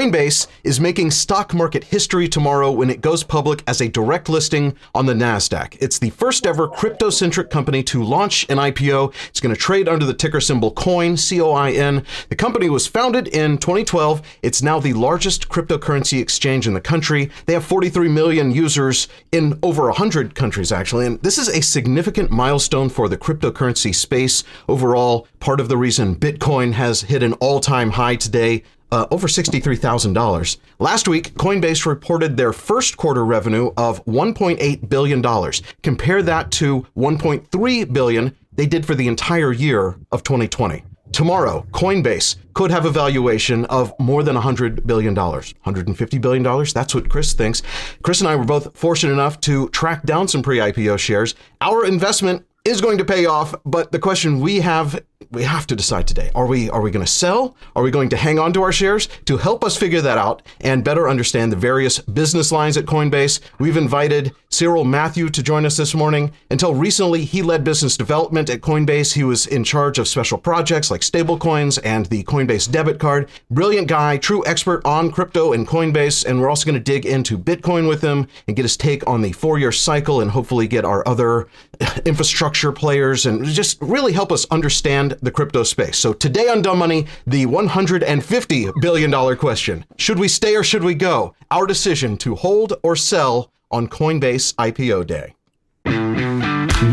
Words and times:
Coinbase 0.00 0.46
is 0.64 0.80
making 0.80 1.10
stock 1.10 1.52
market 1.52 1.84
history 1.84 2.26
tomorrow 2.26 2.72
when 2.72 2.88
it 2.88 3.02
goes 3.02 3.22
public 3.22 3.62
as 3.66 3.82
a 3.82 3.88
direct 3.90 4.30
listing 4.30 4.74
on 4.94 5.04
the 5.04 5.12
NASDAQ. 5.12 5.76
It's 5.78 5.98
the 5.98 6.08
first 6.08 6.46
ever 6.46 6.66
crypto 6.66 7.10
centric 7.10 7.50
company 7.50 7.82
to 7.82 8.02
launch 8.02 8.48
an 8.48 8.56
IPO. 8.56 9.12
It's 9.28 9.40
going 9.40 9.54
to 9.54 9.60
trade 9.60 9.90
under 9.90 10.06
the 10.06 10.14
ticker 10.14 10.40
symbol 10.40 10.70
COIN, 10.70 11.18
C 11.18 11.38
O 11.42 11.50
I 11.50 11.72
N. 11.72 12.02
The 12.30 12.34
company 12.34 12.70
was 12.70 12.86
founded 12.86 13.28
in 13.28 13.58
2012. 13.58 14.22
It's 14.40 14.62
now 14.62 14.80
the 14.80 14.94
largest 14.94 15.50
cryptocurrency 15.50 16.18
exchange 16.18 16.66
in 16.66 16.72
the 16.72 16.80
country. 16.80 17.30
They 17.44 17.52
have 17.52 17.66
43 17.66 18.08
million 18.08 18.52
users 18.52 19.06
in 19.32 19.58
over 19.62 19.82
100 19.82 20.34
countries, 20.34 20.72
actually. 20.72 21.04
And 21.04 21.20
this 21.20 21.36
is 21.36 21.48
a 21.50 21.60
significant 21.60 22.30
milestone 22.30 22.88
for 22.88 23.06
the 23.06 23.18
cryptocurrency 23.18 23.94
space. 23.94 24.44
Overall, 24.66 25.28
part 25.40 25.60
of 25.60 25.68
the 25.68 25.76
reason 25.76 26.16
Bitcoin 26.16 26.72
has 26.72 27.02
hit 27.02 27.22
an 27.22 27.34
all 27.34 27.60
time 27.60 27.90
high 27.90 28.16
today 28.16 28.62
uh, 28.92 29.06
over 29.10 29.26
$63,000. 29.26 30.56
Last 30.78 31.08
week, 31.08 31.34
Coinbase 31.34 31.86
reported 31.86 32.36
their 32.36 32.52
first 32.52 32.96
quarter 32.96 33.24
revenue 33.24 33.72
of 33.76 34.04
$1.8 34.04 34.88
billion. 34.88 35.52
Compare 35.82 36.22
that 36.22 36.50
to 36.52 36.86
1.3 36.96 37.92
billion 37.92 38.36
they 38.52 38.66
did 38.66 38.84
for 38.84 38.94
the 38.94 39.08
entire 39.08 39.52
year 39.52 39.96
of 40.12 40.22
2020. 40.22 40.82
Tomorrow, 41.12 41.66
Coinbase 41.72 42.36
could 42.54 42.70
have 42.70 42.84
a 42.84 42.90
valuation 42.90 43.64
of 43.66 43.92
more 43.98 44.22
than 44.22 44.36
$100 44.36 44.86
billion. 44.86 45.14
$150 45.14 46.20
billion? 46.20 46.42
That's 46.72 46.94
what 46.94 47.08
Chris 47.08 47.32
thinks. 47.32 47.62
Chris 48.02 48.20
and 48.20 48.28
I 48.28 48.36
were 48.36 48.44
both 48.44 48.76
fortunate 48.76 49.12
enough 49.12 49.40
to 49.42 49.68
track 49.70 50.04
down 50.04 50.28
some 50.28 50.42
pre 50.42 50.58
IPO 50.58 50.98
shares. 50.98 51.34
Our 51.60 51.84
investment 51.84 52.46
is 52.64 52.80
going 52.80 52.98
to 52.98 53.04
pay 53.04 53.26
off, 53.26 53.54
but 53.64 53.90
the 53.90 53.98
question 53.98 54.40
we 54.40 54.60
have 54.60 55.02
we 55.30 55.42
have 55.42 55.66
to 55.66 55.76
decide 55.76 56.08
today. 56.08 56.30
Are 56.34 56.46
we 56.46 56.70
are 56.70 56.80
we 56.80 56.90
going 56.90 57.04
to 57.04 57.10
sell? 57.10 57.54
Are 57.76 57.82
we 57.82 57.90
going 57.90 58.08
to 58.08 58.16
hang 58.16 58.38
on 58.38 58.52
to 58.54 58.62
our 58.62 58.72
shares? 58.72 59.08
To 59.26 59.36
help 59.36 59.64
us 59.64 59.76
figure 59.76 60.00
that 60.00 60.18
out 60.18 60.42
and 60.60 60.82
better 60.82 61.08
understand 61.08 61.52
the 61.52 61.56
various 61.56 61.98
business 61.98 62.50
lines 62.50 62.76
at 62.76 62.86
Coinbase, 62.86 63.40
we've 63.58 63.76
invited 63.76 64.32
Cyril 64.48 64.84
Matthew 64.84 65.28
to 65.28 65.42
join 65.42 65.64
us 65.66 65.76
this 65.76 65.94
morning. 65.94 66.32
Until 66.50 66.74
recently, 66.74 67.24
he 67.24 67.42
led 67.42 67.62
business 67.62 67.96
development 67.96 68.50
at 68.50 68.62
Coinbase. 68.62 69.12
He 69.12 69.22
was 69.22 69.46
in 69.46 69.62
charge 69.62 69.98
of 69.98 70.08
special 70.08 70.38
projects 70.38 70.90
like 70.90 71.02
stablecoins 71.02 71.78
and 71.84 72.06
the 72.06 72.24
Coinbase 72.24 72.70
debit 72.70 72.98
card. 72.98 73.28
Brilliant 73.50 73.88
guy, 73.88 74.16
true 74.16 74.44
expert 74.46 74.84
on 74.84 75.12
crypto 75.12 75.52
and 75.52 75.68
Coinbase, 75.68 76.24
and 76.24 76.40
we're 76.40 76.48
also 76.48 76.64
going 76.64 76.74
to 76.74 76.80
dig 76.80 77.06
into 77.06 77.38
Bitcoin 77.38 77.88
with 77.88 78.02
him 78.02 78.26
and 78.48 78.56
get 78.56 78.64
his 78.64 78.76
take 78.76 79.06
on 79.06 79.20
the 79.20 79.32
four-year 79.32 79.70
cycle 79.70 80.20
and 80.20 80.30
hopefully 80.30 80.66
get 80.66 80.84
our 80.84 81.06
other 81.06 81.46
infrastructure 82.04 82.72
players 82.72 83.26
and 83.26 83.44
just 83.44 83.80
really 83.80 84.12
help 84.12 84.32
us 84.32 84.46
understand 84.50 85.09
the 85.20 85.30
crypto 85.30 85.62
space. 85.62 85.98
So 85.98 86.12
today 86.12 86.48
on 86.48 86.62
Dumb 86.62 86.78
Money, 86.78 87.06
the 87.26 87.46
$150 87.46 88.80
billion 88.80 89.36
question. 89.36 89.84
Should 89.96 90.18
we 90.18 90.28
stay 90.28 90.56
or 90.56 90.62
should 90.62 90.84
we 90.84 90.94
go? 90.94 91.34
Our 91.50 91.66
decision 91.66 92.16
to 92.18 92.34
hold 92.34 92.74
or 92.82 92.96
sell 92.96 93.50
on 93.70 93.88
Coinbase 93.88 94.54
IPO 94.54 95.06
day. 95.06 95.34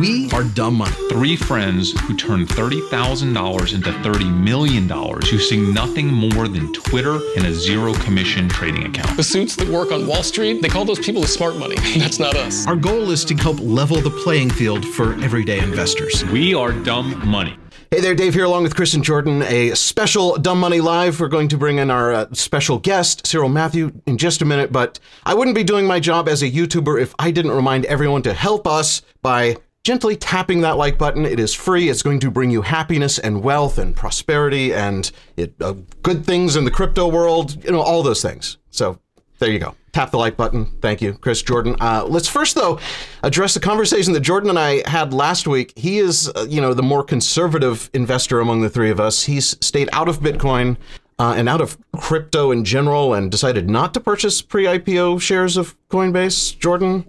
We 0.01 0.29
are 0.31 0.43
Dumb 0.43 0.75
Money. 0.75 0.91
Three 1.09 1.35
friends 1.35 1.97
who 2.01 2.15
turned 2.15 2.49
$30,000 2.49 3.73
into 3.73 3.89
$30 3.91 4.43
million 4.43 4.87
using 5.31 5.73
nothing 5.73 6.07
more 6.07 6.47
than 6.47 6.71
Twitter 6.73 7.19
and 7.37 7.47
a 7.47 7.53
zero 7.53 7.93
commission 7.95 8.49
trading 8.49 8.85
account. 8.85 9.15
The 9.15 9.23
suits 9.23 9.55
that 9.55 9.67
work 9.69 9.91
on 9.91 10.05
Wall 10.05 10.23
Street, 10.23 10.61
they 10.61 10.67
call 10.67 10.83
those 10.83 10.99
people 10.99 11.21
the 11.21 11.27
smart 11.27 11.55
money. 11.55 11.75
That's 11.97 12.19
not 12.19 12.35
us. 12.35 12.67
Our 12.67 12.75
goal 12.75 13.11
is 13.11 13.23
to 13.25 13.35
help 13.35 13.59
level 13.61 14.01
the 14.01 14.11
playing 14.11 14.49
field 14.49 14.85
for 14.85 15.13
everyday 15.23 15.59
investors. 15.59 16.23
We 16.25 16.53
are 16.53 16.73
Dumb 16.73 17.25
Money. 17.27 17.57
Hey 17.89 18.01
there, 18.01 18.15
Dave 18.15 18.33
here, 18.33 18.43
along 18.43 18.63
with 18.63 18.75
Chris 18.75 18.93
and 18.95 19.03
Jordan. 19.03 19.43
A 19.43 19.73
special 19.73 20.35
Dumb 20.35 20.59
Money 20.59 20.81
Live. 20.81 21.21
We're 21.21 21.29
going 21.29 21.47
to 21.47 21.57
bring 21.57 21.77
in 21.77 21.89
our 21.89 22.13
uh, 22.13 22.27
special 22.33 22.79
guest, 22.79 23.25
Cyril 23.25 23.47
Matthew, 23.47 23.93
in 24.05 24.17
just 24.17 24.41
a 24.41 24.45
minute. 24.45 24.73
But 24.73 24.99
I 25.25 25.33
wouldn't 25.33 25.55
be 25.55 25.63
doing 25.63 25.87
my 25.87 26.01
job 26.01 26.27
as 26.27 26.43
a 26.43 26.51
YouTuber 26.51 27.01
if 27.01 27.15
I 27.17 27.31
didn't 27.31 27.51
remind 27.51 27.85
everyone 27.85 28.23
to 28.23 28.33
help 28.33 28.67
us 28.67 29.03
by 29.21 29.55
gently 29.85 30.17
tapping 30.17 30.59
that 30.61 30.75
like 30.75 30.97
button. 30.97 31.25
It 31.25 31.39
is 31.39 31.53
free. 31.53 31.87
It's 31.87 32.03
going 32.03 32.19
to 32.19 32.29
bring 32.29 32.51
you 32.51 32.61
happiness 32.61 33.19
and 33.19 33.41
wealth 33.41 33.77
and 33.77 33.95
prosperity 33.95 34.73
and 34.73 35.09
it, 35.37 35.53
uh, 35.61 35.75
good 36.03 36.25
things 36.25 36.57
in 36.57 36.65
the 36.65 36.71
crypto 36.71 37.07
world, 37.07 37.63
you 37.63 37.71
know, 37.71 37.79
all 37.79 38.03
those 38.03 38.21
things. 38.21 38.57
So 38.69 38.99
there 39.39 39.51
you 39.51 39.59
go. 39.59 39.75
Tap 39.91 40.11
the 40.11 40.17
like 40.17 40.37
button. 40.37 40.65
Thank 40.81 41.01
you, 41.01 41.13
Chris 41.13 41.41
Jordan. 41.41 41.75
Uh, 41.79 42.05
let's 42.07 42.27
first, 42.27 42.55
though, 42.55 42.79
address 43.23 43.53
the 43.53 43.59
conversation 43.59 44.13
that 44.13 44.21
Jordan 44.21 44.49
and 44.49 44.59
I 44.59 44.87
had 44.89 45.13
last 45.13 45.47
week. 45.47 45.73
He 45.75 45.99
is, 45.99 46.29
uh, 46.35 46.45
you 46.47 46.61
know, 46.61 46.73
the 46.73 46.83
more 46.83 47.03
conservative 47.03 47.89
investor 47.93 48.39
among 48.39 48.61
the 48.61 48.69
three 48.69 48.89
of 48.89 48.99
us. 48.99 49.23
He's 49.23 49.57
stayed 49.65 49.89
out 49.93 50.07
of 50.09 50.19
Bitcoin 50.19 50.77
uh, 51.19 51.35
and 51.37 51.49
out 51.49 51.61
of 51.61 51.77
crypto 51.97 52.51
in 52.51 52.63
general 52.63 53.13
and 53.13 53.31
decided 53.31 53.69
not 53.69 53.93
to 53.93 53.99
purchase 53.99 54.41
pre 54.41 54.65
IPO 54.65 55.21
shares 55.21 55.57
of 55.57 55.75
Coinbase. 55.89 56.57
Jordan, 56.57 57.01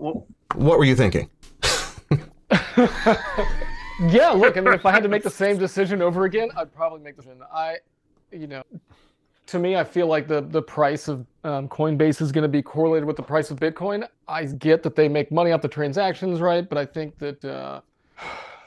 what 0.55 0.79
were 0.79 0.85
you 0.85 0.97
thinking? 0.97 1.29
yeah, 2.51 4.31
look, 4.31 4.57
I 4.57 4.61
mean, 4.61 4.75
if 4.75 4.87
I 4.87 4.93
had 4.93 5.03
to 5.03 5.09
make 5.09 5.23
the 5.23 5.31
same 5.31 5.59
decision 5.59 6.01
over 6.01 6.25
again, 6.25 6.51
I'd 6.57 6.75
probably 6.75 7.01
make 7.01 7.17
the 7.17 7.23
decision. 7.23 7.43
I, 7.53 7.77
you 8.33 8.47
know, 8.47 8.63
to 9.47 9.59
me, 9.59 9.77
I 9.77 9.85
feel 9.85 10.07
like 10.07 10.29
the 10.29 10.41
the 10.41 10.63
price 10.63 11.09
of 11.09 11.27
um, 11.45 11.69
Coinbase 11.69 12.21
is 12.21 12.33
going 12.33 12.43
to 12.43 12.49
be 12.49 12.63
correlated 12.63 13.07
with 13.07 13.17
the 13.17 13.23
price 13.23 13.51
of 13.51 13.59
Bitcoin. 13.59 14.07
I 14.27 14.45
get 14.45 14.83
that 14.83 14.97
they 14.97 15.09
make 15.09 15.31
money 15.31 15.53
off 15.53 15.63
the 15.63 15.69
transactions, 15.69 16.41
right? 16.41 16.69
But 16.69 16.79
I 16.79 16.85
think 16.85 17.19
that 17.19 17.45
uh, 17.45 17.81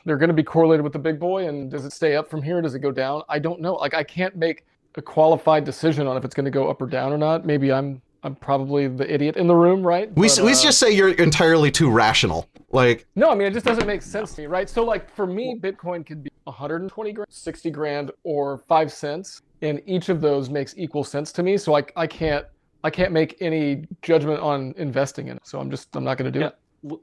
they're 0.05 0.17
going 0.17 0.29
to 0.29 0.33
be 0.33 0.43
correlated 0.43 0.83
with 0.83 0.93
the 0.93 0.99
big 0.99 1.19
boy. 1.19 1.47
And 1.47 1.69
does 1.69 1.85
it 1.85 1.93
stay 1.93 2.15
up 2.15 2.29
from 2.29 2.41
here? 2.41 2.61
Does 2.61 2.75
it 2.75 2.79
go 2.79 2.91
down? 2.91 3.23
I 3.29 3.39
don't 3.39 3.59
know. 3.59 3.75
Like 3.75 3.93
I 3.93 4.03
can't 4.03 4.35
make 4.35 4.65
a 4.95 5.01
qualified 5.01 5.63
decision 5.63 6.07
on 6.07 6.17
if 6.17 6.25
it's 6.25 6.35
going 6.35 6.45
to 6.45 6.51
go 6.51 6.69
up 6.69 6.81
or 6.81 6.87
down 6.87 7.11
or 7.11 7.17
not. 7.17 7.45
Maybe 7.45 7.71
I'm 7.71 8.01
I'm 8.23 8.35
probably 8.35 8.88
the 8.88 9.11
idiot 9.11 9.35
in 9.35 9.47
the 9.47 9.55
room, 9.55 9.81
right? 9.81 10.07
We, 10.15 10.27
But, 10.27 10.45
we 10.45 10.51
uh, 10.51 10.61
just 10.61 10.77
say 10.77 10.91
you're 10.91 11.09
entirely 11.13 11.71
too 11.71 11.89
rational. 11.89 12.47
Like, 12.71 13.07
no, 13.15 13.31
I 13.31 13.35
mean 13.35 13.47
it 13.47 13.53
just 13.53 13.65
doesn't 13.65 13.88
make 13.88 14.03
sense 14.03 14.33
to 14.35 14.41
me, 14.41 14.47
right? 14.47 14.69
So 14.69 14.83
like 14.83 15.13
for 15.13 15.25
me, 15.25 15.57
Bitcoin 15.59 16.05
could 16.05 16.23
be 16.23 16.29
120 16.43 17.13
grand, 17.13 17.27
60 17.29 17.71
grand, 17.71 18.11
or 18.23 18.59
five 18.59 18.93
cents, 18.93 19.41
and 19.61 19.81
each 19.85 20.09
of 20.09 20.21
those 20.21 20.49
makes 20.49 20.75
equal 20.77 21.03
sense 21.03 21.31
to 21.33 21.43
me. 21.43 21.57
So 21.57 21.75
I 21.75 21.83
I 21.95 22.07
can't 22.07 22.45
I 22.84 22.90
can't 22.90 23.12
make 23.12 23.38
any 23.42 23.88
judgment 24.02 24.40
on 24.40 24.74
investing 24.78 25.28
in 25.28 25.38
it. 25.38 25.46
So 25.46 25.59
I'm 25.59 25.69
just 25.69 25.96
I'm 25.96 26.03
not 26.03 26.18
going 26.18 26.31
to 26.31 26.38
do 26.38 26.40
Yeah. 26.44 26.47
it. 26.47 26.56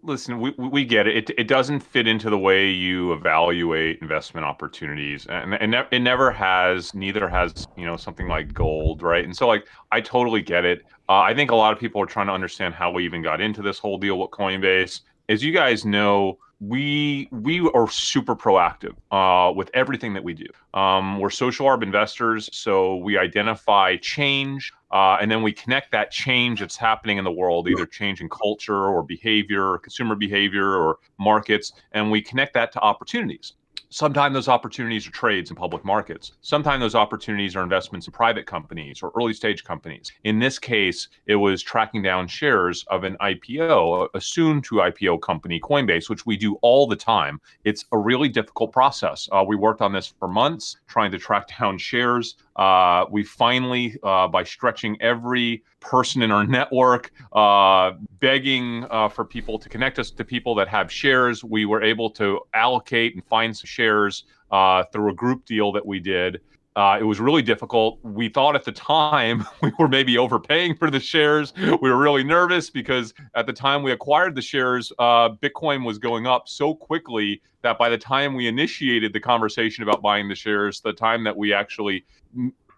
Listen, 0.02 0.40
we, 0.40 0.50
we 0.58 0.84
get 0.84 1.06
it. 1.06 1.30
it. 1.30 1.38
It 1.38 1.46
doesn't 1.46 1.78
fit 1.78 2.08
into 2.08 2.30
the 2.30 2.38
way 2.38 2.68
you 2.68 3.12
evaluate 3.12 4.00
investment 4.02 4.44
opportunities, 4.44 5.24
and 5.26 5.54
and 5.54 5.72
it 5.92 6.00
never 6.00 6.32
has. 6.32 6.92
Neither 6.94 7.28
has 7.28 7.68
you 7.76 7.86
know 7.86 7.96
something 7.96 8.26
like 8.26 8.52
gold, 8.52 9.02
right? 9.02 9.24
And 9.24 9.36
so, 9.36 9.46
like, 9.46 9.68
I 9.92 10.00
totally 10.00 10.42
get 10.42 10.64
it. 10.64 10.82
Uh, 11.08 11.20
I 11.20 11.32
think 11.32 11.52
a 11.52 11.54
lot 11.54 11.72
of 11.72 11.78
people 11.78 12.02
are 12.02 12.06
trying 12.06 12.26
to 12.26 12.32
understand 12.32 12.74
how 12.74 12.90
we 12.90 13.04
even 13.04 13.22
got 13.22 13.40
into 13.40 13.62
this 13.62 13.78
whole 13.78 13.98
deal 13.98 14.18
with 14.18 14.30
Coinbase. 14.30 15.02
As 15.28 15.44
you 15.44 15.52
guys 15.52 15.84
know, 15.84 16.38
we 16.58 17.28
we 17.30 17.60
are 17.72 17.88
super 17.88 18.34
proactive 18.34 18.96
uh, 19.12 19.52
with 19.52 19.70
everything 19.74 20.12
that 20.14 20.24
we 20.24 20.34
do. 20.34 20.46
Um, 20.74 21.20
we're 21.20 21.30
social 21.30 21.66
arb 21.66 21.84
investors, 21.84 22.50
so 22.52 22.96
we 22.96 23.16
identify 23.16 23.96
change, 23.98 24.72
uh, 24.90 25.18
and 25.20 25.30
then 25.30 25.42
we 25.42 25.52
connect 25.52 25.92
that 25.92 26.10
change 26.10 26.60
that's 26.60 26.76
happening 26.76 27.18
in 27.18 27.24
the 27.24 27.32
world, 27.32 27.68
either 27.68 27.86
change 27.86 28.20
in 28.20 28.28
culture 28.28 28.86
or 28.86 29.02
behavior, 29.02 29.72
or 29.72 29.78
consumer 29.78 30.14
behavior, 30.14 30.74
or 30.74 30.98
markets, 31.18 31.72
and 31.92 32.10
we 32.10 32.22
connect 32.22 32.54
that 32.54 32.72
to 32.72 32.80
opportunities. 32.80 33.54
Sometimes 33.90 34.34
those 34.34 34.48
opportunities 34.48 35.06
are 35.08 35.12
trades 35.12 35.48
in 35.48 35.56
public 35.56 35.82
markets. 35.82 36.32
Sometimes 36.42 36.82
those 36.82 36.94
opportunities 36.94 37.56
are 37.56 37.62
investments 37.62 38.06
in 38.06 38.12
private 38.12 38.44
companies 38.44 39.02
or 39.02 39.10
early 39.16 39.32
stage 39.32 39.64
companies. 39.64 40.12
In 40.24 40.38
this 40.38 40.58
case, 40.58 41.08
it 41.26 41.36
was 41.36 41.62
tracking 41.62 42.02
down 42.02 42.28
shares 42.28 42.84
of 42.88 43.04
an 43.04 43.16
IPO, 43.22 44.08
a 44.12 44.20
soon 44.20 44.60
to 44.62 44.76
IPO 44.76 45.22
company, 45.22 45.58
Coinbase, 45.58 46.10
which 46.10 46.26
we 46.26 46.36
do 46.36 46.56
all 46.60 46.86
the 46.86 46.96
time. 46.96 47.40
It's 47.64 47.86
a 47.92 47.96
really 47.96 48.28
difficult 48.28 48.72
process. 48.72 49.26
Uh, 49.32 49.42
we 49.46 49.56
worked 49.56 49.80
on 49.80 49.94
this 49.94 50.12
for 50.18 50.28
months 50.28 50.76
trying 50.86 51.10
to 51.12 51.18
track 51.18 51.46
down 51.58 51.78
shares. 51.78 52.36
Uh, 52.58 53.06
we 53.10 53.22
finally, 53.22 53.96
uh, 54.02 54.26
by 54.26 54.42
stretching 54.42 55.00
every 55.00 55.62
person 55.80 56.22
in 56.22 56.32
our 56.32 56.44
network, 56.58 57.12
uh, 57.32 57.92
begging 58.20 58.84
uh, 58.90 59.08
for 59.08 59.24
people 59.24 59.58
to 59.58 59.68
connect 59.68 59.98
us 59.98 60.10
to 60.10 60.24
people 60.24 60.54
that 60.56 60.66
have 60.66 60.90
shares, 60.90 61.44
we 61.44 61.64
were 61.64 61.82
able 61.82 62.10
to 62.10 62.40
allocate 62.54 63.14
and 63.14 63.24
find 63.24 63.56
some 63.56 63.66
shares 63.66 64.24
uh, 64.50 64.82
through 64.92 65.10
a 65.10 65.14
group 65.14 65.44
deal 65.44 65.70
that 65.72 65.86
we 65.86 66.00
did. 66.00 66.40
Uh, 66.78 66.96
it 66.96 67.02
was 67.02 67.18
really 67.18 67.42
difficult. 67.42 67.98
We 68.04 68.28
thought 68.28 68.54
at 68.54 68.62
the 68.62 68.70
time 68.70 69.44
we 69.62 69.72
were 69.80 69.88
maybe 69.88 70.16
overpaying 70.16 70.76
for 70.76 70.92
the 70.92 71.00
shares. 71.00 71.52
We 71.56 71.90
were 71.90 71.96
really 71.96 72.22
nervous 72.22 72.70
because 72.70 73.12
at 73.34 73.46
the 73.46 73.52
time 73.52 73.82
we 73.82 73.90
acquired 73.90 74.36
the 74.36 74.42
shares, 74.42 74.92
uh, 75.00 75.30
Bitcoin 75.30 75.84
was 75.84 75.98
going 75.98 76.28
up 76.28 76.48
so 76.48 76.72
quickly 76.72 77.42
that 77.62 77.78
by 77.78 77.88
the 77.88 77.98
time 77.98 78.32
we 78.32 78.46
initiated 78.46 79.12
the 79.12 79.18
conversation 79.18 79.82
about 79.82 80.02
buying 80.02 80.28
the 80.28 80.36
shares, 80.36 80.80
the 80.80 80.92
time 80.92 81.24
that 81.24 81.36
we 81.36 81.52
actually 81.52 82.04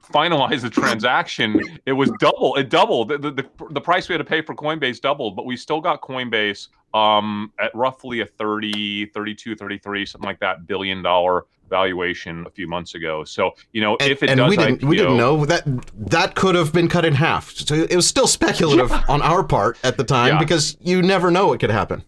finalized 0.03 0.63
the 0.63 0.71
transaction, 0.71 1.61
it 1.85 1.93
was 1.93 2.11
double. 2.21 2.57
It 2.57 2.71
doubled. 2.71 3.11
The, 3.11 3.19
the, 3.19 3.31
the, 3.33 3.47
the 3.73 3.81
price 3.83 4.09
we 4.09 4.15
had 4.15 4.19
to 4.21 4.25
pay 4.25 4.41
for 4.41 4.55
Coinbase 4.55 5.03
doubled, 5.03 5.37
but 5.37 5.45
we 5.45 5.59
still 5.59 5.83
got 5.83 6.01
Coinbase 6.01 6.69
um, 6.95 7.53
at 7.61 7.71
roughly 7.75 8.21
a 8.23 8.27
30, 8.27 9.07
32, 9.13 9.57
33, 9.57 10.07
something 10.07 10.27
like 10.27 10.41
that 10.41 10.67
billion 10.67 11.03
dollar 11.03 11.45
valuation 11.71 12.45
a 12.47 12.51
few 12.51 12.69
months 12.69 12.95
ago. 12.95 13.25
So 13.25 13.53
you 13.73 13.81
know, 13.81 13.97
And, 14.01 14.11
if 14.13 14.23
it 14.23 14.29
and 14.29 14.39
does 14.39 14.51
we 14.51 14.57
didn't 14.57 14.81
IPO, 14.83 14.89
we 14.89 14.97
didn't 14.97 15.17
know 15.17 15.47
that 15.47 15.63
that 16.11 16.35
could 16.35 16.55
have 16.55 16.73
been 16.73 16.89
cut 16.89 17.05
in 17.07 17.15
half. 17.15 17.51
So 17.53 17.75
it 17.75 17.97
was 17.97 18.07
still 18.07 18.27
speculative 18.27 18.93
on 19.09 19.23
our 19.23 19.43
part 19.43 19.79
at 19.83 19.97
the 19.97 20.05
time 20.05 20.35
Yeah. 20.35 20.39
because 20.39 20.77
you 20.81 21.01
never 21.01 21.31
know 21.31 21.47
what 21.49 21.61
could 21.61 21.71
happen. 21.71 22.03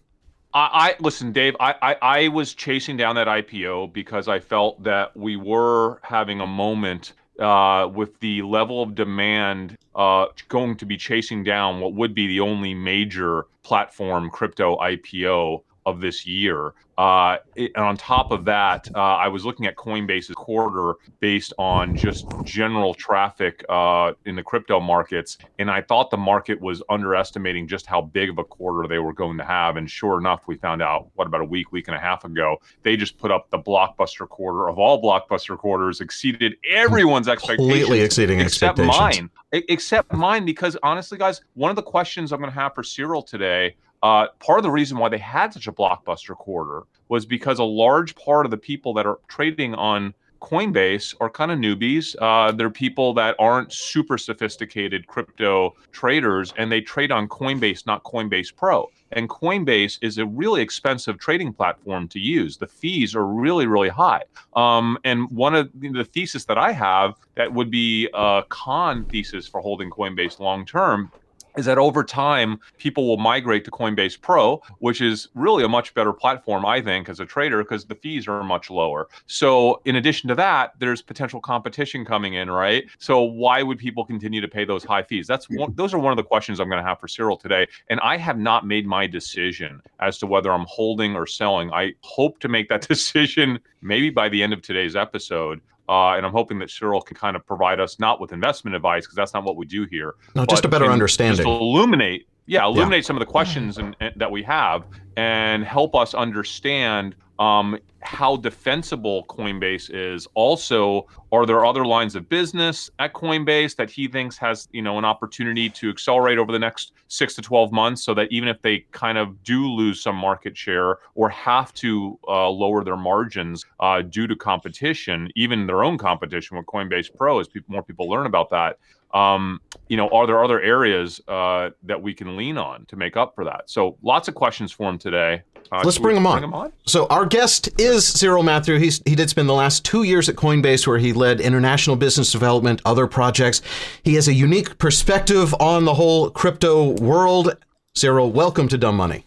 I, 0.53 0.69
I 0.73 0.95
listen, 0.99 1.31
Dave. 1.31 1.55
I, 1.59 1.73
I 1.81 1.95
I 2.01 2.27
was 2.27 2.53
chasing 2.53 2.95
down 2.97 3.15
that 3.15 3.27
IPO 3.27 3.91
because 3.93 4.27
I 4.27 4.39
felt 4.39 4.83
that 4.83 5.15
we 5.17 5.35
were 5.35 5.99
having 6.03 6.41
a 6.41 6.45
moment 6.47 7.13
uh, 7.39 7.89
with 7.91 8.19
the 8.19 8.43
level 8.43 8.83
of 8.83 8.93
demand 8.93 9.77
uh, 9.95 10.27
going 10.49 10.75
to 10.77 10.85
be 10.85 10.97
chasing 10.97 11.43
down 11.43 11.79
what 11.79 11.93
would 11.95 12.13
be 12.13 12.27
the 12.27 12.39
only 12.39 12.75
major 12.75 13.45
platform 13.63 14.29
crypto 14.29 14.77
IPO 14.77 15.63
of 15.85 16.01
this 16.01 16.25
year. 16.25 16.73
Uh, 16.97 17.37
it- 17.55 17.71
and 17.75 17.83
on 17.83 17.97
top 17.97 18.31
of 18.31 18.45
that, 18.45 18.87
uh, 18.93 18.99
I 18.99 19.27
was 19.27 19.45
looking 19.45 19.65
at 19.65 19.75
Coinbase's 19.75 20.35
quarter 20.35 20.93
based 21.19 21.51
on 21.57 21.95
just 21.95 22.27
general 22.43 22.93
traffic 22.93 23.63
uh, 23.67 24.13
in 24.25 24.35
the 24.35 24.43
crypto 24.43 24.79
markets, 24.79 25.39
and 25.57 25.71
I 25.71 25.81
thought 25.81 26.11
the 26.11 26.17
market 26.17 26.61
was 26.61 26.83
underestimating 26.89 27.67
just 27.67 27.85
how 27.87 28.01
big 28.01 28.29
of 28.29 28.37
a 28.37 28.43
quarter 28.43 28.87
they 28.87 28.99
were 28.99 29.13
going 29.13 29.37
to 29.39 29.43
have. 29.43 29.75
And 29.77 29.89
sure 29.89 30.19
enough, 30.19 30.43
we 30.47 30.55
found 30.55 30.81
out 30.83 31.07
what 31.15 31.25
about 31.25 31.41
a 31.41 31.45
week, 31.45 31.71
week 31.71 31.87
and 31.87 31.97
a 31.97 31.99
half 31.99 32.25
ago, 32.25 32.57
they 32.83 32.95
just 32.95 33.17
put 33.17 33.31
up 33.31 33.49
the 33.49 33.57
blockbuster 33.59 34.27
quarter 34.29 34.69
of 34.69 34.77
all 34.77 35.01
blockbuster 35.01 35.57
quarters, 35.57 35.99
exceeded 35.99 36.55
everyone's 36.69 37.27
expectations 37.27 37.67
Completely 37.69 38.01
exceeding 38.01 38.39
except 38.39 38.79
expectations. 38.79 39.29
mine 39.51 39.63
except 39.69 40.11
mine 40.13 40.45
because 40.45 40.75
honestly 40.81 41.17
guys 41.17 41.41
one 41.53 41.69
of 41.69 41.75
the 41.75 41.81
questions 41.83 42.31
i'm 42.31 42.39
going 42.39 42.51
to 42.51 42.59
have 42.59 42.73
for 42.73 42.81
cyril 42.83 43.21
today 43.21 43.75
uh, 44.03 44.27
part 44.39 44.59
of 44.59 44.63
the 44.63 44.69
reason 44.69 44.97
why 44.97 45.09
they 45.09 45.17
had 45.17 45.53
such 45.53 45.65
a 45.65 45.71
blockbuster 45.71 46.35
quarter 46.35 46.83
was 47.07 47.25
because 47.25 47.57
a 47.57 47.63
large 47.63 48.15
part 48.15 48.45
of 48.45 48.51
the 48.51 48.57
people 48.57 48.93
that 48.93 49.05
are 49.05 49.17
trading 49.29 49.73
on 49.75 50.13
Coinbase 50.41 51.15
are 51.21 51.29
kind 51.29 51.51
of 51.51 51.57
newbies. 51.57 52.15
Uh, 52.19 52.51
they're 52.51 52.69
people 52.69 53.13
that 53.13 53.33
aren't 53.39 53.71
super 53.71 54.17
sophisticated 54.17 55.07
crypto 55.07 55.73
traders, 55.93 56.53
and 56.57 56.69
they 56.69 56.81
trade 56.81 57.13
on 57.13 57.29
Coinbase, 57.29 57.85
not 57.85 58.03
Coinbase 58.03 58.53
Pro. 58.53 58.91
And 59.13 59.29
Coinbase 59.29 59.99
is 60.01 60.17
a 60.17 60.25
really 60.25 60.61
expensive 60.61 61.17
trading 61.17 61.53
platform 61.53 62.09
to 62.09 62.19
use. 62.19 62.57
The 62.57 62.67
fees 62.67 63.15
are 63.15 63.25
really, 63.25 63.67
really 63.67 63.87
high. 63.87 64.23
Um, 64.53 64.97
and 65.05 65.31
one 65.31 65.55
of 65.55 65.69
the 65.79 65.93
the 65.93 66.03
thesis 66.03 66.43
that 66.45 66.57
I 66.57 66.73
have 66.73 67.13
that 67.35 67.53
would 67.53 67.71
be 67.71 68.09
a 68.13 68.43
con 68.49 69.05
thesis 69.05 69.47
for 69.47 69.61
holding 69.61 69.89
Coinbase 69.89 70.39
long 70.39 70.65
term 70.65 71.09
is 71.57 71.65
that 71.65 71.77
over 71.77 72.03
time 72.03 72.59
people 72.77 73.07
will 73.07 73.17
migrate 73.17 73.65
to 73.65 73.71
Coinbase 73.71 74.19
Pro, 74.19 74.61
which 74.79 75.01
is 75.01 75.27
really 75.35 75.63
a 75.63 75.69
much 75.69 75.93
better 75.93 76.13
platform, 76.13 76.65
I 76.65 76.81
think, 76.81 77.09
as 77.09 77.19
a 77.19 77.25
trader 77.25 77.63
because 77.63 77.85
the 77.85 77.95
fees 77.95 78.27
are 78.27 78.43
much 78.43 78.69
lower. 78.69 79.07
So, 79.27 79.81
in 79.85 79.95
addition 79.95 80.27
to 80.29 80.35
that, 80.35 80.73
there's 80.79 81.01
potential 81.01 81.39
competition 81.39 82.05
coming 82.05 82.35
in, 82.35 82.49
right? 82.49 82.85
So, 82.99 83.21
why 83.21 83.63
would 83.63 83.77
people 83.77 84.05
continue 84.05 84.41
to 84.41 84.47
pay 84.47 84.65
those 84.65 84.83
high 84.83 85.03
fees? 85.03 85.27
That's 85.27 85.49
one, 85.49 85.73
those 85.75 85.93
are 85.93 85.99
one 85.99 86.11
of 86.11 86.17
the 86.17 86.23
questions 86.23 86.59
I'm 86.59 86.69
going 86.69 86.81
to 86.81 86.87
have 86.87 86.99
for 86.99 87.07
Cyril 87.07 87.37
today, 87.37 87.67
and 87.89 87.99
I 88.01 88.17
have 88.17 88.37
not 88.37 88.65
made 88.65 88.85
my 88.85 89.07
decision 89.07 89.81
as 89.99 90.17
to 90.19 90.27
whether 90.27 90.51
I'm 90.51 90.65
holding 90.67 91.15
or 91.15 91.25
selling. 91.27 91.71
I 91.71 91.93
hope 92.01 92.39
to 92.39 92.47
make 92.47 92.69
that 92.69 92.81
decision 92.87 93.59
maybe 93.81 94.09
by 94.09 94.29
the 94.29 94.41
end 94.41 94.53
of 94.53 94.61
today's 94.61 94.95
episode. 94.95 95.61
Uh, 95.89 96.11
and 96.15 96.25
I'm 96.25 96.31
hoping 96.31 96.59
that 96.59 96.69
Cyril 96.69 97.01
can 97.01 97.17
kind 97.17 97.35
of 97.35 97.45
provide 97.45 97.79
us 97.79 97.99
not 97.99 98.21
with 98.21 98.31
investment 98.31 98.75
advice 98.75 99.05
because 99.05 99.15
that's 99.15 99.33
not 99.33 99.43
what 99.43 99.57
we 99.57 99.65
do 99.65 99.85
here, 99.89 100.15
No, 100.35 100.45
just 100.45 100.63
a 100.63 100.69
better 100.69 100.89
understanding. 100.89 101.37
Just 101.37 101.47
illuminate, 101.47 102.27
yeah, 102.45 102.65
illuminate 102.65 103.05
some 103.05 103.17
of 103.17 103.19
the 103.19 103.25
questions 103.25 103.77
and, 103.77 103.95
and- 103.99 104.13
that 104.15 104.31
we 104.31 104.43
have, 104.43 104.85
and 105.17 105.63
help 105.63 105.93
us 105.95 106.13
understand 106.13 107.15
um, 107.39 107.77
how 108.01 108.35
defensible 108.35 109.25
Coinbase 109.25 109.89
is. 109.93 110.27
Also, 110.33 111.07
are 111.31 111.45
there 111.45 111.65
other 111.65 111.85
lines 111.85 112.15
of 112.15 112.29
business 112.29 112.89
at 112.99 113.13
Coinbase 113.13 113.75
that 113.75 113.89
he 113.89 114.07
thinks 114.07 114.37
has 114.37 114.67
you 114.71 114.81
know 114.81 114.97
an 114.97 115.05
opportunity 115.05 115.69
to 115.69 115.89
accelerate 115.89 116.37
over 116.37 116.51
the 116.51 116.59
next 116.59 116.93
six 117.07 117.35
to 117.35 117.41
twelve 117.41 117.71
months, 117.71 118.03
so 118.03 118.13
that 118.13 118.31
even 118.31 118.49
if 118.49 118.61
they 118.61 118.85
kind 118.91 119.17
of 119.17 119.43
do 119.43 119.67
lose 119.67 120.01
some 120.01 120.15
market 120.15 120.55
share 120.57 120.97
or 121.15 121.29
have 121.29 121.73
to 121.75 122.19
uh, 122.27 122.49
lower 122.49 122.83
their 122.83 122.97
margins 122.97 123.65
uh, 123.79 124.01
due 124.01 124.27
to 124.27 124.35
competition, 124.35 125.29
even 125.35 125.65
their 125.65 125.83
own 125.83 125.97
competition 125.97 126.57
with 126.57 126.65
Coinbase 126.65 127.15
Pro, 127.15 127.39
as 127.39 127.47
people, 127.47 127.71
more 127.71 127.83
people 127.83 128.09
learn 128.09 128.25
about 128.25 128.49
that 128.49 128.77
um, 129.13 129.61
you 129.87 129.97
know, 129.97 130.09
are 130.09 130.25
there 130.25 130.43
other 130.43 130.61
areas 130.61 131.21
uh, 131.27 131.69
that 131.83 132.01
we 132.01 132.13
can 132.13 132.35
lean 132.35 132.57
on 132.57 132.85
to 132.87 132.95
make 132.95 133.15
up 133.15 133.35
for 133.35 133.43
that? 133.45 133.69
So 133.69 133.97
lots 134.01 134.27
of 134.27 134.35
questions 134.35 134.71
for 134.71 134.89
him 134.89 134.97
today. 134.97 135.43
Uh, 135.71 135.81
Let's 135.83 135.97
bring 135.97 136.17
him 136.17 136.25
on. 136.25 136.39
Bring 136.39 136.49
him 136.49 136.53
on. 136.53 136.73
So 136.85 137.07
our 137.07 137.25
guest 137.25 137.69
is 137.79 138.05
Cyril 138.05 138.43
Matthew. 138.43 138.77
He's 138.77 139.01
he 139.05 139.15
did 139.15 139.29
spend 139.29 139.47
the 139.47 139.53
last 139.53 139.85
two 139.85 140.03
years 140.03 140.29
at 140.29 140.35
Coinbase, 140.35 140.85
where 140.87 140.97
he 140.97 141.13
led 141.13 141.39
international 141.39 141.95
business 141.95 142.31
development, 142.31 142.81
other 142.85 143.07
projects. 143.07 143.61
He 144.03 144.15
has 144.15 144.27
a 144.27 144.33
unique 144.33 144.77
perspective 144.77 145.53
on 145.59 145.85
the 145.85 145.93
whole 145.93 146.29
crypto 146.29 146.91
world. 147.01 147.55
Cyril, 147.95 148.31
welcome 148.31 148.67
to 148.69 148.77
Dumb 148.77 148.97
Money. 148.97 149.25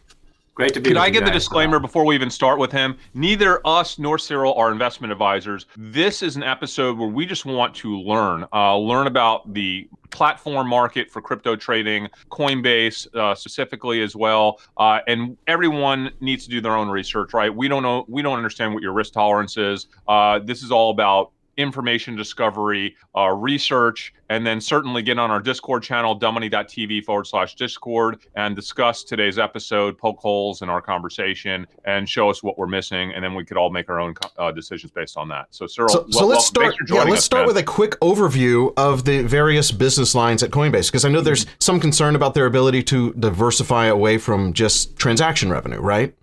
Great 0.56 0.72
to 0.72 0.80
be. 0.80 0.88
Can 0.88 0.96
I 0.96 1.10
get 1.10 1.26
the 1.26 1.30
disclaimer 1.30 1.78
before 1.78 2.06
we 2.06 2.14
even 2.14 2.30
start 2.30 2.58
with 2.58 2.72
him? 2.72 2.96
Neither 3.12 3.60
us 3.66 3.98
nor 3.98 4.18
Cyril 4.18 4.54
are 4.54 4.72
investment 4.72 5.12
advisors. 5.12 5.66
This 5.76 6.22
is 6.22 6.34
an 6.34 6.42
episode 6.42 6.96
where 6.96 7.10
we 7.10 7.26
just 7.26 7.44
want 7.44 7.74
to 7.76 8.00
learn, 8.00 8.46
uh, 8.54 8.74
learn 8.78 9.06
about 9.06 9.52
the 9.52 9.86
platform 10.10 10.66
market 10.66 11.10
for 11.10 11.20
crypto 11.20 11.56
trading, 11.56 12.08
Coinbase 12.30 13.14
uh, 13.14 13.34
specifically 13.34 14.02
as 14.02 14.16
well. 14.16 14.58
Uh, 14.78 15.00
and 15.06 15.36
everyone 15.46 16.10
needs 16.20 16.44
to 16.44 16.50
do 16.50 16.62
their 16.62 16.74
own 16.74 16.88
research, 16.88 17.34
right? 17.34 17.54
We 17.54 17.68
don't 17.68 17.82
know, 17.82 18.06
we 18.08 18.22
don't 18.22 18.38
understand 18.38 18.72
what 18.72 18.82
your 18.82 18.94
risk 18.94 19.12
tolerance 19.12 19.58
is. 19.58 19.88
Uh, 20.08 20.38
this 20.38 20.62
is 20.62 20.72
all 20.72 20.90
about 20.90 21.32
information 21.56 22.16
discovery, 22.16 22.94
uh, 23.16 23.28
research, 23.30 24.12
and 24.28 24.46
then 24.46 24.60
certainly 24.60 25.02
get 25.02 25.18
on 25.18 25.30
our 25.30 25.40
Discord 25.40 25.82
channel, 25.82 26.18
dumbmoney.tv 26.18 27.04
forward 27.04 27.26
slash 27.26 27.54
Discord, 27.54 28.18
and 28.34 28.54
discuss 28.56 29.04
today's 29.04 29.38
episode, 29.38 29.96
poke 29.96 30.18
holes 30.18 30.62
in 30.62 30.68
our 30.68 30.82
conversation, 30.82 31.66
and 31.84 32.08
show 32.08 32.28
us 32.28 32.42
what 32.42 32.58
we're 32.58 32.66
missing, 32.66 33.12
and 33.14 33.24
then 33.24 33.34
we 33.34 33.44
could 33.44 33.56
all 33.56 33.70
make 33.70 33.88
our 33.88 34.00
own 34.00 34.14
uh, 34.38 34.50
decisions 34.50 34.90
based 34.92 35.16
on 35.16 35.28
that. 35.28 35.46
So, 35.50 35.66
Cyril, 35.66 35.88
So, 35.88 36.00
wel- 36.02 36.10
so 36.12 36.26
let's 36.26 36.46
start. 36.46 36.74
Yeah, 36.88 37.02
let's 37.04 37.18
us, 37.18 37.24
start 37.24 37.42
man. 37.42 37.46
with 37.48 37.56
a 37.58 37.62
quick 37.62 37.92
overview 38.00 38.72
of 38.76 39.04
the 39.04 39.22
various 39.22 39.70
business 39.70 40.14
lines 40.14 40.42
at 40.42 40.50
Coinbase, 40.50 40.88
because 40.88 41.04
I 41.04 41.08
know 41.08 41.20
there's 41.20 41.46
some 41.58 41.80
concern 41.80 42.16
about 42.16 42.34
their 42.34 42.46
ability 42.46 42.82
to 42.84 43.12
diversify 43.14 43.86
away 43.86 44.18
from 44.18 44.52
just 44.52 44.96
transaction 44.96 45.50
revenue, 45.50 45.80
right? 45.80 46.14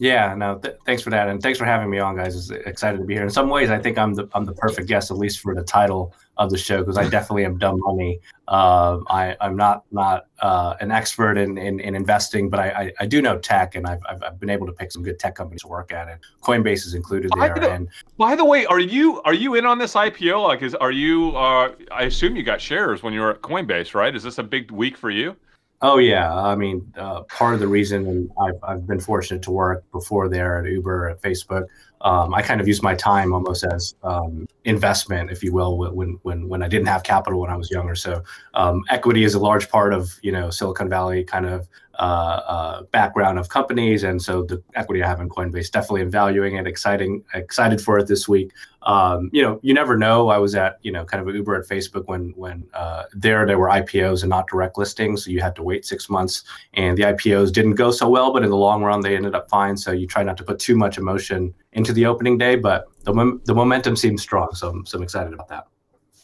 Yeah, 0.00 0.34
no, 0.34 0.56
th- 0.58 0.76
thanks 0.86 1.02
for 1.02 1.10
that, 1.10 1.28
and 1.28 1.42
thanks 1.42 1.58
for 1.58 1.66
having 1.66 1.90
me 1.90 1.98
on, 1.98 2.16
guys. 2.16 2.34
It's 2.34 2.50
excited 2.66 2.96
to 2.96 3.04
be 3.04 3.12
here. 3.12 3.22
In 3.22 3.28
some 3.28 3.50
ways, 3.50 3.68
I 3.68 3.78
think 3.78 3.98
I'm 3.98 4.14
the 4.14 4.26
I'm 4.32 4.46
the 4.46 4.54
perfect 4.54 4.88
guest, 4.88 5.10
at 5.10 5.18
least 5.18 5.40
for 5.40 5.54
the 5.54 5.62
title 5.62 6.14
of 6.38 6.48
the 6.50 6.56
show, 6.56 6.78
because 6.78 6.96
I 6.96 7.06
definitely 7.06 7.44
am 7.44 7.58
dumb 7.58 7.78
money. 7.80 8.18
Uh, 8.48 9.00
I 9.10 9.36
I'm 9.42 9.56
not 9.56 9.84
not 9.92 10.24
uh, 10.40 10.74
an 10.80 10.90
expert 10.90 11.36
in, 11.36 11.58
in, 11.58 11.80
in 11.80 11.94
investing, 11.94 12.48
but 12.48 12.60
I, 12.60 12.68
I, 12.70 12.92
I 13.00 13.06
do 13.06 13.20
know 13.20 13.38
tech, 13.38 13.74
and 13.74 13.86
I've, 13.86 14.00
I've 14.08 14.22
I've 14.22 14.40
been 14.40 14.48
able 14.48 14.66
to 14.68 14.72
pick 14.72 14.90
some 14.90 15.02
good 15.02 15.18
tech 15.18 15.34
companies 15.34 15.60
to 15.62 15.68
work 15.68 15.92
at, 15.92 16.08
and 16.08 16.18
Coinbase 16.42 16.86
is 16.86 16.94
included 16.94 17.30
there. 17.38 17.54
don't- 17.56 17.70
And 17.70 17.88
By 18.16 18.34
the 18.36 18.44
way, 18.46 18.64
are 18.64 18.80
you 18.80 19.20
are 19.26 19.34
you 19.34 19.54
in 19.56 19.66
on 19.66 19.76
this 19.78 19.92
IPO? 19.92 20.42
Like, 20.44 20.62
is 20.62 20.74
are 20.76 20.92
you? 20.92 21.36
Uh, 21.36 21.72
I 21.92 22.04
assume 22.04 22.36
you 22.36 22.42
got 22.42 22.58
shares 22.58 23.02
when 23.02 23.12
you 23.12 23.20
were 23.20 23.32
at 23.32 23.42
Coinbase, 23.42 23.92
right? 23.94 24.16
Is 24.16 24.22
this 24.22 24.38
a 24.38 24.42
big 24.42 24.70
week 24.70 24.96
for 24.96 25.10
you? 25.10 25.36
Oh 25.82 25.96
yeah, 25.96 26.34
I 26.34 26.56
mean, 26.56 26.92
uh, 26.98 27.22
part 27.22 27.54
of 27.54 27.60
the 27.60 27.68
reason 27.68 28.30
I've 28.38 28.58
I've 28.62 28.86
been 28.86 29.00
fortunate 29.00 29.42
to 29.44 29.50
work 29.50 29.82
before 29.92 30.28
there 30.28 30.58
at 30.58 30.70
Uber 30.70 31.08
at 31.08 31.22
Facebook. 31.22 31.66
Um, 32.02 32.34
I 32.34 32.42
kind 32.42 32.60
of 32.60 32.68
used 32.68 32.82
my 32.82 32.94
time 32.94 33.32
almost 33.32 33.64
as 33.64 33.94
um, 34.02 34.46
investment, 34.64 35.30
if 35.30 35.42
you 35.42 35.54
will, 35.54 35.78
when 35.78 36.18
when 36.22 36.48
when 36.48 36.62
I 36.62 36.68
didn't 36.68 36.88
have 36.88 37.02
capital 37.02 37.40
when 37.40 37.50
I 37.50 37.56
was 37.56 37.70
younger. 37.70 37.94
So 37.94 38.22
um, 38.52 38.82
equity 38.90 39.24
is 39.24 39.34
a 39.34 39.38
large 39.38 39.70
part 39.70 39.94
of 39.94 40.12
you 40.22 40.32
know 40.32 40.50
Silicon 40.50 40.90
Valley 40.90 41.24
kind 41.24 41.46
of 41.46 41.66
uh, 42.00 42.42
uh, 42.46 42.82
background 42.84 43.38
of 43.38 43.50
companies, 43.50 44.04
and 44.04 44.22
so 44.22 44.42
the 44.42 44.62
equity 44.74 45.02
I 45.02 45.06
have 45.06 45.20
in 45.20 45.28
Coinbase 45.28 45.70
definitely 45.70 46.00
am 46.00 46.10
valuing 46.10 46.56
it, 46.56 46.66
exciting, 46.66 47.22
excited 47.34 47.78
for 47.78 47.98
it 47.98 48.06
this 48.08 48.26
week. 48.26 48.52
Um, 48.82 49.28
you 49.34 49.42
know, 49.42 49.60
you 49.62 49.74
never 49.74 49.98
know. 49.98 50.30
I 50.30 50.38
was 50.38 50.54
at 50.54 50.78
you 50.80 50.92
know 50.92 51.04
kind 51.04 51.22
of 51.22 51.34
Uber 51.34 51.54
at 51.60 51.68
Facebook 51.68 52.06
when 52.06 52.32
when 52.36 52.66
uh, 52.72 53.02
there 53.12 53.44
there 53.44 53.58
were 53.58 53.68
IPOs 53.68 54.22
and 54.22 54.30
not 54.30 54.48
direct 54.48 54.78
listings, 54.78 55.26
so 55.26 55.30
you 55.30 55.42
had 55.42 55.54
to 55.56 55.62
wait 55.62 55.84
six 55.84 56.08
months, 56.08 56.42
and 56.72 56.96
the 56.96 57.02
IPOs 57.02 57.52
didn't 57.52 57.74
go 57.74 57.90
so 57.90 58.08
well, 58.08 58.32
but 58.32 58.44
in 58.44 58.48
the 58.48 58.56
long 58.56 58.82
run 58.82 59.02
they 59.02 59.14
ended 59.14 59.34
up 59.34 59.50
fine. 59.50 59.76
So 59.76 59.92
you 59.92 60.06
try 60.06 60.22
not 60.22 60.38
to 60.38 60.44
put 60.44 60.58
too 60.58 60.78
much 60.78 60.96
emotion 60.96 61.52
into 61.74 61.92
the 61.92 62.06
opening 62.06 62.38
day, 62.38 62.56
but 62.56 62.86
the 63.04 63.40
the 63.44 63.54
momentum 63.54 63.94
seems 63.94 64.22
strong, 64.22 64.54
so 64.54 64.70
I'm, 64.70 64.86
so 64.86 64.96
I'm 64.96 65.04
excited 65.04 65.34
about 65.34 65.48
that. 65.48 65.66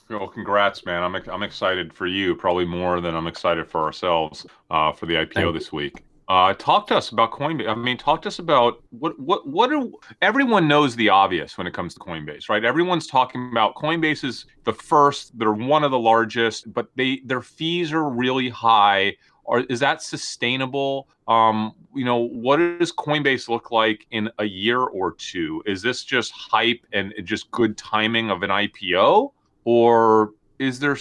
Well, 0.08 0.28
congrats, 0.28 0.84
man. 0.84 1.02
I'm 1.02 1.14
I'm 1.14 1.42
excited 1.42 1.92
for 1.92 2.06
you, 2.06 2.34
probably 2.36 2.64
more 2.64 3.00
than 3.00 3.14
I'm 3.14 3.26
excited 3.26 3.68
for 3.68 3.82
ourselves 3.82 4.46
uh, 4.70 4.92
for 4.92 5.06
the 5.06 5.14
IPO 5.14 5.52
this 5.52 5.72
week. 5.72 6.04
Uh, 6.28 6.52
talk 6.54 6.88
to 6.88 6.96
us 6.96 7.10
about 7.10 7.30
Coinbase. 7.30 7.68
I 7.68 7.74
mean, 7.74 7.96
talk 7.96 8.22
to 8.22 8.28
us 8.28 8.40
about 8.40 8.82
what 8.90 9.18
what 9.18 9.46
what 9.48 9.72
are 9.72 9.84
everyone 10.22 10.66
knows 10.66 10.96
the 10.96 11.08
obvious 11.08 11.56
when 11.56 11.66
it 11.66 11.74
comes 11.74 11.94
to 11.94 12.00
Coinbase, 12.00 12.48
right? 12.48 12.64
Everyone's 12.64 13.06
talking 13.06 13.48
about 13.50 13.76
Coinbase 13.76 14.24
is 14.24 14.46
the 14.64 14.72
first. 14.72 15.36
They're 15.38 15.52
one 15.52 15.84
of 15.84 15.92
the 15.92 15.98
largest, 15.98 16.72
but 16.72 16.88
they 16.96 17.20
their 17.24 17.42
fees 17.42 17.92
are 17.92 18.08
really 18.08 18.48
high. 18.48 19.16
Or 19.44 19.60
is 19.60 19.78
that 19.78 20.02
sustainable? 20.02 21.08
Um, 21.28 21.72
you 21.94 22.04
know, 22.04 22.28
what 22.28 22.56
does 22.56 22.92
Coinbase 22.92 23.48
look 23.48 23.70
like 23.70 24.06
in 24.10 24.28
a 24.38 24.44
year 24.44 24.80
or 24.80 25.12
two? 25.12 25.62
Is 25.64 25.82
this 25.82 26.02
just 26.02 26.32
hype 26.32 26.84
and 26.92 27.14
just 27.22 27.50
good 27.52 27.76
timing 27.76 28.30
of 28.30 28.42
an 28.42 28.50
IPO, 28.50 29.30
or 29.66 30.30
is 30.58 30.78
there 30.78 30.96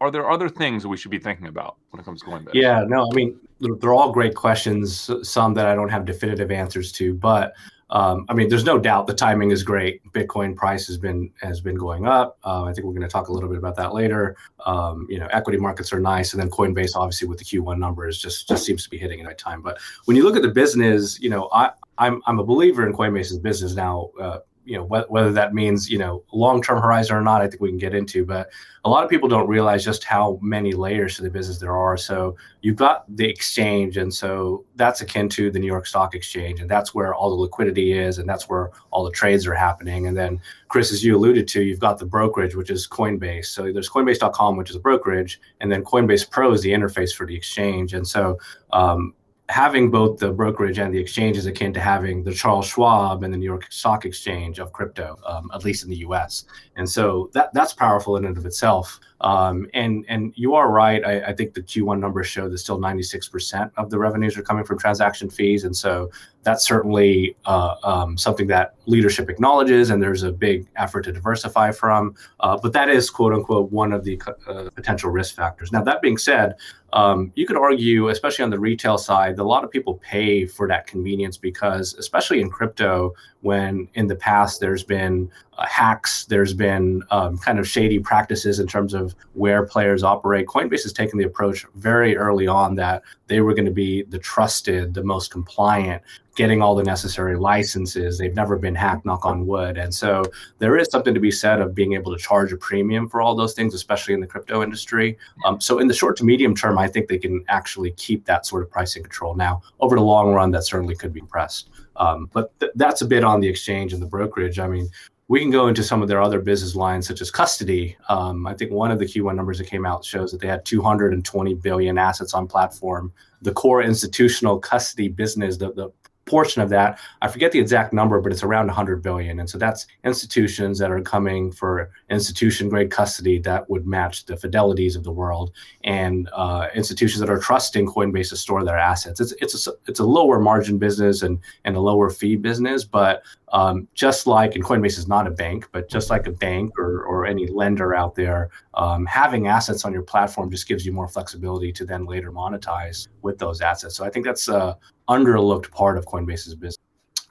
are 0.00 0.10
there 0.10 0.28
other 0.30 0.48
things 0.48 0.86
we 0.86 0.96
should 0.96 1.10
be 1.10 1.18
thinking 1.18 1.46
about 1.46 1.76
when 1.90 2.00
it 2.00 2.04
comes 2.04 2.20
to 2.22 2.26
Coinbase? 2.26 2.54
Yeah, 2.54 2.84
no, 2.88 3.08
I 3.12 3.14
mean 3.14 3.38
they're 3.60 3.94
all 3.94 4.10
great 4.10 4.34
questions. 4.34 5.10
Some 5.22 5.54
that 5.54 5.66
I 5.66 5.74
don't 5.74 5.88
have 5.88 6.04
definitive 6.04 6.50
answers 6.50 6.90
to, 6.92 7.14
but 7.14 7.54
um, 7.90 8.26
I 8.28 8.34
mean, 8.34 8.48
there's 8.48 8.64
no 8.64 8.78
doubt 8.78 9.06
the 9.06 9.14
timing 9.14 9.50
is 9.50 9.62
great. 9.62 10.02
Bitcoin 10.12 10.54
price 10.54 10.86
has 10.88 10.98
been 10.98 11.30
has 11.40 11.60
been 11.60 11.74
going 11.74 12.06
up. 12.06 12.38
Uh, 12.44 12.64
I 12.64 12.72
think 12.72 12.86
we're 12.86 12.92
going 12.92 13.02
to 13.02 13.08
talk 13.08 13.28
a 13.28 13.32
little 13.32 13.48
bit 13.48 13.58
about 13.58 13.76
that 13.76 13.94
later. 13.94 14.36
Um, 14.66 15.06
you 15.08 15.18
know, 15.18 15.26
equity 15.30 15.58
markets 15.58 15.92
are 15.92 16.00
nice, 16.00 16.34
and 16.34 16.42
then 16.42 16.50
Coinbase, 16.50 16.94
obviously, 16.94 17.28
with 17.28 17.38
the 17.38 17.44
Q1 17.44 17.78
numbers, 17.78 18.18
just 18.18 18.46
just 18.46 18.64
seems 18.64 18.84
to 18.84 18.90
be 18.90 18.98
hitting 18.98 19.20
at 19.20 19.26
right 19.26 19.38
time. 19.38 19.62
But 19.62 19.78
when 20.04 20.16
you 20.16 20.22
look 20.22 20.36
at 20.36 20.42
the 20.42 20.50
business, 20.50 21.18
you 21.18 21.30
know, 21.30 21.48
I 21.52 21.70
I'm 21.96 22.22
I'm 22.26 22.38
a 22.38 22.44
believer 22.44 22.86
in 22.86 22.92
Coinbase's 22.92 23.38
business 23.38 23.74
now. 23.74 24.10
Uh, 24.20 24.40
you 24.68 24.76
know 24.76 24.84
wh- 24.84 25.10
whether 25.10 25.32
that 25.32 25.54
means 25.54 25.90
you 25.90 25.98
know 25.98 26.22
long 26.32 26.62
term 26.62 26.80
horizon 26.80 27.16
or 27.16 27.22
not 27.22 27.40
i 27.40 27.48
think 27.48 27.60
we 27.60 27.70
can 27.70 27.78
get 27.78 27.94
into 27.94 28.24
but 28.24 28.50
a 28.84 28.88
lot 28.88 29.04
of 29.04 29.10
people 29.10 29.28
don't 29.28 29.48
realize 29.48 29.84
just 29.84 30.04
how 30.04 30.38
many 30.40 30.72
layers 30.72 31.16
to 31.16 31.22
the 31.22 31.28
business 31.28 31.58
there 31.58 31.76
are. 31.76 31.96
So 31.96 32.36
you've 32.62 32.76
got 32.76 33.04
the 33.16 33.28
exchange 33.28 33.96
and 33.96 34.12
so 34.12 34.64
that's 34.76 35.00
akin 35.00 35.28
to 35.30 35.50
the 35.50 35.58
new 35.58 35.66
york 35.66 35.86
stock 35.86 36.14
exchange 36.14 36.60
and 36.60 36.70
that's 36.70 36.94
where 36.94 37.14
all 37.14 37.28
the 37.28 37.42
liquidity 37.42 37.92
is 37.92 38.18
and 38.18 38.28
that's 38.28 38.48
where 38.48 38.70
all 38.90 39.04
the 39.04 39.10
trades 39.10 39.46
are 39.46 39.54
happening. 39.54 40.06
And 40.06 40.16
then 40.16 40.40
chris 40.68 40.92
as 40.92 41.04
you 41.04 41.16
alluded 41.16 41.46
to 41.48 41.62
you've 41.62 41.80
got 41.80 41.98
the 41.98 42.06
brokerage 42.06 42.54
which 42.54 42.70
is 42.70 42.88
coinbase. 42.88 43.46
So 43.46 43.72
there's 43.72 43.90
coinbase.com 43.90 44.56
which 44.56 44.70
is 44.70 44.76
a 44.76 44.80
brokerage 44.80 45.40
and 45.60 45.70
then 45.70 45.84
coinbase 45.84 46.28
pro 46.28 46.52
is 46.52 46.62
the 46.62 46.70
interface 46.70 47.14
for 47.14 47.26
the 47.26 47.36
exchange. 47.36 47.94
And 47.94 48.06
so 48.06 48.38
um, 48.72 49.12
having 49.48 49.90
both 49.90 50.18
the 50.18 50.30
brokerage 50.30 50.78
and 50.78 50.92
the 50.92 50.98
exchange 50.98 51.36
is 51.36 51.46
akin 51.46 51.72
to 51.72 51.80
having 51.80 52.22
the 52.22 52.32
Charles 52.32 52.66
Schwab 52.66 53.22
and 53.22 53.32
the 53.32 53.38
New 53.38 53.46
York 53.46 53.66
Stock 53.70 54.04
Exchange 54.04 54.58
of 54.58 54.72
crypto, 54.72 55.18
um, 55.26 55.50
at 55.54 55.64
least 55.64 55.84
in 55.84 55.90
the 55.90 55.96
U.S. 55.96 56.44
And 56.76 56.88
so 56.88 57.30
that 57.32 57.52
that's 57.54 57.72
powerful 57.72 58.16
in 58.16 58.26
and 58.26 58.36
of 58.36 58.44
itself. 58.44 59.00
Um, 59.20 59.68
and 59.74 60.04
and 60.08 60.32
you 60.36 60.54
are 60.54 60.70
right. 60.70 61.04
I, 61.04 61.32
think 61.32 61.54
the 61.54 61.62
Q1 61.62 61.98
numbers 61.98 62.28
show 62.28 62.48
that 62.48 62.58
still 62.58 62.78
96% 62.78 63.70
of 63.76 63.90
the 63.90 63.98
revenues 63.98 64.38
are 64.38 64.42
coming 64.42 64.64
from 64.64 64.78
transaction 64.78 65.28
fees, 65.28 65.64
and 65.64 65.76
so 65.76 66.08
that's 66.44 66.64
certainly 66.64 67.36
uh, 67.44 67.74
um, 67.82 68.16
something 68.16 68.46
that 68.46 68.74
leadership 68.86 69.28
acknowledges, 69.28 69.90
and 69.90 70.00
there's 70.00 70.22
a 70.22 70.30
big 70.30 70.68
effort 70.76 71.02
to 71.02 71.12
diversify 71.12 71.72
from. 71.72 72.14
Uh, 72.40 72.56
but 72.62 72.72
that 72.72 72.88
is 72.88 73.10
quote 73.10 73.32
unquote 73.32 73.72
one 73.72 73.92
of 73.92 74.04
the 74.04 74.20
uh, 74.46 74.70
potential 74.74 75.10
risk 75.10 75.34
factors. 75.34 75.72
Now 75.72 75.82
that 75.82 76.00
being 76.00 76.16
said, 76.16 76.54
um, 76.92 77.32
you 77.34 77.46
could 77.46 77.56
argue, 77.56 78.08
especially 78.08 78.44
on 78.44 78.50
the 78.50 78.58
retail 78.58 78.98
side, 78.98 79.36
that 79.36 79.42
a 79.42 79.44
lot 79.44 79.64
of 79.64 79.70
people 79.70 79.94
pay 80.02 80.46
for 80.46 80.68
that 80.68 80.86
convenience 80.86 81.36
because, 81.36 81.94
especially 81.94 82.40
in 82.40 82.50
crypto, 82.50 83.12
when 83.40 83.88
in 83.94 84.06
the 84.06 84.16
past 84.16 84.60
there's 84.60 84.82
been 84.82 85.30
uh, 85.58 85.66
hacks, 85.66 86.24
there's 86.24 86.54
been 86.54 87.02
um, 87.10 87.38
kind 87.38 87.58
of 87.58 87.68
shady 87.68 87.98
practices 87.98 88.58
in 88.60 88.66
terms 88.66 88.94
of 88.94 89.14
where 89.34 89.64
players 89.64 90.02
operate. 90.02 90.46
Coinbase 90.46 90.82
has 90.82 90.92
taken 90.92 91.18
the 91.18 91.24
approach 91.24 91.64
very 91.74 92.16
early 92.16 92.46
on 92.46 92.74
that 92.76 93.02
they 93.26 93.40
were 93.40 93.54
going 93.54 93.64
to 93.64 93.70
be 93.70 94.02
the 94.04 94.18
trusted, 94.18 94.94
the 94.94 95.04
most 95.04 95.30
compliant, 95.30 96.02
getting 96.34 96.62
all 96.62 96.76
the 96.76 96.84
necessary 96.84 97.36
licenses. 97.36 98.16
They've 98.16 98.34
never 98.34 98.56
been 98.56 98.74
hacked, 98.74 99.04
knock 99.04 99.26
on 99.26 99.46
wood. 99.46 99.76
And 99.76 99.92
so 99.92 100.24
there 100.58 100.76
is 100.76 100.88
something 100.88 101.12
to 101.12 101.20
be 101.20 101.32
said 101.32 101.60
of 101.60 101.74
being 101.74 101.94
able 101.94 102.12
to 102.16 102.22
charge 102.22 102.52
a 102.52 102.56
premium 102.56 103.08
for 103.08 103.20
all 103.20 103.34
those 103.34 103.54
things, 103.54 103.74
especially 103.74 104.14
in 104.14 104.20
the 104.20 104.26
crypto 104.26 104.62
industry. 104.62 105.18
Um, 105.44 105.60
so 105.60 105.80
in 105.80 105.88
the 105.88 105.94
short 105.94 106.16
to 106.18 106.24
medium 106.24 106.54
term, 106.54 106.78
I 106.78 106.86
think 106.86 107.08
they 107.08 107.18
can 107.18 107.44
actually 107.48 107.90
keep 107.92 108.24
that 108.26 108.46
sort 108.46 108.62
of 108.62 108.70
pricing 108.70 109.02
control. 109.02 109.34
Now, 109.34 109.62
over 109.80 109.96
the 109.96 110.02
long 110.02 110.32
run, 110.32 110.52
that 110.52 110.64
certainly 110.64 110.94
could 110.94 111.12
be 111.12 111.22
pressed. 111.22 111.70
Um, 111.98 112.30
but 112.32 112.58
th- 112.60 112.72
that's 112.76 113.02
a 113.02 113.06
bit 113.06 113.24
on 113.24 113.40
the 113.40 113.48
exchange 113.48 113.92
and 113.92 114.00
the 114.00 114.06
brokerage. 114.06 114.58
I 114.58 114.68
mean, 114.68 114.88
we 115.28 115.40
can 115.40 115.50
go 115.50 115.68
into 115.68 115.84
some 115.84 116.00
of 116.00 116.08
their 116.08 116.22
other 116.22 116.40
business 116.40 116.74
lines, 116.74 117.06
such 117.06 117.20
as 117.20 117.30
custody. 117.30 117.96
Um, 118.08 118.46
I 118.46 118.54
think 118.54 118.72
one 118.72 118.90
of 118.90 118.98
the 118.98 119.04
Q1 119.04 119.36
numbers 119.36 119.58
that 119.58 119.66
came 119.66 119.84
out 119.84 120.04
shows 120.04 120.32
that 120.32 120.40
they 120.40 120.46
had 120.46 120.64
220 120.64 121.54
billion 121.54 121.98
assets 121.98 122.32
on 122.32 122.46
platform. 122.46 123.12
The 123.42 123.52
core 123.52 123.82
institutional 123.82 124.58
custody 124.58 125.08
business, 125.08 125.58
the, 125.58 125.72
the 125.72 125.90
portion 126.28 126.62
of 126.62 126.68
that. 126.70 126.98
I 127.22 127.28
forget 127.28 127.52
the 127.52 127.58
exact 127.58 127.92
number, 127.92 128.20
but 128.20 128.32
it's 128.32 128.42
around 128.42 128.66
100 128.66 129.02
billion. 129.02 129.40
And 129.40 129.48
so 129.48 129.58
that's 129.58 129.86
institutions 130.04 130.78
that 130.78 130.90
are 130.90 131.00
coming 131.00 131.50
for 131.50 131.90
institution 132.10 132.68
grade 132.68 132.90
custody 132.90 133.38
that 133.40 133.68
would 133.70 133.86
match 133.86 134.26
the 134.26 134.36
fidelities 134.36 134.96
of 134.96 135.04
the 135.04 135.12
world, 135.12 135.52
and 135.84 136.28
uh, 136.32 136.68
institutions 136.74 137.20
that 137.20 137.30
are 137.30 137.38
trusting 137.38 137.86
Coinbase 137.86 138.30
to 138.30 138.36
store 138.36 138.64
their 138.64 138.78
assets. 138.78 139.20
It's 139.20 139.32
it's 139.40 139.66
a, 139.66 139.72
it's 139.86 140.00
a 140.00 140.04
lower 140.04 140.38
margin 140.38 140.78
business 140.78 141.22
and 141.22 141.38
and 141.64 141.76
a 141.76 141.80
lower 141.80 142.10
fee 142.10 142.36
business, 142.36 142.84
but 142.84 143.22
um, 143.52 143.88
just 143.94 144.26
like, 144.26 144.54
and 144.54 144.64
Coinbase 144.64 144.98
is 144.98 145.08
not 145.08 145.26
a 145.26 145.30
bank, 145.30 145.68
but 145.72 145.88
just 145.88 146.10
like 146.10 146.26
a 146.26 146.32
bank 146.32 146.78
or, 146.78 147.04
or 147.04 147.26
any 147.26 147.46
lender 147.46 147.94
out 147.94 148.14
there, 148.14 148.50
um, 148.74 149.06
having 149.06 149.46
assets 149.46 149.84
on 149.84 149.92
your 149.92 150.02
platform 150.02 150.50
just 150.50 150.68
gives 150.68 150.84
you 150.84 150.92
more 150.92 151.08
flexibility 151.08 151.72
to 151.72 151.84
then 151.84 152.04
later 152.04 152.30
monetize 152.30 153.08
with 153.22 153.38
those 153.38 153.60
assets. 153.60 153.96
So 153.96 154.04
I 154.04 154.10
think 154.10 154.24
that's 154.26 154.48
a 154.48 154.76
underlooked 155.08 155.70
part 155.70 155.96
of 155.96 156.06
Coinbase's 156.06 156.54
business. 156.54 156.78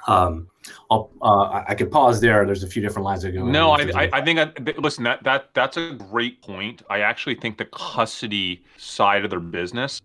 Um, 0.08 0.48
I'll, 0.90 1.12
uh, 1.22 1.64
I 1.68 1.76
could 1.76 1.92
pause 1.92 2.22
there. 2.22 2.46
There's 2.46 2.64
a 2.64 2.68
few 2.68 2.82
different 2.82 3.06
lines 3.06 3.24
that 3.24 3.32
go. 3.32 3.46
No, 3.46 3.72
I, 3.72 3.82
I, 3.94 4.10
I, 4.14 4.22
think 4.24 4.40
I, 4.40 4.52
listen 4.80 5.04
that 5.04 5.22
that 5.24 5.50
that's 5.54 5.76
a 5.76 5.94
great 5.94 6.42
point. 6.42 6.82
I 6.90 7.02
actually 7.02 7.36
think 7.36 7.58
the 7.58 7.66
custody 7.66 8.64
side 8.78 9.26
of 9.26 9.32
their 9.32 9.42
business 9.42 10.02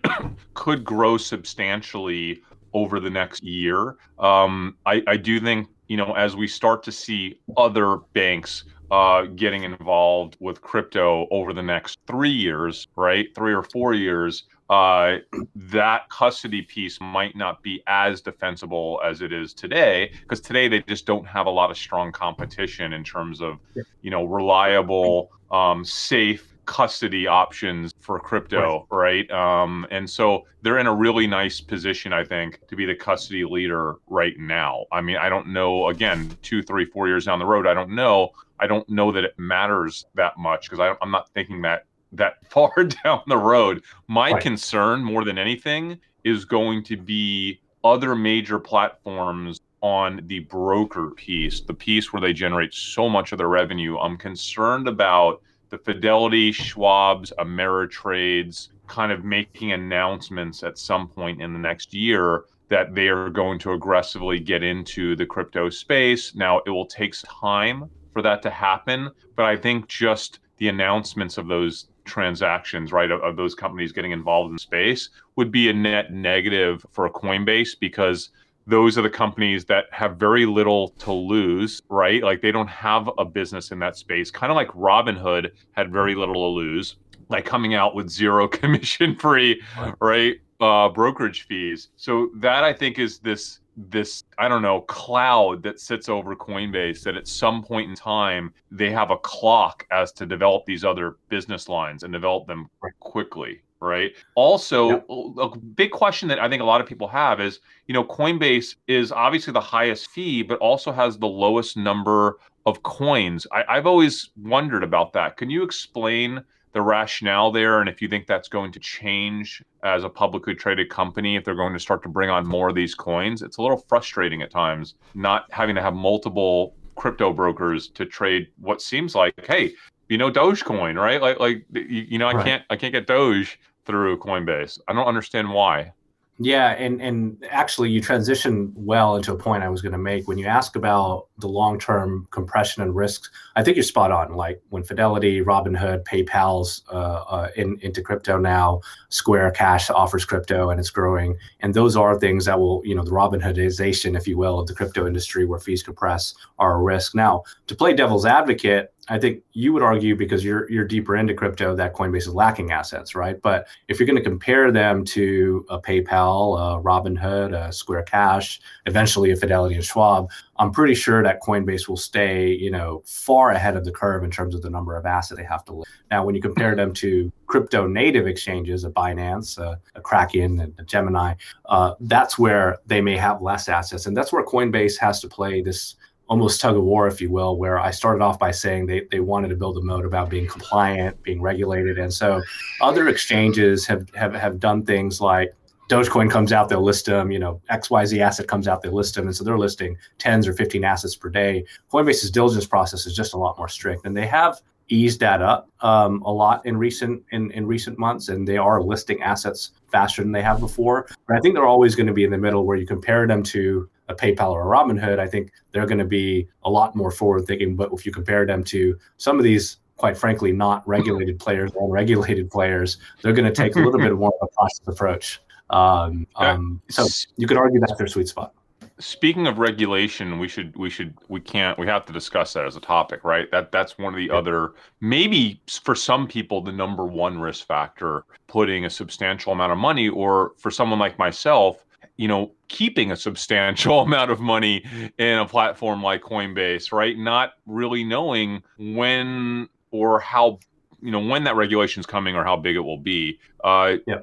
could 0.54 0.84
grow 0.84 1.16
substantially 1.16 2.42
over 2.76 3.00
the 3.00 3.08
next 3.08 3.42
year. 3.42 3.96
Um, 4.18 4.76
I, 4.84 5.02
I 5.06 5.16
do 5.16 5.40
think, 5.40 5.68
you 5.88 5.96
know, 5.96 6.12
as 6.12 6.36
we 6.36 6.46
start 6.46 6.82
to 6.82 6.92
see 6.92 7.40
other 7.56 7.96
banks 8.12 8.64
uh, 8.90 9.22
getting 9.22 9.62
involved 9.62 10.36
with 10.40 10.60
crypto 10.60 11.26
over 11.30 11.54
the 11.54 11.62
next 11.62 11.98
three 12.06 12.36
years, 12.46 12.86
right? 12.94 13.28
Three 13.34 13.54
or 13.54 13.62
four 13.62 13.94
years, 13.94 14.44
uh, 14.68 15.16
that 15.54 16.08
custody 16.10 16.62
piece 16.62 17.00
might 17.00 17.34
not 17.34 17.62
be 17.62 17.82
as 17.86 18.20
defensible 18.20 19.00
as 19.02 19.22
it 19.22 19.32
is 19.32 19.54
today 19.54 20.12
because 20.20 20.40
today 20.40 20.68
they 20.68 20.82
just 20.82 21.06
don't 21.06 21.26
have 21.26 21.46
a 21.46 21.50
lot 21.50 21.70
of 21.70 21.78
strong 21.78 22.12
competition 22.12 22.92
in 22.92 23.02
terms 23.02 23.40
of, 23.40 23.58
you 24.02 24.10
know, 24.10 24.24
reliable, 24.24 25.30
um, 25.50 25.82
safe 25.82 26.55
custody 26.66 27.26
options 27.26 27.94
for 28.00 28.18
crypto, 28.18 28.86
right? 28.90 29.28
right? 29.30 29.62
Um, 29.62 29.86
and 29.90 30.08
so 30.08 30.44
they're 30.62 30.78
in 30.78 30.86
a 30.86 30.94
really 30.94 31.26
nice 31.26 31.60
position, 31.60 32.12
I 32.12 32.24
think, 32.24 32.60
to 32.68 32.76
be 32.76 32.84
the 32.84 32.94
custody 32.94 33.44
leader 33.44 33.94
right 34.08 34.38
now. 34.38 34.84
I 34.92 35.00
mean, 35.00 35.16
I 35.16 35.28
don't 35.28 35.48
know, 35.48 35.88
again, 35.88 36.36
two, 36.42 36.62
three, 36.62 36.84
four 36.84 37.08
years 37.08 37.24
down 37.24 37.38
the 37.38 37.46
road, 37.46 37.66
I 37.66 37.74
don't 37.74 37.90
know. 37.90 38.30
I 38.58 38.66
don't 38.66 38.88
know 38.88 39.12
that 39.12 39.24
it 39.24 39.34
matters 39.38 40.06
that 40.14 40.36
much 40.38 40.68
because 40.68 40.96
I'm 41.00 41.10
not 41.10 41.28
thinking 41.30 41.62
that 41.62 41.84
that 42.12 42.34
far 42.50 42.72
down 43.04 43.22
the 43.26 43.36
road. 43.36 43.82
My 44.08 44.32
right. 44.32 44.42
concern 44.42 45.02
more 45.02 45.24
than 45.24 45.38
anything 45.38 45.98
is 46.24 46.44
going 46.44 46.82
to 46.84 46.96
be 46.96 47.60
other 47.84 48.14
major 48.14 48.58
platforms 48.58 49.60
on 49.80 50.20
the 50.26 50.40
broker 50.40 51.10
piece, 51.10 51.60
the 51.60 51.74
piece 51.74 52.12
where 52.12 52.20
they 52.20 52.32
generate 52.32 52.74
so 52.74 53.08
much 53.08 53.30
of 53.32 53.38
their 53.38 53.48
revenue. 53.48 53.98
I'm 53.98 54.16
concerned 54.16 54.88
about 54.88 55.42
the 55.70 55.78
Fidelity, 55.78 56.52
Schwab's, 56.52 57.32
Ameritrades 57.38 58.68
kind 58.86 59.10
of 59.10 59.24
making 59.24 59.72
announcements 59.72 60.62
at 60.62 60.78
some 60.78 61.08
point 61.08 61.42
in 61.42 61.52
the 61.52 61.58
next 61.58 61.92
year 61.92 62.44
that 62.68 62.94
they 62.94 63.08
are 63.08 63.30
going 63.30 63.58
to 63.60 63.72
aggressively 63.72 64.40
get 64.40 64.62
into 64.62 65.14
the 65.16 65.26
crypto 65.26 65.70
space. 65.70 66.34
Now, 66.34 66.60
it 66.66 66.70
will 66.70 66.86
take 66.86 67.14
time 67.24 67.88
for 68.12 68.22
that 68.22 68.42
to 68.42 68.50
happen, 68.50 69.10
but 69.34 69.44
I 69.44 69.56
think 69.56 69.88
just 69.88 70.40
the 70.58 70.68
announcements 70.68 71.38
of 71.38 71.48
those 71.48 71.88
transactions, 72.04 72.92
right, 72.92 73.10
of, 73.10 73.20
of 73.20 73.36
those 73.36 73.54
companies 73.54 73.92
getting 73.92 74.12
involved 74.12 74.52
in 74.52 74.58
space 74.58 75.10
would 75.36 75.52
be 75.52 75.68
a 75.68 75.72
net 75.72 76.12
negative 76.12 76.84
for 76.92 77.08
Coinbase 77.10 77.78
because 77.78 78.30
those 78.66 78.98
are 78.98 79.02
the 79.02 79.10
companies 79.10 79.64
that 79.66 79.86
have 79.92 80.16
very 80.16 80.44
little 80.44 80.88
to 80.88 81.12
lose, 81.12 81.80
right? 81.88 82.22
Like 82.22 82.42
they 82.42 82.50
don't 82.50 82.68
have 82.68 83.08
a 83.18 83.24
business 83.24 83.70
in 83.70 83.78
that 83.78 83.96
space. 83.96 84.30
Kind 84.30 84.50
of 84.50 84.56
like 84.56 84.68
Robinhood 84.68 85.50
had 85.72 85.92
very 85.92 86.14
little 86.14 86.34
to 86.34 86.60
lose, 86.60 86.96
like 87.28 87.44
coming 87.44 87.74
out 87.74 87.94
with 87.94 88.08
zero 88.08 88.48
commission 88.60 89.14
free, 89.16 89.62
right? 90.00 90.36
Uh, 90.60 90.88
brokerage 90.88 91.46
fees. 91.46 91.90
So 91.96 92.30
that 92.36 92.64
I 92.64 92.72
think 92.72 92.98
is 92.98 93.18
this 93.18 93.60
this 93.76 94.24
I 94.38 94.48
don't 94.48 94.62
know 94.62 94.80
cloud 94.82 95.62
that 95.62 95.80
sits 95.80 96.08
over 96.08 96.34
Coinbase 96.34 97.02
that 97.02 97.16
at 97.16 97.28
some 97.28 97.62
point 97.62 97.90
in 97.90 97.96
time 97.96 98.52
they 98.70 98.90
have 98.90 99.10
a 99.10 99.18
clock 99.18 99.86
as 99.90 100.12
to 100.12 100.26
develop 100.26 100.64
these 100.64 100.84
other 100.84 101.16
business 101.28 101.68
lines 101.68 102.02
and 102.02 102.12
develop 102.12 102.46
them 102.46 102.70
quickly 103.00 103.60
right? 103.80 104.12
Also, 104.34 104.88
yep. 104.90 105.06
a 105.38 105.58
big 105.58 105.90
question 105.90 106.28
that 106.28 106.38
I 106.38 106.48
think 106.48 106.62
a 106.62 106.64
lot 106.64 106.80
of 106.80 106.86
people 106.86 107.08
have 107.08 107.40
is, 107.40 107.60
you 107.86 107.94
know, 107.94 108.04
Coinbase 108.04 108.76
is 108.86 109.12
obviously 109.12 109.52
the 109.52 109.60
highest 109.60 110.10
fee, 110.10 110.42
but 110.42 110.58
also 110.60 110.92
has 110.92 111.18
the 111.18 111.26
lowest 111.26 111.76
number 111.76 112.38
of 112.64 112.82
coins. 112.82 113.46
I, 113.52 113.74
have 113.74 113.86
always 113.86 114.30
wondered 114.42 114.82
about 114.82 115.12
that. 115.12 115.36
Can 115.36 115.50
you 115.50 115.62
explain 115.62 116.42
the 116.76 116.82
rationale 116.82 117.50
there 117.50 117.80
and 117.80 117.88
if 117.88 118.02
you 118.02 118.06
think 118.08 118.26
that's 118.26 118.48
going 118.50 118.70
to 118.70 118.78
change 118.78 119.62
as 119.82 120.04
a 120.04 120.10
publicly 120.10 120.54
traded 120.54 120.90
company 120.90 121.34
if 121.34 121.42
they're 121.42 121.54
going 121.54 121.72
to 121.72 121.78
start 121.80 122.02
to 122.02 122.08
bring 122.10 122.28
on 122.28 122.46
more 122.46 122.68
of 122.68 122.74
these 122.74 122.94
coins. 122.94 123.40
It's 123.40 123.56
a 123.56 123.62
little 123.62 123.82
frustrating 123.88 124.42
at 124.42 124.50
times 124.50 124.94
not 125.14 125.46
having 125.50 125.74
to 125.76 125.80
have 125.80 125.94
multiple 125.94 126.76
crypto 126.94 127.32
brokers 127.32 127.88
to 127.92 128.04
trade 128.04 128.48
what 128.58 128.82
seems 128.82 129.14
like 129.14 129.32
hey 129.46 129.72
you 130.10 130.18
know 130.18 130.30
dogecoin 130.30 131.00
right 131.00 131.22
like 131.22 131.40
like 131.40 131.64
you, 131.72 131.82
you 132.12 132.18
know 132.18 132.28
i 132.28 132.34
Right. 132.34 132.44
can't 132.44 132.62
i 132.68 132.76
can't 132.76 132.92
get 132.92 133.06
doge 133.06 133.58
through 133.86 134.18
coinbase 134.18 134.78
i 134.86 134.92
don't 134.92 135.06
understand 135.06 135.50
why 135.50 135.92
Yeah, 136.38 136.72
and 136.72 137.00
and 137.00 137.42
actually, 137.50 137.88
you 137.88 138.02
transition 138.02 138.70
well 138.76 139.16
into 139.16 139.32
a 139.32 139.38
point 139.38 139.62
I 139.62 139.70
was 139.70 139.80
going 139.80 139.92
to 139.92 139.98
make 139.98 140.28
when 140.28 140.36
you 140.36 140.46
ask 140.46 140.76
about 140.76 141.28
the 141.38 141.46
long 141.46 141.78
term 141.78 142.28
compression 142.30 142.82
and 142.82 142.94
risks. 142.94 143.30
I 143.56 143.62
think 143.62 143.76
you're 143.76 143.84
spot 143.84 144.12
on. 144.12 144.34
Like 144.34 144.60
when 144.68 144.82
Fidelity, 144.82 145.40
Robinhood, 145.40 146.04
PayPal's 146.04 146.84
uh, 146.92 147.24
uh, 147.28 147.48
in, 147.56 147.78
into 147.80 148.02
crypto 148.02 148.38
now, 148.38 148.82
Square 149.08 149.52
Cash 149.52 149.88
offers 149.88 150.26
crypto 150.26 150.68
and 150.68 150.78
it's 150.78 150.90
growing, 150.90 151.38
and 151.60 151.72
those 151.72 151.96
are 151.96 152.20
things 152.20 152.44
that 152.44 152.60
will, 152.60 152.82
you 152.84 152.94
know, 152.94 153.02
the 153.02 153.12
Robinhoodization, 153.12 154.14
if 154.14 154.28
you 154.28 154.36
will, 154.36 154.58
of 154.58 154.66
the 154.66 154.74
crypto 154.74 155.06
industry 155.06 155.46
where 155.46 155.58
fees 155.58 155.82
compress 155.82 156.34
are 156.58 156.74
a 156.74 156.82
risk. 156.82 157.14
Now, 157.14 157.44
to 157.66 157.74
play 157.74 157.94
devil's 157.94 158.26
advocate, 158.26 158.92
I 159.08 159.18
think 159.18 159.42
you 159.52 159.72
would 159.72 159.82
argue 159.82 160.16
because 160.16 160.44
you're 160.44 160.70
you're 160.70 160.84
deeper 160.84 161.16
into 161.16 161.34
crypto 161.34 161.76
that 161.76 161.94
Coinbase 161.94 162.26
is 162.28 162.34
lacking 162.34 162.72
assets, 162.72 163.14
right? 163.14 163.40
But 163.40 163.68
if 163.88 163.98
you're 163.98 164.06
going 164.06 164.16
to 164.16 164.22
compare 164.22 164.72
them 164.72 165.04
to 165.06 165.64
a 165.68 165.80
PayPal, 165.80 166.58
a 166.58 166.82
Robinhood, 166.82 167.54
a 167.54 167.72
Square 167.72 168.02
Cash, 168.04 168.60
eventually 168.86 169.30
a 169.30 169.36
Fidelity 169.36 169.76
and 169.76 169.84
Schwab, 169.84 170.30
I'm 170.58 170.72
pretty 170.72 170.94
sure 170.94 171.22
that 171.22 171.40
Coinbase 171.40 171.88
will 171.88 171.96
stay, 171.96 172.52
you 172.52 172.70
know, 172.70 173.02
far 173.06 173.50
ahead 173.50 173.76
of 173.76 173.84
the 173.84 173.92
curve 173.92 174.24
in 174.24 174.30
terms 174.30 174.54
of 174.54 174.62
the 174.62 174.70
number 174.70 174.96
of 174.96 175.06
assets 175.06 175.38
they 175.38 175.44
have 175.44 175.64
to 175.66 175.74
list. 175.74 175.90
Now, 176.10 176.24
when 176.24 176.34
you 176.34 176.42
compare 176.42 176.74
them 176.74 176.92
to 176.94 177.30
crypto 177.46 177.86
native 177.86 178.26
exchanges, 178.26 178.84
a 178.84 178.90
Binance, 178.90 179.58
a, 179.58 179.78
a 179.94 180.00
Kraken, 180.00 180.60
and 180.60 180.74
a 180.78 180.82
Gemini, 180.82 181.34
uh, 181.66 181.94
that's 182.00 182.38
where 182.38 182.78
they 182.86 183.00
may 183.00 183.16
have 183.16 183.42
less 183.42 183.68
assets, 183.68 184.06
and 184.06 184.16
that's 184.16 184.32
where 184.32 184.44
Coinbase 184.44 184.98
has 184.98 185.20
to 185.20 185.28
play 185.28 185.62
this 185.62 185.96
almost 186.28 186.60
tug 186.60 186.76
of 186.76 186.82
war, 186.82 187.06
if 187.06 187.20
you 187.20 187.30
will, 187.30 187.56
where 187.56 187.78
I 187.78 187.90
started 187.90 188.22
off 188.22 188.38
by 188.38 188.50
saying 188.50 188.86
they, 188.86 189.06
they 189.10 189.20
wanted 189.20 189.48
to 189.48 189.56
build 189.56 189.76
a 189.78 189.82
mode 189.82 190.04
about 190.04 190.28
being 190.28 190.46
compliant, 190.46 191.22
being 191.22 191.40
regulated. 191.40 191.98
And 191.98 192.12
so 192.12 192.42
other 192.80 193.08
exchanges 193.08 193.86
have, 193.86 194.08
have, 194.14 194.34
have 194.34 194.58
done 194.58 194.84
things 194.84 195.20
like 195.20 195.54
Dogecoin 195.88 196.28
comes 196.28 196.52
out, 196.52 196.68
they'll 196.68 196.82
list 196.82 197.06
them, 197.06 197.30
you 197.30 197.38
know, 197.38 197.60
XYZ 197.70 198.18
asset 198.18 198.48
comes 198.48 198.66
out, 198.66 198.82
they 198.82 198.88
list 198.88 199.14
them. 199.14 199.26
And 199.26 199.36
so 199.36 199.44
they're 199.44 199.58
listing 199.58 199.96
10s 200.18 200.48
or 200.48 200.52
15 200.52 200.82
assets 200.82 201.14
per 201.14 201.28
day. 201.28 201.64
Coinbase's 201.92 202.30
diligence 202.30 202.66
process 202.66 203.06
is 203.06 203.14
just 203.14 203.34
a 203.34 203.38
lot 203.38 203.56
more 203.56 203.68
strict. 203.68 204.04
And 204.04 204.16
they 204.16 204.26
have 204.26 204.60
eased 204.88 205.20
that 205.20 205.42
up 205.42 205.68
um, 205.80 206.22
a 206.22 206.32
lot 206.32 206.64
in 206.64 206.76
recent 206.76 207.22
in, 207.32 207.50
in 207.52 207.66
recent 207.66 207.98
months 207.98 208.28
and 208.28 208.46
they 208.46 208.56
are 208.56 208.80
listing 208.82 209.20
assets 209.20 209.72
faster 209.90 210.22
than 210.22 210.30
they 210.30 210.42
have 210.42 210.60
before 210.60 211.08
but 211.26 211.36
i 211.36 211.40
think 211.40 211.54
they're 211.54 211.66
always 211.66 211.96
going 211.96 212.06
to 212.06 212.12
be 212.12 212.22
in 212.22 212.30
the 212.30 212.38
middle 212.38 212.64
where 212.64 212.76
you 212.76 212.86
compare 212.86 213.26
them 213.26 213.42
to 213.42 213.88
a 214.08 214.14
paypal 214.14 214.50
or 214.50 214.62
a 214.62 214.78
robinhood 214.78 215.18
i 215.18 215.26
think 215.26 215.52
they're 215.72 215.86
going 215.86 215.98
to 215.98 216.04
be 216.04 216.48
a 216.64 216.70
lot 216.70 216.94
more 216.94 217.10
forward 217.10 217.46
thinking 217.46 217.74
but 217.76 217.90
if 217.92 218.06
you 218.06 218.12
compare 218.12 218.46
them 218.46 218.62
to 218.62 218.98
some 219.16 219.38
of 219.38 219.44
these 219.44 219.78
quite 219.96 220.16
frankly 220.16 220.52
not 220.52 220.86
regulated 220.86 221.38
players 221.38 221.72
or 221.74 221.86
unregulated 221.86 222.50
players 222.50 222.98
they're 223.22 223.32
going 223.32 223.46
to 223.46 223.54
take 223.54 223.76
a 223.76 223.78
little 223.78 223.98
bit 223.98 224.12
more 224.18 224.32
of 224.40 224.48
a 224.48 224.52
cautious 224.52 224.80
approach. 224.86 225.40
Um, 225.70 226.26
um, 226.36 226.80
so 226.88 227.06
you 227.36 227.46
could 227.46 227.56
argue 227.56 227.80
that's 227.80 227.96
their 227.96 228.06
sweet 228.06 228.28
spot. 228.28 228.52
Speaking 228.98 229.46
of 229.46 229.58
regulation 229.58 230.38
we 230.38 230.48
should 230.48 230.74
we 230.76 230.88
should 230.88 231.14
we 231.28 231.40
can't 231.40 231.78
we 231.78 231.86
have 231.86 232.06
to 232.06 232.12
discuss 232.12 232.54
that 232.54 232.64
as 232.64 232.76
a 232.76 232.80
topic 232.80 233.24
right? 233.24 233.50
That 233.50 233.72
that's 233.72 233.98
one 233.98 234.14
of 234.14 234.18
the 234.18 234.30
other 234.30 234.72
maybe 235.00 235.60
for 235.82 235.94
some 235.94 236.26
people 236.26 236.62
the 236.62 236.72
number 236.72 237.04
one 237.04 237.38
risk 237.38 237.66
factor 237.66 238.24
putting 238.46 238.84
a 238.84 238.90
substantial 238.90 239.52
amount 239.52 239.72
of 239.72 239.78
money 239.78 240.08
or 240.08 240.52
for 240.56 240.70
someone 240.70 240.98
like 240.98 241.18
myself 241.18 241.85
you 242.16 242.28
know 242.28 242.52
keeping 242.68 243.12
a 243.12 243.16
substantial 243.16 244.00
amount 244.08 244.30
of 244.30 244.40
money 244.40 244.84
in 245.18 245.38
a 245.38 245.46
platform 245.46 246.02
like 246.02 246.22
coinbase 246.22 246.92
right? 246.92 247.16
Not 247.18 247.52
really 247.66 248.04
knowing 248.04 248.62
when 248.78 249.68
or 249.90 250.20
how 250.20 250.58
you 251.02 251.10
know 251.10 251.20
when 251.20 251.44
that 251.44 251.56
regulation 251.56 252.00
is 252.00 252.06
coming 252.06 252.34
or 252.36 252.44
how 252.44 252.56
big 252.56 252.76
it 252.76 252.80
will 252.80 252.98
be. 252.98 253.38
Uh 253.62 253.96
Yeah. 254.06 254.20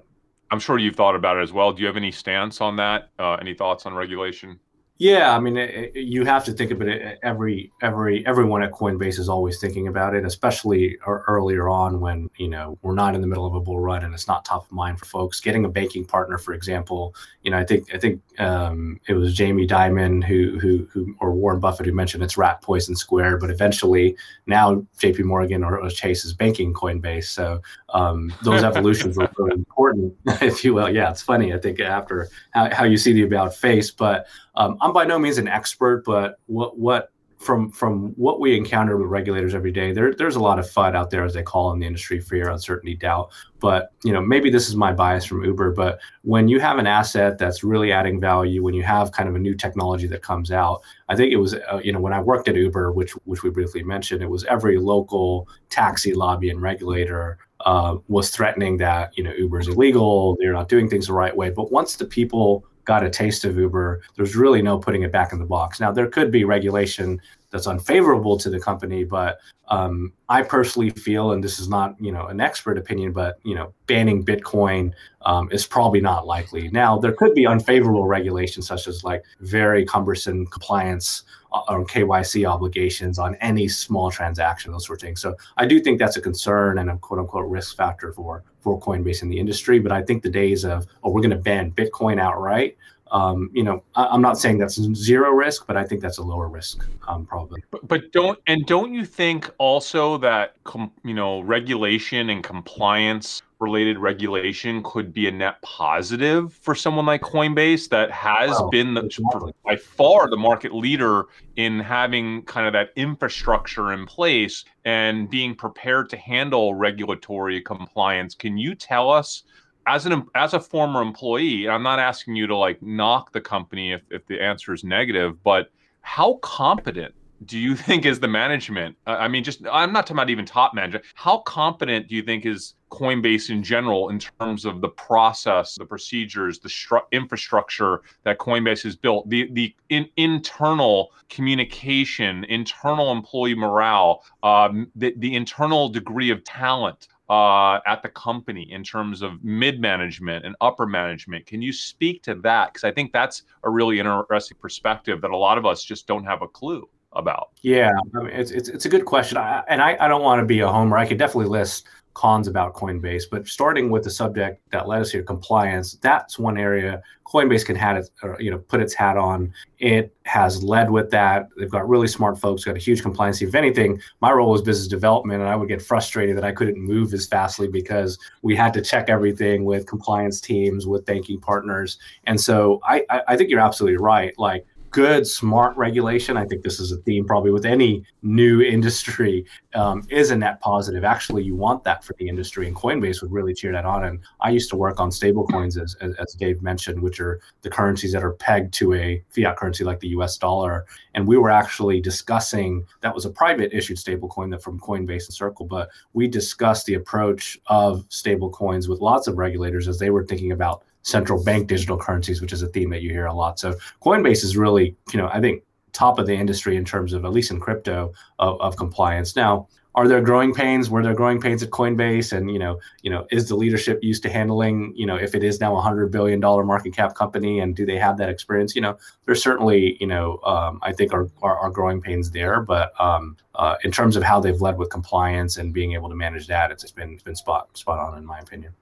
i'm 0.52 0.60
sure 0.60 0.78
you've 0.78 0.96
thought 0.96 1.16
about 1.16 1.38
it 1.38 1.42
as 1.42 1.52
well. 1.54 1.72
Do 1.72 1.82
you 1.82 1.88
have 1.88 1.98
any 1.98 2.12
stance 2.12 2.62
on 2.62 2.76
that? 2.78 3.10
Uh, 3.20 3.36
any 3.36 3.54
thoughts 3.54 3.86
on 3.86 3.94
regulation 3.94 4.60
Yeah, 5.00 5.36
I 5.36 5.40
mean, 5.40 5.58
it, 5.58 5.92
it- 5.96 6.06
you 6.06 6.24
have 6.24 6.46
to 6.46 6.54
think 6.54 6.70
about 6.72 6.88
it. 6.88 7.18
Every 7.24 7.72
every 7.82 8.26
everyone 8.28 8.62
at 8.62 8.72
Coinbase 8.72 9.18
is 9.20 9.28
always 9.28 9.60
thinking 9.60 9.88
about 9.88 10.14
it, 10.16 10.24
especially 10.24 10.98
earlier 11.06 11.68
on 11.68 12.00
when 12.00 12.30
you 12.38 12.48
know 12.48 12.78
we're 12.84 12.94
not 12.94 13.16
in 13.16 13.22
the 13.22 13.28
middle 13.28 13.46
of 13.48 13.56
a 13.56 13.60
bull 13.60 13.80
run 13.80 14.04
and 14.04 14.14
it's 14.14 14.28
not 14.28 14.46
top 14.46 14.66
of 14.66 14.72
mind 14.72 15.00
for 15.00 15.06
folks. 15.06 15.42
Getting 15.42 15.66
a 15.66 15.70
banking 15.70 16.06
partner, 16.06 16.38
for 16.38 16.54
example, 16.54 17.16
you 17.42 17.50
know, 17.50 17.58
I 17.58 17.66
think 17.66 17.92
I 17.94 17.98
think 17.98 18.22
um, 18.40 19.00
it 19.08 19.14
was 19.16 19.34
Jamie 19.34 19.68
Dimon 19.68 20.24
who 20.24 20.60
who 20.60 20.88
who 20.94 21.16
or 21.20 21.32
Warren 21.32 21.60
Buffett 21.60 21.88
who 21.88 21.92
mentioned 21.94 22.24
it's 22.24 22.38
rat 22.38 22.62
poison 22.62 22.96
square, 22.96 23.38
but 23.38 23.50
eventually 23.50 24.16
now 24.46 24.86
J.P. 25.00 25.24
Morgan 25.24 25.64
or, 25.64 25.80
or 25.80 25.90
Chase 25.90 26.24
is 26.24 26.34
banking 26.34 26.72
Coinbase, 26.72 27.26
so 27.26 27.60
um, 27.96 28.32
those 28.44 28.64
evolutions 28.64 29.18
were 29.18 29.28
really 29.40 29.56
important, 29.74 30.14
if 30.42 30.64
you 30.64 30.74
will. 30.74 30.90
Yeah, 30.90 31.10
it's 31.10 31.22
funny. 31.22 31.54
I 31.54 31.60
think 31.60 31.80
after 31.80 32.30
how, 32.52 32.74
how 32.74 32.84
you 32.84 32.98
see 32.98 33.14
the 33.14 33.24
about 33.24 33.56
face, 33.56 33.92
but 33.92 34.28
um, 34.56 34.78
I'm 34.82 34.94
by 34.94 35.06
no 35.06 35.20
means 35.20 35.38
an 35.38 35.48
expert, 35.48 36.04
but 36.06 36.40
what 36.46 36.78
what 36.78 37.10
from 37.40 37.70
from 37.72 38.14
what 38.16 38.40
we 38.40 38.56
encounter 38.56 38.98
with 38.98 39.08
regulators 39.08 39.54
every 39.54 39.72
day, 39.72 39.92
there 39.92 40.14
there's 40.14 40.36
a 40.36 40.40
lot 40.40 40.60
of 40.60 40.66
FUD 40.66 40.96
out 40.96 41.10
there, 41.10 41.24
as 41.24 41.34
they 41.34 41.44
call 41.44 41.74
in 41.74 41.80
the 41.80 41.86
industry, 41.86 42.20
fear, 42.20 42.50
uncertainty, 42.50 42.96
doubt. 42.96 43.32
But 43.60 43.92
you 44.04 44.14
know, 44.14 44.22
maybe 44.22 44.50
this 44.50 44.70
is 44.70 44.76
my 44.76 44.94
bias 44.94 45.26
from 45.26 45.44
Uber, 45.44 45.72
but 45.72 46.00
when 46.22 46.48
you 46.48 46.60
have 46.60 46.78
an 46.78 46.88
asset 46.88 47.38
that's 47.38 47.64
really 47.64 47.92
adding 47.92 48.20
value, 48.20 48.64
when 48.64 48.74
you 48.74 48.84
have 48.84 49.12
kind 49.12 49.28
of 49.28 49.36
a 49.36 49.40
new 49.40 49.56
technology 49.56 50.08
that 50.08 50.22
comes 50.22 50.52
out, 50.52 50.82
I 51.10 51.16
think 51.16 51.34
it 51.34 51.38
was 51.38 51.56
uh, 51.56 51.82
you 51.84 51.92
know 51.92 52.00
when 52.00 52.14
I 52.14 52.22
worked 52.22 52.48
at 52.48 52.56
Uber, 52.56 52.94
which 52.94 53.12
which 53.26 53.44
we 53.44 53.50
briefly 53.50 53.84
mentioned, 53.84 54.24
it 54.24 54.30
was 54.30 54.46
every 54.46 54.78
local 54.78 55.48
taxi 55.70 56.14
lobby 56.14 56.50
and 56.50 56.62
regulator 56.62 57.38
uh, 57.64 57.98
was 58.08 58.30
threatening 58.30 58.78
that 58.78 59.18
you 59.18 59.24
know 59.24 59.34
Uber 59.34 59.60
is 59.60 59.68
illegal, 59.68 60.36
they're 60.40 60.54
not 60.54 60.70
doing 60.70 60.90
things 60.90 61.08
the 61.08 61.14
right 61.14 61.36
way. 61.36 61.50
But 61.50 61.72
once 61.72 61.96
the 61.96 62.06
people 62.06 62.66
got 62.86 63.04
a 63.04 63.10
taste 63.10 63.46
of 63.46 63.58
Uber, 63.58 64.02
there's 64.16 64.36
really 64.36 64.62
no 64.62 64.78
putting 64.78 65.04
it 65.04 65.12
back 65.12 65.32
in 65.32 65.40
the 65.40 65.46
box. 65.46 65.80
Now 65.80 65.92
there 65.92 66.08
could 66.08 66.32
be 66.32 66.44
regulation 66.44 67.22
that's 67.50 67.68
unfavorable 67.68 68.38
to 68.40 68.50
the 68.50 68.60
company, 68.60 69.04
but 69.04 69.38
um, 69.70 70.12
I 70.28 70.42
personally 70.42 70.90
feel, 70.90 71.32
and 71.32 71.44
this 71.44 71.60
is 71.60 71.70
not 71.70 71.96
you 72.00 72.12
know 72.12 72.28
an 72.28 72.42
expert 72.42 72.78
opinion, 72.78 73.14
but 73.14 73.40
you 73.44 73.56
know 73.56 73.74
banning 73.88 74.26
Bitcoin 74.26 74.92
um, 75.22 75.50
is 75.52 75.66
probably 75.66 76.02
not 76.02 76.28
likely. 76.28 76.68
Now 76.70 76.98
there 76.98 77.14
could 77.14 77.34
be 77.34 77.48
unfavorable 77.48 78.06
regulations 78.06 78.68
such 78.68 78.88
as 78.88 79.04
like 79.04 79.24
very 79.40 79.86
cumbersome 79.86 80.48
compliance 80.48 81.24
on 81.54 81.86
KYC 81.86 82.50
obligations 82.50 83.20
on 83.20 83.36
any 83.36 83.68
small 83.68 84.10
transaction, 84.10 84.72
those 84.72 84.86
sort 84.86 85.00
of 85.00 85.06
things. 85.06 85.22
So 85.22 85.36
I 85.58 85.66
do 85.66 85.80
think 85.80 86.00
that's 86.00 86.18
a 86.18 86.22
concern 86.22 86.80
and 86.80 86.90
a 86.90 86.98
quote 86.98 87.20
unquote 87.20 87.50
risk 87.50 87.78
factor 87.78 88.12
for 88.12 88.44
for 88.62 88.80
Coinbase 88.80 89.22
in 89.22 89.30
the 89.30 89.40
industry. 89.40 89.80
But 89.80 89.92
I 89.92 90.02
think 90.02 90.24
the 90.24 90.30
days 90.30 90.66
of 90.66 90.88
oh 91.04 91.12
we're 91.12 91.22
going 91.22 91.32
to 91.32 91.38
ban 91.38 91.72
Bitcoin 91.72 92.20
outright, 92.20 92.78
um, 93.14 93.52
you 93.54 93.64
know, 93.64 93.84
I, 93.96 94.08
I'm 94.08 94.22
not 94.22 94.40
saying 94.40 94.58
that's 94.58 94.82
zero 94.96 95.30
risk, 95.30 95.68
but 95.68 95.78
I 95.78 95.84
think 95.84 96.02
that's 96.02 96.18
a 96.18 96.24
lower 96.24 96.48
risk 96.48 96.86
um, 97.08 97.26
probably. 97.26 97.64
But, 97.70 97.88
but 97.88 98.12
don't 98.12 98.40
and 98.48 98.66
don't 98.66 98.94
you 98.94 99.06
think 99.06 99.50
also 99.60 100.18
that 100.18 100.56
com, 100.64 100.92
you 101.04 101.14
know 101.14 101.42
regulation 101.42 102.32
and 102.32 102.44
compliance 102.44 103.42
related 103.64 103.98
regulation 103.98 104.84
could 104.84 105.14
be 105.14 105.28
a 105.28 105.32
net 105.32 105.62
positive 105.62 106.54
for 106.54 106.76
someone 106.76 107.06
like 107.06 107.22
Coinbase 107.22 107.90
that 107.90 108.12
has 108.12 108.52
Well, 108.52 108.70
been 108.70 108.94
the, 108.94 109.54
by 109.66 109.76
far 109.76 110.30
the 110.30 110.38
market 110.38 110.74
leader 110.74 111.26
in 111.56 111.80
having 111.80 112.44
kind 112.44 112.68
of 112.68 112.74
that 112.74 112.90
infrastructure 112.96 113.94
in 113.94 114.06
place 114.06 114.66
and 114.86 115.30
being 115.30 115.56
prepared 115.56 116.10
to 116.10 116.18
handle 116.18 116.76
regulatory 116.76 117.62
compliance. 117.62 118.36
Can 118.36 118.58
you 118.58 118.76
tell 118.76 119.10
us 119.10 119.44
as 119.88 120.06
an 120.06 120.26
as 120.36 120.54
a 120.54 120.60
former 120.60 121.02
employee, 121.02 121.68
I'm 121.68 121.84
not 121.84 122.00
asking 122.00 122.36
you 122.36 122.48
to 122.48 122.56
like 122.56 122.82
knock 122.82 123.32
the 123.34 123.42
company 123.42 123.92
if, 123.92 124.02
if 124.12 124.26
the 124.28 124.42
answer 124.42 124.74
is 124.74 124.84
negative, 124.84 125.42
but 125.44 125.72
how 126.02 126.36
competent 126.42 127.14
do 127.46 127.58
you 127.58 127.76
think 127.88 128.06
is 128.06 128.20
the 128.20 128.28
management? 128.28 128.96
I 129.06 129.28
mean, 129.28 129.44
just 129.44 129.62
I'm 129.72 129.94
not 129.94 130.06
talking 130.06 130.18
about 130.18 130.30
even 130.30 130.46
top 130.46 130.74
management. 130.74 131.06
How 131.16 131.40
competent 131.40 132.08
do 132.08 132.16
you 132.16 132.24
think 132.24 132.46
is 132.46 132.76
Coinbase 132.92 133.50
in 133.50 133.64
general 133.64 134.10
in 134.10 134.20
terms 134.20 134.66
of 134.66 134.80
the 134.82 134.90
process, 134.90 135.76
the 135.76 135.86
procedures, 135.86 136.60
the 136.60 136.70
stru- 136.70 137.02
infrastructure 137.12 138.02
that 138.24 138.38
Coinbase 138.38 138.84
has 138.84 138.96
built, 138.96 139.28
the 139.30 139.50
the 139.54 139.76
in, 139.90 140.08
internal 140.18 141.12
communication, 141.30 142.44
internal 142.46 143.12
employee 143.12 143.56
morale, 143.56 144.24
um, 144.44 144.92
the 144.96 145.14
the 145.18 145.34
internal 145.34 145.90
degree 145.90 146.30
of 146.30 146.44
talent 146.44 147.08
uh, 147.30 147.80
at 147.88 148.04
the 148.04 148.10
company 148.10 148.72
in 148.72 148.84
terms 148.84 149.24
of 149.24 149.44
mid 149.44 149.80
management 149.80 150.46
and 150.46 150.56
upper 150.62 150.86
management. 150.86 151.46
Can 151.48 151.62
you 151.62 151.74
speak 151.74 152.22
to 152.24 152.36
that? 152.36 152.74
Because 152.74 152.84
I 152.84 152.92
think 152.92 153.12
that's 153.12 153.44
a 153.64 153.70
really 153.70 154.00
interesting 154.00 154.58
perspective 154.60 155.22
that 155.22 155.32
a 155.32 155.38
lot 155.38 155.58
of 155.58 155.66
us 155.66 155.84
just 155.84 156.06
don't 156.06 156.26
have 156.26 156.44
a 156.44 156.48
clue 156.48 156.88
about? 157.16 157.50
Yeah, 157.62 157.92
I 158.16 158.20
mean, 158.20 158.34
it's, 158.34 158.52
it's, 158.52 158.70
it's 158.70 158.86
a 158.86 158.90
good 158.90 159.06
question. 159.06 159.38
I, 159.38 159.64
and 159.68 159.82
I, 159.82 159.98
I 160.00 160.08
don't 160.08 160.24
want 160.24 160.40
to 160.40 160.46
be 160.46 160.60
a 160.62 160.68
homer. 160.68 160.98
I 160.98 161.06
could 161.06 161.18
definitely 161.18 161.50
list 161.50 161.88
cons 162.14 162.48
about 162.48 162.76
Coinbase, 162.76 163.24
but 163.32 163.48
starting 163.48 163.90
with 163.90 164.04
the 164.04 164.10
subject 164.10 164.62
that 164.72 164.88
led 164.88 165.02
us 165.02 165.12
here, 165.12 165.24
compliance, 165.24 165.96
that's 165.96 166.38
one 166.38 166.58
area 166.58 167.02
Coinbase 167.26 167.66
can 167.66 167.76
have 167.76 167.98
it, 167.98 168.10
or, 168.22 168.36
uh, 168.36 168.38
you 168.38 168.52
know, 168.52 168.60
put 168.60 168.80
its 168.80 168.94
hat 168.94 169.18
on. 169.18 169.52
It 169.80 170.16
has 170.26 170.64
led 170.64 170.92
with 170.92 171.10
that. 171.10 171.48
They've 171.58 171.70
got 171.70 171.90
really 171.90 172.08
smart 172.08 172.40
folks, 172.40 172.64
got 172.64 172.76
a 172.76 172.80
huge 172.80 173.02
compliance. 173.02 173.42
If 173.42 173.56
anything, 173.56 174.00
my 174.22 174.32
role 174.32 174.52
was 174.52 174.62
business 174.62 174.88
development, 174.88 175.42
and 175.42 175.50
I 175.50 175.56
would 175.56 175.68
get 175.68 175.82
frustrated 175.82 176.38
that 176.38 176.44
I 176.44 176.52
couldn't 176.52 176.78
move 176.78 177.14
as 177.14 177.26
fastly 177.26 177.68
because 177.68 178.20
we 178.44 178.56
had 178.56 178.74
to 178.74 178.82
check 178.82 179.10
everything 179.10 179.66
with 179.66 179.88
compliance 179.88 180.40
teams, 180.40 180.86
with 180.86 181.06
banking 181.06 181.40
partners. 181.40 181.98
And 182.26 182.40
so 182.40 182.80
I, 182.84 183.04
I 183.28 183.36
think 183.36 183.50
you're 183.50 183.60
absolutely 183.60 183.98
right. 183.98 184.38
Like 184.38 184.68
good, 184.94 185.28
smart 185.28 185.76
regulation, 185.76 186.38
I 186.38 186.46
think 186.46 186.64
this 186.64 186.80
is 186.80 186.92
a 186.92 186.98
theme 186.98 187.26
probably 187.26 187.52
with 187.52 187.66
any 187.66 188.06
new 188.22 188.62
industry, 188.62 189.46
um, 189.74 190.08
is 190.10 190.30
a 190.32 190.38
net 190.38 190.62
positive. 190.62 191.04
Actually, 191.04 191.44
you 191.44 191.56
want 191.56 191.84
that 191.84 192.04
for 192.04 192.14
the 192.20 192.30
industry, 192.30 192.68
and 192.68 192.76
Coinbase 192.76 193.22
would 193.22 193.32
really 193.32 193.54
cheer 193.56 193.72
that 193.74 193.86
on. 193.86 194.06
And 194.06 194.20
I 194.40 194.52
used 194.52 194.70
to 194.70 194.78
work 194.78 195.00
on 195.00 195.10
stablecoins, 195.10 195.82
as, 195.82 195.96
as, 196.00 196.16
as 196.16 196.34
Dave 196.36 196.62
mentioned, 196.62 197.02
which 197.02 197.20
are 197.20 197.42
the 197.64 197.70
currencies 197.70 198.14
that 198.14 198.24
are 198.24 198.34
pegged 198.34 198.74
to 198.76 198.94
a 198.94 199.22
fiat 199.36 199.58
currency 199.58 199.84
like 199.84 200.00
the 200.00 200.10
US 200.10 200.38
dollar. 200.38 200.86
And 201.16 201.28
we 201.28 201.38
were 201.38 201.50
actually 201.50 202.00
discussing 202.00 202.86
that 203.02 203.14
was 203.14 203.26
a 203.26 203.32
private 203.32 203.76
issued 203.76 203.98
stablecoin 203.98 204.52
that 204.52 204.62
from 204.62 204.80
Coinbase 204.80 205.26
and 205.26 205.34
Circle, 205.34 205.66
but 205.66 205.90
we 206.14 206.28
discussed 206.28 206.86
the 206.86 206.94
approach 206.94 207.60
of 207.66 208.08
stablecoins 208.10 208.88
with 208.88 209.02
lots 209.02 209.28
of 209.28 209.40
regulators 209.40 209.88
as 209.88 209.98
they 209.98 210.12
were 210.12 210.24
thinking 210.24 210.52
about 210.52 210.84
central 211.04 211.44
bank 211.44 211.68
digital 211.68 211.98
currencies, 211.98 212.42
which 212.42 212.54
is 212.54 212.62
a 212.62 212.68
theme 212.68 212.90
that 212.90 213.02
you 213.02 213.12
hear 213.12 213.28
a 213.28 213.34
lot. 213.34 213.60
So 213.60 213.76
Coinbase 214.02 214.44
is 214.44 214.58
really, 214.58 214.96
you 215.12 215.20
know, 215.20 215.30
I 215.32 215.40
think 215.40 215.64
top 215.92 216.18
of 216.18 216.26
the 216.26 216.34
industry 216.34 216.76
in 216.76 216.84
terms 216.84 217.14
of 217.14 217.24
at 217.24 217.32
least 217.32 217.52
in 217.52 217.60
crypto 217.60 218.12
of, 218.40 218.60
of 218.60 218.76
compliance. 218.76 219.36
Now, 219.36 219.68
are 219.96 220.08
there 220.08 220.22
growing 220.22 220.54
pains? 220.54 220.90
Were 220.90 221.04
there 221.04 221.14
growing 221.14 221.40
pains 221.40 221.62
at 221.62 221.70
Coinbase? 221.70 222.36
And 222.36 222.50
you 222.50 222.58
know, 222.58 222.80
you 223.04 223.12
know, 223.12 223.28
is 223.30 223.48
the 223.48 223.56
leadership 223.56 224.00
used 224.02 224.24
to 224.24 224.30
handling, 224.30 224.92
you 224.96 225.06
know, 225.06 225.16
if 225.16 225.36
it 225.36 225.44
is 225.44 225.60
now 225.60 225.76
a 225.76 225.82
hundred 225.82 226.12
billion 226.12 226.40
dollar 226.40 226.64
market 226.64 226.96
cap 226.96 227.14
company, 227.14 227.60
and 227.60 227.76
do 227.76 227.86
they 227.86 227.98
have 227.98 228.18
that 228.18 228.30
experience? 228.30 228.76
You 228.76 228.82
know, 228.82 228.98
there's 229.26 229.44
certainly, 229.44 229.98
you 230.00 230.08
know, 230.08 230.40
um, 230.46 230.80
I 230.82 230.94
think 230.94 231.14
are, 231.14 231.30
are, 231.44 231.58
are 231.60 231.70
growing 231.70 232.02
pains 232.02 232.32
there, 232.32 232.62
but 232.62 233.00
um, 233.00 233.38
uh, 233.54 233.76
in 233.84 233.92
terms 233.92 234.16
of 234.16 234.24
how 234.24 234.40
they've 234.40 234.60
led 234.60 234.78
with 234.78 234.90
compliance 234.90 235.58
and 235.58 235.72
being 235.72 235.94
able 235.94 236.10
to 236.10 236.16
manage 236.16 236.48
that, 236.48 236.72
it's, 236.72 236.84
it's 236.84 236.92
been 236.92 237.14
it's 237.14 237.24
been 237.24 237.36
spot 237.36 237.78
spot 237.78 238.00
on 238.00 238.18
in 238.18 238.26
my 238.26 238.40
opinion. 238.40 238.74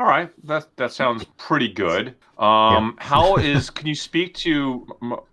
All 0.00 0.06
right, 0.06 0.30
that 0.44 0.74
that 0.76 0.92
sounds 0.92 1.26
pretty 1.36 1.68
good. 1.68 2.14
Um, 2.38 2.96
yeah. 2.96 3.04
how 3.04 3.36
is? 3.36 3.68
Can 3.68 3.86
you 3.86 3.94
speak 3.94 4.32
to 4.36 4.86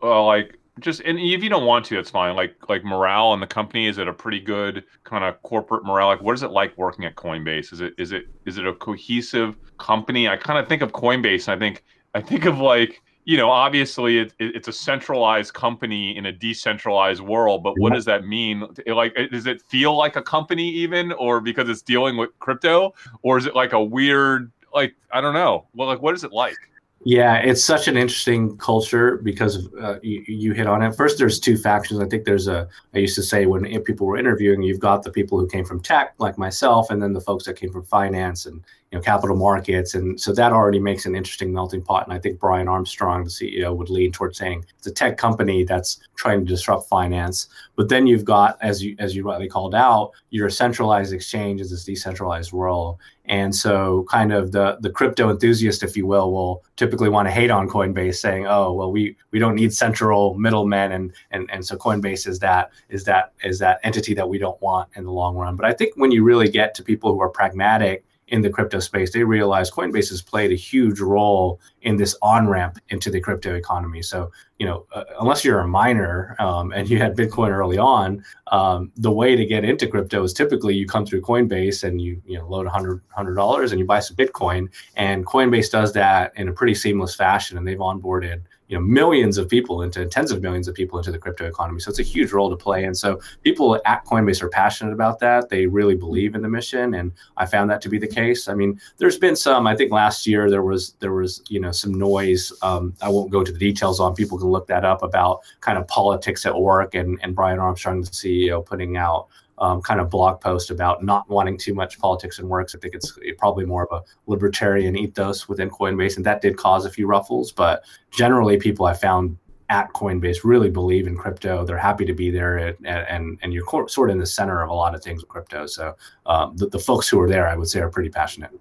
uh, 0.03 0.25
like 0.25 0.59
just 0.81 0.99
and 1.05 1.17
if 1.17 1.41
you 1.41 1.47
don't 1.47 1.65
want 1.65 1.85
to, 1.85 1.95
that's 1.95 2.09
fine. 2.09 2.35
Like 2.35 2.53
like 2.67 2.83
morale 2.83 3.33
in 3.33 3.39
the 3.39 3.47
company 3.47 3.87
is 3.87 3.97
it 3.97 4.09
a 4.09 4.13
pretty 4.13 4.41
good 4.41 4.83
kind 5.05 5.23
of 5.23 5.41
corporate 5.43 5.85
morale? 5.85 6.07
Like 6.07 6.21
what 6.21 6.33
is 6.33 6.43
it 6.43 6.51
like 6.51 6.77
working 6.77 7.05
at 7.05 7.15
Coinbase? 7.15 7.71
Is 7.71 7.79
it 7.79 7.93
is 7.97 8.11
it 8.11 8.25
is 8.45 8.57
it 8.57 8.67
a 8.67 8.73
cohesive 8.73 9.55
company? 9.77 10.27
I 10.27 10.35
kind 10.35 10.59
of 10.59 10.67
think 10.67 10.81
of 10.81 10.91
Coinbase. 10.91 11.47
I 11.47 11.57
think 11.57 11.85
I 12.13 12.19
think 12.19 12.43
of 12.43 12.59
like 12.59 13.01
you 13.27 13.35
know, 13.35 13.49
obviously 13.49 14.19
it, 14.19 14.33
it, 14.39 14.55
it's 14.55 14.69
a 14.69 14.73
centralized 14.73 15.53
company 15.53 16.15
in 16.15 16.27
a 16.27 16.31
decentralized 16.31 17.21
world, 17.21 17.61
but 17.61 17.77
what 17.77 17.91
does 17.91 18.05
that 18.05 18.25
mean? 18.25 18.65
Like, 18.85 19.17
does 19.31 19.47
it 19.47 19.61
feel 19.63 19.97
like 19.97 20.15
a 20.15 20.21
company 20.21 20.69
even, 20.69 21.11
or 21.11 21.41
because 21.41 21.67
it's 21.67 21.81
dealing 21.81 22.15
with 22.15 22.29
crypto, 22.39 22.93
or 23.23 23.37
is 23.37 23.45
it 23.45 23.53
like 23.53 23.73
a 23.73 23.83
weird 23.83 24.49
like 24.77 24.95
I 25.11 25.21
don't 25.21 25.33
know. 25.33 25.65
Well, 25.73 25.87
like 25.87 26.01
what 26.01 26.15
is 26.15 26.23
it 26.23 26.31
like? 26.31 26.55
Yeah, 27.03 27.37
it's 27.37 27.63
such 27.63 27.87
an 27.87 27.95
interesting 27.95 28.57
culture 28.57 29.17
because 29.17 29.71
uh, 29.75 29.99
you, 30.01 30.23
you, 30.27 30.53
hit 30.53 30.67
on 30.67 30.81
it. 30.81 30.95
First, 30.95 31.17
there's 31.17 31.39
two 31.39 31.55
factions. 31.55 31.99
I 31.99 32.05
think 32.05 32.25
there's 32.25 32.47
a. 32.47 32.67
I 32.93 32.97
used 32.97 33.15
to 33.15 33.23
say 33.23 33.45
when 33.45 33.63
people 33.83 34.07
were 34.07 34.17
interviewing, 34.17 34.61
you've 34.61 34.79
got 34.79 35.03
the 35.03 35.11
people 35.11 35.39
who 35.39 35.47
came 35.47 35.63
from 35.63 35.79
tech, 35.79 36.15
like 36.17 36.37
myself, 36.37 36.89
and 36.89 37.01
then 37.01 37.13
the 37.13 37.21
folks 37.21 37.45
that 37.45 37.55
came 37.55 37.71
from 37.71 37.83
finance 37.83 38.45
and 38.45 38.63
you 38.91 38.97
know 38.97 39.01
capital 39.01 39.35
markets. 39.35 39.95
And 39.95 40.19
so 40.19 40.33
that 40.33 40.53
already 40.53 40.79
makes 40.79 41.05
an 41.05 41.15
interesting 41.15 41.53
melting 41.53 41.81
pot. 41.81 42.05
And 42.05 42.13
i 42.13 42.19
think 42.19 42.39
brian 42.39 42.67
armstrong 42.67 43.23
the 43.23 43.29
ceo 43.29 43.75
would 43.75 43.89
lean 43.89 44.11
towards 44.11 44.37
saying 44.37 44.65
it's 44.77 44.87
a 44.87 44.91
tech 44.91 45.17
company 45.17 45.63
that's 45.63 45.99
trying 46.15 46.39
to 46.39 46.45
disrupt 46.45 46.87
finance. 46.87 47.47
But 47.75 47.89
then 47.89 48.07
you've 48.07 48.25
got 48.25 48.57
as 48.61 48.83
you 48.83 48.95
as 48.99 49.15
you 49.15 49.23
rightly 49.23 49.47
called 49.47 49.75
out 49.75 50.11
your 50.29 50.49
centralized 50.49 51.13
exchange 51.13 51.61
is 51.61 51.71
this 51.71 51.83
decentralized 51.83 52.51
world. 52.51 52.97
And 53.25 53.53
so 53.53 54.05
kind 54.09 54.31
of 54.31 54.53
the 54.53 54.77
the 54.79 54.89
crypto 54.89 55.29
enthusiast 55.29 55.83
if 55.83 55.97
you 55.97 56.05
will 56.05 56.31
will 56.31 56.63
typically 56.77 57.09
want 57.09 57.27
to 57.27 57.31
hate 57.31 57.51
on 57.51 57.67
coinbase 57.67 58.15
saying 58.15 58.47
oh 58.47 58.71
well 58.71 58.91
we 58.91 59.17
we 59.31 59.39
don't 59.39 59.55
need 59.55 59.73
central 59.73 60.35
middlemen. 60.35 60.93
And 60.93 61.13
and 61.31 61.49
and 61.51 61.65
so 61.65 61.75
coinbase 61.75 62.25
is 62.25 62.39
that 62.39 62.71
is 62.89 63.03
that 63.03 63.33
is 63.43 63.59
that 63.59 63.79
entity 63.83 64.13
that 64.13 64.29
we 64.29 64.37
don't 64.37 64.61
want 64.61 64.89
in 64.95 65.03
the 65.03 65.11
long 65.11 65.35
run. 65.35 65.57
But 65.57 65.65
i 65.65 65.73
think 65.73 65.95
when 65.97 66.11
you 66.11 66.23
really 66.23 66.49
get 66.49 66.73
to 66.75 66.83
people 66.83 67.11
who 67.11 67.21
are 67.21 67.29
pragmatic 67.29 68.05
in 68.29 68.41
the 68.41 68.49
crypto 68.49 68.79
space, 68.79 69.13
they 69.13 69.23
realize 69.23 69.71
Coinbase 69.71 70.09
has 70.09 70.21
played 70.21 70.51
a 70.51 70.55
huge 70.55 70.99
role 70.99 71.59
in 71.81 71.95
this 71.95 72.15
on 72.21 72.47
ramp 72.47 72.77
into 72.89 73.09
the 73.09 73.21
crypto 73.21 73.55
economy. 73.55 74.01
So, 74.01 74.31
you 74.59 74.65
know, 74.65 74.85
uh, 74.91 75.05
unless 75.19 75.45
you're 75.45 75.59
a 75.59 75.67
miner 75.67 76.35
um, 76.39 76.73
and 76.73 76.89
you 76.89 76.97
had 76.97 77.15
Bitcoin 77.15 77.49
early 77.49 77.77
on, 77.77 78.23
um, 78.47 78.91
the 78.97 79.11
way 79.11 79.35
to 79.35 79.45
get 79.45 79.63
into 79.63 79.87
crypto 79.87 80.23
is 80.23 80.33
typically 80.33 80.75
you 80.75 80.85
come 80.87 81.05
through 81.05 81.21
Coinbase 81.21 81.83
and 81.83 82.01
you 82.01 82.21
you 82.25 82.37
know 82.37 82.47
load 82.47 82.67
a 82.67 82.69
$100 82.69 83.71
and 83.71 83.79
you 83.79 83.85
buy 83.85 83.99
some 83.99 84.17
Bitcoin. 84.17 84.69
And 84.95 85.25
Coinbase 85.25 85.71
does 85.71 85.93
that 85.93 86.33
in 86.35 86.49
a 86.49 86.53
pretty 86.53 86.75
seamless 86.75 87.15
fashion, 87.15 87.57
and 87.57 87.67
they've 87.67 87.77
onboarded 87.77 88.41
you 88.67 88.77
know 88.77 88.83
millions 88.83 89.37
of 89.37 89.47
people 89.47 89.81
into 89.81 90.05
tens 90.05 90.31
of 90.31 90.41
millions 90.41 90.67
of 90.67 90.75
people 90.75 90.97
into 90.97 91.11
the 91.11 91.19
crypto 91.19 91.45
economy. 91.45 91.79
So 91.79 91.89
it's 91.89 91.99
a 91.99 92.03
huge 92.03 92.31
role 92.31 92.49
to 92.49 92.55
play. 92.55 92.83
And 92.83 92.97
so 92.97 93.19
people 93.43 93.79
at 93.85 94.05
coinbase 94.05 94.41
are 94.41 94.49
passionate 94.49 94.93
about 94.93 95.19
that. 95.19 95.49
They 95.49 95.65
really 95.65 95.95
believe 95.95 96.35
in 96.35 96.41
the 96.41 96.49
mission 96.49 96.95
and 96.95 97.11
i 97.37 97.45
found 97.45 97.69
that 97.69 97.81
to 97.81 97.89
be 97.89 97.97
the 97.97 98.07
case. 98.07 98.47
I 98.47 98.53
mean 98.53 98.79
there's 98.97 99.17
been 99.17 99.35
some 99.35 99.67
i 99.67 99.75
think 99.75 99.91
last 99.91 100.27
year 100.27 100.49
there 100.49 100.63
was 100.63 100.93
there 100.99 101.13
was 101.13 101.41
you 101.49 101.59
know 101.59 101.71
some 101.71 101.93
noise 101.93 102.51
um, 102.61 102.93
i 103.01 103.09
won't 103.09 103.31
go 103.31 103.43
to 103.43 103.51
the 103.51 103.59
details 103.59 103.99
on 103.99 104.15
people 104.15 104.37
can 104.37 104.47
look 104.47 104.67
that 104.67 104.85
up 104.85 105.03
about 105.03 105.41
kind 105.61 105.77
of 105.77 105.87
politics 105.87 106.45
at 106.45 106.55
work 106.59 106.95
and 106.95 107.19
and 107.23 107.35
brian 107.35 107.59
armstrong 107.59 108.01
the 108.01 108.07
ceo 108.07 108.65
putting 108.65 108.97
out 108.97 109.27
um, 109.59 109.81
kind 109.81 109.99
of 109.99 110.09
blog 110.09 110.39
post 110.41 110.69
about 110.69 111.03
not 111.03 111.27
wanting 111.29 111.57
too 111.57 111.73
much 111.73 111.99
politics 111.99 112.39
and 112.39 112.47
works. 112.47 112.75
I 112.75 112.79
think 112.79 112.95
it's 112.95 113.17
probably 113.37 113.65
more 113.65 113.87
of 113.87 114.01
a 114.01 114.03
libertarian 114.29 114.95
ethos 114.95 115.49
within 115.49 115.69
Coinbase, 115.69 116.17
and 116.17 116.25
that 116.25 116.41
did 116.41 116.57
cause 116.57 116.85
a 116.85 116.89
few 116.89 117.07
ruffles. 117.07 117.51
But 117.51 117.83
generally, 118.11 118.57
people 118.57 118.85
I 118.85 118.93
found 118.93 119.37
at 119.69 119.91
Coinbase 119.93 120.37
really 120.43 120.69
believe 120.69 121.07
in 121.07 121.17
crypto. 121.17 121.65
They're 121.65 121.77
happy 121.77 122.05
to 122.05 122.13
be 122.13 122.29
there, 122.29 122.57
and 122.57 122.87
and, 122.87 123.39
and 123.41 123.53
you're 123.53 123.65
sort 123.89 124.09
of 124.09 124.13
in 124.13 124.19
the 124.19 124.25
center 124.25 124.61
of 124.61 124.69
a 124.69 124.73
lot 124.73 124.95
of 124.95 125.03
things 125.03 125.21
with 125.21 125.29
crypto. 125.29 125.65
So 125.65 125.95
um, 126.25 126.55
the, 126.55 126.67
the 126.67 126.79
folks 126.79 127.07
who 127.07 127.19
are 127.19 127.27
there, 127.27 127.47
I 127.47 127.55
would 127.55 127.67
say, 127.67 127.81
are 127.81 127.89
pretty 127.89 128.09
passionate. 128.09 128.51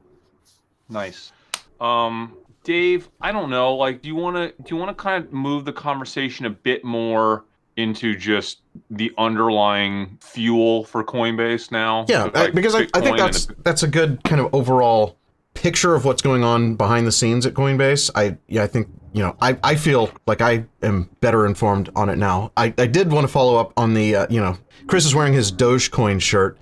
Nice. 0.89 1.33
Um, 1.81 2.37
Dave, 2.65 3.09
I 3.21 3.31
don't 3.31 3.51
know. 3.51 3.75
Like, 3.77 4.03
do 4.03 4.09
you 4.09 4.17
want 4.17 4.37
to 4.37 4.63
do 4.63 4.75
you 4.75 4.77
want 4.77 4.97
to 4.97 5.03
kind 5.03 5.25
of 5.25 5.33
move 5.33 5.65
the 5.65 5.73
conversation 5.73 6.47
a 6.47 6.51
bit 6.51 6.85
more? 6.85 7.45
Into 7.77 8.17
just 8.17 8.61
the 8.91 9.13
underlying 9.19 10.19
fuel 10.21 10.85
for 10.85 11.05
Coinbase 11.05 11.71
now? 11.71 12.07
Yeah, 12.09 12.25
like 12.35 12.55
because 12.55 12.75
I, 12.75 12.87
I, 12.95 13.01
think 13.01 13.19
that's 13.19 13.47
that's 13.63 13.83
a 13.83 13.89
good 13.89 14.23
kind 14.25 14.41
of 14.41 14.55
overall 14.55 15.17
picture 15.55 15.95
of 15.95 16.05
what's 16.05 16.23
going 16.23 16.45
on 16.45 16.75
behind 16.75 17.07
the 17.07 17.13
scenes 17.13 17.47
at 17.47 17.55
Coinbase. 17.55 18.11
I 18.15 18.37
yeah, 18.49 18.63
I 18.63 18.67
think 18.67 18.89
you 19.13 19.23
know 19.23 19.37
I, 19.41 19.59
I 19.63 19.75
feel 19.77 20.11
like 20.27 20.41
I 20.41 20.65
am 20.83 21.11
better 21.21 21.47
informed 21.47 21.91
on 21.95 22.09
it 22.09 22.17
now. 22.17 22.53
I, 22.57 22.73
I 22.79 22.87
did 22.87 23.13
want 23.13 23.27
to 23.27 23.33
follow 23.33 23.57
up 23.57 23.73
on 23.77 23.95
the 23.95 24.17
uh, 24.17 24.27
you 24.31 24.41
know 24.41 24.57
Chris 24.87 25.05
is 25.05 25.15
wearing 25.15 25.33
his 25.33 25.53
Dogecoin 25.53 26.21
shirt. 26.21 26.59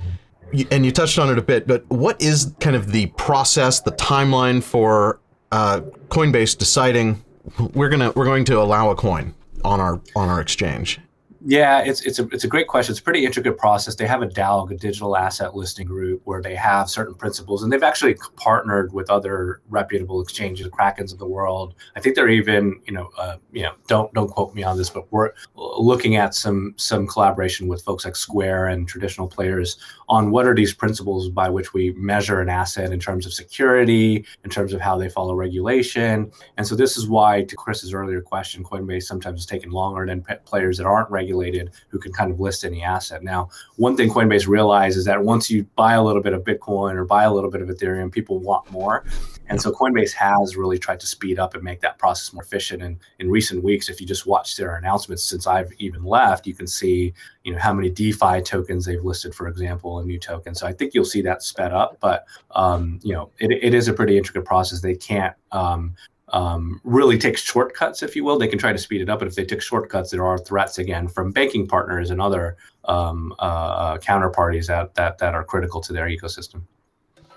And 0.70 0.87
you 0.87 0.92
touched 0.92 1.18
on 1.18 1.31
it 1.31 1.37
a 1.37 1.42
bit, 1.42 1.66
but 1.66 1.85
what 1.90 2.22
is 2.22 2.55
kind 2.61 2.77
of 2.77 2.92
the 2.92 3.07
process, 3.07 3.81
the 3.81 3.90
timeline 3.90 4.62
for 4.62 5.18
uh, 5.50 5.81
Coinbase 6.11 6.57
deciding 6.57 7.24
we're 7.72 7.88
gonna 7.88 8.12
we're 8.14 8.24
going 8.24 8.44
to 8.44 8.61
allow 8.61 8.90
a 8.90 8.94
coin 8.94 9.35
on 9.64 9.81
our 9.81 10.00
on 10.14 10.29
our 10.29 10.40
exchange? 10.40 11.00
Yeah, 11.46 11.80
it's 11.80 12.00
it's 12.07 12.18
a 12.18 12.26
it's 12.28 12.44
a 12.44 12.48
great 12.48 12.68
question. 12.68 12.92
It's 12.92 13.00
a 13.00 13.02
pretty 13.02 13.26
intricate 13.26 13.59
process. 13.59 13.94
They 13.94 14.07
have 14.07 14.22
a 14.22 14.26
DALG, 14.26 14.70
a 14.70 14.76
digital 14.76 15.14
asset 15.14 15.54
listing 15.54 15.87
group, 15.87 16.22
where 16.24 16.40
they 16.40 16.54
have 16.54 16.88
certain 16.88 17.14
principles, 17.14 17.62
and 17.62 17.70
they've 17.70 17.83
actually 17.83 18.16
partnered 18.37 18.94
with 18.94 19.11
other 19.11 19.61
reputable 19.68 20.22
exchanges, 20.22 20.66
Krakens 20.68 21.12
of 21.12 21.18
the 21.18 21.26
world. 21.26 21.74
I 21.96 22.00
think 22.00 22.16
they're 22.16 22.30
even, 22.30 22.80
you 22.87 22.94
know, 22.94 23.11
uh, 23.18 23.37
you 23.52 23.62
know, 23.62 23.74
don't 23.88 24.12
don't 24.14 24.28
quote 24.28 24.54
me 24.54 24.62
on 24.62 24.78
this, 24.78 24.88
but 24.88 25.12
we're 25.12 25.33
looking 25.54 26.16
at 26.16 26.35
some 26.35 26.72
some 26.76 27.07
collaboration 27.07 27.68
with 27.68 27.83
folks 27.83 28.07
like 28.07 28.16
Square 28.16 28.68
and 28.68 28.88
traditional 28.88 29.28
players 29.28 29.76
on 30.09 30.30
what 30.30 30.46
are 30.46 30.54
these 30.54 30.72
principles 30.72 31.28
by 31.28 31.50
which 31.50 31.74
we 31.74 31.92
measure 31.92 32.40
an 32.40 32.48
asset 32.48 32.90
in 32.90 32.98
terms 32.98 33.26
of 33.26 33.35
security, 33.35 34.24
in 34.44 34.50
terms 34.50 34.72
of 34.72 34.80
how 34.80 34.96
they 34.96 35.11
follow 35.11 35.35
regulation, 35.35 36.33
and 36.57 36.66
so 36.66 36.74
this 36.74 36.96
is 36.96 37.07
why, 37.07 37.42
to 37.42 37.54
Chris's 37.54 37.92
earlier 37.92 38.22
question, 38.22 38.64
Coinbase 38.64 39.02
sometimes 39.02 39.40
is 39.40 39.46
taking 39.46 39.70
longer 39.70 40.07
than 40.07 40.24
players 40.46 40.78
that 40.78 40.87
aren't 40.87 41.11
regulated 41.11 41.34
regulated 41.35 41.70
who 41.88 41.99
can 41.99 42.12
kind 42.12 42.31
of 42.31 42.40
list 42.40 42.64
any 42.64 42.83
asset. 42.83 43.23
Now, 43.23 43.49
one 43.77 43.97
thing 43.97 44.11
Coinbase 44.11 44.47
realized 44.47 44.97
is 44.97 45.05
that 45.05 45.23
once 45.23 45.51
you 45.51 45.64
buy 45.77 45.94
a 45.94 46.03
little 46.03 46.23
bit 46.23 46.33
of 46.33 46.44
Bitcoin 46.44 46.94
or 46.94 47.05
buy 47.05 47.25
a 47.25 47.33
little 47.33 47.51
bit 47.51 47.62
of 47.62 47.68
Ethereum, 47.68 48.11
people 48.11 48.38
want 48.38 48.70
more. 48.70 49.05
And 49.49 49.61
so 49.61 49.70
Coinbase 49.70 50.12
has 50.14 50.57
really 50.57 50.79
tried 50.79 51.01
to 51.01 51.07
speed 51.07 51.38
up 51.38 51.55
and 51.55 51.62
make 51.62 51.81
that 51.81 51.99
process 51.99 52.33
more 52.33 52.42
efficient. 52.42 52.83
And 52.83 52.97
in 53.18 53.31
recent 53.31 53.62
weeks, 53.62 53.88
if 53.88 54.01
you 54.01 54.07
just 54.07 54.27
watch 54.27 54.57
their 54.57 54.77
announcements 54.77 55.23
since 55.23 55.47
I've 55.47 55.70
even 55.79 56.03
left, 56.03 56.47
you 56.47 56.55
can 56.55 56.66
see, 56.66 57.12
you 57.44 57.53
know, 57.53 57.59
how 57.59 57.75
many 57.75 57.90
DeFi 57.90 58.40
tokens 58.40 58.87
they've 58.87 59.05
listed, 59.05 59.35
for 59.35 59.49
example, 59.49 59.99
a 59.99 60.05
new 60.05 60.18
token. 60.18 60.55
So 60.55 60.66
I 60.66 60.73
think 60.73 60.94
you'll 60.94 61.05
see 61.05 61.23
that 61.23 61.42
sped 61.42 61.73
up. 61.73 61.99
But 62.01 62.25
um, 62.53 63.01
you 63.03 63.12
know, 63.12 63.31
it, 63.38 63.51
it 63.51 63.75
is 63.75 63.88
a 63.88 63.92
pretty 63.92 64.16
intricate 64.16 64.47
process. 64.47 64.81
They 64.81 64.94
can't 64.97 65.35
um, 65.53 65.94
um, 66.35 66.81
really 66.83 67.16
takes 67.16 67.40
shortcuts, 67.40 68.03
if 68.03 68.16
you 68.16 68.25
will. 68.25 68.38
They 68.38 68.49
can 68.49 68.59
try 68.59 68.73
to 68.73 68.79
speed 68.79 69.01
it 69.01 69.09
up, 69.09 69.20
but 69.20 69.29
if 69.29 69.37
they 69.37 69.44
take 69.44 69.62
shortcuts, 69.62 70.11
there 70.11 70.27
are 70.27 70.37
threats 70.37 70.79
again 70.79 71.07
from 71.07 71.31
banking 71.31 71.66
partners 71.66 72.11
and 72.11 72.20
other 72.20 72.57
um, 72.87 73.33
uh, 73.38 73.99
counterparties 73.99 74.66
that, 74.66 74.94
that 74.97 75.18
that 75.18 75.35
are 75.35 75.44
critical 75.44 75.81
to 75.83 75.92
their 75.92 76.07
ecosystem. 76.07 76.62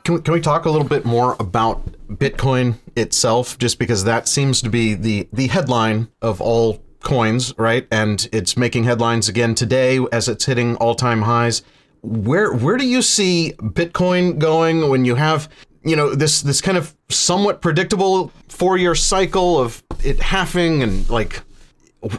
Can 0.03 0.15
we, 0.15 0.21
can 0.21 0.33
we 0.33 0.41
talk 0.41 0.65
a 0.65 0.69
little 0.71 0.87
bit 0.87 1.05
more 1.05 1.35
about 1.39 1.85
Bitcoin 2.07 2.79
itself? 2.95 3.59
Just 3.59 3.77
because 3.77 4.03
that 4.05 4.27
seems 4.27 4.63
to 4.63 4.69
be 4.69 4.95
the 4.95 5.29
the 5.31 5.47
headline 5.47 6.07
of 6.23 6.41
all 6.41 6.83
coins, 7.01 7.53
right? 7.59 7.87
And 7.91 8.27
it's 8.33 8.57
making 8.57 8.85
headlines 8.85 9.29
again 9.29 9.53
today 9.53 9.99
as 10.11 10.27
it's 10.27 10.45
hitting 10.45 10.75
all 10.77 10.95
time 10.95 11.21
highs. 11.21 11.61
Where 12.01 12.51
where 12.51 12.77
do 12.77 12.87
you 12.87 13.03
see 13.03 13.53
Bitcoin 13.59 14.39
going 14.39 14.89
when 14.89 15.05
you 15.05 15.15
have 15.15 15.49
you 15.89 15.95
know 15.95 16.15
this 16.15 16.41
this 16.41 16.61
kind 16.61 16.77
of 16.77 16.95
somewhat 17.09 17.61
predictable 17.61 18.31
four 18.49 18.77
year 18.77 18.95
cycle 18.95 19.59
of 19.59 19.83
it 20.03 20.19
halving 20.19 20.83
and 20.83 21.09
like 21.09 21.41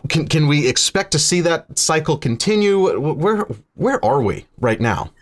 can 0.09 0.27
can 0.27 0.47
we 0.47 0.69
expect 0.69 1.13
to 1.13 1.19
see 1.19 1.41
that 1.43 1.79
cycle 1.79 2.17
continue? 2.17 2.99
Where 2.99 3.47
where 3.75 4.05
are 4.05 4.23
we 4.23 4.47
right 4.61 4.81
now? 4.81 5.13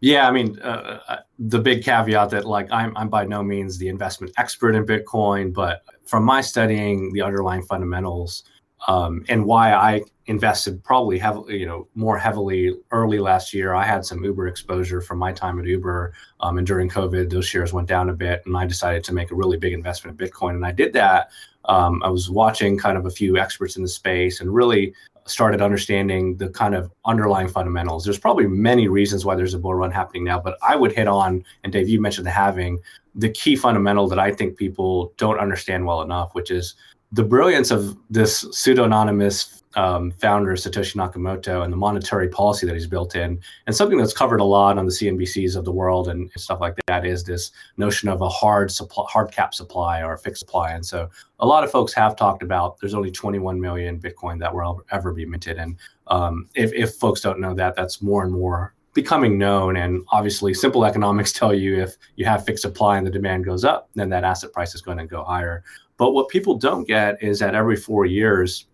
Yeah, 0.00 0.26
I 0.26 0.32
mean, 0.32 0.58
uh, 0.60 0.98
uh, 1.06 1.16
the 1.38 1.60
big 1.60 1.84
caveat 1.84 2.30
that 2.30 2.44
like 2.44 2.68
I'm 2.72 2.96
I'm 2.96 3.08
by 3.08 3.24
no 3.24 3.42
means 3.42 3.78
the 3.78 3.88
investment 3.88 4.32
expert 4.36 4.74
in 4.74 4.84
Bitcoin, 4.84 5.52
but 5.52 5.82
from 6.04 6.24
my 6.24 6.40
studying 6.40 7.12
the 7.12 7.22
underlying 7.22 7.62
fundamentals 7.62 8.44
um, 8.88 9.24
and 9.28 9.44
why 9.44 9.72
I 9.72 10.02
invested 10.26 10.82
probably 10.84 11.18
heavily, 11.18 11.58
you 11.58 11.66
know, 11.66 11.88
more 11.94 12.16
heavily 12.16 12.74
early 12.90 13.18
last 13.18 13.52
year. 13.52 13.74
I 13.74 13.84
had 13.84 14.04
some 14.04 14.24
Uber 14.24 14.46
exposure 14.46 15.00
from 15.00 15.18
my 15.18 15.32
time 15.32 15.58
at 15.58 15.66
Uber, 15.66 16.12
um, 16.40 16.58
and 16.58 16.66
during 16.66 16.88
COVID, 16.88 17.30
those 17.30 17.46
shares 17.46 17.72
went 17.72 17.88
down 17.88 18.08
a 18.08 18.14
bit, 18.14 18.42
and 18.46 18.56
I 18.56 18.66
decided 18.66 19.04
to 19.04 19.14
make 19.14 19.30
a 19.30 19.34
really 19.34 19.56
big 19.56 19.72
investment 19.72 20.20
in 20.20 20.26
Bitcoin, 20.26 20.50
and 20.50 20.66
I 20.66 20.72
did 20.72 20.92
that. 20.94 21.30
Um, 21.66 22.02
I 22.02 22.08
was 22.08 22.30
watching 22.30 22.78
kind 22.78 22.96
of 22.96 23.06
a 23.06 23.10
few 23.10 23.36
experts 23.36 23.76
in 23.76 23.82
the 23.82 23.88
space, 23.88 24.40
and 24.40 24.54
really 24.54 24.94
started 25.24 25.62
understanding 25.62 26.36
the 26.36 26.48
kind 26.48 26.74
of 26.74 26.90
underlying 27.04 27.48
fundamentals. 27.48 28.04
There's 28.04 28.18
probably 28.18 28.46
many 28.46 28.88
reasons 28.88 29.24
why 29.24 29.36
there's 29.36 29.54
a 29.54 29.58
bull 29.58 29.74
run 29.74 29.90
happening 29.92 30.24
now, 30.24 30.40
but 30.40 30.58
I 30.62 30.74
would 30.76 30.92
hit 30.92 31.06
on, 31.06 31.44
and 31.62 31.72
Dave, 31.72 31.88
you 31.88 32.00
mentioned 32.00 32.26
the 32.26 32.32
halving, 32.32 32.80
the 33.14 33.30
key 33.30 33.56
fundamental 33.56 34.08
that 34.08 34.18
I 34.18 34.32
think 34.32 34.56
people 34.56 35.12
don't 35.18 35.38
understand 35.38 35.86
well 35.86 36.02
enough, 36.02 36.34
which 36.34 36.50
is 36.50 36.74
the 37.12 37.24
brilliance 37.24 37.70
of 37.70 37.96
this 38.10 38.46
pseudo-anonymous 38.52 39.62
um, 39.74 40.10
founder 40.12 40.52
Satoshi 40.52 40.96
Nakamoto 40.96 41.64
and 41.64 41.72
the 41.72 41.76
monetary 41.76 42.28
policy 42.28 42.66
that 42.66 42.74
he's 42.74 42.86
built 42.86 43.14
in, 43.16 43.40
and 43.66 43.74
something 43.74 43.98
that's 43.98 44.12
covered 44.12 44.40
a 44.40 44.44
lot 44.44 44.78
on 44.78 44.86
the 44.86 44.92
CNBCs 44.92 45.56
of 45.56 45.64
the 45.64 45.72
world 45.72 46.08
and 46.08 46.30
stuff 46.36 46.60
like 46.60 46.74
that 46.86 47.06
is 47.06 47.24
this 47.24 47.52
notion 47.76 48.08
of 48.08 48.20
a 48.20 48.28
hard 48.28 48.70
supply, 48.70 49.04
hard 49.08 49.32
cap 49.32 49.54
supply 49.54 50.02
or 50.02 50.16
fixed 50.16 50.40
supply. 50.40 50.72
And 50.72 50.84
so, 50.84 51.08
a 51.40 51.46
lot 51.46 51.64
of 51.64 51.70
folks 51.70 51.92
have 51.94 52.16
talked 52.16 52.42
about 52.42 52.78
there's 52.80 52.94
only 52.94 53.10
21 53.10 53.60
million 53.60 53.98
Bitcoin 53.98 54.38
that 54.40 54.54
will 54.54 54.82
ever 54.90 55.12
be 55.12 55.24
minted, 55.24 55.58
and 55.58 55.76
um, 56.08 56.48
if, 56.54 56.72
if 56.72 56.94
folks 56.94 57.20
don't 57.20 57.40
know 57.40 57.54
that, 57.54 57.74
that's 57.76 58.02
more 58.02 58.22
and 58.24 58.32
more 58.32 58.74
becoming 58.94 59.38
known. 59.38 59.76
And 59.76 60.04
obviously, 60.10 60.54
simple 60.54 60.84
economics 60.84 61.32
tell 61.42 61.54
you 61.54 61.80
if 61.80 61.96
you 62.16 62.24
have 62.26 62.44
fixed 62.44 62.62
supply 62.62 62.98
and 62.98 63.06
the 63.06 63.10
demand 63.10 63.44
goes 63.44 63.64
up, 63.64 63.88
then 63.94 64.08
that 64.10 64.24
asset 64.24 64.52
price 64.52 64.74
is 64.74 64.82
going 64.82 64.98
to 64.98 65.06
go 65.06 65.24
higher. 65.24 65.64
But 66.02 66.14
what 66.14 66.28
people 66.28 66.56
don't 66.56 66.84
get 66.88 67.22
is 67.22 67.38
that 67.38 67.54
every 67.54 67.76
four 67.76 68.06
years, 68.06 68.66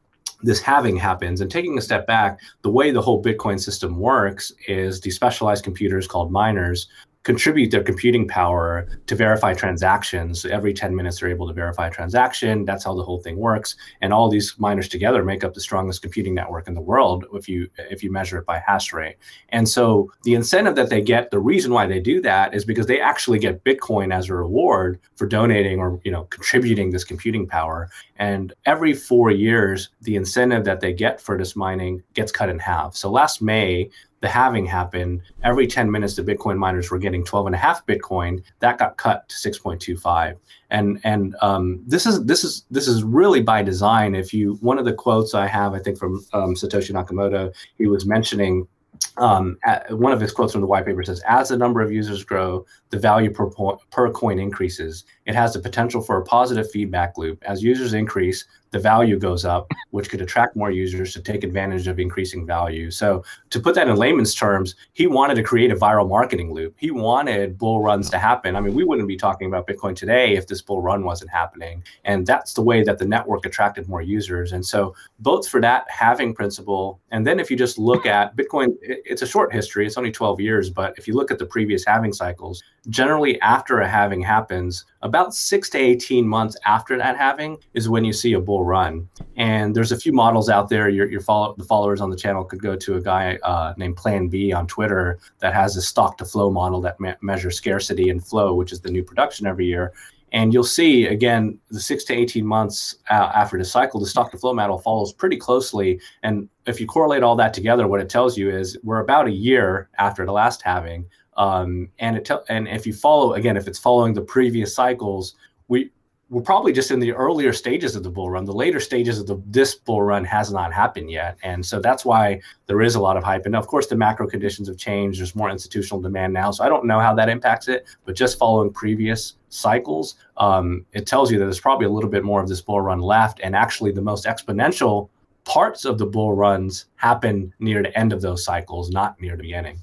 this 0.42 0.62
halving 0.62 0.96
happens. 0.96 1.42
And 1.42 1.50
taking 1.50 1.76
a 1.76 1.82
step 1.82 2.06
back, 2.06 2.40
the 2.62 2.70
way 2.70 2.90
the 2.90 3.02
whole 3.02 3.22
Bitcoin 3.22 3.60
system 3.60 3.98
works 3.98 4.50
is 4.66 5.02
these 5.02 5.16
specialized 5.16 5.62
computers 5.62 6.06
called 6.06 6.32
miners 6.32 6.88
contribute 7.28 7.70
their 7.70 7.82
computing 7.82 8.26
power 8.26 8.88
to 9.06 9.14
verify 9.14 9.52
transactions. 9.52 10.46
Every 10.46 10.72
10 10.72 10.96
minutes, 10.96 11.20
they're 11.20 11.28
able 11.28 11.46
to 11.46 11.52
verify 11.52 11.88
a 11.88 11.90
transaction. 11.90 12.64
That's 12.64 12.84
how 12.84 12.94
the 12.94 13.02
whole 13.02 13.20
thing 13.20 13.36
works. 13.36 13.76
And 14.00 14.14
all 14.14 14.30
these 14.30 14.54
miners 14.56 14.88
together 14.88 15.22
make 15.22 15.44
up 15.44 15.52
the 15.52 15.60
strongest 15.60 16.00
computing 16.00 16.34
network 16.34 16.68
in 16.68 16.74
the 16.74 16.80
world 16.80 17.26
if 17.34 17.46
you 17.46 17.68
if 17.90 18.02
you 18.02 18.10
measure 18.10 18.38
it 18.38 18.46
by 18.46 18.62
hash 18.66 18.94
rate. 18.94 19.16
And 19.50 19.68
so 19.68 20.10
the 20.22 20.36
incentive 20.36 20.74
that 20.76 20.88
they 20.88 21.02
get, 21.02 21.30
the 21.30 21.38
reason 21.38 21.70
why 21.70 21.86
they 21.86 22.00
do 22.00 22.22
that 22.22 22.54
is 22.54 22.64
because 22.64 22.86
they 22.86 22.98
actually 22.98 23.38
get 23.38 23.62
Bitcoin 23.62 24.10
as 24.10 24.30
a 24.30 24.34
reward 24.34 24.98
for 25.16 25.26
donating 25.26 25.80
or 25.80 26.00
you 26.04 26.10
know 26.10 26.24
contributing 26.30 26.92
this 26.92 27.04
computing 27.04 27.46
power. 27.46 27.90
And 28.16 28.54
every 28.64 28.94
four 28.94 29.30
years, 29.30 29.90
the 30.00 30.16
incentive 30.16 30.64
that 30.64 30.80
they 30.80 30.94
get 30.94 31.20
for 31.20 31.36
this 31.36 31.54
mining 31.54 32.02
gets 32.14 32.32
cut 32.32 32.48
in 32.48 32.58
half. 32.58 32.96
So 32.96 33.10
last 33.10 33.42
May, 33.42 33.90
the 34.20 34.28
halving 34.28 34.66
happened, 34.66 35.22
every 35.44 35.66
10 35.66 35.90
minutes 35.90 36.16
the 36.16 36.22
Bitcoin 36.22 36.56
miners 36.56 36.90
were 36.90 36.98
getting 36.98 37.24
12 37.24 37.46
and 37.46 37.54
a 37.54 37.58
half 37.58 37.86
Bitcoin. 37.86 38.42
That 38.60 38.78
got 38.78 38.96
cut 38.96 39.28
to 39.28 39.36
6.25. 39.36 40.36
And 40.70 41.00
and 41.04 41.34
um, 41.40 41.82
this 41.86 42.04
is 42.04 42.24
this 42.26 42.44
is 42.44 42.64
this 42.70 42.88
is 42.88 43.02
really 43.02 43.42
by 43.42 43.62
design. 43.62 44.14
If 44.14 44.34
you 44.34 44.58
one 44.60 44.78
of 44.78 44.84
the 44.84 44.92
quotes 44.92 45.34
I 45.34 45.46
have, 45.46 45.72
I 45.72 45.78
think 45.78 45.98
from 45.98 46.24
um, 46.34 46.54
Satoshi 46.54 46.92
Nakamoto, 46.92 47.54
he 47.78 47.86
was 47.86 48.04
mentioning 48.04 48.68
um, 49.16 49.58
one 49.90 50.12
of 50.12 50.20
his 50.20 50.32
quotes 50.32 50.52
from 50.52 50.60
the 50.60 50.66
white 50.66 50.84
paper 50.84 51.02
says, 51.02 51.22
as 51.26 51.48
the 51.48 51.56
number 51.56 51.80
of 51.80 51.92
users 51.92 52.24
grow, 52.24 52.66
the 52.90 52.98
value 52.98 53.30
per, 53.30 53.50
po- 53.50 53.80
per 53.90 54.10
coin 54.10 54.38
increases. 54.38 55.04
It 55.26 55.34
has 55.34 55.52
the 55.52 55.60
potential 55.60 56.00
for 56.00 56.18
a 56.18 56.24
positive 56.24 56.70
feedback 56.70 57.18
loop. 57.18 57.42
As 57.44 57.62
users 57.62 57.94
increase, 57.94 58.46
the 58.70 58.78
value 58.78 59.18
goes 59.18 59.44
up, 59.44 59.70
which 59.90 60.10
could 60.10 60.20
attract 60.20 60.56
more 60.56 60.70
users 60.70 61.12
to 61.14 61.22
take 61.22 61.42
advantage 61.44 61.86
of 61.86 61.98
increasing 61.98 62.46
value. 62.46 62.90
So, 62.90 63.24
to 63.50 63.60
put 63.60 63.74
that 63.74 63.88
in 63.88 63.96
layman's 63.96 64.34
terms, 64.34 64.74
he 64.92 65.06
wanted 65.06 65.36
to 65.36 65.42
create 65.42 65.70
a 65.70 65.76
viral 65.76 66.08
marketing 66.08 66.52
loop. 66.52 66.74
He 66.78 66.90
wanted 66.90 67.58
bull 67.58 67.82
runs 67.82 68.10
to 68.10 68.18
happen. 68.18 68.56
I 68.56 68.60
mean, 68.60 68.74
we 68.74 68.84
wouldn't 68.84 69.08
be 69.08 69.16
talking 69.16 69.48
about 69.48 69.66
Bitcoin 69.66 69.96
today 69.96 70.36
if 70.36 70.46
this 70.46 70.60
bull 70.60 70.82
run 70.82 71.04
wasn't 71.04 71.30
happening. 71.30 71.82
And 72.04 72.26
that's 72.26 72.52
the 72.52 72.62
way 72.62 72.82
that 72.82 72.98
the 72.98 73.06
network 73.06 73.46
attracted 73.46 73.88
more 73.88 74.02
users. 74.02 74.52
And 74.52 74.64
so, 74.64 74.94
both 75.20 75.48
for 75.48 75.60
that 75.60 75.90
halving 75.90 76.34
principle, 76.34 77.00
and 77.10 77.26
then 77.26 77.40
if 77.40 77.50
you 77.50 77.56
just 77.56 77.78
look 77.78 78.06
at 78.06 78.36
Bitcoin, 78.36 78.76
it's 78.82 79.22
a 79.22 79.26
short 79.26 79.52
history, 79.52 79.86
it's 79.86 79.96
only 79.96 80.12
12 80.12 80.40
years, 80.40 80.70
but 80.70 80.94
if 80.98 81.08
you 81.08 81.14
look 81.14 81.30
at 81.30 81.38
the 81.38 81.46
previous 81.46 81.84
halving 81.84 82.12
cycles, 82.12 82.62
generally 82.88 83.40
after 83.40 83.80
a 83.80 83.88
halving 83.88 84.22
happens, 84.22 84.84
about 85.02 85.34
six 85.34 85.68
to 85.70 85.78
18 85.78 86.26
months 86.26 86.56
after 86.66 86.96
that 86.98 87.16
halving 87.16 87.58
is 87.74 87.88
when 87.88 88.04
you 88.04 88.12
see 88.12 88.32
a 88.32 88.40
bull 88.40 88.64
run. 88.64 89.08
And 89.36 89.74
there's 89.74 89.92
a 89.92 89.98
few 89.98 90.12
models 90.12 90.48
out 90.48 90.68
there. 90.68 90.88
Your, 90.88 91.10
your 91.10 91.20
follow, 91.20 91.54
the 91.56 91.64
followers 91.64 92.00
on 92.00 92.10
the 92.10 92.16
channel 92.16 92.44
could 92.44 92.62
go 92.62 92.76
to 92.76 92.96
a 92.96 93.00
guy 93.00 93.38
uh, 93.42 93.74
named 93.76 93.96
Plan 93.96 94.28
B 94.28 94.52
on 94.52 94.66
Twitter 94.66 95.18
that 95.38 95.54
has 95.54 95.76
a 95.76 95.82
stock 95.82 96.18
to 96.18 96.24
flow 96.24 96.50
model 96.50 96.80
that 96.80 96.98
me- 97.00 97.14
measures 97.20 97.56
scarcity 97.56 98.10
and 98.10 98.24
flow, 98.24 98.54
which 98.54 98.72
is 98.72 98.80
the 98.80 98.90
new 98.90 99.02
production 99.02 99.46
every 99.46 99.66
year. 99.66 99.92
And 100.32 100.52
you'll 100.52 100.64
see 100.64 101.06
again 101.06 101.58
the 101.70 101.80
six 101.80 102.04
to 102.04 102.14
18 102.14 102.44
months 102.44 102.96
uh, 103.10 103.32
after 103.34 103.56
the 103.56 103.64
cycle, 103.64 104.00
the 104.00 104.06
stock 104.06 104.30
to 104.32 104.38
flow 104.38 104.52
model 104.52 104.78
follows 104.78 105.12
pretty 105.12 105.36
closely. 105.36 106.00
And 106.22 106.48
if 106.66 106.80
you 106.80 106.86
correlate 106.86 107.22
all 107.22 107.36
that 107.36 107.54
together, 107.54 107.88
what 107.88 108.00
it 108.00 108.10
tells 108.10 108.36
you 108.36 108.50
is 108.50 108.78
we're 108.82 109.00
about 109.00 109.26
a 109.26 109.32
year 109.32 109.88
after 109.98 110.26
the 110.26 110.32
last 110.32 110.60
halving. 110.62 111.06
Um, 111.38 111.88
and 112.00 112.16
it 112.16 112.24
te- 112.24 112.44
and 112.48 112.68
if 112.68 112.86
you 112.86 112.92
follow 112.92 113.34
again, 113.34 113.56
if 113.56 113.68
it's 113.68 113.78
following 113.78 114.12
the 114.12 114.20
previous 114.20 114.74
cycles, 114.74 115.36
we 115.68 115.90
we're 116.30 116.42
probably 116.42 116.72
just 116.72 116.90
in 116.90 117.00
the 117.00 117.12
earlier 117.12 117.54
stages 117.54 117.96
of 117.96 118.02
the 118.02 118.10
bull 118.10 118.28
run. 118.28 118.44
The 118.44 118.52
later 118.52 118.80
stages 118.80 119.18
of 119.18 119.26
the 119.26 119.40
this 119.46 119.76
bull 119.76 120.02
run 120.02 120.24
has 120.24 120.52
not 120.52 120.74
happened 120.74 121.10
yet, 121.10 121.38
and 121.44 121.64
so 121.64 121.80
that's 121.80 122.04
why 122.04 122.40
there 122.66 122.82
is 122.82 122.96
a 122.96 123.00
lot 123.00 123.16
of 123.16 123.22
hype. 123.22 123.46
And 123.46 123.54
of 123.56 123.68
course, 123.68 123.86
the 123.86 123.96
macro 123.96 124.26
conditions 124.26 124.68
have 124.68 124.76
changed. 124.76 125.20
There's 125.20 125.36
more 125.36 125.48
institutional 125.48 126.02
demand 126.02 126.34
now, 126.34 126.50
so 126.50 126.64
I 126.64 126.68
don't 126.68 126.84
know 126.84 126.98
how 126.98 127.14
that 127.14 127.28
impacts 127.28 127.68
it. 127.68 127.86
But 128.04 128.16
just 128.16 128.36
following 128.36 128.72
previous 128.72 129.36
cycles, 129.48 130.16
um, 130.36 130.84
it 130.92 131.06
tells 131.06 131.30
you 131.30 131.38
that 131.38 131.44
there's 131.44 131.60
probably 131.60 131.86
a 131.86 131.90
little 131.90 132.10
bit 132.10 132.24
more 132.24 132.42
of 132.42 132.48
this 132.48 132.60
bull 132.60 132.80
run 132.80 132.98
left, 132.98 133.40
and 133.44 133.54
actually 133.54 133.92
the 133.92 134.02
most 134.02 134.26
exponential 134.26 135.08
parts 135.44 135.84
of 135.84 135.98
the 135.98 136.06
bull 136.06 136.34
runs 136.34 136.86
happen 136.96 137.54
near 137.60 137.80
the 137.82 137.96
end 137.96 138.12
of 138.12 138.20
those 138.20 138.44
cycles, 138.44 138.90
not 138.90 139.18
near 139.20 139.36
the 139.36 139.44
beginning. 139.44 139.80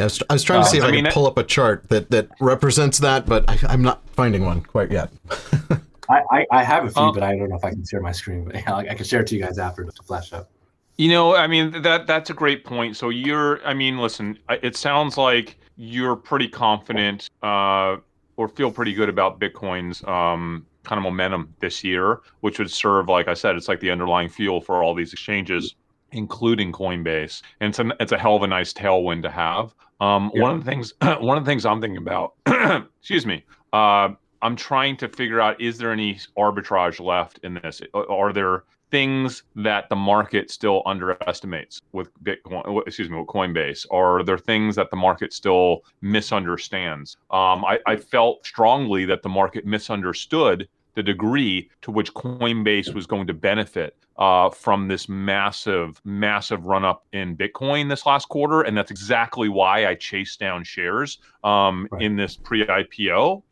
I 0.00 0.04
was, 0.04 0.22
I 0.30 0.32
was 0.34 0.42
trying 0.42 0.62
to 0.62 0.68
see 0.68 0.78
if 0.78 0.84
I, 0.84 0.88
I 0.88 0.90
mean, 0.92 1.04
can 1.04 1.12
pull 1.12 1.26
up 1.26 1.38
a 1.38 1.44
chart 1.44 1.88
that, 1.88 2.10
that 2.10 2.28
represents 2.40 2.98
that, 2.98 3.26
but 3.26 3.48
I, 3.48 3.72
am 3.72 3.82
not 3.82 4.02
finding 4.10 4.44
one 4.44 4.62
quite 4.62 4.90
yet. 4.90 5.10
I, 6.08 6.22
I, 6.30 6.46
I, 6.50 6.62
have 6.64 6.86
a 6.86 6.90
few, 6.90 7.02
um, 7.02 7.14
but 7.14 7.22
I 7.22 7.36
don't 7.36 7.48
know 7.48 7.56
if 7.56 7.64
I 7.64 7.70
can 7.70 7.84
share 7.86 8.00
my 8.00 8.12
screen. 8.12 8.44
But 8.44 8.56
I, 8.68 8.88
I 8.90 8.94
can 8.94 9.04
share 9.04 9.20
it 9.20 9.26
to 9.28 9.36
you 9.36 9.42
guys 9.42 9.58
after 9.58 9.84
to 9.84 10.02
flash 10.02 10.32
up. 10.32 10.50
You 10.96 11.08
know, 11.08 11.34
I 11.34 11.46
mean 11.46 11.82
that 11.82 12.06
that's 12.06 12.30
a 12.30 12.34
great 12.34 12.64
point. 12.64 12.96
So 12.96 13.08
you're, 13.08 13.64
I 13.66 13.72
mean, 13.72 13.98
listen, 13.98 14.38
it 14.50 14.76
sounds 14.76 15.16
like 15.16 15.56
you're 15.76 16.16
pretty 16.16 16.48
confident 16.48 17.30
uh, 17.42 17.96
or 18.36 18.48
feel 18.48 18.70
pretty 18.70 18.92
good 18.92 19.08
about 19.08 19.40
Bitcoin's 19.40 20.04
um, 20.04 20.66
kind 20.82 20.98
of 20.98 21.04
momentum 21.04 21.54
this 21.60 21.82
year, 21.82 22.20
which 22.40 22.58
would 22.58 22.70
serve, 22.70 23.08
like 23.08 23.28
I 23.28 23.34
said, 23.34 23.56
it's 23.56 23.68
like 23.68 23.80
the 23.80 23.90
underlying 23.90 24.28
fuel 24.28 24.60
for 24.60 24.82
all 24.82 24.94
these 24.94 25.12
exchanges 25.12 25.74
including 26.12 26.72
Coinbase, 26.72 27.42
and 27.60 27.70
it's 27.70 27.78
a, 27.78 27.90
it's 28.00 28.12
a 28.12 28.18
hell 28.18 28.36
of 28.36 28.42
a 28.42 28.46
nice 28.46 28.72
tailwind 28.72 29.22
to 29.22 29.30
have. 29.30 29.74
Um, 30.00 30.30
Yeah. 30.34 30.42
One 30.42 30.54
of 30.56 30.64
the 30.64 30.70
things 30.70 30.94
one 31.20 31.36
of 31.38 31.44
the 31.44 31.50
things 31.50 31.66
I'm 31.66 31.80
thinking 31.80 31.98
about, 31.98 32.34
excuse 32.98 33.26
me, 33.26 33.44
uh, 33.72 34.10
I'm 34.42 34.56
trying 34.56 34.96
to 34.98 35.08
figure 35.08 35.40
out 35.40 35.60
is 35.60 35.78
there 35.78 35.92
any 35.92 36.18
arbitrage 36.38 37.00
left 37.00 37.40
in 37.42 37.54
this? 37.54 37.82
Are 37.94 38.32
there 38.32 38.64
things 38.90 39.44
that 39.54 39.88
the 39.88 39.96
market 39.96 40.50
still 40.50 40.82
underestimates 40.86 41.82
with 41.92 42.10
Bitcoin? 42.24 42.82
Excuse 42.86 43.10
me, 43.10 43.18
with 43.18 43.28
Coinbase? 43.28 43.86
Are 43.90 44.22
there 44.22 44.38
things 44.38 44.76
that 44.76 44.90
the 44.90 44.96
market 44.96 45.32
still 45.32 45.82
misunderstands? 46.00 47.16
Um, 47.30 47.64
I, 47.64 47.78
I 47.86 47.96
felt 47.96 48.44
strongly 48.46 49.04
that 49.04 49.22
the 49.22 49.28
market 49.28 49.66
misunderstood 49.66 50.68
the 50.94 51.02
degree 51.02 51.70
to 51.82 51.90
which 51.90 52.12
Coinbase 52.14 52.94
was 52.94 53.06
going 53.06 53.26
to 53.26 53.34
benefit 53.34 53.96
uh, 54.18 54.50
from 54.50 54.88
this 54.88 55.08
massive, 55.08 56.00
massive 56.04 56.66
run 56.66 56.84
up 56.84 57.06
in 57.12 57.36
Bitcoin 57.36 57.88
this 57.88 58.04
last 58.06 58.28
quarter. 58.28 58.62
And 58.62 58.76
that's 58.76 58.90
exactly 58.90 59.48
why 59.48 59.86
I 59.86 59.94
chased 59.94 60.38
down 60.40 60.64
shares 60.64 61.18
um, 61.42 61.88
Right. 61.90 62.02
in 62.02 62.16
this 62.16 62.36
pre 62.36 62.66
IPO. 62.66 63.42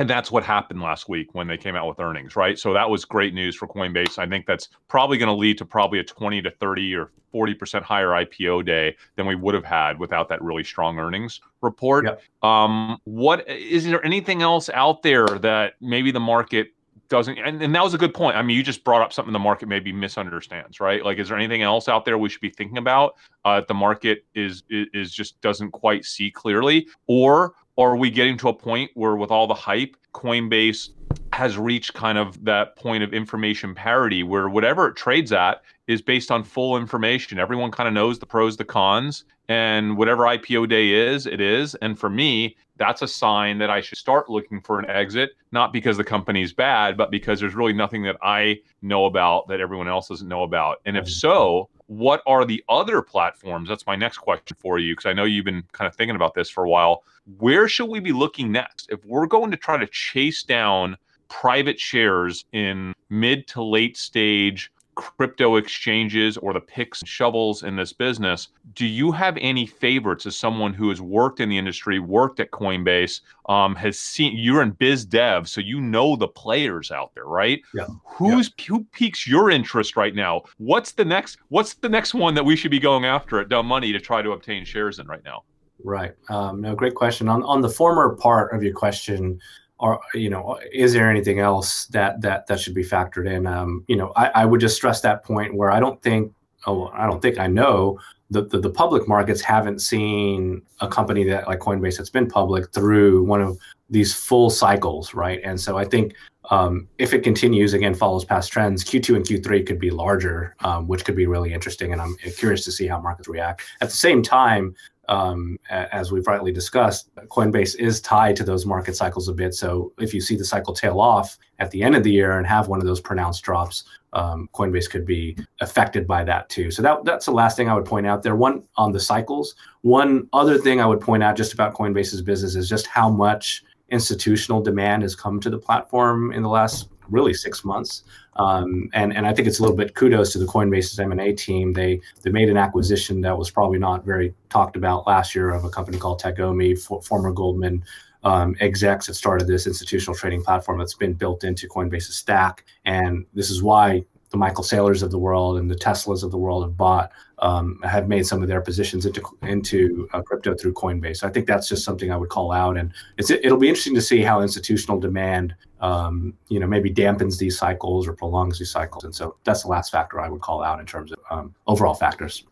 And 0.00 0.08
that's 0.08 0.30
what 0.30 0.44
happened 0.44 0.80
last 0.80 1.08
week 1.08 1.34
when 1.34 1.48
they 1.48 1.56
came 1.56 1.74
out 1.74 1.88
with 1.88 1.98
earnings, 1.98 2.36
right? 2.36 2.56
So 2.56 2.72
that 2.72 2.88
was 2.88 3.04
great 3.04 3.34
news 3.34 3.56
for 3.56 3.66
Coinbase. 3.66 4.16
I 4.16 4.28
think 4.28 4.46
that's 4.46 4.68
probably 4.86 5.18
going 5.18 5.28
to 5.28 5.34
lead 5.34 5.58
to 5.58 5.64
probably 5.64 5.98
a 5.98 6.04
20 6.04 6.40
to 6.42 6.52
30 6.52 6.94
or 6.94 7.10
40% 7.34 7.82
higher 7.82 8.10
IPO 8.10 8.64
day 8.64 8.96
than 9.16 9.26
we 9.26 9.34
would 9.34 9.54
have 9.54 9.64
had 9.64 9.98
without 9.98 10.28
that 10.28 10.40
really 10.40 10.62
strong 10.62 11.00
earnings 11.00 11.40
report. 11.62 12.04
Yep. 12.04 12.22
Um, 12.42 12.98
what 13.04 13.46
is 13.48 13.86
there 13.86 14.04
anything 14.04 14.40
else 14.40 14.70
out 14.70 15.02
there 15.02 15.26
that 15.26 15.74
maybe 15.80 16.12
the 16.12 16.20
market 16.20 16.68
doesn't 17.08 17.38
and, 17.38 17.62
and 17.62 17.74
that 17.74 17.82
was 17.82 17.94
a 17.94 17.98
good 17.98 18.14
point. 18.14 18.36
I 18.36 18.42
mean 18.42 18.56
you 18.56 18.62
just 18.62 18.84
brought 18.84 19.02
up 19.02 19.12
something 19.12 19.32
the 19.32 19.38
market 19.38 19.68
maybe 19.68 19.92
misunderstands 19.92 20.80
right? 20.80 21.04
Like 21.04 21.18
is 21.18 21.28
there 21.28 21.38
anything 21.38 21.62
else 21.62 21.88
out 21.88 22.04
there 22.04 22.18
we 22.18 22.28
should 22.28 22.40
be 22.40 22.50
thinking 22.50 22.78
about 22.78 23.16
uh 23.44 23.62
the 23.66 23.74
market 23.74 24.24
is, 24.34 24.62
is 24.68 24.86
is 24.92 25.12
just 25.12 25.40
doesn't 25.40 25.70
quite 25.70 26.04
see 26.04 26.30
clearly? 26.30 26.86
Or 27.06 27.54
are 27.78 27.96
we 27.96 28.10
getting 28.10 28.36
to 28.38 28.48
a 28.48 28.54
point 28.54 28.90
where 28.94 29.16
with 29.16 29.30
all 29.30 29.46
the 29.46 29.54
hype 29.54 29.96
coinbase 30.12 30.90
has 31.32 31.56
reached 31.56 31.94
kind 31.94 32.18
of 32.18 32.44
that 32.44 32.76
point 32.76 33.02
of 33.02 33.12
information 33.12 33.74
parity 33.74 34.22
where 34.22 34.48
whatever 34.48 34.88
it 34.88 34.96
trades 34.96 35.32
at 35.32 35.62
is 35.86 36.02
based 36.02 36.30
on 36.30 36.42
full 36.42 36.76
information. 36.76 37.38
Everyone 37.38 37.70
kind 37.70 37.86
of 37.86 37.94
knows 37.94 38.18
the 38.18 38.26
pros 38.26 38.56
the 38.56 38.64
cons 38.64 39.24
and 39.48 39.96
whatever 39.96 40.24
ipo 40.24 40.68
day 40.68 40.90
is 40.90 41.26
it 41.26 41.40
is. 41.40 41.74
And 41.76 41.98
for 41.98 42.10
me 42.10 42.56
that's 42.78 43.02
a 43.02 43.08
sign 43.08 43.58
that 43.58 43.70
I 43.70 43.80
should 43.80 43.98
start 43.98 44.30
looking 44.30 44.60
for 44.60 44.78
an 44.78 44.88
exit, 44.88 45.30
not 45.52 45.72
because 45.72 45.96
the 45.96 46.04
company's 46.04 46.52
bad, 46.52 46.96
but 46.96 47.10
because 47.10 47.40
there's 47.40 47.54
really 47.54 47.72
nothing 47.72 48.02
that 48.04 48.16
I 48.22 48.60
know 48.82 49.06
about 49.06 49.48
that 49.48 49.60
everyone 49.60 49.88
else 49.88 50.08
doesn't 50.08 50.28
know 50.28 50.44
about. 50.44 50.80
And 50.86 50.96
if 50.96 51.04
mm-hmm. 51.04 51.10
so, 51.10 51.68
what 51.86 52.22
are 52.26 52.44
the 52.44 52.62
other 52.68 53.02
platforms? 53.02 53.68
That's 53.68 53.86
my 53.86 53.96
next 53.96 54.18
question 54.18 54.56
for 54.60 54.78
you, 54.78 54.94
because 54.94 55.06
I 55.06 55.12
know 55.12 55.24
you've 55.24 55.44
been 55.44 55.64
kind 55.72 55.88
of 55.88 55.96
thinking 55.96 56.16
about 56.16 56.34
this 56.34 56.48
for 56.48 56.64
a 56.64 56.68
while. 56.68 57.02
Where 57.38 57.68
should 57.68 57.88
we 57.88 58.00
be 58.00 58.12
looking 58.12 58.52
next? 58.52 58.88
If 58.90 59.04
we're 59.04 59.26
going 59.26 59.50
to 59.50 59.56
try 59.56 59.76
to 59.76 59.86
chase 59.86 60.42
down 60.42 60.96
private 61.28 61.78
shares 61.78 62.44
in 62.52 62.94
mid 63.10 63.46
to 63.48 63.62
late 63.62 63.96
stage 63.96 64.70
crypto 64.98 65.54
exchanges 65.54 66.36
or 66.38 66.52
the 66.52 66.60
picks 66.60 67.00
and 67.00 67.08
shovels 67.08 67.62
in 67.62 67.76
this 67.76 67.92
business, 67.92 68.48
do 68.74 68.84
you 68.84 69.12
have 69.12 69.38
any 69.40 69.64
favorites 69.64 70.26
as 70.26 70.36
someone 70.36 70.74
who 70.74 70.88
has 70.88 71.00
worked 71.00 71.38
in 71.38 71.48
the 71.48 71.56
industry, 71.56 72.00
worked 72.00 72.40
at 72.40 72.50
Coinbase, 72.50 73.20
um, 73.48 73.76
has 73.76 73.96
seen 73.96 74.36
you're 74.36 74.60
in 74.60 74.72
biz 74.72 75.04
dev, 75.04 75.48
so 75.48 75.60
you 75.60 75.80
know 75.80 76.16
the 76.16 76.26
players 76.26 76.90
out 76.90 77.14
there, 77.14 77.26
right? 77.26 77.62
Yeah. 77.72 77.86
Who's 78.04 78.50
who 78.66 78.84
piques 78.92 79.24
your 79.24 79.50
interest 79.50 79.96
right 79.96 80.16
now? 80.16 80.42
What's 80.58 80.90
the 80.92 81.04
next 81.04 81.38
what's 81.48 81.74
the 81.74 81.88
next 81.88 82.12
one 82.12 82.34
that 82.34 82.44
we 82.44 82.56
should 82.56 82.72
be 82.72 82.80
going 82.80 83.04
after 83.04 83.38
at 83.38 83.48
Dumb 83.48 83.66
Money 83.66 83.92
to 83.92 84.00
try 84.00 84.20
to 84.20 84.32
obtain 84.32 84.64
shares 84.64 84.98
in 84.98 85.06
right 85.06 85.24
now? 85.24 85.44
Right. 85.84 86.14
Um, 86.28 86.60
no, 86.60 86.74
great 86.74 86.96
question. 86.96 87.28
On 87.28 87.44
on 87.44 87.60
the 87.60 87.68
former 87.68 88.16
part 88.16 88.52
of 88.52 88.64
your 88.64 88.74
question, 88.74 89.38
or 89.78 90.00
you 90.14 90.30
know, 90.30 90.58
is 90.72 90.92
there 90.92 91.10
anything 91.10 91.40
else 91.40 91.86
that 91.86 92.20
that 92.22 92.46
that 92.46 92.60
should 92.60 92.74
be 92.74 92.84
factored 92.84 93.30
in? 93.30 93.46
Um, 93.46 93.84
you 93.88 93.96
know, 93.96 94.12
I, 94.16 94.26
I 94.28 94.44
would 94.44 94.60
just 94.60 94.76
stress 94.76 95.00
that 95.02 95.24
point 95.24 95.54
where 95.54 95.70
I 95.70 95.80
don't 95.80 96.02
think, 96.02 96.32
oh, 96.66 96.88
I 96.88 97.06
don't 97.06 97.22
think 97.22 97.38
I 97.38 97.46
know 97.46 97.98
the, 98.30 98.42
the 98.44 98.58
the 98.58 98.70
public 98.70 99.08
markets 99.08 99.40
haven't 99.40 99.80
seen 99.80 100.62
a 100.80 100.88
company 100.88 101.24
that 101.24 101.46
like 101.46 101.60
Coinbase 101.60 101.96
that's 101.96 102.10
been 102.10 102.28
public 102.28 102.72
through 102.72 103.24
one 103.24 103.40
of 103.40 103.58
these 103.90 104.14
full 104.14 104.50
cycles, 104.50 105.14
right? 105.14 105.40
And 105.44 105.58
so 105.60 105.78
I 105.78 105.84
think 105.84 106.14
um, 106.50 106.88
if 106.98 107.12
it 107.12 107.22
continues 107.22 107.74
again, 107.74 107.94
follows 107.94 108.24
past 108.24 108.52
trends, 108.52 108.84
Q2 108.84 109.16
and 109.16 109.24
Q3 109.24 109.66
could 109.66 109.78
be 109.78 109.90
larger, 109.90 110.54
um, 110.60 110.86
which 110.86 111.04
could 111.04 111.16
be 111.16 111.26
really 111.26 111.52
interesting. 111.52 111.92
And 111.92 112.00
I'm 112.00 112.16
curious 112.36 112.64
to 112.64 112.72
see 112.72 112.86
how 112.86 113.00
markets 113.00 113.28
react. 113.28 113.62
At 113.80 113.90
the 113.90 113.96
same 113.96 114.22
time, 114.22 114.74
um, 115.08 115.58
as 115.70 116.12
we've 116.12 116.26
rightly 116.26 116.52
discussed, 116.52 117.14
Coinbase 117.28 117.76
is 117.78 118.00
tied 118.00 118.36
to 118.36 118.44
those 118.44 118.66
market 118.66 118.94
cycles 118.94 119.28
a 119.28 119.32
bit. 119.32 119.54
So 119.54 119.92
if 119.98 120.12
you 120.12 120.20
see 120.20 120.36
the 120.36 120.44
cycle 120.44 120.74
tail 120.74 121.00
off 121.00 121.38
at 121.58 121.70
the 121.70 121.82
end 121.82 121.96
of 121.96 122.02
the 122.02 122.12
year 122.12 122.38
and 122.38 122.46
have 122.46 122.68
one 122.68 122.78
of 122.78 122.86
those 122.86 123.00
pronounced 123.00 123.42
drops, 123.42 123.84
um, 124.12 124.48
Coinbase 124.52 124.90
could 124.90 125.06
be 125.06 125.36
affected 125.60 126.06
by 126.06 126.24
that 126.24 126.48
too. 126.48 126.70
So 126.70 126.82
that 126.82 127.04
that's 127.04 127.26
the 127.26 127.32
last 127.32 127.56
thing 127.56 127.68
I 127.68 127.74
would 127.74 127.84
point 127.84 128.06
out 128.06 128.22
there. 128.22 128.36
One 128.36 128.64
on 128.76 128.92
the 128.92 129.00
cycles. 129.00 129.54
One 129.82 130.28
other 130.32 130.58
thing 130.58 130.80
I 130.80 130.86
would 130.86 131.00
point 131.00 131.22
out 131.22 131.36
just 131.36 131.52
about 131.52 131.74
Coinbase's 131.74 132.22
business 132.22 132.54
is 132.54 132.68
just 132.68 132.86
how 132.86 133.08
much 133.08 133.64
institutional 133.90 134.62
demand 134.62 135.02
has 135.02 135.14
come 135.14 135.40
to 135.40 135.50
the 135.50 135.58
platform 135.58 136.32
in 136.32 136.42
the 136.42 136.48
last 136.48 136.90
really 137.08 137.32
six 137.32 137.64
months. 137.64 138.02
Um, 138.38 138.88
and 138.92 139.12
and 139.16 139.26
I 139.26 139.34
think 139.34 139.48
it's 139.48 139.58
a 139.58 139.62
little 139.62 139.76
bit 139.76 139.94
kudos 139.94 140.32
to 140.32 140.38
the 140.38 140.46
Coinbase's 140.46 140.98
M 140.98 141.12
and 141.12 141.20
A 141.20 141.32
team. 141.32 141.72
They 141.72 142.00
they 142.22 142.30
made 142.30 142.48
an 142.48 142.56
acquisition 142.56 143.20
that 143.22 143.36
was 143.36 143.50
probably 143.50 143.78
not 143.78 144.04
very 144.04 144.32
talked 144.48 144.76
about 144.76 145.06
last 145.06 145.34
year 145.34 145.50
of 145.50 145.64
a 145.64 145.70
company 145.70 145.98
called 145.98 146.20
Tagomi, 146.20 146.80
for, 146.80 147.02
former 147.02 147.32
Goldman 147.32 147.84
um, 148.24 148.56
execs 148.60 149.06
that 149.06 149.14
started 149.14 149.46
this 149.46 149.66
institutional 149.66 150.14
trading 150.14 150.42
platform 150.42 150.78
that's 150.78 150.94
been 150.94 151.14
built 151.14 151.44
into 151.44 151.68
Coinbase's 151.68 152.16
stack. 152.16 152.64
And 152.84 153.26
this 153.34 153.50
is 153.50 153.62
why 153.62 154.04
the 154.30 154.36
Michael 154.36 154.64
Saylors 154.64 155.02
of 155.02 155.10
the 155.10 155.18
world 155.18 155.58
and 155.58 155.70
the 155.70 155.76
Teslas 155.76 156.22
of 156.22 156.30
the 156.30 156.38
world 156.38 156.62
have 156.62 156.76
bought 156.76 157.10
um, 157.40 157.80
have 157.82 158.08
made 158.08 158.26
some 158.26 158.42
of 158.42 158.48
their 158.48 158.60
positions 158.60 159.06
into 159.06 159.22
into 159.42 160.08
uh, 160.12 160.22
crypto 160.22 160.54
through 160.54 160.74
Coinbase. 160.74 161.22
I 161.22 161.30
think 161.30 161.46
that's 161.46 161.68
just 161.68 161.84
something 161.84 162.10
I 162.10 162.16
would 162.16 162.28
call 162.28 162.52
out, 162.52 162.76
and 162.76 162.92
it's 163.16 163.30
it'll 163.30 163.58
be 163.58 163.68
interesting 163.68 163.94
to 163.94 164.00
see 164.00 164.22
how 164.22 164.40
institutional 164.42 164.98
demand, 164.98 165.54
um, 165.80 166.34
you 166.48 166.58
know, 166.58 166.66
maybe 166.66 166.92
dampens 166.92 167.38
these 167.38 167.58
cycles 167.58 168.08
or 168.08 168.12
prolongs 168.12 168.58
these 168.58 168.70
cycles. 168.70 169.04
And 169.04 169.14
so 169.14 169.36
that's 169.44 169.62
the 169.62 169.68
last 169.68 169.90
factor 169.90 170.20
I 170.20 170.28
would 170.28 170.40
call 170.40 170.62
out 170.62 170.80
in 170.80 170.86
terms 170.86 171.12
of 171.12 171.18
um, 171.30 171.54
overall 171.66 171.94
factors. 171.94 172.44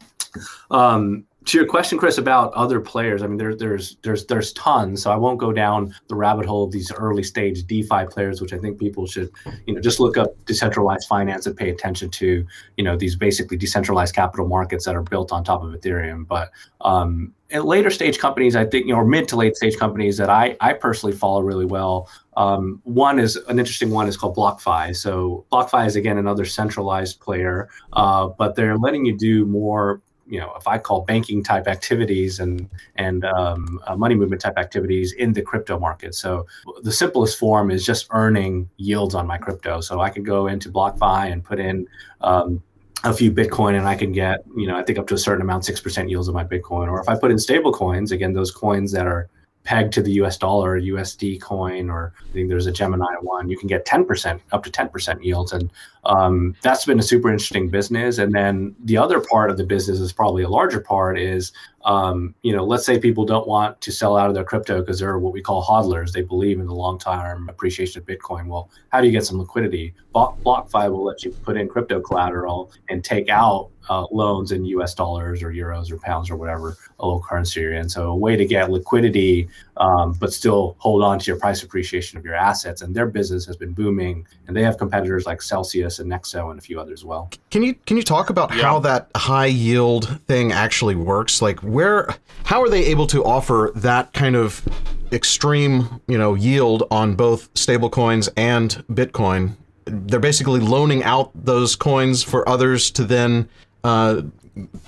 Um, 0.70 1.24
to 1.46 1.58
your 1.58 1.66
question, 1.66 1.96
Chris, 1.96 2.18
about 2.18 2.52
other 2.54 2.80
players, 2.80 3.22
I 3.22 3.28
mean, 3.28 3.36
there, 3.36 3.54
there's 3.54 3.96
there's 4.02 4.26
there's 4.26 4.52
tons. 4.54 5.02
So 5.02 5.12
I 5.12 5.16
won't 5.16 5.38
go 5.38 5.52
down 5.52 5.94
the 6.08 6.16
rabbit 6.16 6.44
hole 6.44 6.64
of 6.64 6.72
these 6.72 6.90
early 6.92 7.22
stage 7.22 7.64
DeFi 7.66 8.06
players, 8.10 8.40
which 8.40 8.52
I 8.52 8.58
think 8.58 8.80
people 8.80 9.06
should, 9.06 9.30
you 9.64 9.74
know, 9.74 9.80
just 9.80 10.00
look 10.00 10.16
up 10.16 10.32
decentralized 10.44 11.06
finance 11.06 11.46
and 11.46 11.56
pay 11.56 11.70
attention 11.70 12.10
to, 12.10 12.44
you 12.76 12.84
know, 12.84 12.96
these 12.96 13.14
basically 13.14 13.56
decentralized 13.56 14.12
capital 14.14 14.48
markets 14.48 14.84
that 14.86 14.96
are 14.96 15.02
built 15.02 15.30
on 15.30 15.44
top 15.44 15.62
of 15.62 15.72
Ethereum. 15.72 16.26
But 16.26 16.50
um, 16.80 17.32
at 17.52 17.64
later 17.64 17.90
stage 17.90 18.18
companies, 18.18 18.56
I 18.56 18.64
think, 18.64 18.86
you 18.86 18.92
know, 18.92 18.98
or 18.98 19.06
mid 19.06 19.28
to 19.28 19.36
late 19.36 19.56
stage 19.56 19.76
companies 19.76 20.16
that 20.16 20.28
I 20.28 20.56
I 20.60 20.72
personally 20.72 21.14
follow 21.14 21.42
really 21.42 21.66
well. 21.66 22.10
Um, 22.36 22.80
one 22.82 23.20
is 23.20 23.36
an 23.48 23.60
interesting 23.60 23.90
one 23.90 24.08
is 24.08 24.16
called 24.16 24.36
BlockFi. 24.36 24.96
So 24.96 25.46
BlockFi 25.52 25.86
is 25.86 25.94
again 25.94 26.18
another 26.18 26.44
centralized 26.44 27.20
player, 27.20 27.68
uh, 27.92 28.26
but 28.26 28.56
they're 28.56 28.76
letting 28.76 29.04
you 29.04 29.16
do 29.16 29.46
more 29.46 30.02
you 30.28 30.40
know, 30.40 30.52
if 30.56 30.66
I 30.66 30.78
call 30.78 31.02
banking 31.02 31.42
type 31.42 31.68
activities 31.68 32.40
and 32.40 32.68
and 32.96 33.24
um, 33.24 33.80
uh, 33.86 33.96
money 33.96 34.14
movement 34.14 34.42
type 34.42 34.58
activities 34.58 35.12
in 35.12 35.32
the 35.32 35.42
crypto 35.42 35.78
market. 35.78 36.14
So 36.14 36.46
the 36.82 36.92
simplest 36.92 37.38
form 37.38 37.70
is 37.70 37.84
just 37.84 38.06
earning 38.10 38.68
yields 38.76 39.14
on 39.14 39.26
my 39.26 39.38
crypto. 39.38 39.80
So 39.80 40.00
I 40.00 40.10
could 40.10 40.24
go 40.24 40.48
into 40.48 40.70
BlockFi 40.70 41.32
and 41.32 41.44
put 41.44 41.60
in 41.60 41.86
um, 42.20 42.62
a 43.04 43.12
few 43.12 43.30
Bitcoin, 43.30 43.76
and 43.78 43.86
I 43.86 43.94
can 43.94 44.12
get 44.12 44.44
you 44.56 44.66
know 44.66 44.76
I 44.76 44.82
think 44.82 44.98
up 44.98 45.06
to 45.08 45.14
a 45.14 45.18
certain 45.18 45.42
amount, 45.42 45.64
six 45.64 45.80
percent 45.80 46.10
yields 46.10 46.28
on 46.28 46.34
my 46.34 46.44
Bitcoin. 46.44 46.88
Or 46.88 47.00
if 47.00 47.08
I 47.08 47.18
put 47.18 47.30
in 47.30 47.38
stable 47.38 47.72
coins, 47.72 48.12
again 48.12 48.32
those 48.32 48.50
coins 48.50 48.92
that 48.92 49.06
are 49.06 49.28
pegged 49.66 49.92
to 49.94 50.02
the 50.02 50.12
US 50.12 50.38
dollar, 50.38 50.80
USD 50.80 51.42
coin, 51.42 51.90
or 51.90 52.14
I 52.30 52.32
think 52.32 52.48
there's 52.48 52.66
a 52.66 52.72
Gemini 52.72 53.14
one, 53.20 53.50
you 53.50 53.58
can 53.58 53.66
get 53.66 53.84
10%, 53.84 54.40
up 54.52 54.64
to 54.64 54.70
10% 54.70 55.22
yields. 55.22 55.52
And 55.52 55.70
um, 56.04 56.54
that's 56.62 56.86
been 56.86 57.00
a 57.00 57.02
super 57.02 57.28
interesting 57.28 57.68
business. 57.68 58.18
And 58.18 58.32
then 58.32 58.74
the 58.84 58.96
other 58.96 59.20
part 59.20 59.50
of 59.50 59.56
the 59.58 59.64
business 59.64 59.98
is 59.98 60.12
probably 60.12 60.44
a 60.44 60.48
larger 60.48 60.80
part 60.80 61.18
is 61.18 61.52
um, 61.86 62.34
you 62.42 62.54
know, 62.54 62.64
let's 62.64 62.84
say 62.84 62.98
people 62.98 63.24
don't 63.24 63.46
want 63.46 63.80
to 63.80 63.92
sell 63.92 64.16
out 64.16 64.28
of 64.28 64.34
their 64.34 64.44
crypto 64.44 64.80
because 64.80 64.98
they're 64.98 65.18
what 65.20 65.32
we 65.32 65.40
call 65.40 65.64
hodlers. 65.64 66.10
They 66.10 66.22
believe 66.22 66.58
in 66.58 66.66
the 66.66 66.74
long-term 66.74 67.48
appreciation 67.48 68.02
of 68.02 68.06
Bitcoin. 68.06 68.48
Well, 68.48 68.70
how 68.88 69.00
do 69.00 69.06
you 69.06 69.12
get 69.12 69.24
some 69.24 69.38
liquidity? 69.38 69.94
BlockFi 70.12 70.90
will 70.90 71.04
let 71.04 71.22
you 71.22 71.30
put 71.30 71.56
in 71.56 71.68
crypto 71.68 72.00
collateral 72.00 72.72
and 72.88 73.04
take 73.04 73.28
out 73.28 73.70
uh, 73.88 74.06
loans 74.10 74.52
in 74.52 74.64
U.S. 74.64 74.94
dollars 74.94 75.42
or 75.42 75.52
euros 75.52 75.90
or 75.90 75.98
pounds 75.98 76.30
or 76.30 76.36
whatever 76.36 76.76
a 76.98 77.06
local 77.06 77.22
currency 77.22 77.60
you're 77.60 77.74
in. 77.74 77.88
So 77.88 78.10
a 78.10 78.16
way 78.16 78.36
to 78.36 78.44
get 78.44 78.70
liquidity, 78.70 79.48
um, 79.76 80.12
but 80.14 80.32
still 80.32 80.76
hold 80.78 81.02
on 81.02 81.18
to 81.18 81.26
your 81.26 81.38
price 81.38 81.62
appreciation 81.62 82.18
of 82.18 82.24
your 82.24 82.34
assets. 82.34 82.82
And 82.82 82.94
their 82.94 83.06
business 83.06 83.44
has 83.46 83.56
been 83.56 83.72
booming, 83.72 84.26
and 84.46 84.56
they 84.56 84.62
have 84.62 84.78
competitors 84.78 85.26
like 85.26 85.42
Celsius 85.42 85.98
and 85.98 86.10
Nexo 86.10 86.50
and 86.50 86.58
a 86.58 86.62
few 86.62 86.80
others 86.80 87.00
as 87.00 87.04
well. 87.04 87.30
Can 87.50 87.62
you 87.62 87.74
can 87.86 87.96
you 87.96 88.02
talk 88.02 88.30
about 88.30 88.54
yeah. 88.54 88.62
how 88.62 88.78
that 88.80 89.10
high 89.14 89.46
yield 89.46 90.20
thing 90.26 90.52
actually 90.52 90.94
works? 90.94 91.42
Like 91.42 91.62
where, 91.76 92.08
how 92.44 92.62
are 92.62 92.68
they 92.68 92.86
able 92.86 93.06
to 93.08 93.24
offer 93.24 93.70
that 93.76 94.12
kind 94.12 94.34
of 94.34 94.66
extreme, 95.12 96.00
you 96.08 96.18
know, 96.18 96.34
yield 96.34 96.84
on 96.90 97.14
both 97.14 97.52
stablecoins 97.54 98.28
and 98.36 98.84
Bitcoin 98.90 99.56
they're 99.86 100.20
basically 100.20 100.60
loaning 100.60 101.02
out 101.04 101.30
those 101.34 101.76
coins 101.76 102.22
for 102.22 102.48
others 102.48 102.90
to 102.90 103.04
then 103.04 103.48
uh, 103.84 104.22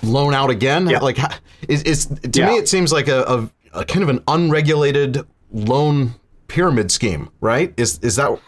loan 0.03 0.33
out 0.33 0.49
again? 0.49 0.89
Yeah. 0.89 0.99
Like, 0.99 1.17
is, 1.67 1.83
is 1.83 2.05
to 2.07 2.39
yeah. 2.39 2.47
me 2.47 2.57
it 2.57 2.67
seems 2.67 2.91
like 2.91 3.07
a, 3.07 3.23
a, 3.23 3.79
a, 3.79 3.85
kind 3.85 4.03
of 4.03 4.09
an 4.09 4.23
unregulated 4.27 5.25
loan 5.51 6.13
pyramid 6.47 6.91
scheme, 6.91 7.29
right? 7.39 7.73
Is 7.77 7.99
is 7.99 8.17
that 8.17 8.39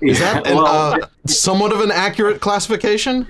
is 0.00 0.18
that 0.18 0.46
an, 0.46 0.56
well, 0.56 0.66
uh, 0.66 1.06
somewhat 1.26 1.72
of 1.72 1.80
an 1.80 1.90
accurate 1.90 2.40
classification? 2.40 3.26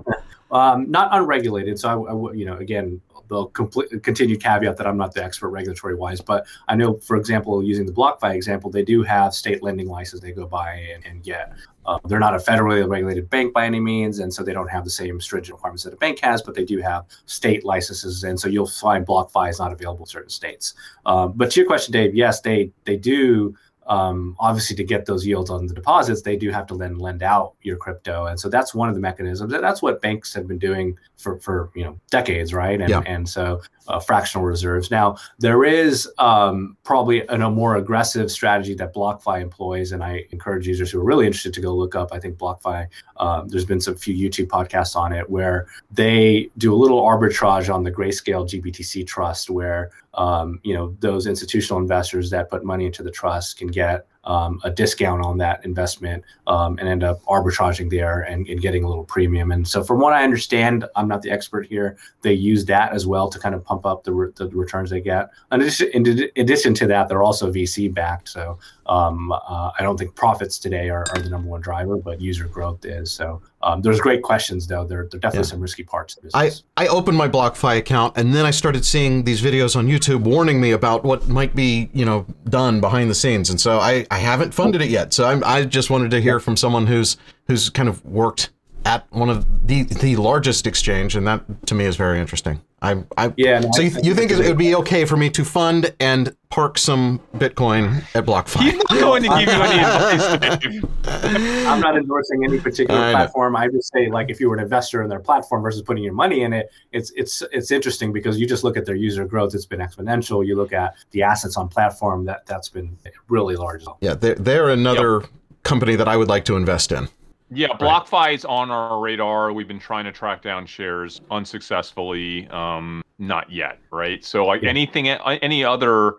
um, 0.50 0.90
not 0.90 1.08
unregulated. 1.12 1.78
So 1.78 2.06
I, 2.06 2.12
I, 2.12 2.32
you 2.32 2.44
know, 2.44 2.56
again, 2.56 3.00
the 3.30 3.46
complete, 3.46 4.02
continued 4.02 4.42
caveat 4.42 4.76
that 4.76 4.86
I'm 4.86 4.98
not 4.98 5.14
the 5.14 5.24
expert 5.24 5.48
regulatory 5.50 5.94
wise, 5.94 6.20
but 6.20 6.46
I 6.68 6.74
know, 6.74 6.96
for 6.96 7.16
example, 7.16 7.62
using 7.62 7.86
the 7.86 7.92
BlockFi 7.92 8.34
example, 8.34 8.70
they 8.70 8.82
do 8.82 9.02
have 9.04 9.32
state 9.34 9.62
lending 9.62 9.88
license 9.88 10.20
they 10.20 10.32
go 10.32 10.46
by 10.46 10.72
and, 10.94 11.06
and 11.06 11.22
get. 11.22 11.52
Uh, 11.86 11.98
they're 12.04 12.18
not 12.18 12.34
a 12.34 12.38
federally 12.38 12.86
regulated 12.86 13.30
bank 13.30 13.54
by 13.54 13.64
any 13.64 13.80
means, 13.80 14.18
and 14.18 14.34
so 14.34 14.42
they 14.42 14.52
don't 14.52 14.68
have 14.68 14.84
the 14.84 14.90
same 14.90 15.20
stringent 15.20 15.54
requirements 15.56 15.84
that 15.84 15.94
a 15.94 15.96
bank 15.96 16.18
has, 16.18 16.42
but 16.42 16.54
they 16.54 16.64
do 16.64 16.78
have 16.78 17.06
state 17.24 17.64
licenses, 17.64 18.24
and 18.24 18.38
so 18.38 18.48
you'll 18.48 18.66
find 18.66 19.06
BlockFi 19.06 19.48
is 19.48 19.58
not 19.58 19.72
available 19.72 20.04
in 20.04 20.06
certain 20.06 20.28
states. 20.28 20.74
Uh, 21.06 21.26
but 21.28 21.50
to 21.52 21.60
your 21.60 21.66
question, 21.66 21.92
Dave, 21.92 22.14
yes, 22.14 22.40
they 22.40 22.70
they 22.84 22.96
do 22.96 23.54
um, 23.90 24.36
obviously 24.38 24.76
to 24.76 24.84
get 24.84 25.04
those 25.04 25.26
yields 25.26 25.50
on 25.50 25.66
the 25.66 25.74
deposits, 25.74 26.22
they 26.22 26.36
do 26.36 26.50
have 26.50 26.66
to 26.68 26.76
then 26.76 26.98
lend 26.98 27.24
out 27.24 27.54
your 27.62 27.76
crypto, 27.76 28.26
and 28.26 28.38
so 28.38 28.48
that's 28.48 28.72
one 28.72 28.88
of 28.88 28.94
the 28.94 29.00
mechanisms. 29.00 29.52
That's 29.52 29.82
what 29.82 30.00
banks 30.00 30.32
have 30.34 30.46
been 30.46 30.58
doing 30.58 30.96
for 31.18 31.40
for 31.40 31.70
you 31.74 31.84
know 31.84 31.98
decades, 32.08 32.54
right? 32.54 32.80
And 32.80 32.88
yeah. 32.88 33.02
and 33.04 33.28
so 33.28 33.60
uh, 33.88 34.00
fractional 34.00 34.46
reserves. 34.46 34.90
Now 34.90 35.16
there 35.38 35.64
is 35.64 36.08
um, 36.18 36.76
probably 36.84 37.22
a, 37.22 37.34
a, 37.34 37.50
more 37.50 37.76
aggressive 37.76 38.30
strategy 38.30 38.74
that 38.74 38.94
BlockFi 38.94 39.40
employs, 39.40 39.92
and 39.92 40.02
I 40.02 40.24
encourage 40.30 40.66
users 40.66 40.90
who 40.90 41.00
are 41.00 41.04
really 41.04 41.26
interested 41.26 41.52
to 41.54 41.60
go 41.60 41.74
look 41.74 41.94
up. 41.94 42.12
I 42.12 42.20
think 42.20 42.38
BlockFi. 42.38 42.86
Um, 43.16 43.48
there's 43.48 43.64
been 43.64 43.80
some 43.80 43.96
few 43.96 44.14
YouTube 44.14 44.46
podcasts 44.46 44.96
on 44.96 45.12
it 45.12 45.28
where 45.28 45.66
they 45.90 46.50
do 46.58 46.74
a 46.74 46.76
little 46.76 47.02
arbitrage 47.02 47.72
on 47.72 47.82
the 47.82 47.90
Grayscale 47.90 48.48
GBTC 48.48 49.06
trust, 49.06 49.50
where 49.50 49.90
um, 50.14 50.60
you 50.62 50.74
know 50.74 50.96
those 51.00 51.26
institutional 51.26 51.80
investors 51.80 52.30
that 52.30 52.50
put 52.50 52.64
money 52.64 52.86
into 52.86 53.02
the 53.02 53.10
trust 53.10 53.58
can 53.58 53.68
get 53.68 54.06
um, 54.24 54.60
a 54.64 54.70
discount 54.70 55.24
on 55.24 55.38
that 55.38 55.64
investment 55.64 56.22
um, 56.46 56.78
and 56.78 56.88
end 56.88 57.02
up 57.02 57.22
arbitraging 57.24 57.90
there 57.90 58.20
and, 58.22 58.46
and, 58.48 58.60
getting 58.60 58.84
a 58.84 58.88
little 58.88 59.04
premium. 59.04 59.50
And 59.50 59.66
so, 59.66 59.82
from 59.82 59.98
what 59.98 60.12
I 60.12 60.22
understand, 60.22 60.84
I'm 60.94 61.08
not 61.08 61.22
the 61.22 61.30
expert 61.30 61.66
here. 61.66 61.96
They 62.20 62.34
use 62.34 62.66
that 62.66 62.92
as 62.92 63.06
well 63.06 63.30
to 63.30 63.38
kind 63.38 63.54
of 63.54 63.64
pump 63.64 63.86
up 63.86 64.04
the, 64.04 64.12
re- 64.12 64.32
the 64.36 64.48
returns 64.48 64.90
they 64.90 65.00
get. 65.00 65.30
In 65.52 65.62
addition, 65.62 65.88
in 65.94 66.30
addition 66.36 66.74
to 66.74 66.86
that, 66.88 67.08
they're 67.08 67.22
also 67.22 67.50
VC 67.50 67.92
backed. 67.92 68.28
So 68.28 68.58
um, 68.86 69.32
uh, 69.32 69.70
I 69.78 69.82
don't 69.82 69.96
think 69.96 70.14
profits 70.14 70.58
today 70.58 70.90
are, 70.90 71.06
are, 71.14 71.22
the 71.22 71.30
number 71.30 71.48
one 71.48 71.60
driver, 71.60 71.96
but 71.96 72.20
user 72.20 72.46
growth 72.46 72.84
is. 72.84 73.10
So 73.10 73.40
um, 73.62 73.82
there's 73.82 74.00
great 74.00 74.22
questions 74.22 74.66
though. 74.66 74.84
There, 74.84 75.06
there 75.10 75.18
are 75.18 75.20
definitely 75.20 75.46
yeah. 75.46 75.50
some 75.50 75.60
risky 75.60 75.84
parts 75.84 76.16
of 76.16 76.22
this. 76.22 76.32
I, 76.34 76.50
I 76.76 76.88
opened 76.88 77.18
my 77.18 77.28
BlockFi 77.28 77.78
account 77.78 78.16
and 78.16 78.34
then 78.34 78.46
I 78.46 78.50
started 78.50 78.84
seeing 78.84 79.24
these 79.24 79.42
videos 79.42 79.76
on 79.76 79.86
YouTube 79.86 80.22
warning 80.22 80.60
me 80.60 80.72
about 80.72 81.04
what 81.04 81.28
might 81.28 81.54
be, 81.54 81.90
you 81.92 82.04
know, 82.04 82.26
done 82.48 82.80
behind 82.80 83.10
the 83.10 83.14
scenes. 83.14 83.50
And 83.50 83.60
so 83.60 83.78
I, 83.78 84.06
I 84.10 84.18
haven't 84.18 84.54
funded 84.54 84.80
it 84.80 84.88
yet. 84.88 85.12
So 85.12 85.26
I'm, 85.26 85.42
I 85.44 85.64
just 85.64 85.90
wanted 85.90 86.10
to 86.12 86.20
hear 86.20 86.40
from 86.40 86.56
someone 86.56 86.86
who's 86.86 87.16
who's 87.46 87.68
kind 87.68 87.88
of 87.88 88.04
worked 88.04 88.50
at 88.84 89.06
one 89.12 89.28
of 89.28 89.66
the 89.66 89.82
the 89.84 90.16
largest 90.16 90.66
exchange, 90.66 91.16
and 91.16 91.26
that 91.26 91.66
to 91.66 91.74
me 91.74 91.84
is 91.84 91.96
very 91.96 92.18
interesting. 92.18 92.60
I, 92.82 93.04
I 93.18 93.32
yeah. 93.36 93.60
No, 93.60 93.70
so 93.72 93.82
you, 93.82 93.90
you 94.02 94.14
think 94.14 94.30
it 94.30 94.38
would 94.38 94.56
be 94.56 94.74
okay 94.76 95.04
for 95.04 95.16
me 95.16 95.28
to 95.30 95.44
fund 95.44 95.94
and 96.00 96.34
park 96.48 96.78
some 96.78 97.20
Bitcoin 97.36 98.02
at 98.14 98.24
BlockFi? 98.24 98.60
He's 98.62 98.76
not 98.76 98.88
going 98.88 99.22
to 99.24 99.28
give 99.28 99.54
you 99.54 99.62
any 99.62 99.80
advice. 99.80 101.66
I'm 101.66 101.80
not 101.80 101.96
endorsing 101.96 102.42
any 102.44 102.58
particular 102.58 102.98
I 102.98 103.12
platform. 103.12 103.54
I 103.54 103.68
just 103.68 103.92
say, 103.92 104.08
like, 104.08 104.30
if 104.30 104.40
you 104.40 104.48
were 104.48 104.56
an 104.56 104.62
investor 104.62 105.02
in 105.02 105.10
their 105.10 105.20
platform 105.20 105.62
versus 105.62 105.82
putting 105.82 106.02
your 106.02 106.14
money 106.14 106.42
in 106.42 106.54
it, 106.54 106.70
it's 106.92 107.12
it's 107.16 107.42
it's 107.52 107.70
interesting 107.70 108.12
because 108.12 108.40
you 108.40 108.46
just 108.46 108.64
look 108.64 108.78
at 108.78 108.86
their 108.86 108.96
user 108.96 109.26
growth; 109.26 109.54
it's 109.54 109.66
been 109.66 109.80
exponential. 109.80 110.46
You 110.46 110.56
look 110.56 110.72
at 110.72 110.94
the 111.10 111.22
assets 111.22 111.58
on 111.58 111.68
platform; 111.68 112.24
that 112.24 112.46
that's 112.46 112.70
been 112.70 112.96
really 113.28 113.56
large. 113.56 113.84
Yeah, 114.00 114.14
they're 114.14 114.36
they're 114.36 114.70
another 114.70 115.20
yep. 115.20 115.30
company 115.64 115.96
that 115.96 116.08
I 116.08 116.16
would 116.16 116.28
like 116.28 116.46
to 116.46 116.56
invest 116.56 116.92
in. 116.92 117.08
Yeah, 117.52 117.68
BlockFi 117.68 118.12
right. 118.12 118.34
is 118.34 118.44
on 118.44 118.70
our 118.70 119.00
radar. 119.00 119.52
We've 119.52 119.66
been 119.66 119.80
trying 119.80 120.04
to 120.04 120.12
track 120.12 120.42
down 120.42 120.66
shares 120.66 121.20
unsuccessfully. 121.30 122.46
Um, 122.48 123.02
not 123.18 123.50
yet, 123.50 123.78
right? 123.90 124.24
So 124.24 124.46
like 124.46 124.62
yeah. 124.62 124.70
anything, 124.70 125.08
any 125.08 125.64
other 125.64 126.14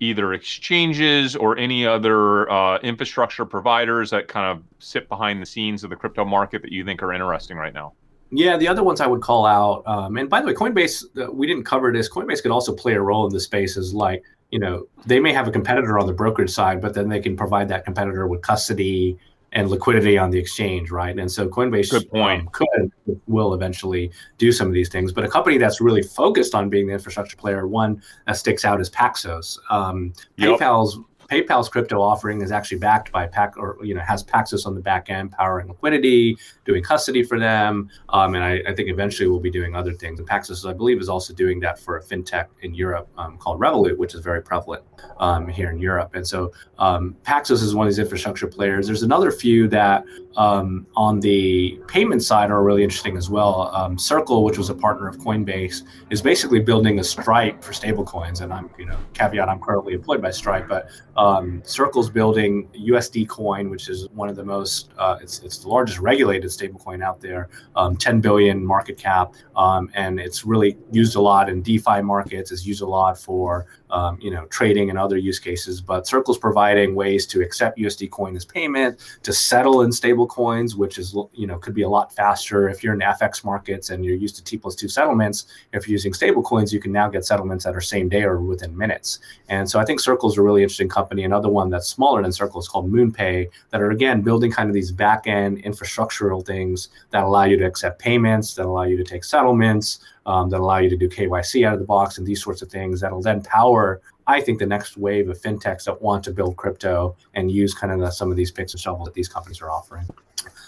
either 0.00 0.32
exchanges 0.34 1.34
or 1.34 1.56
any 1.56 1.86
other 1.86 2.50
uh, 2.50 2.78
infrastructure 2.78 3.44
providers 3.44 4.10
that 4.10 4.28
kind 4.28 4.46
of 4.46 4.62
sit 4.78 5.08
behind 5.08 5.40
the 5.40 5.46
scenes 5.46 5.82
of 5.84 5.90
the 5.90 5.96
crypto 5.96 6.24
market 6.24 6.62
that 6.62 6.70
you 6.70 6.84
think 6.84 7.02
are 7.02 7.12
interesting 7.12 7.56
right 7.56 7.74
now? 7.74 7.92
Yeah, 8.30 8.56
the 8.56 8.68
other 8.68 8.82
ones 8.82 9.00
I 9.00 9.06
would 9.06 9.22
call 9.22 9.46
out, 9.46 9.84
um, 9.86 10.16
and 10.16 10.28
by 10.28 10.40
the 10.40 10.48
way, 10.48 10.54
Coinbase, 10.54 11.04
uh, 11.16 11.30
we 11.30 11.46
didn't 11.46 11.62
cover 11.62 11.92
this. 11.92 12.10
Coinbase 12.10 12.42
could 12.42 12.50
also 12.50 12.74
play 12.74 12.94
a 12.94 13.00
role 13.00 13.24
in 13.26 13.32
the 13.32 13.40
space 13.40 13.76
as 13.76 13.94
like, 13.94 14.24
you 14.50 14.58
know, 14.58 14.86
they 15.06 15.20
may 15.20 15.32
have 15.32 15.46
a 15.46 15.50
competitor 15.52 15.98
on 15.98 16.06
the 16.06 16.12
brokerage 16.12 16.50
side, 16.50 16.80
but 16.80 16.92
then 16.92 17.08
they 17.08 17.20
can 17.20 17.36
provide 17.36 17.68
that 17.68 17.84
competitor 17.84 18.26
with 18.26 18.42
custody 18.42 19.16
and 19.56 19.70
liquidity 19.70 20.18
on 20.18 20.30
the 20.30 20.38
exchange, 20.38 20.90
right? 20.90 21.18
And 21.18 21.32
so 21.32 21.48
Coinbase 21.48 21.90
Good 21.90 22.10
point. 22.10 22.42
Um, 22.42 22.48
could 22.52 22.92
will 23.26 23.54
eventually 23.54 24.12
do 24.36 24.52
some 24.52 24.66
of 24.66 24.74
these 24.74 24.90
things, 24.90 25.12
but 25.12 25.24
a 25.24 25.28
company 25.28 25.56
that's 25.56 25.80
really 25.80 26.02
focused 26.02 26.54
on 26.54 26.68
being 26.68 26.86
the 26.86 26.92
infrastructure 26.92 27.38
player, 27.38 27.66
one 27.66 28.02
that 28.26 28.36
sticks 28.36 28.66
out 28.66 28.82
is 28.82 28.90
Paxos. 28.90 29.58
Um, 29.70 30.12
yep. 30.36 30.60
PayPal's 30.60 30.98
PayPal's 31.30 31.68
crypto 31.68 32.00
offering 32.00 32.40
is 32.42 32.52
actually 32.52 32.78
backed 32.78 33.10
by 33.12 33.26
Pac, 33.26 33.56
or 33.56 33.78
you 33.82 33.94
know, 33.94 34.00
has 34.00 34.22
Paxos 34.22 34.66
on 34.66 34.74
the 34.74 34.80
back 34.80 35.10
end, 35.10 35.32
powering 35.32 35.68
liquidity, 35.68 36.36
doing 36.64 36.82
custody 36.82 37.22
for 37.22 37.38
them, 37.38 37.90
um, 38.10 38.34
and 38.34 38.44
I, 38.44 38.62
I, 38.68 38.74
think 38.74 38.88
eventually 38.88 39.28
we'll 39.28 39.40
be 39.40 39.50
doing 39.50 39.74
other 39.74 39.92
things. 39.92 40.18
And 40.18 40.28
Paxos, 40.28 40.68
I 40.68 40.72
believe, 40.72 41.00
is 41.00 41.08
also 41.08 41.34
doing 41.34 41.60
that 41.60 41.78
for 41.78 41.96
a 41.96 42.02
fintech 42.02 42.46
in 42.62 42.74
Europe 42.74 43.08
um, 43.18 43.38
called 43.38 43.60
Revolut, 43.60 43.96
which 43.96 44.14
is 44.14 44.20
very 44.20 44.42
prevalent 44.42 44.84
um, 45.18 45.48
here 45.48 45.70
in 45.70 45.78
Europe. 45.78 46.14
And 46.14 46.26
so 46.26 46.52
um, 46.78 47.16
Paxos 47.24 47.62
is 47.62 47.74
one 47.74 47.86
of 47.86 47.92
these 47.92 47.98
infrastructure 47.98 48.46
players. 48.46 48.86
There's 48.86 49.02
another 49.02 49.30
few 49.30 49.68
that 49.68 50.04
um, 50.36 50.86
on 50.96 51.20
the 51.20 51.80
payment 51.88 52.22
side 52.22 52.50
are 52.50 52.62
really 52.62 52.82
interesting 52.82 53.16
as 53.16 53.30
well. 53.30 53.74
Um, 53.74 53.98
Circle, 53.98 54.44
which 54.44 54.58
was 54.58 54.70
a 54.70 54.74
partner 54.74 55.08
of 55.08 55.18
Coinbase, 55.18 55.82
is 56.10 56.20
basically 56.20 56.60
building 56.60 56.98
a 56.98 57.04
Stripe 57.04 57.62
for 57.62 57.72
stablecoins. 57.72 58.42
And 58.42 58.52
I'm, 58.52 58.70
you 58.78 58.84
know, 58.84 58.96
caveat, 59.14 59.48
I'm 59.48 59.60
currently 59.60 59.94
employed 59.94 60.20
by 60.20 60.30
Stripe, 60.30 60.68
but 60.68 60.88
um, 61.16 61.62
Circle's 61.64 62.10
building 62.10 62.68
USD 62.74 63.28
Coin, 63.28 63.70
which 63.70 63.88
is 63.88 64.08
one 64.10 64.28
of 64.28 64.36
the 64.36 64.44
most, 64.44 64.90
uh, 64.98 65.18
it's 65.22 65.40
it's 65.40 65.58
the 65.58 65.68
largest 65.68 65.98
regulated 65.98 66.50
stablecoin 66.50 67.02
out 67.02 67.20
there, 67.20 67.48
um, 67.74 67.96
10 67.96 68.20
billion 68.20 68.64
market 68.64 68.98
cap, 68.98 69.34
um, 69.56 69.90
and 69.94 70.20
it's 70.20 70.44
really 70.44 70.76
used 70.92 71.16
a 71.16 71.20
lot 71.20 71.48
in 71.48 71.62
DeFi 71.62 72.02
markets. 72.02 72.52
It's 72.52 72.66
used 72.66 72.82
a 72.82 72.86
lot 72.86 73.18
for 73.18 73.66
um, 73.90 74.18
you 74.20 74.30
know, 74.30 74.46
trading 74.46 74.90
and 74.90 74.98
other 74.98 75.16
use 75.16 75.38
cases. 75.38 75.80
But 75.80 76.06
Circle's 76.06 76.38
providing 76.38 76.94
ways 76.94 77.26
to 77.26 77.42
accept 77.42 77.78
USD 77.78 78.10
coin 78.10 78.36
as 78.36 78.44
payment, 78.44 79.00
to 79.22 79.32
settle 79.32 79.82
in 79.82 79.92
stable 79.92 80.26
coins, 80.26 80.76
which 80.76 80.98
is, 80.98 81.16
you 81.32 81.46
know, 81.46 81.58
could 81.58 81.74
be 81.74 81.82
a 81.82 81.88
lot 81.88 82.12
faster. 82.14 82.68
If 82.68 82.82
you're 82.82 82.94
in 82.94 83.00
FX 83.00 83.44
markets 83.44 83.90
and 83.90 84.04
you're 84.04 84.16
used 84.16 84.36
to 84.36 84.44
T 84.44 84.56
plus 84.56 84.74
two 84.74 84.88
settlements, 84.88 85.46
if 85.72 85.86
you're 85.86 85.92
using 85.92 86.12
stable 86.12 86.42
coins, 86.42 86.72
you 86.72 86.80
can 86.80 86.92
now 86.92 87.08
get 87.08 87.24
settlements 87.24 87.64
that 87.64 87.76
are 87.76 87.80
same 87.80 88.08
day 88.08 88.22
or 88.22 88.40
within 88.40 88.76
minutes. 88.76 89.20
And 89.48 89.68
so 89.68 89.78
I 89.78 89.84
think 89.84 90.00
Circle's 90.00 90.38
a 90.38 90.42
really 90.42 90.62
interesting 90.62 90.88
company. 90.88 91.24
Another 91.24 91.48
one 91.48 91.70
that's 91.70 91.88
smaller 91.88 92.22
than 92.22 92.32
Circle 92.32 92.60
is 92.60 92.68
called 92.68 92.90
MoonPay, 92.90 93.48
that 93.70 93.80
are 93.80 93.90
again 93.90 94.22
building 94.22 94.50
kind 94.50 94.68
of 94.68 94.74
these 94.74 94.92
back 94.92 95.26
end 95.26 95.62
infrastructural 95.62 96.44
things 96.44 96.88
that 97.10 97.24
allow 97.24 97.44
you 97.44 97.56
to 97.56 97.64
accept 97.64 97.98
payments, 97.98 98.54
that 98.54 98.66
allow 98.66 98.82
you 98.82 98.96
to 98.96 99.04
take 99.04 99.24
settlements 99.24 100.00
um, 100.26 100.50
that 100.50 100.60
allow 100.60 100.78
you 100.78 100.90
to 100.90 100.96
do 100.96 101.08
KYC 101.08 101.66
out 101.66 101.74
of 101.74 101.78
the 101.78 101.86
box 101.86 102.18
and 102.18 102.26
these 102.26 102.42
sorts 102.42 102.60
of 102.60 102.68
things 102.68 103.00
that'll 103.00 103.22
then 103.22 103.42
power, 103.42 104.00
I 104.26 104.40
think, 104.40 104.58
the 104.58 104.66
next 104.66 104.96
wave 104.96 105.28
of 105.28 105.40
fintechs 105.40 105.84
that 105.84 106.02
want 106.02 106.24
to 106.24 106.32
build 106.32 106.56
crypto 106.56 107.16
and 107.34 107.50
use 107.50 107.72
kind 107.72 107.92
of 107.92 108.00
the, 108.00 108.10
some 108.10 108.30
of 108.30 108.36
these 108.36 108.50
picks 108.50 108.72
and 108.74 108.80
shovels 108.80 109.06
that 109.06 109.14
these 109.14 109.28
companies 109.28 109.62
are 109.62 109.70
offering. 109.70 110.06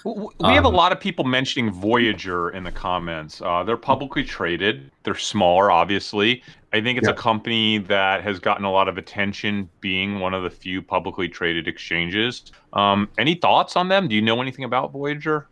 We 0.05 0.55
have 0.55 0.65
a 0.65 0.69
um, 0.69 0.75
lot 0.75 0.93
of 0.93 1.01
people 1.01 1.25
mentioning 1.25 1.73
Voyager 1.73 2.51
in 2.51 2.63
the 2.63 2.71
comments. 2.71 3.43
Uh, 3.43 3.65
they're 3.65 3.77
publicly 3.77 4.25
traded. 4.25 4.91
They're 5.03 5.17
smaller, 5.17 5.71
obviously. 5.71 6.43
I 6.73 6.81
think 6.81 6.99
it's 6.99 7.09
yeah. 7.09 7.15
a 7.15 7.17
company 7.17 7.79
that 7.79 8.23
has 8.23 8.39
gotten 8.39 8.65
a 8.65 8.71
lot 8.71 8.89
of 8.89 8.97
attention, 8.97 9.69
being 9.81 10.21
one 10.21 10.35
of 10.35 10.45
the 10.45 10.51
few 10.51 10.83
publicly 10.83 11.29
traded 11.29 11.67
exchanges. 11.67 12.53
Um, 12.75 13.09
any 13.19 13.35
thoughts 13.35 13.75
on 13.75 13.89
them? 13.89 14.07
Do 14.07 14.15
you 14.15 14.23
know 14.23 14.41
anything 14.41 14.65
about 14.65 14.93
Voyager? 14.93 15.49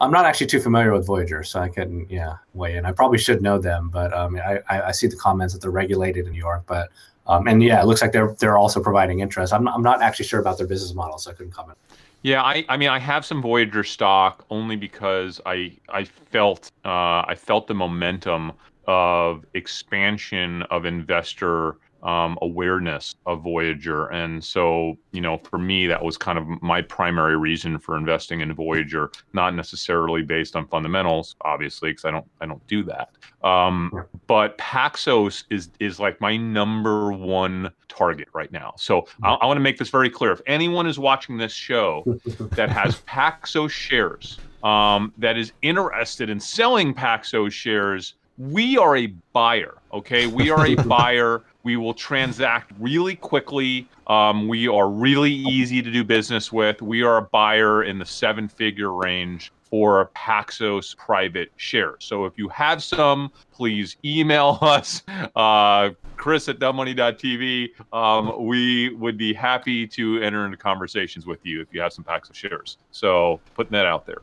I'm 0.00 0.12
not 0.12 0.24
actually 0.24 0.46
too 0.46 0.60
familiar 0.60 0.92
with 0.92 1.06
Voyager, 1.06 1.42
so 1.42 1.60
I 1.60 1.68
couldn't, 1.68 2.10
yeah, 2.10 2.36
weigh 2.54 2.76
in. 2.76 2.86
I 2.86 2.92
probably 2.92 3.18
should 3.18 3.42
know 3.42 3.58
them, 3.58 3.88
but 3.88 4.12
um, 4.12 4.36
I, 4.36 4.60
I, 4.68 4.92
see 4.92 5.08
the 5.08 5.16
comments 5.16 5.54
that 5.54 5.60
they're 5.60 5.72
regulated 5.72 6.26
in 6.26 6.32
New 6.32 6.38
York, 6.38 6.62
but 6.66 6.90
um, 7.26 7.46
and 7.48 7.62
yeah, 7.62 7.80
it 7.82 7.86
looks 7.86 8.00
like 8.00 8.12
they're 8.12 8.34
they're 8.38 8.56
also 8.56 8.82
providing 8.82 9.20
interest. 9.20 9.52
I'm 9.52 9.64
not, 9.64 9.74
I'm 9.74 9.82
not 9.82 10.00
actually 10.00 10.26
sure 10.26 10.40
about 10.40 10.56
their 10.56 10.66
business 10.66 10.94
model, 10.94 11.18
so 11.18 11.30
I 11.30 11.34
couldn't 11.34 11.52
comment. 11.52 11.76
Yeah, 12.22 12.42
I, 12.42 12.64
I 12.68 12.76
mean, 12.76 12.88
I 12.88 12.98
have 12.98 13.24
some 13.24 13.42
Voyager 13.42 13.84
stock 13.84 14.44
only 14.50 14.76
because 14.76 15.40
I 15.44 15.72
I 15.88 16.04
felt 16.04 16.70
uh, 16.84 17.24
I 17.26 17.34
felt 17.36 17.66
the 17.66 17.74
momentum 17.74 18.52
of 18.86 19.44
expansion 19.54 20.62
of 20.70 20.86
investor 20.86 21.76
um, 22.02 22.38
awareness 22.42 23.16
of 23.26 23.42
Voyager. 23.42 24.06
And 24.06 24.42
so, 24.42 24.96
you 25.12 25.20
know, 25.20 25.38
for 25.38 25.58
me, 25.58 25.86
that 25.86 26.02
was 26.02 26.16
kind 26.16 26.38
of 26.38 26.46
my 26.62 26.82
primary 26.82 27.36
reason 27.36 27.78
for 27.78 27.96
investing 27.96 28.40
in 28.40 28.52
Voyager, 28.54 29.10
not 29.32 29.54
necessarily 29.54 30.22
based 30.22 30.56
on 30.56 30.66
fundamentals, 30.68 31.36
obviously, 31.42 31.90
because 31.90 32.04
I 32.04 32.10
don't 32.10 32.26
I 32.40 32.46
don't 32.46 32.64
do 32.66 32.82
that. 32.84 33.10
Um, 33.46 34.04
but 34.26 34.56
Paxos 34.58 35.44
is 35.50 35.70
is 35.80 35.98
like 35.98 36.20
my 36.20 36.36
number 36.36 37.12
one 37.12 37.70
target 37.88 38.28
right 38.32 38.52
now. 38.52 38.74
So 38.76 39.06
I, 39.22 39.34
I 39.34 39.46
want 39.46 39.56
to 39.56 39.62
make 39.62 39.78
this 39.78 39.90
very 39.90 40.10
clear. 40.10 40.32
If 40.32 40.40
anyone 40.46 40.86
is 40.86 40.98
watching 40.98 41.36
this 41.36 41.52
show 41.52 42.04
that 42.52 42.70
has 42.70 43.00
Paxos 43.02 43.70
shares, 43.70 44.38
um, 44.62 45.12
that 45.18 45.36
is 45.36 45.52
interested 45.62 46.30
in 46.30 46.40
selling 46.40 46.94
Paxos 46.94 47.52
shares, 47.52 48.14
we 48.38 48.78
are 48.78 48.96
a 48.96 49.08
buyer. 49.32 49.74
Okay, 49.92 50.26
we 50.26 50.50
are 50.50 50.66
a 50.66 50.74
buyer. 50.84 51.42
We 51.68 51.76
will 51.76 51.92
transact 51.92 52.72
really 52.78 53.14
quickly. 53.14 53.86
Um, 54.06 54.48
we 54.48 54.68
are 54.68 54.88
really 54.88 55.34
easy 55.34 55.82
to 55.82 55.90
do 55.90 56.02
business 56.02 56.50
with. 56.50 56.80
We 56.80 57.02
are 57.02 57.18
a 57.18 57.22
buyer 57.22 57.84
in 57.84 57.98
the 57.98 58.06
seven 58.06 58.48
figure 58.48 58.94
range 58.94 59.52
for 59.64 60.10
Paxos 60.16 60.96
private 60.96 61.52
shares. 61.58 62.06
So 62.06 62.24
if 62.24 62.38
you 62.38 62.48
have 62.48 62.82
some, 62.82 63.30
please 63.52 63.98
email 64.02 64.58
us, 64.62 65.02
uh, 65.36 65.90
Chris 66.16 66.48
at 66.48 66.58
dumbmoney.tv. 66.58 67.68
Um, 67.92 68.46
we 68.46 68.88
would 68.94 69.18
be 69.18 69.34
happy 69.34 69.86
to 69.88 70.22
enter 70.22 70.46
into 70.46 70.56
conversations 70.56 71.26
with 71.26 71.44
you 71.44 71.60
if 71.60 71.68
you 71.70 71.82
have 71.82 71.92
some 71.92 72.02
Paxos 72.02 72.34
shares. 72.34 72.78
So 72.92 73.40
putting 73.54 73.72
that 73.72 73.84
out 73.84 74.06
there. 74.06 74.22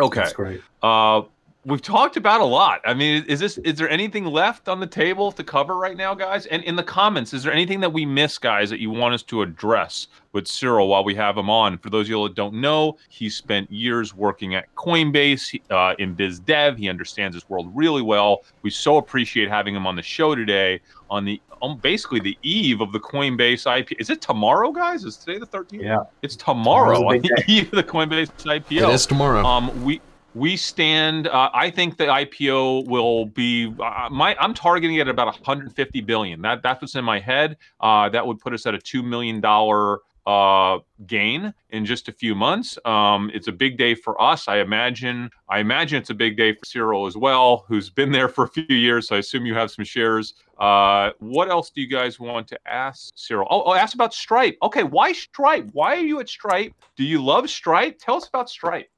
Okay. 0.00 0.20
That's 0.20 0.32
great. 0.32 0.62
Uh, 0.82 1.24
we've 1.66 1.82
talked 1.82 2.16
about 2.16 2.40
a 2.40 2.44
lot. 2.44 2.80
I 2.84 2.94
mean, 2.94 3.24
is 3.24 3.40
this 3.40 3.58
is 3.58 3.76
there 3.76 3.90
anything 3.90 4.24
left 4.24 4.68
on 4.68 4.80
the 4.80 4.86
table 4.86 5.32
to 5.32 5.44
cover 5.44 5.76
right 5.76 5.96
now, 5.96 6.14
guys? 6.14 6.46
And 6.46 6.62
in 6.62 6.76
the 6.76 6.82
comments, 6.82 7.34
is 7.34 7.42
there 7.42 7.52
anything 7.52 7.80
that 7.80 7.92
we 7.92 8.06
missed, 8.06 8.40
guys, 8.40 8.70
that 8.70 8.80
you 8.80 8.90
want 8.90 9.14
us 9.14 9.22
to 9.24 9.42
address 9.42 10.06
with 10.32 10.46
Cyril 10.46 10.88
while 10.88 11.02
we 11.04 11.14
have 11.16 11.36
him 11.36 11.50
on? 11.50 11.76
For 11.78 11.90
those 11.90 12.06
of 12.06 12.10
you 12.10 12.28
that 12.28 12.36
don't 12.36 12.54
know, 12.54 12.96
he 13.08 13.28
spent 13.28 13.70
years 13.70 14.14
working 14.14 14.54
at 14.54 14.72
Coinbase 14.76 15.60
uh, 15.70 15.96
in 15.98 16.14
biz 16.14 16.38
dev. 16.38 16.78
He 16.78 16.88
understands 16.88 17.36
this 17.36 17.48
world 17.50 17.70
really 17.74 18.02
well. 18.02 18.44
We 18.62 18.70
so 18.70 18.96
appreciate 18.96 19.48
having 19.48 19.74
him 19.74 19.86
on 19.86 19.96
the 19.96 20.02
show 20.02 20.34
today 20.34 20.80
on 21.10 21.24
the 21.24 21.40
um, 21.62 21.78
basically 21.78 22.20
the 22.20 22.38
eve 22.42 22.80
of 22.80 22.92
the 22.92 23.00
Coinbase 23.00 23.80
IP. 23.80 23.98
Is 23.98 24.10
it 24.10 24.20
tomorrow, 24.20 24.70
guys? 24.70 25.04
Is 25.04 25.16
today 25.16 25.38
the 25.38 25.46
13th? 25.46 25.82
Yeah, 25.82 26.04
it's 26.22 26.36
tomorrow 26.36 27.08
on 27.08 27.22
the 27.22 27.44
eve 27.48 27.72
of 27.72 27.76
the 27.76 27.82
Coinbase 27.82 28.30
IPO. 28.44 28.88
It 28.88 28.94
is 28.94 29.06
tomorrow. 29.06 29.44
Um, 29.44 29.84
we 29.84 30.00
we 30.36 30.54
stand. 30.54 31.28
Uh, 31.28 31.48
I 31.54 31.70
think 31.70 31.96
the 31.96 32.04
IPO 32.04 32.86
will 32.86 33.24
be. 33.24 33.74
Uh, 33.80 34.08
my 34.10 34.36
I'm 34.38 34.52
targeting 34.52 34.96
it 34.96 35.00
at 35.02 35.08
about 35.08 35.28
150 35.28 36.00
billion. 36.02 36.42
That 36.42 36.62
that's 36.62 36.82
what's 36.82 36.94
in 36.94 37.04
my 37.04 37.18
head. 37.18 37.56
Uh, 37.80 38.10
that 38.10 38.26
would 38.26 38.38
put 38.38 38.52
us 38.52 38.66
at 38.66 38.74
a 38.74 38.78
two 38.78 39.02
million 39.02 39.40
dollar 39.40 40.00
uh, 40.26 40.80
gain 41.06 41.54
in 41.70 41.86
just 41.86 42.08
a 42.08 42.12
few 42.12 42.34
months. 42.34 42.78
Um, 42.84 43.30
it's 43.32 43.48
a 43.48 43.52
big 43.52 43.78
day 43.78 43.94
for 43.94 44.20
us. 44.20 44.46
I 44.46 44.58
imagine. 44.58 45.30
I 45.48 45.60
imagine 45.60 46.02
it's 46.02 46.10
a 46.10 46.14
big 46.14 46.36
day 46.36 46.52
for 46.52 46.66
Cyril 46.66 47.06
as 47.06 47.16
well, 47.16 47.64
who's 47.66 47.88
been 47.88 48.12
there 48.12 48.28
for 48.28 48.44
a 48.44 48.48
few 48.48 48.66
years. 48.68 49.08
So 49.08 49.16
I 49.16 49.20
assume 49.20 49.46
you 49.46 49.54
have 49.54 49.70
some 49.70 49.86
shares. 49.86 50.34
Uh, 50.58 51.12
what 51.18 51.48
else 51.48 51.70
do 51.70 51.80
you 51.80 51.86
guys 51.88 52.20
want 52.20 52.46
to 52.48 52.58
ask 52.66 53.12
Cyril? 53.16 53.48
Oh, 53.50 53.62
oh, 53.62 53.72
ask 53.72 53.94
about 53.94 54.12
Stripe. 54.12 54.58
Okay, 54.62 54.82
why 54.82 55.12
Stripe? 55.12 55.70
Why 55.72 55.96
are 55.96 56.04
you 56.04 56.20
at 56.20 56.28
Stripe? 56.28 56.74
Do 56.94 57.04
you 57.04 57.24
love 57.24 57.48
Stripe? 57.48 57.98
Tell 57.98 58.16
us 58.16 58.28
about 58.28 58.50
Stripe. 58.50 58.90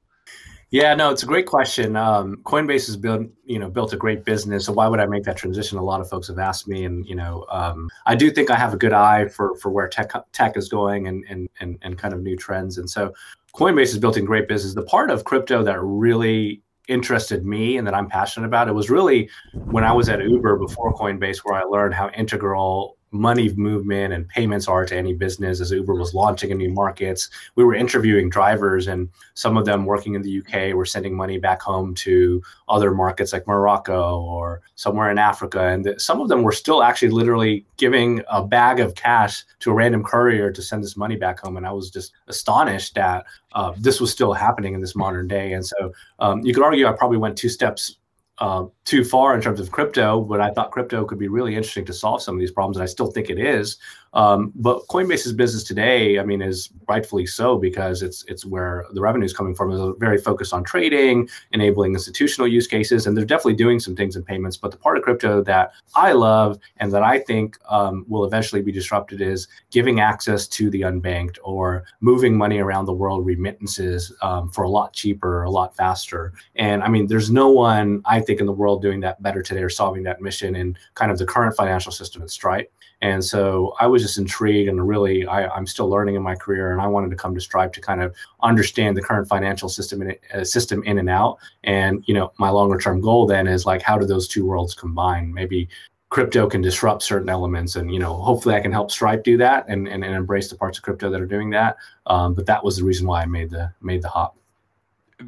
Yeah, 0.71 0.93
no, 0.93 1.09
it's 1.09 1.23
a 1.23 1.25
great 1.25 1.47
question. 1.47 1.95
Um, 1.95 2.37
Coinbase 2.43 2.85
has 2.85 2.95
built, 2.95 3.27
you 3.45 3.57
know, 3.57 3.71
built 3.71 3.91
a 3.91 3.97
great 3.97 4.23
business. 4.23 4.65
So 4.65 4.73
why 4.73 4.87
would 4.87 4.99
I 4.99 5.07
make 5.07 5.23
that 5.23 5.35
transition? 5.35 5.79
A 5.79 5.83
lot 5.83 5.99
of 5.99 6.07
folks 6.07 6.27
have 6.27 6.37
asked 6.37 6.67
me, 6.67 6.85
and 6.85 7.03
you 7.07 7.15
know, 7.15 7.47
um, 7.49 7.89
I 8.05 8.15
do 8.15 8.29
think 8.29 8.51
I 8.51 8.55
have 8.55 8.73
a 8.73 8.77
good 8.77 8.93
eye 8.93 9.27
for 9.29 9.55
for 9.55 9.71
where 9.71 9.87
tech 9.87 10.11
tech 10.31 10.57
is 10.57 10.69
going 10.69 11.07
and 11.07 11.25
and 11.27 11.49
and 11.59 11.79
and 11.81 11.97
kind 11.97 12.13
of 12.13 12.21
new 12.21 12.35
trends. 12.35 12.77
And 12.77 12.87
so, 12.87 13.13
Coinbase 13.55 13.89
has 13.89 13.97
built 13.97 14.17
a 14.17 14.21
great 14.21 14.47
business. 14.47 14.75
The 14.75 14.83
part 14.83 15.09
of 15.09 15.23
crypto 15.23 15.63
that 15.63 15.81
really 15.81 16.61
interested 16.87 17.45
me 17.45 17.77
and 17.77 17.87
that 17.87 17.95
I'm 17.95 18.07
passionate 18.07 18.45
about 18.45 18.67
it 18.67 18.73
was 18.73 18.91
really 18.91 19.29
when 19.53 19.83
I 19.83 19.91
was 19.91 20.07
at 20.07 20.23
Uber 20.23 20.57
before 20.57 20.93
Coinbase, 20.93 21.39
where 21.39 21.59
I 21.59 21.63
learned 21.63 21.95
how 21.95 22.09
integral 22.09 22.98
money 23.11 23.49
movement 23.53 24.13
and 24.13 24.27
payments 24.27 24.67
are 24.67 24.85
to 24.85 24.95
any 24.95 25.13
business 25.13 25.59
as 25.59 25.71
Uber 25.71 25.95
was 25.95 26.13
launching 26.13 26.51
in 26.51 26.57
new 26.57 26.69
markets. 26.69 27.29
We 27.55 27.63
were 27.63 27.73
interviewing 27.73 28.29
drivers, 28.29 28.87
and 28.87 29.09
some 29.33 29.57
of 29.57 29.65
them 29.65 29.85
working 29.85 30.15
in 30.15 30.21
the 30.21 30.39
UK 30.39 30.75
were 30.75 30.85
sending 30.85 31.15
money 31.15 31.37
back 31.37 31.61
home 31.61 31.95
to 31.95 32.41
other 32.67 32.93
markets 32.93 33.33
like 33.33 33.47
Morocco 33.47 34.21
or 34.21 34.61
somewhere 34.75 35.09
in 35.09 35.17
Africa. 35.17 35.67
And 35.67 35.95
some 35.97 36.21
of 36.21 36.27
them 36.27 36.43
were 36.43 36.51
still 36.51 36.83
actually 36.83 37.09
literally 37.09 37.65
giving 37.77 38.21
a 38.29 38.43
bag 38.43 38.79
of 38.79 38.95
cash 38.95 39.43
to 39.59 39.71
a 39.71 39.73
random 39.73 40.03
courier 40.03 40.51
to 40.51 40.61
send 40.61 40.83
this 40.83 40.97
money 40.97 41.15
back 41.15 41.39
home. 41.39 41.57
And 41.57 41.65
I 41.65 41.71
was 41.71 41.89
just 41.89 42.13
astonished 42.27 42.95
that 42.95 43.25
uh, 43.53 43.73
this 43.77 43.99
was 43.99 44.11
still 44.11 44.33
happening 44.33 44.73
in 44.73 44.81
this 44.81 44.95
modern 44.95 45.27
day. 45.27 45.53
And 45.53 45.65
so 45.65 45.93
um, 46.19 46.41
you 46.43 46.53
could 46.53 46.63
argue 46.63 46.87
I 46.87 46.91
probably 46.91 47.17
went 47.17 47.37
two 47.37 47.49
steps 47.49 47.95
uh, 48.39 48.65
too 48.89 49.03
far 49.03 49.35
in 49.35 49.41
terms 49.41 49.59
of 49.59 49.69
crypto, 49.69 50.19
but 50.19 50.41
I 50.41 50.49
thought 50.49 50.71
crypto 50.71 51.05
could 51.05 51.19
be 51.19 51.27
really 51.27 51.55
interesting 51.55 51.85
to 51.85 51.93
solve 51.93 52.23
some 52.23 52.33
of 52.33 52.39
these 52.39 52.51
problems, 52.51 52.75
and 52.75 52.83
I 52.83 52.87
still 52.87 53.11
think 53.11 53.29
it 53.29 53.37
is. 53.37 53.77
Um, 54.13 54.51
but 54.55 54.87
Coinbase's 54.87 55.33
business 55.33 55.63
today, 55.63 56.19
I 56.19 56.23
mean, 56.23 56.41
is 56.41 56.69
rightfully 56.87 57.27
so 57.27 57.57
because 57.57 58.01
it's 58.01 58.25
it's 58.27 58.45
where 58.45 58.85
the 58.93 59.01
revenue 59.01 59.25
is 59.25 59.33
coming 59.33 59.53
from. 59.53 59.71
Is 59.71 59.95
very 59.99 60.17
focused 60.17 60.53
on 60.53 60.63
trading, 60.63 61.29
enabling 61.51 61.93
institutional 61.93 62.47
use 62.47 62.65
cases, 62.65 63.05
and 63.05 63.15
they're 63.15 63.25
definitely 63.25 63.53
doing 63.53 63.79
some 63.79 63.95
things 63.95 64.15
in 64.15 64.23
payments. 64.23 64.57
But 64.57 64.71
the 64.71 64.77
part 64.77 64.97
of 64.97 65.03
crypto 65.03 65.43
that 65.43 65.73
I 65.95 66.13
love 66.13 66.57
and 66.77 66.91
that 66.91 67.03
I 67.03 67.19
think 67.19 67.59
um, 67.69 68.05
will 68.07 68.25
eventually 68.25 68.63
be 68.63 68.71
disrupted 68.71 69.21
is 69.21 69.47
giving 69.69 69.99
access 69.99 70.47
to 70.47 70.71
the 70.71 70.81
unbanked 70.81 71.37
or 71.43 71.85
moving 71.99 72.35
money 72.35 72.57
around 72.57 72.85
the 72.85 72.93
world, 72.93 73.25
remittances 73.25 74.11
um, 74.23 74.49
for 74.49 74.63
a 74.63 74.69
lot 74.69 74.93
cheaper, 74.93 75.43
a 75.43 75.51
lot 75.51 75.75
faster. 75.75 76.33
And 76.55 76.81
I 76.81 76.87
mean, 76.87 77.05
there's 77.05 77.29
no 77.29 77.49
one 77.49 78.01
I 78.05 78.21
think 78.21 78.39
in 78.39 78.47
the 78.47 78.51
world 78.51 78.78
doing 78.81 78.99
that 79.01 79.21
better 79.21 79.41
today 79.41 79.61
or 79.61 79.69
solving 79.69 80.03
that 80.03 80.21
mission 80.21 80.55
in 80.55 80.77
kind 80.95 81.11
of 81.11 81.17
the 81.17 81.25
current 81.25 81.55
financial 81.55 81.91
system 81.91 82.21
at 82.21 82.29
Stripe. 82.29 82.71
And 83.01 83.23
so 83.23 83.75
I 83.79 83.87
was 83.87 84.01
just 84.01 84.17
intrigued 84.17 84.69
and 84.69 84.85
really, 84.85 85.25
I, 85.25 85.55
am 85.57 85.65
still 85.65 85.87
learning 85.87 86.15
in 86.15 86.21
my 86.21 86.35
career, 86.35 86.71
and 86.71 86.81
I 86.81 86.87
wanted 86.87 87.11
to 87.11 87.15
come 87.15 87.33
to 87.33 87.41
Stripe 87.41 87.71
to 87.73 87.81
kind 87.81 88.01
of 88.01 88.13
understand 88.41 88.97
the 88.97 89.01
current 89.01 89.27
financial 89.27 89.69
system 89.69 90.01
in, 90.01 90.15
uh, 90.33 90.43
system 90.43 90.83
in 90.83 90.97
and 90.97 91.09
out. 91.09 91.37
And 91.63 92.03
you 92.07 92.13
know, 92.13 92.33
my 92.37 92.49
longer 92.49 92.77
term 92.77 92.99
goal 92.99 93.25
then 93.25 93.47
is 93.47 93.65
like, 93.65 93.81
how 93.81 93.97
do 93.97 94.05
those 94.05 94.27
two 94.27 94.45
worlds 94.45 94.73
combine? 94.73 95.33
Maybe 95.33 95.69
crypto 96.09 96.47
can 96.49 96.61
disrupt 96.61 97.03
certain 97.03 97.29
elements, 97.29 97.77
and 97.77 97.93
you 97.93 97.99
know, 97.99 98.15
hopefully, 98.15 98.55
I 98.55 98.59
can 98.59 98.73
help 98.73 98.91
Stripe 98.91 99.23
do 99.23 99.37
that 99.37 99.65
and 99.69 99.87
and, 99.87 100.03
and 100.03 100.13
embrace 100.13 100.49
the 100.49 100.57
parts 100.57 100.77
of 100.77 100.83
crypto 100.83 101.09
that 101.09 101.21
are 101.21 101.25
doing 101.25 101.49
that. 101.51 101.77
Um, 102.05 102.33
but 102.33 102.45
that 102.47 102.63
was 102.63 102.75
the 102.77 102.83
reason 102.83 103.07
why 103.07 103.21
I 103.21 103.25
made 103.25 103.49
the 103.49 103.71
made 103.81 104.01
the 104.01 104.09
hop. 104.09 104.35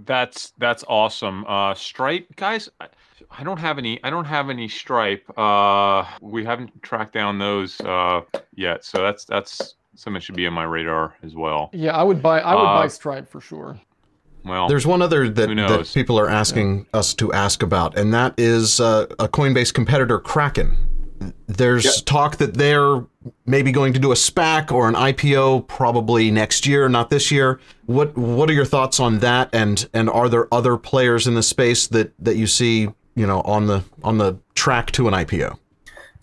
That's 0.06 0.52
that's 0.58 0.84
awesome. 0.90 1.46
Uh, 1.48 1.74
Stripe 1.74 2.36
guys. 2.36 2.70
I 3.30 3.44
don't 3.44 3.60
have 3.60 3.78
any. 3.78 4.04
I 4.04 4.10
don't 4.10 4.26
have 4.26 4.50
any 4.50 4.68
Stripe. 4.68 5.24
Uh, 5.38 6.06
we 6.22 6.44
haven't 6.44 6.82
tracked 6.82 7.14
down 7.14 7.38
those 7.38 7.80
uh, 7.82 8.22
yet, 8.56 8.84
so 8.84 9.02
that's 9.02 9.26
that's 9.26 9.76
something 9.96 10.22
should 10.22 10.36
be 10.36 10.48
on 10.48 10.54
my 10.54 10.64
radar 10.64 11.16
as 11.24 11.36
well. 11.36 11.70
Yeah, 11.74 11.96
I 11.96 12.04
would 12.04 12.22
buy. 12.22 12.40
I 12.40 12.56
would 12.56 12.62
uh, 12.62 12.82
buy 12.82 12.88
Stripe 12.88 13.30
for 13.30 13.42
sure. 13.42 13.80
Well, 14.44 14.68
there's 14.68 14.88
one 14.88 15.02
other 15.02 15.30
that, 15.30 15.56
that 15.56 15.92
people 15.94 16.20
are 16.20 16.30
asking 16.30 16.88
yeah. 16.94 17.00
us 17.00 17.14
to 17.16 17.32
ask 17.32 17.62
about, 17.62 17.98
and 17.98 18.14
that 18.14 18.34
is 18.38 18.80
uh, 18.80 19.06
a 19.20 19.28
Coinbase 19.28 19.74
competitor, 19.74 20.20
Kraken. 20.20 20.76
There's 21.46 21.86
yep. 21.86 21.94
talk 22.06 22.38
that 22.38 22.56
they're 22.56 23.06
maybe 23.46 23.72
going 23.72 23.94
to 23.94 24.00
do 24.00 24.12
a 24.12 24.16
SPAC 24.16 24.72
or 24.72 24.88
an 24.88 24.96
IPO 24.96 25.68
probably 25.68 26.32
next 26.32 26.66
year, 26.66 26.90
not 26.90 27.12
this 27.12 27.30
year. 27.30 27.60
What 27.86 28.18
What 28.18 28.50
are 28.50 28.54
your 28.54 28.66
thoughts 28.66 29.00
on 29.00 29.20
that? 29.20 29.50
And 29.54 29.88
and 29.94 30.10
are 30.10 30.30
there 30.30 30.52
other 30.52 30.78
players 30.78 31.28
in 31.28 31.36
the 31.36 31.44
space 31.44 31.86
that 31.88 32.14
that 32.18 32.38
you 32.38 32.48
see 32.48 32.90
you 33.16 33.28
know 33.28 33.42
on 33.42 33.68
the 33.68 33.84
on 34.04 34.18
the 34.18 34.38
track 34.56 34.92
to 34.92 35.08
an 35.08 35.14
IPO? 35.14 35.58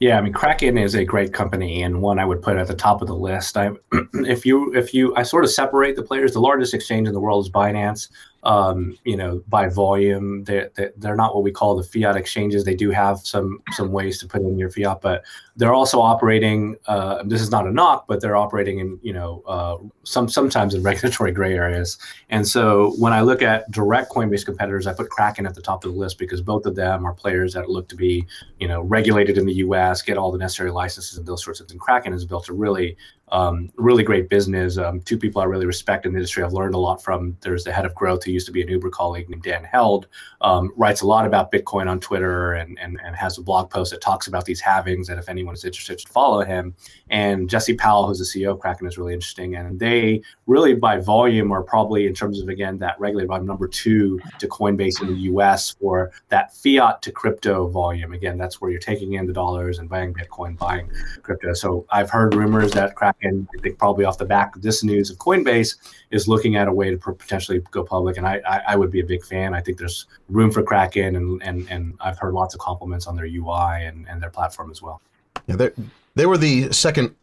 Yeah, 0.01 0.19
I 0.19 0.21
mean 0.21 0.33
Kraken 0.33 0.79
is 0.79 0.95
a 0.95 1.05
great 1.05 1.33
company 1.33 1.83
and 1.83 2.01
one 2.01 2.19
I 2.19 2.25
would 2.25 2.41
put 2.41 2.57
at 2.57 2.69
the 2.69 2.75
top 2.75 3.03
of 3.03 3.09
the 3.09 3.17
list. 3.17 3.57
I, 3.57 3.71
if 4.15 4.47
you 4.47 4.73
if 4.75 4.95
you 4.95 5.15
I 5.17 5.23
sort 5.23 5.45
of 5.45 5.51
separate 5.51 5.97
the 5.97 6.03
players. 6.03 6.33
The 6.33 6.41
largest 6.41 6.75
exchange 6.75 7.09
in 7.09 7.15
the 7.15 7.21
world 7.21 7.45
is 7.45 7.51
Binance. 7.51 8.09
Um, 8.49 8.97
you 9.05 9.15
know, 9.15 9.43
by 9.47 9.69
volume. 9.69 10.43
They're, 10.45 10.71
they're 10.97 11.17
not 11.17 11.35
what 11.35 11.45
we 11.45 11.53
call 11.53 11.77
the 11.77 11.83
fiat 11.83 12.17
exchanges. 12.17 12.65
They 12.65 12.75
do 12.75 12.91
have 12.91 13.19
some 13.19 13.63
some 13.73 13.93
ways 13.93 14.19
to 14.21 14.27
put 14.27 14.41
in 14.41 14.59
your 14.59 14.71
fiat, 14.71 15.03
but 15.03 15.23
they're 15.57 15.75
also 15.75 16.01
operating. 16.01 16.77
Uh, 16.87 17.23
this 17.25 17.43
is 17.43 17.51
not 17.51 17.67
a 17.67 17.71
knock, 17.71 18.07
but 18.09 18.23
they're 18.23 18.37
operating 18.37 18.79
in 18.79 18.99
you 19.03 19.13
know 19.13 19.43
uh, 19.47 19.77
some 20.03 20.31
sometimes 20.31 20.75
in 20.75 20.83
regulatory 20.91 21.31
gray 21.31 21.53
areas. 21.53 21.99
And 22.31 22.49
so 22.49 22.95
when 22.99 23.13
I 23.13 23.21
look 23.21 23.43
at 23.43 23.71
direct 23.71 24.11
Coinbase 24.11 24.47
competitors, 24.47 24.87
I 24.87 24.95
put 24.95 25.11
Kraken 25.11 25.47
at 25.47 25.55
the 25.55 25.63
top 25.63 25.85
of 25.85 25.93
the 25.93 25.99
list 25.99 26.19
because 26.19 26.41
both 26.41 26.65
of 26.65 26.75
them 26.75 27.07
are 27.07 27.13
players 27.13 27.53
that 27.53 27.69
look 27.69 27.87
to 27.91 27.97
be 27.97 28.27
you 28.59 28.67
know 28.67 28.81
regulated 28.81 29.37
in 29.37 29.45
the 29.45 29.55
U.S., 29.57 30.01
get 30.01 30.17
all 30.17 30.33
the 30.33 30.39
necessary 30.39 30.71
licenses 30.71 31.19
and 31.19 31.27
those 31.27 31.45
sorts 31.45 31.61
of 31.61 31.69
things. 31.69 31.83
Kraken 31.83 32.13
has 32.13 32.25
built 32.25 32.49
a 32.49 32.55
really 32.55 32.97
um, 33.31 33.71
really 33.77 34.03
great 34.03 34.29
business. 34.29 34.79
Um, 34.79 35.01
two 35.01 35.19
people 35.19 35.41
I 35.41 35.45
really 35.45 35.67
respect 35.67 36.07
in 36.07 36.13
the 36.13 36.19
industry. 36.19 36.43
I've 36.43 36.53
learned 36.53 36.75
a 36.75 36.79
lot 36.79 37.03
from. 37.03 37.37
There's 37.41 37.65
the 37.65 37.73
head 37.73 37.85
of 37.85 37.95
growth 37.95 38.25
who 38.25 38.33
used 38.33 38.47
to 38.47 38.53
be 38.53 38.63
an 38.63 38.69
Uber 38.69 38.91
colleague 38.91 39.29
named 39.29 39.43
Dan 39.43 39.65
Held. 39.65 40.07
Um, 40.41 40.73
writes 40.77 41.03
a 41.03 41.07
lot 41.07 41.27
about 41.27 41.53
Bitcoin 41.53 41.89
on 41.89 42.01
Twitter 42.01 42.55
and, 42.55 42.79
and 42.81 42.99
and 43.05 43.17
has 43.17 43.39
a 43.39 43.43
blog 43.43 43.71
post 43.71 43.91
that 43.91 44.01
talks 44.01 44.27
about 44.27 44.45
these 44.45 44.63
halvings. 44.63 45.09
And 45.09 45.19
if 45.19 45.29
anyone 45.29 45.55
is 45.55 45.65
interested, 45.65 45.99
to 45.99 46.09
follow 46.09 46.45
him. 46.45 46.75
And 47.11 47.49
Jesse 47.49 47.75
Powell, 47.75 48.07
who's 48.07 48.19
the 48.19 48.25
CEO 48.25 48.53
of 48.53 48.61
Kraken, 48.61 48.87
is 48.87 48.99
really 48.99 49.15
interesting. 49.15 49.57
And 49.57 49.79
they 49.79 50.23
really, 50.47 50.75
by 50.75 50.99
volume, 50.99 51.53
are 51.53 51.63
probably 51.63 52.07
in 52.07 52.15
terms 52.15 52.41
of 52.41 52.49
again 52.49 52.79
that 52.79 52.99
regulated 52.99 53.29
number 53.45 53.69
two 53.69 54.21
to 54.39 54.49
Coinbase 54.49 55.03
in 55.03 55.09
the 55.09 55.21
U.S. 55.33 55.71
for 55.71 56.11
that 56.29 56.55
fiat 56.57 57.03
to 57.03 57.13
crypto 57.13 57.69
volume. 57.69 58.13
Again, 58.13 58.39
that's 58.39 58.61
where 58.61 58.71
you're 58.71 58.81
taking 58.81 59.15
in 59.15 59.27
the 59.27 59.33
dollars 59.33 59.79
and 59.79 59.89
buying 59.89 60.15
Bitcoin, 60.15 60.57
buying 60.57 60.91
crypto. 61.23 61.53
So 61.53 61.87
I've 61.91 62.11
heard 62.11 62.35
rumors 62.35 62.73
that 62.73 62.95
Kraken 62.95 63.18
and 63.23 63.49
I 63.57 63.63
think 63.63 63.79
probably 63.79 64.05
off 64.05 64.19
the 64.19 64.25
back 64.25 64.57
of 64.57 64.63
this 64.63 64.85
news 64.85 65.11
of 65.11 65.19
Coinbase 65.19 65.77
is 66.11 66.29
looking 66.29 66.57
at 66.57 66.69
a 66.69 66.73
way 66.73 66.91
to 66.91 66.97
potentially 66.97 67.61
go 67.71 67.83
public. 67.83 68.17
And 68.17 68.27
I, 68.27 68.41
I, 68.47 68.61
I, 68.69 68.77
would 68.77 68.91
be 68.91 69.01
a 69.01 69.05
big 69.05 69.25
fan. 69.25 69.55
I 69.55 69.61
think 69.61 69.79
there's 69.79 70.07
room 70.29 70.51
for 70.51 70.63
Kraken, 70.63 71.17
and 71.17 71.43
and 71.43 71.69
and 71.71 71.95
I've 72.01 72.19
heard 72.19 72.35
lots 72.35 72.55
of 72.55 72.61
compliments 72.61 73.07
on 73.07 73.17
their 73.17 73.27
UI 73.27 73.87
and, 73.87 74.09
and 74.09 74.23
their 74.23 74.31
platform 74.31 74.71
as 74.71 74.83
well. 74.83 75.01
Yeah, 75.47 75.57
they 75.57 75.71
they 76.15 76.27
were 76.27 76.39
the 76.39 76.73
second 76.73 77.15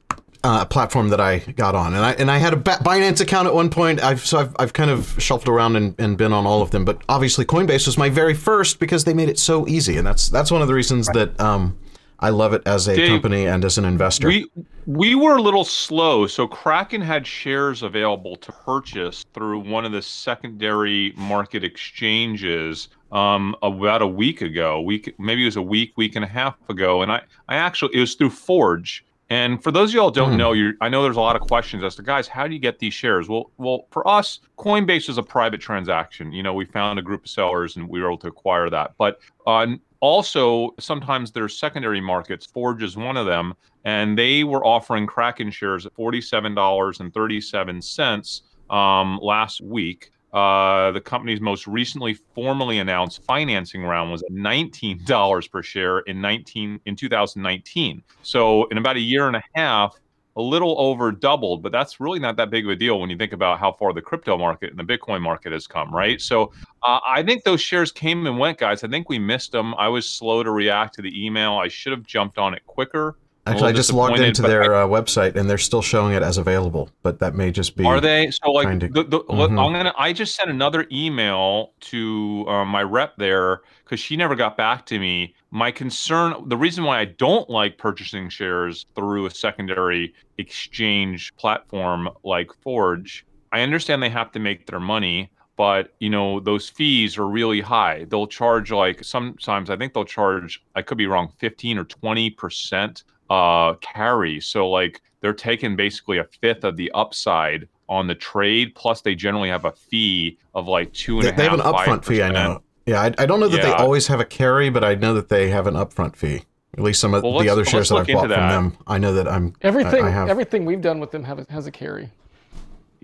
uh, 0.46 0.64
platform 0.64 1.10
that 1.10 1.20
I 1.20 1.40
got 1.40 1.74
on, 1.74 1.96
and 1.96 2.06
I 2.06 2.12
and 2.14 2.30
I 2.30 2.38
had 2.38 2.54
a 2.54 2.58
Binance 2.58 3.20
account 3.20 3.48
at 3.48 3.54
one 3.54 3.70
point. 3.70 4.04
I've 4.04 4.24
so 4.24 4.40
I've, 4.40 4.56
I've 4.60 4.74
kind 4.74 4.92
of 4.92 5.16
shuffled 5.18 5.50
around 5.50 5.76
and, 5.76 5.96
and 6.00 6.18
been 6.18 6.34
on 6.34 6.46
all 6.46 6.62
of 6.62 6.72
them, 6.72 6.86
but 6.86 7.02
obviously 7.10 7.46
Coinbase 7.46 7.88
was 7.88 7.98
my 7.98 8.10
very 8.10 8.36
first 8.36 8.80
because 8.80 9.06
they 9.06 9.14
made 9.14 9.30
it 9.30 9.40
so 9.40 9.68
easy, 9.68 9.98
and 9.98 10.06
that's 10.06 10.30
that's 10.30 10.52
one 10.52 10.62
of 10.62 10.68
the 10.68 10.74
reasons 10.74 11.08
right. 11.08 11.36
that 11.36 11.40
um, 11.40 11.78
I 12.20 12.30
love 12.30 12.54
it 12.54 12.62
as 12.66 12.88
a 12.88 12.96
Dave, 12.96 13.10
company 13.10 13.46
and 13.46 13.64
as 13.66 13.78
an 13.78 13.86
investor. 13.86 14.28
We 14.28 14.50
we 14.86 15.16
were 15.16 15.36
a 15.36 15.42
little 15.42 15.66
slow, 15.66 16.28
so 16.28 16.48
Kraken 16.48 17.02
had 17.02 17.26
shares 17.26 17.84
available 17.84 18.36
to 18.38 18.52
purchase 18.52 19.26
through 19.34 19.60
one 19.60 19.86
of 19.86 19.92
the 19.92 20.02
secondary 20.02 21.14
market 21.18 21.64
exchanges 21.64 22.90
um, 23.12 23.56
about 23.62 24.02
a 24.02 24.08
week 24.08 24.42
ago. 24.42 24.82
Week 24.82 25.14
maybe 25.20 25.44
it 25.44 25.46
was 25.46 25.56
a 25.56 25.62
week, 25.62 25.94
week 25.98 26.16
and 26.16 26.24
a 26.24 26.28
half 26.28 26.56
ago, 26.70 27.02
and 27.02 27.12
I 27.12 27.22
I 27.50 27.56
actually 27.56 27.96
it 27.96 28.00
was 28.00 28.16
through 28.16 28.32
Forge. 28.32 29.06
And 29.30 29.64
for 29.64 29.72
those 29.72 29.90
of 29.90 29.96
y'all 29.96 30.12
don't 30.12 30.34
mm. 30.34 30.38
know, 30.38 30.54
you 30.54 30.74
I 30.82 30.90
know 30.90 31.02
there's 31.02 31.18
a 31.18 31.22
lot 31.22 31.36
of 31.36 31.42
questions 31.42 31.84
as 31.84 31.96
to 31.96 32.04
guys, 32.04 32.28
how 32.28 32.48
do 32.48 32.54
you 32.54 32.60
get 32.60 32.78
these 32.78 32.94
shares? 32.94 33.28
Well, 33.28 33.50
well, 33.58 33.88
for 33.90 34.08
us, 34.08 34.40
Coinbase 34.58 35.10
is 35.10 35.18
a 35.18 35.24
private 35.24 35.60
transaction. 35.60 36.32
You 36.32 36.44
know, 36.44 36.54
we 36.54 36.66
found 36.66 37.00
a 37.00 37.02
group 37.02 37.24
of 37.24 37.30
sellers 37.30 37.76
and 37.76 37.90
we 37.90 38.02
were 38.02 38.08
able 38.08 38.20
to 38.20 38.28
acquire 38.28 38.70
that. 38.70 38.94
But 39.00 39.20
uh, 39.48 39.66
also, 40.06 40.70
sometimes 40.80 41.32
there's 41.32 41.58
secondary 41.58 42.00
markets. 42.00 42.46
Forge 42.46 42.84
is 42.84 42.96
one 42.96 43.18
of 43.18 43.26
them, 43.26 43.56
and 43.86 44.16
they 44.16 44.44
were 44.44 44.64
offering 44.64 45.08
Kraken 45.08 45.50
shares 45.50 45.88
at 45.88 45.96
$47.37 45.96 48.74
um, 48.74 49.20
last 49.20 49.62
week. 49.62 50.12
Uh, 50.32 50.92
the 50.92 51.02
company's 51.02 51.42
most 51.42 51.66
recently 51.66 52.14
formally 52.36 52.78
announced 52.78 53.24
financing 53.24 53.82
round 53.82 54.12
was 54.12 54.22
$19 54.32 55.52
per 55.52 55.64
share 55.64 56.00
in 56.00 56.20
19 56.22 56.80
in 56.86 56.96
2019. 56.96 58.04
So 58.22 58.66
in 58.66 58.78
about 58.78 58.98
a 58.98 59.00
year 59.00 59.26
and 59.26 59.38
a 59.38 59.44
half, 59.56 59.98
a 60.38 60.42
little 60.42 60.76
over 60.80 61.12
doubled, 61.12 61.64
but 61.64 61.72
that's 61.72 62.00
really 62.00 62.20
not 62.20 62.36
that 62.38 62.50
big 62.50 62.66
of 62.66 62.72
a 62.72 62.76
deal 62.76 63.00
when 63.00 63.10
you 63.10 63.18
think 63.18 63.32
about 63.32 63.60
how 63.60 63.72
far 63.72 63.94
the 63.94 64.02
crypto 64.02 64.38
market 64.38 64.70
and 64.70 64.78
the 64.78 64.84
Bitcoin 64.84 65.22
market 65.22 65.54
has 65.54 65.66
come, 65.66 65.94
right? 65.94 66.20
So 66.20 66.52
uh, 66.86 67.00
I 67.06 67.24
think 67.24 67.44
those 67.44 67.62
shares 67.62 67.92
came 67.92 68.28
and 68.28 68.38
went, 68.38 68.60
guys. 68.60 68.84
I 68.84 68.88
think 68.88 69.10
we 69.10 69.18
missed 69.18 69.52
them. 69.52 69.74
I 69.76 69.88
was 69.88 70.08
slow 70.08 70.44
to 70.44 70.52
react 70.52 70.96
to 70.96 71.02
the 71.02 71.26
email. 71.26 71.54
I 71.54 71.68
should 71.68 71.92
have 71.92 72.04
jumped 72.04 72.38
on 72.38 72.54
it 72.54 72.66
quicker. 72.66 73.18
Actually, 73.48 73.70
I 73.70 73.74
just 73.74 73.94
logged 73.94 74.20
into 74.20 74.42
their 74.42 74.74
I, 74.74 74.84
uh, 74.84 74.88
website 74.88 75.36
and 75.36 75.48
they're 75.48 75.60
still 75.60 75.84
showing 75.84 76.14
it 76.14 76.24
as 76.24 76.40
available, 76.40 76.90
but 77.04 77.20
that 77.20 77.36
may 77.36 77.52
just 77.52 77.76
be. 77.76 77.86
Are 77.86 78.02
they? 78.02 78.32
So 78.32 78.52
like, 78.52 78.80
to, 78.80 78.88
the, 78.88 79.04
the, 79.04 79.20
mm-hmm. 79.20 79.60
I'm 79.60 79.72
gonna. 79.72 79.94
I 80.00 80.14
just 80.14 80.36
sent 80.36 80.50
another 80.50 80.88
email 80.92 81.74
to 81.82 82.46
uh, 82.48 82.66
my 82.66 82.82
rep 82.82 83.16
there 83.18 83.62
because 83.84 84.00
she 84.00 84.18
never 84.18 84.36
got 84.36 84.58
back 84.58 84.88
to 84.88 85.00
me. 85.00 85.36
My 85.52 85.70
concern, 85.70 86.50
the 86.50 86.58
reason 86.58 86.86
why 86.86 87.00
I 87.00 87.06
don't 87.06 87.48
like 87.48 87.78
purchasing 87.78 88.30
shares 88.30 88.88
through 88.96 89.28
a 89.28 89.32
secondary 89.32 90.16
exchange 90.40 91.32
platform 91.36 92.10
like 92.24 92.50
Forge, 92.64 93.28
I 93.52 93.62
understand 93.62 94.02
they 94.02 94.10
have 94.10 94.32
to 94.32 94.40
make 94.40 94.66
their 94.66 94.80
money, 94.80 95.32
but 95.56 95.94
you 96.00 96.10
know 96.10 96.40
those 96.40 96.70
fees 96.70 97.18
are 97.18 97.28
really 97.28 97.62
high. 97.62 98.06
They'll 98.10 98.28
charge 98.28 98.72
like 98.72 99.04
sometimes 99.04 99.70
I 99.70 99.78
think 99.78 99.94
they'll 99.94 100.06
charge. 100.06 100.64
I 100.76 100.82
could 100.82 100.98
be 100.98 101.08
wrong, 101.08 101.32
15 101.40 101.78
or 101.78 101.86
20 101.86 102.30
percent 102.32 103.04
uh, 103.30 103.74
carry. 103.76 104.40
So 104.40 104.70
like 104.70 105.02
they're 105.22 105.34
taking 105.34 105.76
basically 105.76 106.18
a 106.18 106.26
fifth 106.42 106.64
of 106.64 106.78
the 106.78 106.92
upside 106.94 107.68
on 107.90 108.08
the 108.08 108.16
trade. 108.16 108.76
Plus, 108.76 109.02
they 109.02 109.16
generally 109.16 109.50
have 109.50 109.66
a 109.66 109.72
fee 109.72 110.38
of 110.54 110.68
like 110.68 110.94
two 110.94 111.20
and 111.20 111.24
they, 111.24 111.30
a 111.30 111.32
half. 111.32 111.38
They 111.38 111.44
have 111.44 111.54
an 111.54 111.60
upfront 111.60 112.00
5%. 112.00 112.06
fee. 112.06 112.22
I 112.22 112.30
know. 112.32 112.62
Yeah, 112.86 113.02
I, 113.02 113.14
I 113.18 113.26
don't 113.26 113.40
know 113.40 113.48
that 113.48 113.58
yeah. 113.58 113.66
they 113.66 113.74
always 113.74 114.08
have 114.08 114.20
a 114.20 114.26
carry, 114.26 114.70
but 114.70 114.84
I 114.84 114.94
know 114.96 115.14
that 115.16 115.30
they 115.30 115.50
have 115.50 115.66
an 115.66 115.74
upfront 115.74 116.16
fee. 116.16 116.44
At 116.78 116.84
least 116.84 117.00
some 117.00 117.14
of 117.14 117.24
well, 117.24 117.40
the 117.40 117.50
other 117.50 117.64
shares 117.64 117.90
that 117.90 117.96
I've 117.96 118.08
bought 118.08 118.28
that. 118.28 118.36
from 118.36 118.50
them, 118.50 118.78
I 118.86 118.98
know 118.98 119.14
that 119.14 119.28
I'm 119.28 119.56
everything. 119.62 120.04
I, 120.04 120.08
I 120.08 120.12
have... 120.12 120.30
Everything 120.30 120.66
we've 120.66 120.82
done 120.82 121.00
with 121.00 121.10
them 121.10 121.24
have, 121.24 121.48
has 121.50 121.68
a 121.68 121.72
carry. 121.72 122.12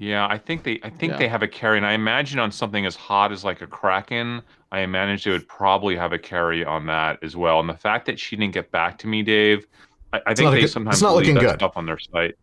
Yeah, 0.02 0.26
I 0.28 0.40
think 0.40 0.64
they 0.64 0.80
I 0.82 0.90
think 0.90 1.12
yeah. 1.12 1.18
they 1.20 1.28
have 1.28 1.44
a 1.44 1.48
carry, 1.48 1.78
and 1.78 1.86
I 1.86 1.94
imagine 1.94 2.40
on 2.40 2.52
something 2.52 2.88
as 2.88 2.96
hot 2.96 3.32
as 3.32 3.44
like 3.44 3.62
a 3.62 3.68
Kraken, 3.68 4.42
I 4.72 4.80
imagine 4.80 5.22
they 5.24 5.38
would 5.38 5.48
probably 5.48 5.96
have 5.96 6.12
a 6.12 6.18
carry 6.18 6.66
on 6.66 6.88
that 6.88 7.20
as 7.22 7.36
well. 7.36 7.60
And 7.60 7.70
the 7.70 7.78
fact 7.78 8.08
that 8.08 8.20
she 8.20 8.36
didn't 8.36 8.56
get 8.56 8.72
back 8.72 8.98
to 8.98 9.08
me, 9.08 9.22
Dave, 9.22 9.68
I, 10.12 10.20
I 10.26 10.34
think 10.34 10.50
they 10.50 10.62
good, 10.62 10.72
sometimes 10.72 11.04
not 11.04 11.14
looking 11.14 11.36
good. 11.36 11.54
stuff 11.54 11.74
on 11.76 11.86
their 11.86 12.00
site. 12.00 12.34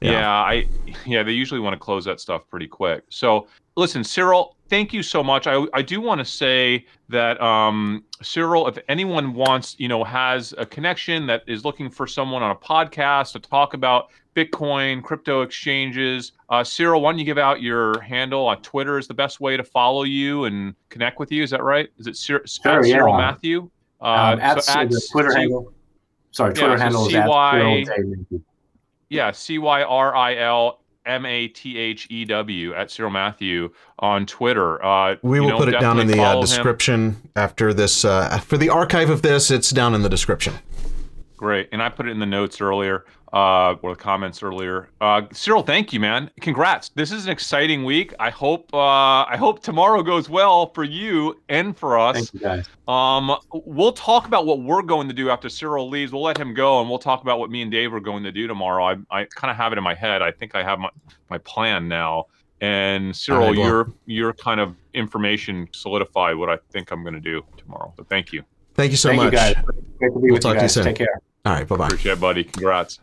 Yeah. 0.00 0.12
yeah, 0.12 0.30
I 0.30 0.68
yeah, 1.06 1.24
they 1.24 1.32
usually 1.32 1.58
want 1.58 1.74
to 1.74 1.78
close 1.80 2.04
that 2.04 2.20
stuff 2.20 2.42
pretty 2.48 2.68
quick. 2.68 3.02
So 3.08 3.48
listen, 3.76 4.04
Cyril, 4.04 4.56
thank 4.68 4.92
you 4.92 5.02
so 5.02 5.24
much. 5.24 5.48
I 5.48 5.66
I 5.74 5.82
do 5.82 6.00
want 6.00 6.20
to 6.20 6.24
say 6.24 6.86
that 7.08 7.40
um, 7.42 8.04
Cyril, 8.22 8.68
if 8.68 8.78
anyone 8.88 9.34
wants, 9.34 9.74
you 9.80 9.88
know, 9.88 10.04
has 10.04 10.54
a 10.56 10.64
connection 10.64 11.26
that 11.26 11.42
is 11.48 11.64
looking 11.64 11.90
for 11.90 12.06
someone 12.06 12.44
on 12.44 12.52
a 12.52 12.56
podcast 12.56 13.32
to 13.32 13.40
talk 13.40 13.74
about 13.74 14.10
Bitcoin, 14.38 15.02
crypto 15.02 15.42
exchanges, 15.42 16.32
uh, 16.48 16.62
Cyril, 16.62 17.00
why 17.00 17.10
don't 17.10 17.18
you 17.18 17.24
give 17.24 17.38
out 17.38 17.60
your 17.60 18.00
handle 18.00 18.46
on 18.46 18.62
Twitter? 18.62 18.96
Is 18.96 19.08
the 19.08 19.14
best 19.14 19.40
way 19.40 19.56
to 19.56 19.64
follow 19.64 20.04
you 20.04 20.44
and 20.44 20.74
connect 20.90 21.18
with 21.18 21.32
you? 21.32 21.42
Is 21.42 21.50
that 21.50 21.64
right? 21.64 21.88
Is 21.98 22.06
it 22.06 22.16
Cyril, 22.16 22.42
sure, 22.46 22.84
Cyril 22.84 23.14
yeah. 23.14 23.16
Matthew? 23.16 23.70
Uh, 24.00 24.04
um, 24.04 24.40
at, 24.40 24.62
so 24.62 24.80
at 24.80 24.90
the 24.90 25.08
Twitter 25.10 25.34
handle. 25.34 25.72
Sorry, 26.30 26.54
Twitter 26.54 26.76
yeah, 26.76 26.82
handle 26.82 27.06
C-Y, 27.06 27.78
is 27.80 27.88
at 27.88 28.40
Yeah, 29.08 29.32
C 29.32 29.58
Y 29.58 29.82
R 29.82 30.14
I 30.14 30.36
L 30.36 30.82
M 31.04 31.26
A 31.26 31.48
T 31.48 31.76
H 31.76 32.06
E 32.10 32.24
W 32.24 32.74
at 32.74 32.90
Cyril 32.92 33.10
Matthew 33.10 33.70
on 33.98 34.24
Twitter. 34.24 34.84
Uh, 34.84 35.16
we 35.22 35.40
will 35.40 35.48
know, 35.48 35.56
put 35.56 35.68
it 35.68 35.80
down 35.80 35.98
in 35.98 36.06
the 36.06 36.22
uh, 36.22 36.40
description 36.40 37.00
him. 37.12 37.30
after 37.34 37.74
this. 37.74 38.04
Uh, 38.04 38.38
for 38.38 38.56
the 38.56 38.68
archive 38.68 39.10
of 39.10 39.22
this, 39.22 39.50
it's 39.50 39.70
down 39.70 39.94
in 39.96 40.02
the 40.02 40.08
description. 40.08 40.54
Great, 41.36 41.68
and 41.72 41.82
I 41.82 41.88
put 41.88 42.06
it 42.06 42.10
in 42.10 42.18
the 42.18 42.26
notes 42.26 42.60
earlier 42.60 43.04
uh, 43.32 43.74
or 43.82 43.94
the 43.94 44.00
comments 44.00 44.42
earlier. 44.42 44.88
Uh, 45.00 45.22
Cyril, 45.32 45.62
thank 45.62 45.92
you, 45.92 46.00
man. 46.00 46.30
Congrats. 46.40 46.90
This 46.90 47.12
is 47.12 47.26
an 47.26 47.30
exciting 47.30 47.84
week. 47.84 48.14
I 48.18 48.30
hope 48.30 48.72
uh, 48.72 48.78
I 49.24 49.36
hope 49.38 49.62
tomorrow 49.62 50.02
goes 50.02 50.28
well 50.28 50.72
for 50.72 50.84
you 50.84 51.40
and 51.48 51.76
for 51.76 51.98
us. 51.98 52.16
Thank 52.16 52.34
you, 52.34 52.40
guys. 52.40 52.68
Um, 52.86 53.36
we'll 53.52 53.92
talk 53.92 54.26
about 54.26 54.46
what 54.46 54.60
we're 54.60 54.82
going 54.82 55.08
to 55.08 55.14
do 55.14 55.30
after 55.30 55.48
Cyril 55.48 55.88
leaves. 55.88 56.12
We'll 56.12 56.22
let 56.22 56.38
him 56.38 56.54
go, 56.54 56.80
and 56.80 56.88
we'll 56.88 56.98
talk 56.98 57.22
about 57.22 57.38
what 57.38 57.50
me 57.50 57.62
and 57.62 57.70
Dave 57.70 57.92
are 57.92 58.00
going 58.00 58.22
to 58.24 58.32
do 58.32 58.46
tomorrow. 58.46 58.84
I, 58.84 58.96
I 59.10 59.24
kind 59.24 59.50
of 59.50 59.56
have 59.56 59.72
it 59.72 59.78
in 59.78 59.84
my 59.84 59.94
head. 59.94 60.22
I 60.22 60.30
think 60.30 60.54
I 60.54 60.62
have 60.62 60.78
my, 60.78 60.90
my 61.30 61.38
plan 61.38 61.88
now. 61.88 62.26
And 62.60 63.14
Cyril, 63.14 63.54
your 63.54 63.92
your 64.06 64.32
kind 64.32 64.58
of 64.58 64.74
information 64.94 65.68
solidified 65.72 66.34
what 66.36 66.50
I 66.50 66.58
think 66.72 66.90
I'm 66.90 67.02
going 67.02 67.14
to 67.14 67.20
do 67.20 67.44
tomorrow. 67.56 67.92
So 67.96 68.04
thank 68.04 68.32
you. 68.32 68.42
Thank 68.74 68.90
you 68.90 68.96
so 68.96 69.10
thank 69.10 69.22
much. 69.22 69.32
You 69.32 69.38
guys. 69.38 69.54
Great 69.98 70.12
to 70.12 70.18
be 70.18 70.26
we'll 70.26 70.32
with 70.32 70.42
talk 70.42 70.54
you 70.54 70.60
guys. 70.60 70.74
To 70.74 70.80
you 70.80 70.84
soon. 70.84 70.94
Take 70.94 70.96
care. 70.96 71.20
All 71.44 71.52
right. 71.52 71.68
Bye 71.68 71.76
bye. 71.76 71.86
Appreciate 71.86 72.12
it, 72.12 72.20
buddy. 72.20 72.44
Congrats. 72.44 72.98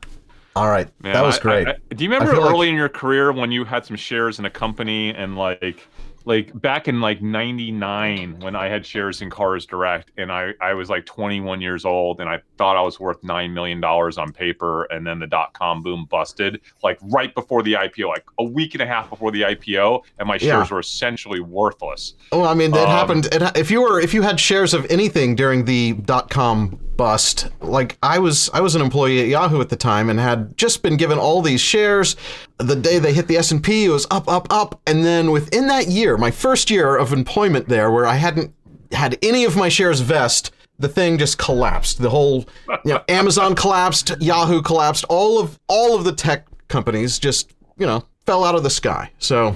All 0.55 0.69
right, 0.69 0.87
Man, 1.01 1.13
that 1.13 1.21
was 1.23 1.37
great. 1.37 1.67
I, 1.67 1.71
I, 1.71 1.93
do 1.95 2.03
you 2.03 2.09
remember 2.09 2.33
early 2.33 2.59
like... 2.59 2.69
in 2.69 2.75
your 2.75 2.87
career 2.89 3.31
when 3.33 3.51
you 3.51 3.65
had 3.65 3.85
some 3.85 3.97
shares 3.97 4.39
in 4.39 4.45
a 4.45 4.49
company 4.49 5.09
and 5.13 5.37
like 5.37 5.85
like 6.27 6.59
back 6.59 6.87
in 6.87 7.01
like 7.01 7.21
99 7.21 8.39
when 8.39 8.55
i 8.55 8.67
had 8.67 8.83
shares 8.83 9.21
in 9.21 9.29
CarsDirect 9.29 10.05
and 10.17 10.31
i 10.31 10.53
i 10.59 10.73
was 10.73 10.89
like 10.89 11.05
21 11.05 11.61
years 11.61 11.85
old 11.85 12.19
and 12.19 12.27
i 12.27 12.41
thought 12.57 12.75
i 12.75 12.81
was 12.81 12.99
worth 12.99 13.23
9 13.23 13.53
million 13.53 13.79
dollars 13.79 14.17
on 14.17 14.31
paper 14.33 14.85
and 14.85 15.05
then 15.05 15.19
the 15.19 15.27
dot-com 15.27 15.83
boom 15.83 16.05
busted 16.09 16.61
like 16.83 16.97
right 17.03 17.35
before 17.35 17.61
the 17.61 17.73
ipo 17.73 18.07
like 18.07 18.25
a 18.39 18.43
week 18.43 18.73
and 18.73 18.81
a 18.81 18.87
half 18.87 19.07
before 19.09 19.29
the 19.31 19.43
ipo 19.43 20.03
and 20.17 20.27
my 20.27 20.37
shares 20.37 20.69
Yeah. 20.69 20.73
were 20.73 20.79
essentially 20.79 21.41
worthless 21.41 22.15
Well, 22.31 22.45
I 22.47 22.55
mean, 22.55 22.73
it 22.73 22.79
Um, 22.79 22.87
happened. 22.89 23.27
It, 23.31 23.55
if 23.55 23.69
you 23.69 23.81
were, 23.81 23.99
if 23.99 24.13
you 24.13 24.23
had 24.23 24.39
shares 24.39 24.73
of 24.73 24.85
anything 24.89 25.35
during 25.35 25.65
the 25.65 25.93
dot 25.93 26.29
com 26.31 26.79
bust, 26.97 27.47
like 27.61 27.97
I 28.01 28.19
was, 28.19 28.49
I 28.53 28.61
was 28.61 28.75
an 28.75 28.81
employee 28.81 29.21
at 29.21 29.27
Yahoo 29.27 29.61
at 29.61 29.69
the 29.69 29.75
time 29.75 30.09
and 30.09 30.19
had 30.19 30.57
just 30.57 30.83
been 30.83 30.97
given 30.97 31.17
all 31.17 31.41
these 31.41 31.61
shares. 31.61 32.15
The 32.57 32.75
day 32.75 32.99
they 32.99 33.13
hit 33.13 33.27
the 33.27 33.37
S 33.37 33.51
and 33.51 33.63
P, 33.63 33.85
it 33.85 33.89
was 33.89 34.07
up, 34.11 34.27
up, 34.27 34.47
up, 34.49 34.79
and 34.87 35.03
then 35.03 35.31
within 35.31 35.67
that 35.67 35.87
year, 35.87 36.17
my 36.17 36.31
first 36.31 36.69
year 36.71 36.95
of 36.95 37.13
employment 37.13 37.67
there, 37.67 37.91
where 37.91 38.05
I 38.05 38.15
hadn't 38.15 38.53
had 38.91 39.17
any 39.21 39.43
of 39.45 39.55
my 39.55 39.69
shares 39.69 39.99
vest. 40.01 40.51
The 40.77 40.89
thing 40.89 41.17
just 41.17 41.37
collapsed. 41.37 42.01
The 42.01 42.09
whole, 42.09 42.45
you 42.83 42.91
know, 42.93 43.03
Amazon 43.07 43.55
collapsed, 43.55 44.11
Yahoo 44.19 44.61
collapsed. 44.61 45.05
All 45.07 45.39
of 45.39 45.57
all 45.67 45.95
of 45.95 46.03
the 46.03 46.11
tech 46.11 46.47
companies 46.67 47.17
just, 47.17 47.53
you 47.77 47.85
know, 47.85 48.03
fell 48.25 48.43
out 48.43 48.55
of 48.55 48.63
the 48.63 48.69
sky. 48.69 49.09
So 49.19 49.55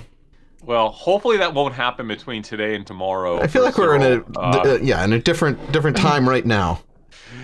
well 0.63 0.89
hopefully 0.89 1.37
that 1.37 1.53
won't 1.53 1.73
happen 1.73 2.07
between 2.07 2.43
today 2.43 2.75
and 2.75 2.85
tomorrow 2.85 3.39
I 3.41 3.47
feel 3.47 3.63
like 3.63 3.77
we're 3.77 3.95
in 3.95 4.03
a 4.03 4.39
uh, 4.39 4.77
yeah 4.81 5.03
in 5.05 5.13
a 5.13 5.19
different 5.19 5.71
different 5.71 5.97
time 6.09 6.27
right 6.27 6.45
now. 6.45 6.81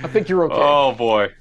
I 0.04 0.08
think 0.08 0.30
you're 0.30 0.44
okay. 0.46 0.56
Oh 0.58 0.94
boy. 0.94 1.32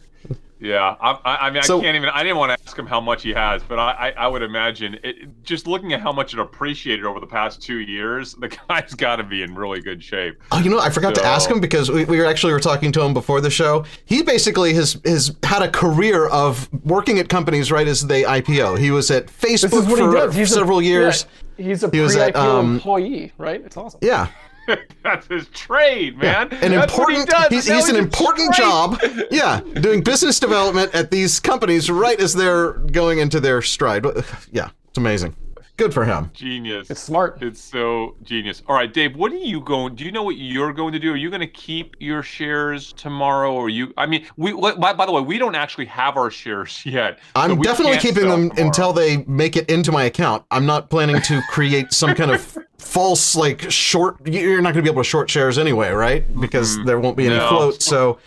Yeah, 0.64 0.96
I, 0.98 1.10
I, 1.24 1.36
I 1.46 1.50
mean, 1.50 1.62
So- 1.62 1.78
I 1.78 1.82
can't 1.82 1.96
even. 1.96 2.08
I 2.08 2.22
didn't 2.22 2.38
want 2.38 2.58
to 2.58 2.66
ask 2.66 2.78
him 2.78 2.86
how 2.86 3.00
much 3.00 3.22
he 3.22 3.34
has, 3.34 3.62
but 3.62 3.78
I, 3.78 3.90
I, 3.90 4.24
I 4.24 4.26
would 4.28 4.42
imagine 4.42 4.98
it, 5.02 5.42
just 5.42 5.66
looking 5.66 5.92
at 5.92 6.00
how 6.00 6.10
much 6.10 6.32
it 6.32 6.38
appreciated 6.40 7.04
over 7.04 7.20
the 7.20 7.26
past 7.26 7.60
two 7.60 7.80
years, 7.80 8.34
the 8.34 8.48
guy's 8.68 8.94
got 8.94 9.16
to 9.16 9.24
be 9.24 9.42
in 9.42 9.54
really 9.54 9.82
good 9.82 10.02
shape. 10.02 10.40
Oh, 10.52 10.60
you 10.60 10.70
know, 10.70 10.78
I 10.78 10.88
forgot 10.88 11.14
to 11.16 11.24
ask 11.24 11.50
him 11.50 11.60
because 11.60 11.90
we, 11.90 12.06
we 12.06 12.18
were 12.18 12.24
actually 12.24 12.54
were 12.54 12.60
talking 12.60 12.92
to 12.92 13.02
him 13.02 13.12
before 13.12 13.42
the 13.42 13.50
show. 13.50 13.84
He 14.06 14.22
basically 14.22 14.72
has 14.72 14.98
has 15.04 15.36
had 15.42 15.60
a 15.60 15.70
career 15.70 16.28
of 16.28 16.72
working 16.84 17.18
at 17.18 17.28
companies 17.28 17.70
right 17.70 17.86
as 17.86 18.06
they 18.06 18.22
IPO. 18.22 18.78
He 18.78 18.90
was 18.90 19.10
at 19.10 19.26
Facebook 19.26 19.86
what 19.86 20.32
he 20.32 20.40
for 20.40 20.46
several 20.46 20.78
a, 20.78 20.82
years. 20.82 21.26
Yeah, 21.58 21.66
he's 21.66 21.84
a 21.84 21.90
He 21.90 22.00
was 22.00 22.16
at, 22.16 22.32
pre-IPO 22.32 22.42
um, 22.42 22.74
employee, 22.76 23.32
right? 23.36 23.60
It's 23.62 23.76
awesome. 23.76 24.00
Yeah, 24.02 24.28
That's 25.02 25.26
his 25.26 25.46
trade, 25.48 26.16
man. 26.18 26.48
an 26.52 26.72
That's 26.72 26.96
what 26.96 27.12
he 27.12 27.20
important. 27.20 27.28
does. 27.28 27.48
he's 27.50 27.66
he's 27.66 27.88
an 27.88 27.96
important 27.96 28.54
trade. 28.54 28.64
job. 28.64 29.00
Yeah, 29.30 29.60
doing 29.80 30.02
business 30.02 30.38
development 30.38 30.94
at 30.94 31.10
these 31.10 31.40
companies 31.40 31.90
right 31.90 32.18
as 32.20 32.34
they're 32.34 32.72
going 32.74 33.18
into 33.18 33.40
their 33.40 33.62
stride. 33.62 34.04
Yeah, 34.52 34.70
it's 34.88 34.98
amazing. 34.98 35.34
Good 35.76 35.92
for 35.92 36.04
him. 36.04 36.30
Genius. 36.34 36.88
It's 36.88 37.00
smart. 37.00 37.42
It's 37.42 37.60
so 37.60 38.14
genius. 38.22 38.62
All 38.68 38.76
right, 38.76 38.92
Dave. 38.92 39.16
What 39.16 39.32
are 39.32 39.36
you 39.36 39.60
going? 39.60 39.96
Do 39.96 40.04
you 40.04 40.12
know 40.12 40.22
what 40.22 40.36
you're 40.36 40.72
going 40.72 40.92
to 40.92 41.00
do? 41.00 41.12
Are 41.12 41.16
you 41.16 41.30
going 41.30 41.40
to 41.40 41.48
keep 41.48 41.96
your 41.98 42.22
shares 42.22 42.92
tomorrow, 42.92 43.52
or 43.52 43.68
you? 43.68 43.92
I 43.96 44.06
mean, 44.06 44.24
we. 44.36 44.52
By, 44.52 44.92
by 44.92 45.04
the 45.04 45.10
way, 45.10 45.20
we 45.20 45.36
don't 45.36 45.56
actually 45.56 45.86
have 45.86 46.16
our 46.16 46.30
shares 46.30 46.80
yet. 46.86 47.18
I'm 47.34 47.56
we 47.56 47.64
definitely 47.64 47.98
keeping 47.98 48.28
them 48.28 48.50
tomorrow. 48.50 48.66
until 48.68 48.92
they 48.92 49.24
make 49.26 49.56
it 49.56 49.68
into 49.68 49.90
my 49.90 50.04
account. 50.04 50.44
I'm 50.52 50.64
not 50.64 50.90
planning 50.90 51.20
to 51.22 51.42
create 51.50 51.92
some 51.92 52.14
kind 52.14 52.30
of 52.30 52.56
false 52.78 53.34
like 53.34 53.68
short. 53.68 54.24
You're 54.28 54.62
not 54.62 54.74
going 54.74 54.84
to 54.84 54.88
be 54.88 54.92
able 54.92 55.02
to 55.02 55.08
short 55.08 55.28
shares 55.28 55.58
anyway, 55.58 55.90
right? 55.90 56.24
Because 56.40 56.78
there 56.84 57.00
won't 57.00 57.16
be 57.16 57.26
any 57.26 57.34
No. 57.36 57.48
float. 57.48 57.82
So 57.82 58.20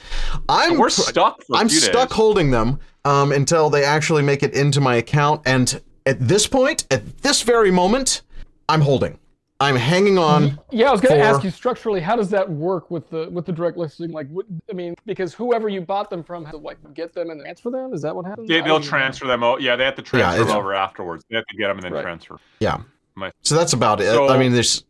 I'm 0.50 0.78
We're 0.78 0.90
stuck. 0.90 1.42
For 1.46 1.56
a 1.56 1.60
I'm 1.60 1.70
stuck 1.70 2.10
days. 2.10 2.16
holding 2.18 2.52
them 2.52 2.80
um, 3.06 3.32
until 3.32 3.70
they 3.70 3.86
actually 3.86 4.24
make 4.24 4.44
it 4.44 4.54
into 4.54 4.82
my 4.82 4.96
account. 4.96 5.44
And 5.46 5.82
at 6.08 6.20
this 6.26 6.48
point, 6.48 6.88
at 6.90 7.18
this 7.22 7.42
very 7.42 7.70
moment, 7.70 8.22
I'm 8.70 8.82
holding. 8.82 9.20
I'm 9.60 9.76
hanging 9.76 10.18
on. 10.20 10.60
Yeah, 10.72 10.90
I 10.90 10.92
was 10.92 11.02
going 11.02 11.16
to 11.16 11.22
for- 11.22 11.28
ask 11.36 11.44
you 11.44 11.50
structurally, 11.50 12.00
how 12.00 12.16
does 12.16 12.30
that 12.30 12.48
work 12.50 12.92
with 12.92 13.10
the 13.10 13.28
with 13.32 13.46
the 13.46 13.52
direct 13.52 13.76
listing? 13.76 14.12
Like, 14.12 14.30
what, 14.30 14.46
I 14.70 14.74
mean, 14.74 14.94
because 15.08 15.34
whoever 15.34 15.68
you 15.68 15.82
bought 15.82 16.10
them 16.12 16.24
from 16.24 16.46
has 16.46 16.52
to 16.54 16.60
like 16.60 16.78
get 16.94 17.12
them 17.14 17.32
and 17.32 17.42
transfer 17.42 17.72
them. 17.72 17.92
Is 17.94 18.04
that 18.04 18.16
what 18.16 18.26
happens? 18.26 18.48
They, 18.48 18.60
I 18.60 18.62
they'll 18.62 18.76
don't 18.76 18.84
know. 18.84 18.88
transfer 18.88 19.26
them. 19.26 19.44
out. 19.44 19.62
Yeah, 19.62 19.76
they 19.76 19.84
have 19.84 19.96
to 19.96 20.02
transfer 20.04 20.34
it's- 20.42 20.48
them 20.48 20.58
over 20.58 20.74
afterwards. 20.76 21.26
They 21.30 21.36
have 21.38 21.46
to 21.48 21.58
get 21.58 21.68
them 21.68 21.78
and 21.78 21.86
then 21.86 21.94
Right. 21.94 22.04
transfer. 22.04 22.38
Yeah. 22.60 22.82
My- 23.16 23.32
So 23.42 23.56
that's 23.56 23.74
about 23.74 24.00
it. 24.00 24.06
So- 24.06 24.30
I 24.30 24.38
mean, 24.38 24.54
there's, 24.54 24.84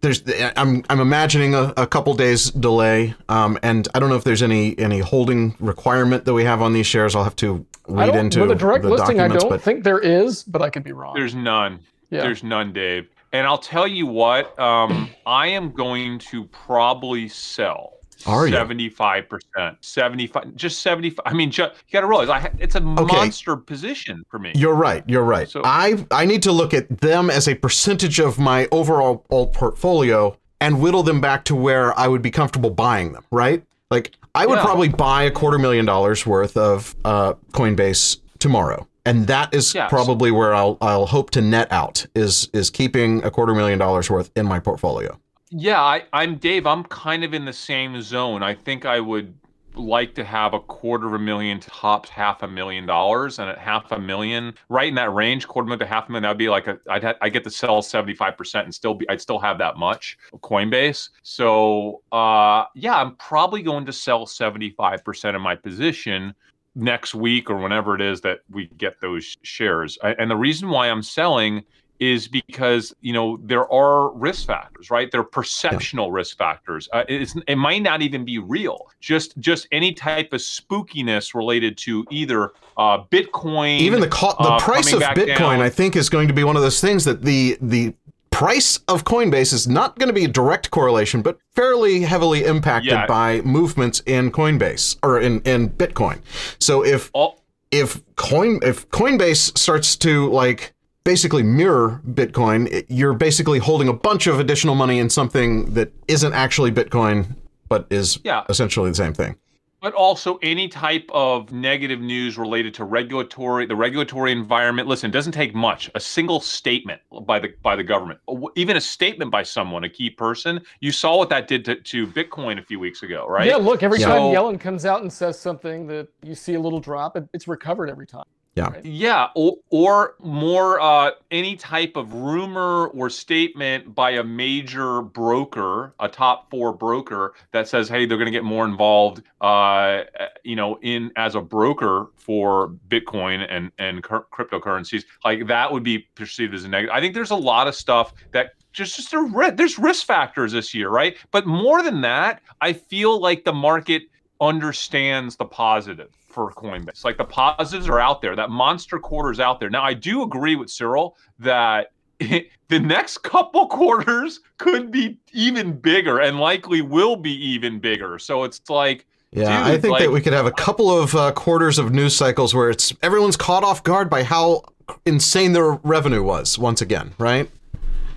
there's, 0.00 0.22
I'm, 0.56 0.84
I'm 0.90 1.00
imagining 1.00 1.54
a, 1.54 1.72
a 1.76 1.86
couple 1.86 2.14
days 2.14 2.50
delay, 2.50 3.14
um, 3.28 3.58
and 3.62 3.88
I 3.94 3.98
don't 3.98 4.08
know 4.08 4.16
if 4.16 4.24
there's 4.24 4.42
any 4.42 4.78
any 4.78 5.00
holding 5.00 5.54
requirement 5.60 6.24
that 6.24 6.34
we 6.34 6.44
have 6.44 6.62
on 6.62 6.72
these 6.72 6.86
shares. 6.86 7.14
I'll 7.14 7.24
have 7.24 7.36
to 7.36 7.64
I 7.88 7.92
read 7.92 8.06
don't, 8.08 8.16
into 8.26 8.40
with 8.40 8.50
a 8.50 8.54
direct 8.54 8.82
the 8.84 8.90
listing, 8.90 9.20
I 9.20 9.28
don't 9.28 9.48
but 9.48 9.62
think 9.62 9.84
there 9.84 9.98
is, 9.98 10.42
but 10.42 10.62
I 10.62 10.70
could 10.70 10.84
be 10.84 10.92
wrong. 10.92 11.14
There's 11.14 11.34
none. 11.34 11.80
yeah. 12.10 12.22
There's 12.22 12.42
none, 12.42 12.72
Dave. 12.72 13.08
And 13.32 13.46
I'll 13.46 13.58
tell 13.58 13.86
you 13.86 14.06
what. 14.06 14.58
Um, 14.58 15.10
I 15.26 15.48
am 15.48 15.72
going 15.72 16.18
to 16.30 16.44
probably 16.44 17.28
sell. 17.28 17.97
Are 18.26 18.46
you? 18.46 18.52
Seventy-five 18.52 19.28
percent, 19.28 19.76
seventy-five, 19.80 20.54
just 20.56 20.80
seventy-five. 20.82 21.22
I 21.26 21.32
mean, 21.34 21.50
ju- 21.50 21.62
you 21.64 21.92
got 21.92 22.00
to 22.00 22.06
realize, 22.06 22.28
I 22.28 22.50
it's 22.58 22.74
a 22.74 22.80
monster 22.80 23.56
position 23.56 24.24
for 24.30 24.38
me. 24.38 24.52
You're 24.54 24.74
right. 24.74 25.04
You're 25.06 25.22
right. 25.24 25.48
So- 25.48 25.62
I 25.64 26.04
I 26.10 26.24
need 26.26 26.42
to 26.42 26.52
look 26.52 26.74
at 26.74 27.00
them 27.00 27.30
as 27.30 27.46
a 27.48 27.54
percentage 27.54 28.18
of 28.18 28.38
my 28.38 28.68
overall 28.72 29.24
all 29.30 29.46
portfolio 29.46 30.36
and 30.60 30.80
whittle 30.80 31.02
them 31.02 31.20
back 31.20 31.44
to 31.44 31.54
where 31.54 31.96
I 31.98 32.08
would 32.08 32.22
be 32.22 32.30
comfortable 32.30 32.70
buying 32.70 33.12
them. 33.12 33.24
Right? 33.30 33.62
Like 33.90 34.16
I 34.34 34.46
would 34.46 34.56
Yeah. 34.58 34.64
probably 34.64 34.88
buy 34.88 35.22
a 35.22 35.30
quarter 35.30 35.58
million 35.58 35.84
dollars 35.86 36.26
worth 36.26 36.56
of 36.56 36.94
uh, 37.04 37.34
Coinbase 37.52 38.18
tomorrow, 38.38 38.86
and 39.06 39.26
that 39.28 39.52
is 39.54 39.74
Yes. 39.74 39.88
probably 39.90 40.30
where 40.30 40.54
I'll 40.54 40.76
I'll 40.80 41.06
hope 41.06 41.30
to 41.30 41.40
net 41.40 41.70
out 41.72 42.04
is 42.14 42.48
is 42.52 42.68
keeping 42.70 43.24
a 43.24 43.30
quarter 43.30 43.54
million 43.54 43.78
dollars 43.78 44.10
worth 44.10 44.30
in 44.36 44.46
my 44.46 44.58
portfolio. 44.60 45.18
Yeah, 45.50 45.80
I, 45.80 46.04
I'm 46.12 46.36
Dave. 46.36 46.66
I'm 46.66 46.84
kind 46.84 47.24
of 47.24 47.32
in 47.34 47.44
the 47.44 47.52
same 47.52 48.00
zone. 48.02 48.42
I 48.42 48.54
think 48.54 48.84
I 48.84 49.00
would 49.00 49.34
like 49.74 50.14
to 50.14 50.24
have 50.24 50.54
a 50.54 50.60
quarter 50.60 51.06
of 51.06 51.14
a 51.14 51.18
million 51.18 51.60
tops 51.60 52.08
half 52.10 52.42
a 52.42 52.48
million 52.48 52.84
dollars, 52.84 53.38
and 53.38 53.48
at 53.48 53.58
half 53.58 53.92
a 53.92 53.98
million, 53.98 54.54
right 54.68 54.88
in 54.88 54.94
that 54.96 55.12
range, 55.14 55.46
quarter 55.46 55.66
million 55.66 55.78
to 55.80 55.86
half 55.86 56.08
a 56.08 56.12
million, 56.12 56.24
that'd 56.24 56.38
be 56.38 56.48
like 56.48 56.66
a 56.66 56.78
I'd 56.90 57.04
ha- 57.04 57.14
I 57.22 57.28
get 57.28 57.44
to 57.44 57.50
sell 57.50 57.80
75 57.80 58.36
percent 58.36 58.64
and 58.66 58.74
still 58.74 58.94
be 58.94 59.08
I'd 59.08 59.20
still 59.20 59.38
have 59.38 59.58
that 59.58 59.76
much 59.76 60.18
of 60.32 60.40
Coinbase. 60.40 61.10
So 61.22 62.02
uh, 62.12 62.64
yeah, 62.74 62.96
I'm 62.96 63.16
probably 63.16 63.62
going 63.62 63.86
to 63.86 63.92
sell 63.92 64.26
75 64.26 65.04
percent 65.04 65.36
of 65.36 65.42
my 65.42 65.54
position 65.54 66.34
next 66.74 67.14
week 67.14 67.50
or 67.50 67.56
whenever 67.56 67.94
it 67.94 68.00
is 68.00 68.20
that 68.20 68.40
we 68.50 68.66
get 68.76 69.00
those 69.00 69.36
shares. 69.42 69.98
I, 70.02 70.12
and 70.12 70.30
the 70.30 70.36
reason 70.36 70.68
why 70.68 70.90
I'm 70.90 71.02
selling 71.02 71.64
is 72.00 72.28
because 72.28 72.94
you 73.00 73.12
know 73.12 73.38
there 73.42 73.70
are 73.72 74.12
risk 74.12 74.46
factors 74.46 74.90
right 74.90 75.10
there 75.10 75.20
are 75.20 75.24
perceptional 75.24 76.12
risk 76.12 76.36
factors 76.38 76.88
uh, 76.92 77.04
it's, 77.08 77.34
it 77.46 77.56
might 77.56 77.82
not 77.82 78.02
even 78.02 78.24
be 78.24 78.38
real 78.38 78.88
just 79.00 79.36
just 79.38 79.66
any 79.72 79.92
type 79.92 80.32
of 80.32 80.40
spookiness 80.40 81.34
related 81.34 81.76
to 81.76 82.04
either 82.10 82.52
uh, 82.76 83.02
bitcoin 83.10 83.78
Even 83.80 84.00
the 84.00 84.08
co- 84.08 84.34
the 84.38 84.48
uh, 84.50 84.58
price 84.60 84.92
of 84.92 85.02
Bitcoin, 85.02 85.36
down. 85.38 85.60
I 85.60 85.68
think, 85.68 85.96
is 85.96 86.08
going 86.08 86.28
to 86.28 86.34
be 86.34 86.44
one 86.44 86.56
of 86.56 86.62
those 86.62 86.80
things 86.80 87.04
that 87.04 87.22
the 87.22 87.58
the 87.60 87.94
price 88.30 88.78
of 88.86 89.04
Coinbase 89.04 89.52
is 89.52 89.66
not 89.66 89.98
going 89.98 90.06
to 90.08 90.12
be 90.12 90.24
a 90.24 90.28
direct 90.28 90.70
correlation, 90.70 91.22
but 91.22 91.38
fairly 91.56 92.02
heavily 92.02 92.44
impacted 92.44 92.92
Yeah. 92.92 93.06
by 93.06 93.40
movements 93.40 94.00
in 94.06 94.30
Coinbase 94.30 94.96
or 95.02 95.18
in 95.18 95.40
in 95.42 95.70
Bitcoin. 95.70 96.20
So 96.60 96.84
if 96.84 97.10
all, 97.14 97.42
if 97.72 98.00
coin 98.16 98.60
if 98.62 98.88
Coinbase 98.90 99.58
starts 99.58 99.96
to 99.96 100.30
like 100.30 100.72
basically 101.04 101.42
mirror 101.42 102.00
Bitcoin, 102.06 102.84
you're 102.88 103.14
basically 103.14 103.58
holding 103.58 103.88
a 103.88 103.92
bunch 103.92 104.26
of 104.26 104.40
additional 104.40 104.74
money 104.74 104.98
in 104.98 105.08
something 105.08 105.72
that 105.74 105.92
isn't 106.08 106.32
actually 106.34 106.70
Bitcoin, 106.72 107.36
but 107.68 107.86
is 107.90 108.18
Yeah. 108.24 108.44
essentially 108.48 108.90
the 108.90 108.96
same 108.96 109.14
thing. 109.14 109.36
but 109.80 109.94
also 109.94 110.40
any 110.42 110.66
type 110.66 111.08
of 111.14 111.52
negative 111.52 112.00
news 112.00 112.36
related 112.36 112.74
to 112.74 112.82
regulatory 112.82 113.64
the 113.64 113.76
regulatory 113.76 114.32
environment 114.32 114.88
listen 114.88 115.08
it 115.08 115.12
doesn't 115.12 115.30
take 115.30 115.54
much 115.54 115.88
a 115.94 116.00
single 116.00 116.40
statement 116.40 117.00
by 117.22 117.38
the 117.38 117.52
by 117.62 117.76
the 117.76 117.82
government 117.84 118.18
even 118.56 118.76
a 118.76 118.80
statement 118.80 119.30
by 119.30 119.40
someone 119.40 119.84
a 119.84 119.88
key 119.88 120.10
person 120.10 120.60
you 120.80 120.90
saw 120.90 121.16
what 121.16 121.28
that 121.28 121.46
did 121.46 121.64
to, 121.64 121.76
to 121.76 122.08
bitcoin 122.08 122.58
a 122.58 122.62
few 122.64 122.80
weeks 122.80 123.04
ago 123.04 123.24
right 123.28 123.46
Yeah, 123.46 123.54
look, 123.54 123.84
every 123.84 124.00
Yeah. 124.00 124.06
time 124.08 124.22
Yellen 124.22 124.58
comes 124.58 124.84
out 124.84 125.02
and 125.02 125.12
says 125.12 125.38
something 125.38 125.86
that 125.86 126.08
you 126.24 126.34
see 126.34 126.54
a 126.54 126.60
little 126.60 126.80
drop, 126.80 127.16
it, 127.16 127.28
it's 127.32 127.46
recovered 127.46 127.88
every 127.88 128.06
time. 128.08 128.24
Yeah. 128.58 128.80
Yeah, 128.82 129.28
or, 129.34 129.56
or 129.70 130.14
more 130.20 130.80
uh, 130.80 131.12
any 131.30 131.56
type 131.56 131.96
of 131.96 132.12
rumor 132.12 132.88
or 132.88 133.08
statement 133.08 133.94
by 133.94 134.10
a 134.10 134.24
major 134.24 135.02
broker, 135.02 135.94
a 136.00 136.08
top 136.08 136.50
four 136.50 136.72
broker 136.72 137.34
that 137.52 137.68
says, 137.68 137.88
"Hey, 137.88 138.06
they're 138.06 138.18
going 138.18 138.26
to 138.26 138.32
get 138.32 138.44
more 138.44 138.64
involved, 138.64 139.22
uh, 139.40 140.02
you 140.42 140.56
know, 140.56 140.78
in 140.82 141.12
as 141.16 141.34
a 141.34 141.40
broker 141.40 142.08
for 142.16 142.70
Bitcoin 142.88 143.46
and 143.48 143.70
and 143.78 144.02
cur- 144.02 144.26
cryptocurrencies." 144.32 145.04
Like 145.24 145.46
that 145.46 145.72
would 145.72 145.84
be 145.84 146.00
perceived 146.14 146.54
as 146.54 146.64
a 146.64 146.68
negative. 146.68 146.94
I 146.94 147.00
think 147.00 147.14
there's 147.14 147.30
a 147.30 147.36
lot 147.36 147.68
of 147.68 147.74
stuff 147.74 148.12
that 148.32 148.52
just 148.72 148.96
just 148.96 149.12
a 149.12 149.52
there's 149.54 149.78
risk 149.78 150.06
factors 150.06 150.52
this 150.52 150.74
year, 150.74 150.88
right? 150.90 151.16
But 151.30 151.46
more 151.46 151.82
than 151.82 152.00
that, 152.02 152.42
I 152.60 152.72
feel 152.72 153.20
like 153.20 153.44
the 153.44 153.52
market 153.52 154.02
understands 154.40 155.36
the 155.36 155.44
positive 155.44 156.17
for 156.28 156.52
Coinbase. 156.52 157.04
Like 157.04 157.16
the 157.16 157.24
positives 157.24 157.88
are 157.88 158.00
out 158.00 158.20
there. 158.22 158.36
That 158.36 158.50
monster 158.50 158.98
quarter 158.98 159.30
is 159.30 159.40
out 159.40 159.60
there. 159.60 159.70
Now, 159.70 159.82
I 159.82 159.94
do 159.94 160.22
agree 160.22 160.56
with 160.56 160.70
Cyril 160.70 161.16
that 161.38 161.92
the 162.18 162.78
next 162.80 163.18
couple 163.18 163.66
quarters 163.68 164.40
could 164.58 164.90
be 164.90 165.18
even 165.32 165.72
bigger 165.72 166.20
and 166.20 166.38
likely 166.38 166.82
will 166.82 167.16
be 167.16 167.32
even 167.32 167.78
bigger. 167.78 168.18
So 168.18 168.44
it's 168.44 168.60
like, 168.68 169.06
Yeah, 169.32 169.44
Dude, 169.64 169.66
I 169.74 169.78
think 169.78 169.92
like- 169.92 170.02
that 170.02 170.10
we 170.10 170.20
could 170.20 170.32
have 170.32 170.46
a 170.46 170.52
couple 170.52 170.90
of 170.90 171.14
uh, 171.14 171.32
quarters 171.32 171.78
of 171.78 171.92
news 171.92 172.14
cycles 172.14 172.54
where 172.54 172.70
it's 172.70 172.92
everyone's 173.02 173.36
caught 173.36 173.64
off 173.64 173.82
guard 173.82 174.10
by 174.10 174.22
how 174.22 174.62
insane 175.06 175.52
their 175.52 175.72
revenue 175.72 176.22
was 176.22 176.58
once 176.58 176.80
again, 176.80 177.12
right? 177.18 177.50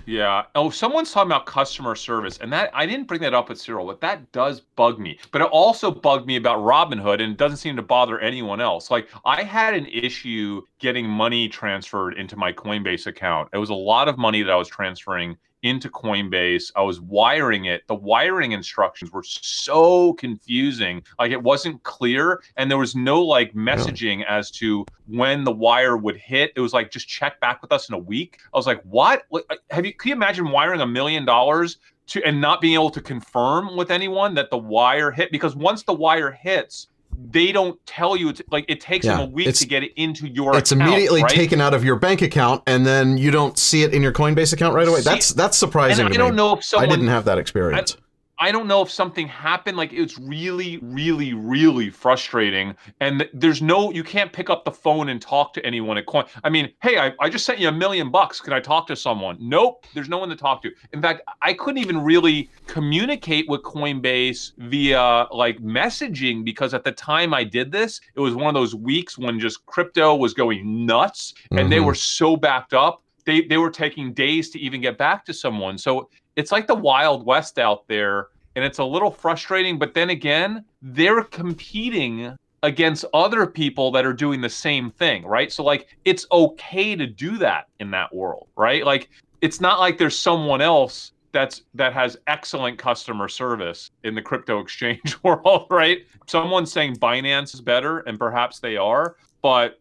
Yeah. 0.06 0.44
Oh, 0.54 0.70
someone's 0.70 1.12
talking 1.12 1.30
about 1.30 1.46
customer 1.46 1.94
service, 1.94 2.38
and 2.38 2.52
that 2.52 2.70
I 2.74 2.86
didn't 2.86 3.06
bring 3.06 3.20
that 3.20 3.34
up 3.34 3.48
with 3.48 3.60
Cyril, 3.60 3.86
but 3.86 4.00
that 4.00 4.30
does 4.32 4.60
bug 4.60 4.98
me. 4.98 5.18
But 5.30 5.42
it 5.42 5.48
also 5.48 5.90
bugged 5.90 6.26
me 6.26 6.36
about 6.36 6.58
Robinhood, 6.58 7.22
and 7.22 7.32
it 7.32 7.36
doesn't 7.36 7.58
seem 7.58 7.76
to 7.76 7.82
bother 7.82 8.18
anyone 8.20 8.60
else. 8.60 8.90
Like 8.90 9.08
I 9.24 9.42
had 9.42 9.74
an 9.74 9.86
issue 9.86 10.62
getting 10.78 11.08
money 11.08 11.48
transferred 11.48 12.14
into 12.14 12.36
my 12.36 12.52
Coinbase 12.52 13.06
account. 13.06 13.48
It 13.52 13.58
was 13.58 13.70
a 13.70 13.74
lot 13.74 14.08
of 14.08 14.18
money 14.18 14.42
that 14.42 14.50
I 14.50 14.56
was 14.56 14.68
transferring 14.68 15.36
into 15.62 15.88
Coinbase. 15.88 16.72
I 16.76 16.82
was 16.82 17.00
wiring 17.00 17.66
it. 17.66 17.86
The 17.86 17.94
wiring 17.94 18.52
instructions 18.52 19.12
were 19.12 19.22
so 19.22 20.12
confusing. 20.14 21.02
Like 21.18 21.32
it 21.32 21.42
wasn't 21.42 21.82
clear 21.84 22.42
and 22.56 22.70
there 22.70 22.78
was 22.78 22.94
no 22.96 23.22
like 23.22 23.54
messaging 23.54 24.24
as 24.26 24.50
to 24.52 24.84
when 25.06 25.44
the 25.44 25.52
wire 25.52 25.96
would 25.96 26.16
hit. 26.16 26.52
It 26.56 26.60
was 26.60 26.72
like 26.72 26.90
just 26.90 27.08
check 27.08 27.40
back 27.40 27.62
with 27.62 27.72
us 27.72 27.88
in 27.88 27.94
a 27.94 27.98
week. 27.98 28.38
I 28.52 28.56
was 28.56 28.66
like, 28.66 28.82
"What? 28.82 29.24
What- 29.28 29.44
uh, 29.50 29.56
Have 29.70 29.86
you 29.86 29.94
can 29.94 30.10
you 30.10 30.14
imagine 30.14 30.50
wiring 30.50 30.80
a 30.80 30.86
million 30.86 31.24
dollars 31.24 31.78
to 32.08 32.22
and 32.24 32.40
not 32.40 32.60
being 32.60 32.74
able 32.74 32.90
to 32.90 33.00
confirm 33.00 33.76
with 33.76 33.90
anyone 33.90 34.34
that 34.34 34.50
the 34.50 34.58
wire 34.58 35.10
hit 35.12 35.30
because 35.30 35.54
once 35.54 35.84
the 35.84 35.94
wire 35.94 36.32
hits 36.32 36.88
they 37.16 37.52
don't 37.52 37.84
tell 37.86 38.16
you 38.16 38.28
it's 38.28 38.42
like 38.50 38.64
it 38.68 38.80
takes 38.80 39.06
Yeah, 39.06 39.16
them 39.18 39.28
a 39.28 39.30
week 39.30 39.54
to 39.54 39.66
get 39.66 39.82
it 39.82 39.92
into 39.96 40.26
your 40.28 40.56
it's 40.56 40.72
account, 40.72 40.88
immediately 40.90 41.22
right? 41.22 41.30
taken 41.30 41.60
out 41.60 41.74
of 41.74 41.84
your 41.84 41.96
bank 41.96 42.22
account, 42.22 42.62
and 42.66 42.86
then 42.86 43.16
you 43.18 43.30
don't 43.30 43.58
see 43.58 43.82
it 43.82 43.94
in 43.94 44.02
your 44.02 44.12
Coinbase 44.12 44.52
account 44.52 44.74
right 44.74 44.88
away. 44.88 45.00
See- 45.00 45.10
that's 45.10 45.32
that's 45.32 45.56
surprising 45.56 46.06
I 46.06 46.08
to 46.08 46.18
don't 46.18 46.30
me. 46.32 46.36
know 46.36 46.54
if 46.56 46.64
someone 46.64 46.88
I 46.88 46.92
didn't 46.92 47.08
have 47.08 47.24
that 47.26 47.38
experience. 47.38 47.96
I 48.42 48.50
don't 48.50 48.66
know 48.66 48.82
if 48.82 48.90
something 48.90 49.28
happened. 49.28 49.76
Like 49.76 49.92
it's 49.92 50.18
really, 50.18 50.78
really, 50.82 51.32
really 51.32 51.90
frustrating. 51.90 52.74
And 52.98 53.28
there's 53.32 53.62
no, 53.62 53.92
you 53.92 54.02
can't 54.02 54.32
pick 54.32 54.50
up 54.50 54.64
the 54.64 54.72
phone 54.72 55.10
and 55.10 55.22
talk 55.22 55.52
to 55.52 55.64
anyone 55.64 55.96
at 55.96 56.06
Coin. 56.06 56.24
I 56.42 56.50
mean, 56.50 56.72
hey, 56.82 56.98
I, 56.98 57.12
I 57.20 57.28
just 57.28 57.46
sent 57.46 57.60
you 57.60 57.68
a 57.68 57.72
million 57.72 58.10
bucks. 58.10 58.40
Can 58.40 58.52
I 58.52 58.58
talk 58.58 58.88
to 58.88 58.96
someone? 58.96 59.36
Nope. 59.38 59.86
There's 59.94 60.08
no 60.08 60.18
one 60.18 60.28
to 60.28 60.34
talk 60.34 60.60
to. 60.62 60.72
In 60.92 61.00
fact, 61.00 61.22
I 61.40 61.52
couldn't 61.52 61.78
even 61.78 62.02
really 62.02 62.50
communicate 62.66 63.48
with 63.48 63.62
Coinbase 63.62 64.54
via 64.58 65.28
like 65.30 65.58
messaging 65.60 66.44
because 66.44 66.74
at 66.74 66.82
the 66.82 66.90
time 66.90 67.32
I 67.32 67.44
did 67.44 67.70
this, 67.70 68.00
it 68.16 68.20
was 68.20 68.34
one 68.34 68.48
of 68.48 68.54
those 68.54 68.74
weeks 68.74 69.16
when 69.16 69.38
just 69.38 69.64
crypto 69.66 70.16
was 70.16 70.34
going 70.34 70.84
nuts 70.84 71.34
and 71.52 71.70
they 71.70 71.78
Mhm. 71.78 71.84
were 71.84 71.94
so 71.94 72.34
backed 72.36 72.74
up. 72.74 73.04
They, 73.24 73.42
they 73.42 73.58
were 73.58 73.70
taking 73.70 74.12
days 74.12 74.50
to 74.50 74.58
even 74.58 74.80
get 74.80 74.98
back 74.98 75.24
to 75.26 75.32
someone. 75.32 75.78
So 75.78 76.08
it's 76.34 76.50
like 76.50 76.66
the 76.66 76.74
wild 76.74 77.24
west 77.24 77.60
out 77.60 77.86
there 77.86 78.28
and 78.56 78.64
it's 78.64 78.78
a 78.78 78.84
little 78.84 79.10
frustrating 79.10 79.78
but 79.78 79.94
then 79.94 80.10
again 80.10 80.64
they're 80.82 81.24
competing 81.24 82.36
against 82.62 83.04
other 83.12 83.46
people 83.46 83.90
that 83.90 84.06
are 84.06 84.12
doing 84.12 84.40
the 84.40 84.48
same 84.48 84.90
thing 84.90 85.24
right? 85.26 85.52
So 85.52 85.64
like 85.64 85.88
it's 86.04 86.26
okay 86.30 86.94
to 86.94 87.06
do 87.06 87.38
that 87.38 87.66
in 87.80 87.90
that 87.90 88.14
world 88.14 88.48
right? 88.56 88.84
Like 88.84 89.10
it's 89.40 89.60
not 89.60 89.80
like 89.80 89.98
there's 89.98 90.18
someone 90.18 90.60
else 90.60 91.12
that's 91.32 91.62
that 91.74 91.92
has 91.92 92.16
excellent 92.26 92.78
customer 92.78 93.26
service 93.26 93.90
in 94.04 94.14
the 94.14 94.22
crypto 94.22 94.60
exchange 94.60 95.16
world 95.22 95.66
right? 95.70 96.06
Someone's 96.26 96.72
saying 96.72 96.96
binance 96.96 97.54
is 97.54 97.60
better 97.60 98.00
and 98.00 98.18
perhaps 98.18 98.60
they 98.60 98.76
are 98.76 99.16
but 99.42 99.80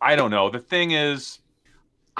i 0.00 0.14
don't 0.16 0.30
know. 0.30 0.48
The 0.48 0.60
thing 0.60 0.92
is 0.92 1.40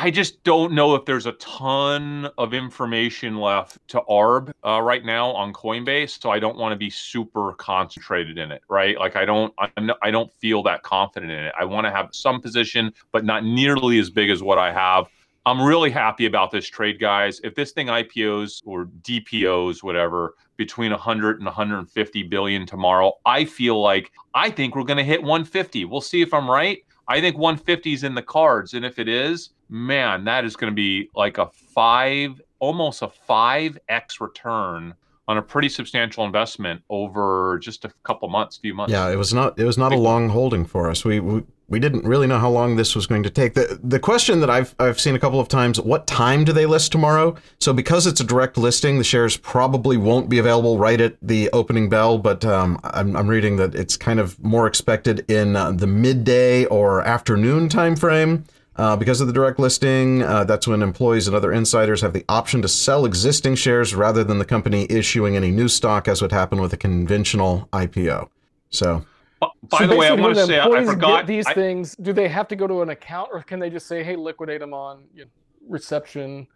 I 0.03 0.11
just 0.11 0.42
don't 0.44 0.72
know 0.72 0.94
if 0.94 1.05
there's 1.05 1.26
a 1.26 1.32
ton 1.32 2.30
of 2.38 2.55
information 2.55 3.36
left 3.36 3.76
to 3.88 4.01
ARB 4.09 4.51
uh, 4.64 4.80
right 4.80 5.05
now 5.05 5.28
on 5.32 5.53
Coinbase, 5.53 6.22
so 6.22 6.30
I 6.30 6.38
don't 6.38 6.57
want 6.57 6.72
to 6.72 6.76
be 6.76 6.88
super 6.88 7.53
concentrated 7.53 8.38
in 8.38 8.51
it, 8.51 8.62
right? 8.70 8.98
Like 8.98 9.16
I 9.16 9.26
don't, 9.26 9.53
I'm 9.59 9.84
not, 9.84 9.98
I 10.01 10.11
don't 10.11 10.32
feel 10.32 10.62
that 10.62 10.82
confident 10.84 11.30
in 11.30 11.44
it. 11.44 11.53
I 11.61 11.66
want 11.66 11.86
to 11.86 11.90
have 11.90 12.09
some 12.12 12.40
position, 12.40 12.94
but 13.12 13.26
not 13.26 13.44
nearly 13.44 13.98
as 13.98 14.09
big 14.09 14.30
as 14.30 14.42
what 14.42 14.57
I 14.57 14.72
have. 14.72 15.05
I'm 15.44 15.61
really 15.61 15.90
happy 15.90 16.24
about 16.24 16.51
this 16.51 16.66
trade, 16.66 16.98
guys. 16.98 17.38
If 17.44 17.55
this 17.55 17.72
thing 17.72 17.88
IPOs 17.88 18.62
or 18.64 18.86
DPOs, 19.03 19.82
whatever, 19.82 20.34
between 20.57 20.92
100 20.92 21.40
and 21.40 21.44
150 21.44 22.22
billion 22.22 22.64
tomorrow, 22.64 23.12
I 23.26 23.44
feel 23.44 23.78
like 23.82 24.11
I 24.32 24.48
think 24.48 24.74
we're 24.74 24.84
going 24.84 24.96
to 24.96 25.05
hit 25.05 25.20
150. 25.20 25.84
We'll 25.84 26.01
see 26.01 26.22
if 26.22 26.32
I'm 26.32 26.51
right. 26.51 26.78
I 27.07 27.20
think 27.20 27.36
150 27.36 27.92
is 27.92 28.03
in 28.03 28.14
the 28.14 28.22
cards, 28.22 28.72
and 28.72 28.86
if 28.86 28.98
it 28.98 29.07
is, 29.07 29.51
man, 29.71 30.25
that 30.25 30.45
is 30.45 30.57
going 30.57 30.71
to 30.71 30.75
be 30.75 31.09
like 31.14 31.39
a 31.39 31.47
five, 31.47 32.41
almost 32.59 33.03
a 33.03 33.09
five 33.09 33.79
x 33.89 34.21
return 34.21 34.95
on 35.29 35.39
a 35.39 35.43
pretty 35.43 35.68
substantial 35.68 36.25
investment 36.25 36.83
over 36.91 37.61
just 37.62 37.85
a 37.85 37.93
couple 38.03 38.29
months, 38.29 38.57
few 38.57 38.75
months. 38.75 38.93
Yeah, 38.93 39.09
it 39.11 39.16
was 39.16 39.33
not 39.33 39.59
it 39.59 39.64
was 39.64 39.79
not 39.79 39.93
a 39.93 39.97
long 39.97 40.29
holding 40.29 40.64
for 40.64 40.91
us. 40.91 41.05
We, 41.05 41.21
we 41.21 41.45
we 41.68 41.79
didn't 41.79 42.05
really 42.05 42.27
know 42.27 42.41
how 42.41 42.51
long 42.51 42.75
this 42.75 42.97
was 42.97 43.07
going 43.07 43.23
to 43.23 43.31
take. 43.31 43.55
The 43.55 43.79
the 43.81 44.01
question 44.01 44.41
that 44.41 44.51
I've 44.51 44.75
I've 44.81 45.01
seen 45.01 45.14
a 45.14 45.21
couple 45.21 45.39
of 45.39 45.47
times, 45.47 45.81
what 45.81 46.09
time 46.09 46.43
do 46.43 46.53
they 46.53 46.66
list 46.66 46.91
tomorrow? 46.91 47.37
So 47.61 47.73
because 47.73 48.09
it's 48.09 48.21
a 48.21 48.25
direct 48.25 48.59
listing, 48.59 48.99
the 48.99 49.05
shares 49.05 49.37
probably 49.37 49.97
won't 49.97 50.29
be 50.29 50.41
available 50.41 50.79
right 50.79 51.01
at 51.01 51.16
the 51.23 51.49
opening 51.53 51.89
bell, 51.89 52.18
but 52.18 52.45
um, 52.45 52.81
I'm 52.83 53.16
I'm 53.16 53.29
reading 53.29 53.55
that 53.57 53.77
it's 53.77 53.97
kind 53.97 54.18
of 54.18 54.43
more 54.43 54.66
expected 54.66 55.31
in 55.31 55.55
uh, 55.55 55.71
the 55.71 55.87
midday 55.87 56.64
or 56.64 57.03
afternoon 57.03 57.68
time 57.68 57.95
frame. 57.95 58.47
Uh, 58.77 58.97
because 58.97 59.21
of 59.21 59.27
the 59.27 59.33
direct 59.33 59.59
listing, 59.59 60.23
uh, 60.23 60.45
that's 60.45 60.66
when 60.66 60.83
employees 60.83 61.27
and 61.27 61.37
other 61.37 61.53
insiders 61.53 62.01
have 62.01 62.12
the 62.12 62.25
option 62.29 62.62
to 62.62 62.68
sell 62.68 63.05
existing 63.05 63.55
shares 63.55 63.95
rather 63.95 64.23
than 64.25 64.39
the 64.39 64.45
company 64.45 64.87
issuing 64.89 65.37
any 65.37 65.51
new 65.51 65.68
stock, 65.68 66.07
as 66.09 66.23
would 66.23 66.33
happen 66.33 66.61
with 66.61 66.73
a 66.73 66.77
conventional 66.77 67.68
IPO. 67.73 68.29
So, 68.71 69.05
B- 69.41 69.49
By 69.68 69.79
So 69.79 69.87
the 69.89 69.97
way, 69.97 70.09
I 70.09 70.12
want 70.14 70.37
to 70.37 70.47
say 70.47 70.59
I- 70.59 70.66
I 70.68 70.85
forgot. 70.85 71.21
Get 71.21 71.27
these 71.27 71.47
I- 71.47 71.55
things, 71.55 71.97
do 71.97 72.12
they 72.12 72.29
have 72.29 72.47
to 72.49 72.57
go 72.57 72.66
to 72.66 72.83
an 72.83 72.91
account, 72.91 73.31
or 73.33 73.43
can 73.43 73.59
they 73.59 73.71
just 73.71 73.87
say, 73.87 74.03
"Hey, 74.05 74.14
liquidate 74.16 74.61
them 74.61 74.73
on 74.73 75.05
you 75.14 75.25
know, 75.25 75.31
reception," 75.68 76.47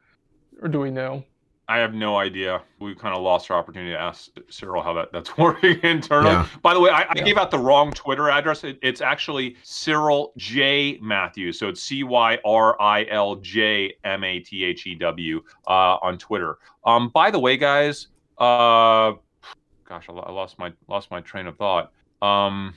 or 0.62 0.68
do 0.68 0.80
we 0.80 0.90
know? 0.90 1.24
I 1.66 1.78
have 1.78 1.94
no 1.94 2.16
idea. 2.18 2.60
We 2.78 2.94
kind 2.94 3.16
of 3.16 3.22
lost 3.22 3.50
our 3.50 3.56
opportunity 3.58 3.92
to 3.92 3.98
ask 4.00 4.28
Cyril 4.50 4.82
how 4.82 4.92
that, 4.94 5.12
that's 5.12 5.36
working 5.38 5.80
internally. 5.82 6.32
Yeah. 6.32 6.46
By 6.62 6.74
the 6.74 6.80
way, 6.80 6.90
I, 6.90 7.02
I 7.02 7.12
Yeah. 7.16 7.22
gave 7.24 7.38
out 7.38 7.50
the 7.50 7.58
wrong 7.58 7.90
Twitter 7.92 8.28
address. 8.28 8.64
It, 8.64 8.78
it's 8.82 9.00
actually 9.00 9.56
Cyril 9.62 10.32
J 10.36 10.98
Matthews. 11.00 11.58
So 11.58 11.68
it's 11.68 11.82
C 11.82 12.02
Y 12.02 12.38
R 12.44 12.80
I 12.80 13.06
L 13.10 13.36
J 13.36 13.94
M 14.04 14.24
A 14.24 14.40
T 14.40 14.62
H 14.64 14.86
E 14.86 14.94
W 14.96 15.42
uh, 15.66 15.70
on 16.02 16.18
Twitter. 16.18 16.58
Um, 16.84 17.08
by 17.14 17.30
the 17.30 17.38
way, 17.38 17.56
guys, 17.56 18.08
uh, 18.38 19.12
gosh, 19.88 20.06
I, 20.08 20.12
I 20.12 20.32
lost 20.32 20.58
my 20.58 20.72
lost 20.88 21.10
my 21.10 21.20
train 21.20 21.46
of 21.46 21.56
thought. 21.56 21.92
Um, 22.20 22.74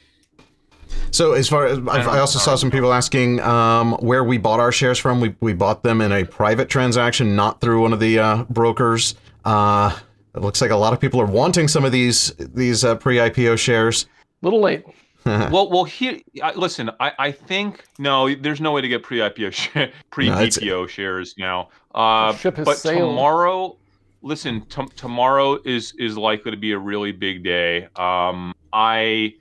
so 1.12 1.34
as 1.34 1.48
far 1.48 1.66
as 1.66 1.78
I've, 1.80 2.08
I 2.08 2.20
also 2.20 2.40
saw 2.40 2.56
some 2.56 2.72
people 2.72 2.94
asking 2.94 3.40
um, 3.42 3.94
where 3.94 4.24
we 4.24 4.38
bought 4.38 4.60
our 4.60 4.72
shares 4.72 4.98
from. 5.00 5.22
We 5.22 5.36
we 5.40 5.54
bought 5.54 5.84
them 5.84 6.02
in 6.02 6.12
a 6.12 6.24
private 6.26 6.70
transaction, 6.70 7.36
not 7.36 7.62
through 7.62 7.82
one 7.82 7.94
of 7.94 8.00
the 8.00 8.20
uh, 8.20 8.44
brokers. 8.50 9.16
Uh, 9.46 9.98
it 10.36 10.42
looks 10.42 10.62
like 10.62 10.72
a 10.72 10.76
lot 10.76 10.94
of 10.94 11.00
people 11.00 11.20
are 11.20 11.26
wanting 11.26 11.68
some 11.68 11.84
of 11.86 11.92
these 11.92 12.34
these 12.38 12.84
uh, 12.84 12.96
pre-IPO 12.96 13.58
shares. 13.58 14.06
A 14.42 14.46
little 14.46 14.62
late. 14.62 14.84
well, 15.26 15.70
well, 15.70 15.84
here, 15.84 16.20
listen. 16.56 16.90
I, 17.02 17.12
I 17.20 17.32
think 17.32 17.84
no, 18.00 18.34
there's 18.34 18.62
no 18.62 18.72
way 18.72 18.82
to 18.82 18.88
get 18.88 19.04
pre-IPO 19.04 19.52
sh- 19.54 19.94
pre-DPO 20.10 20.88
shares 20.88 21.36
now. 21.38 21.70
Uh, 21.94 22.34
ship 22.36 22.56
has 22.56 22.66
but 22.66 22.78
sailed. 22.78 23.12
tomorrow, 23.12 23.78
listen, 24.22 24.62
t- 24.68 24.88
tomorrow 24.96 25.60
is 25.66 25.94
is 25.98 26.18
likely 26.18 26.52
to 26.52 26.58
be 26.58 26.72
a 26.72 26.80
really 26.80 27.12
big 27.12 27.44
day. 27.44 27.88
Um, 27.96 28.54
I. 28.72 29.34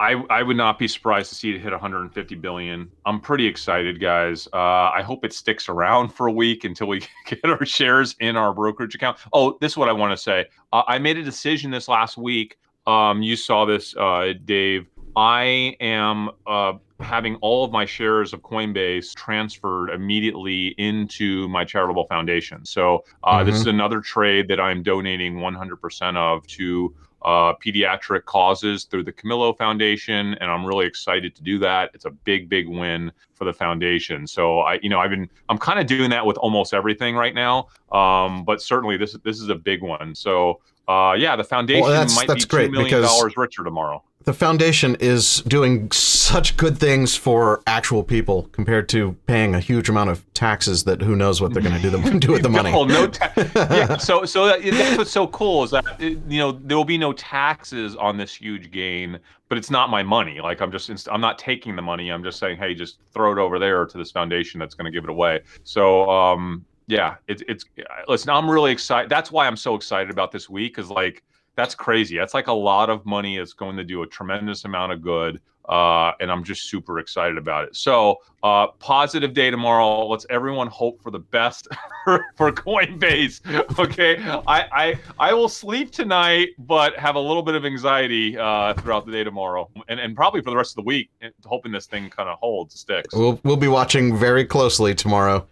I, 0.00 0.12
I 0.30 0.42
would 0.44 0.56
not 0.56 0.78
be 0.78 0.86
surprised 0.86 1.28
to 1.30 1.34
see 1.34 1.50
it 1.54 1.60
hit 1.60 1.72
150 1.72 2.34
billion. 2.36 2.90
I'm 3.04 3.20
pretty 3.20 3.46
excited, 3.46 4.00
guys. 4.00 4.46
Uh, 4.52 4.56
I 4.94 5.02
hope 5.02 5.24
it 5.24 5.32
sticks 5.32 5.68
around 5.68 6.10
for 6.10 6.28
a 6.28 6.32
week 6.32 6.64
until 6.64 6.86
we 6.86 7.02
get 7.26 7.44
our 7.44 7.64
shares 7.66 8.14
in 8.20 8.36
our 8.36 8.54
brokerage 8.54 8.94
account. 8.94 9.18
Oh, 9.32 9.58
this 9.60 9.72
is 9.72 9.76
what 9.76 9.88
I 9.88 9.92
want 9.92 10.12
to 10.12 10.16
say. 10.16 10.46
Uh, 10.72 10.82
I 10.86 10.98
made 10.98 11.16
a 11.18 11.22
decision 11.24 11.70
this 11.70 11.88
last 11.88 12.16
week. 12.16 12.58
Um, 12.86 13.22
you 13.22 13.34
saw 13.36 13.64
this, 13.64 13.94
uh, 13.96 14.34
Dave. 14.44 14.86
I 15.16 15.76
am 15.80 16.30
uh, 16.46 16.74
having 17.00 17.34
all 17.36 17.64
of 17.64 17.72
my 17.72 17.84
shares 17.84 18.32
of 18.32 18.40
Coinbase 18.42 19.14
transferred 19.16 19.90
immediately 19.90 20.68
into 20.78 21.48
my 21.48 21.64
charitable 21.64 22.06
foundation. 22.06 22.64
So 22.64 23.04
uh, 23.24 23.42
this 23.42 23.56
Mhm. 23.56 23.60
is 23.60 23.66
another 23.66 24.00
trade 24.00 24.46
that 24.48 24.60
I'm 24.60 24.82
donating 24.84 25.38
100% 25.38 26.16
of 26.16 26.46
to 26.46 26.94
uh, 27.22 27.52
pediatric 27.54 28.24
causes 28.24 28.84
through 28.84 29.04
the 29.04 29.12
Camillo 29.12 29.52
Foundation, 29.52 30.34
and 30.34 30.50
I'm 30.50 30.64
really 30.64 30.86
excited 30.86 31.34
to 31.36 31.42
do 31.42 31.58
that. 31.58 31.90
It's 31.94 32.04
a 32.04 32.10
big, 32.10 32.48
big 32.48 32.68
win 32.68 33.10
for 33.34 33.44
the 33.44 33.52
foundation. 33.52 34.26
So 34.26 34.60
I, 34.60 34.78
you 34.82 34.88
know, 34.88 35.00
I've 35.00 35.10
been, 35.10 35.28
I'm 35.48 35.58
kind 35.58 35.78
of 35.78 35.86
doing 35.86 36.10
that 36.10 36.24
with 36.24 36.36
almost 36.38 36.74
everything 36.74 37.16
right 37.16 37.34
now, 37.34 37.68
um, 37.92 38.44
but 38.44 38.62
certainly 38.62 38.96
this 38.96 39.16
this 39.24 39.40
is 39.40 39.48
a 39.48 39.54
big 39.54 39.82
one. 39.82 40.14
So 40.14 40.60
uh, 40.86 41.14
yeah, 41.18 41.36
the 41.36 41.44
foundation 41.44 41.88
that's- 41.90 42.16
might 42.16 42.28
that's 42.28 42.44
be 42.44 42.48
great 42.48 42.66
two 42.66 42.72
million 42.72 43.02
dollars 43.02 43.36
richer 43.36 43.64
tomorrow. 43.64 44.02
The 44.28 44.34
foundation 44.34 44.94
is 45.00 45.40
doing 45.48 45.90
such 45.90 46.54
good 46.58 46.76
things 46.76 47.16
for 47.16 47.62
actual 47.66 48.04
people 48.04 48.42
compared 48.52 48.86
to 48.86 49.16
paying 49.26 49.54
a 49.54 49.58
huge 49.58 49.88
amount 49.88 50.10
of 50.10 50.22
taxes 50.34 50.84
that 50.84 51.00
who 51.00 51.16
knows 51.16 51.40
what 51.40 51.54
they're 51.54 51.62
going 51.62 51.74
to 51.74 51.80
do, 51.80 51.88
the, 51.88 52.18
do 52.18 52.32
with 52.32 52.42
the 52.42 52.50
money. 52.50 52.70
No, 52.70 52.84
no 52.84 53.06
ta- 53.06 53.32
yeah, 53.56 53.96
so 53.96 54.26
so 54.26 54.44
that, 54.44 54.62
that's 54.62 54.98
what's 54.98 55.10
so 55.10 55.28
cool 55.28 55.64
is 55.64 55.70
that 55.70 55.98
you 55.98 56.38
know 56.38 56.52
there 56.52 56.76
will 56.76 56.84
be 56.84 56.98
no 56.98 57.14
taxes 57.14 57.96
on 57.96 58.18
this 58.18 58.34
huge 58.34 58.70
gain, 58.70 59.18
but 59.48 59.56
it's 59.56 59.70
not 59.70 59.88
my 59.88 60.02
money. 60.02 60.42
Like 60.42 60.60
I'm 60.60 60.70
just 60.70 61.08
I'm 61.10 61.22
not 61.22 61.38
taking 61.38 61.74
the 61.74 61.80
money. 61.80 62.10
I'm 62.10 62.22
just 62.22 62.38
saying, 62.38 62.58
hey, 62.58 62.74
just 62.74 62.98
throw 63.14 63.32
it 63.32 63.38
over 63.38 63.58
there 63.58 63.86
to 63.86 63.96
this 63.96 64.10
foundation 64.10 64.60
that's 64.60 64.74
going 64.74 64.84
to 64.84 64.90
give 64.92 65.04
it 65.04 65.10
away. 65.10 65.40
So 65.64 66.06
um, 66.10 66.66
yeah, 66.86 67.14
it's 67.28 67.42
it's 67.48 67.64
listen. 68.08 68.28
I'm 68.28 68.50
really 68.50 68.72
excited. 68.72 69.08
That's 69.08 69.32
why 69.32 69.46
I'm 69.46 69.56
so 69.56 69.74
excited 69.74 70.10
about 70.10 70.32
this 70.32 70.50
week 70.50 70.74
because 70.74 70.90
like 70.90 71.24
that's 71.58 71.74
crazy. 71.74 72.16
That's 72.16 72.34
like 72.34 72.46
a 72.46 72.52
lot 72.52 72.88
of 72.88 73.04
money. 73.04 73.36
It's 73.36 73.52
going 73.52 73.76
to 73.78 73.84
do 73.84 74.02
a 74.02 74.06
tremendous 74.06 74.64
amount 74.64 74.92
of 74.92 75.02
good. 75.02 75.40
Uh, 75.68 76.12
and 76.20 76.30
I'm 76.30 76.44
just 76.44 76.70
super 76.70 77.00
excited 77.00 77.36
about 77.36 77.64
it. 77.64 77.74
So, 77.74 78.18
uh, 78.44 78.68
positive 78.78 79.34
day 79.34 79.50
tomorrow. 79.50 80.06
Let's 80.06 80.24
everyone 80.30 80.68
hope 80.68 81.02
for 81.02 81.10
the 81.10 81.18
best 81.18 81.66
for 82.36 82.52
Coinbase. 82.52 83.40
Okay, 83.78 84.18
I, 84.46 84.66
I 84.72 84.98
I 85.18 85.34
will 85.34 85.48
sleep 85.48 85.90
tonight, 85.90 86.50
but 86.58 86.96
have 86.96 87.16
a 87.16 87.20
little 87.20 87.42
bit 87.42 87.54
of 87.54 87.66
anxiety 87.66 88.38
uh, 88.38 88.72
throughout 88.74 89.04
the 89.04 89.12
day 89.12 89.24
tomorrow, 89.24 89.68
and, 89.88 90.00
and 90.00 90.16
probably 90.16 90.40
for 90.40 90.50
the 90.50 90.56
rest 90.56 90.72
of 90.72 90.76
the 90.76 90.86
week, 90.86 91.10
hoping 91.44 91.70
this 91.70 91.86
thing 91.86 92.08
kind 92.08 92.28
of 92.28 92.38
holds, 92.38 92.78
sticks. 92.78 93.14
We'll 93.14 93.38
we'll 93.44 93.56
be 93.56 93.68
watching 93.68 94.16
very 94.16 94.44
closely 94.44 94.94
tomorrow. 94.94 95.46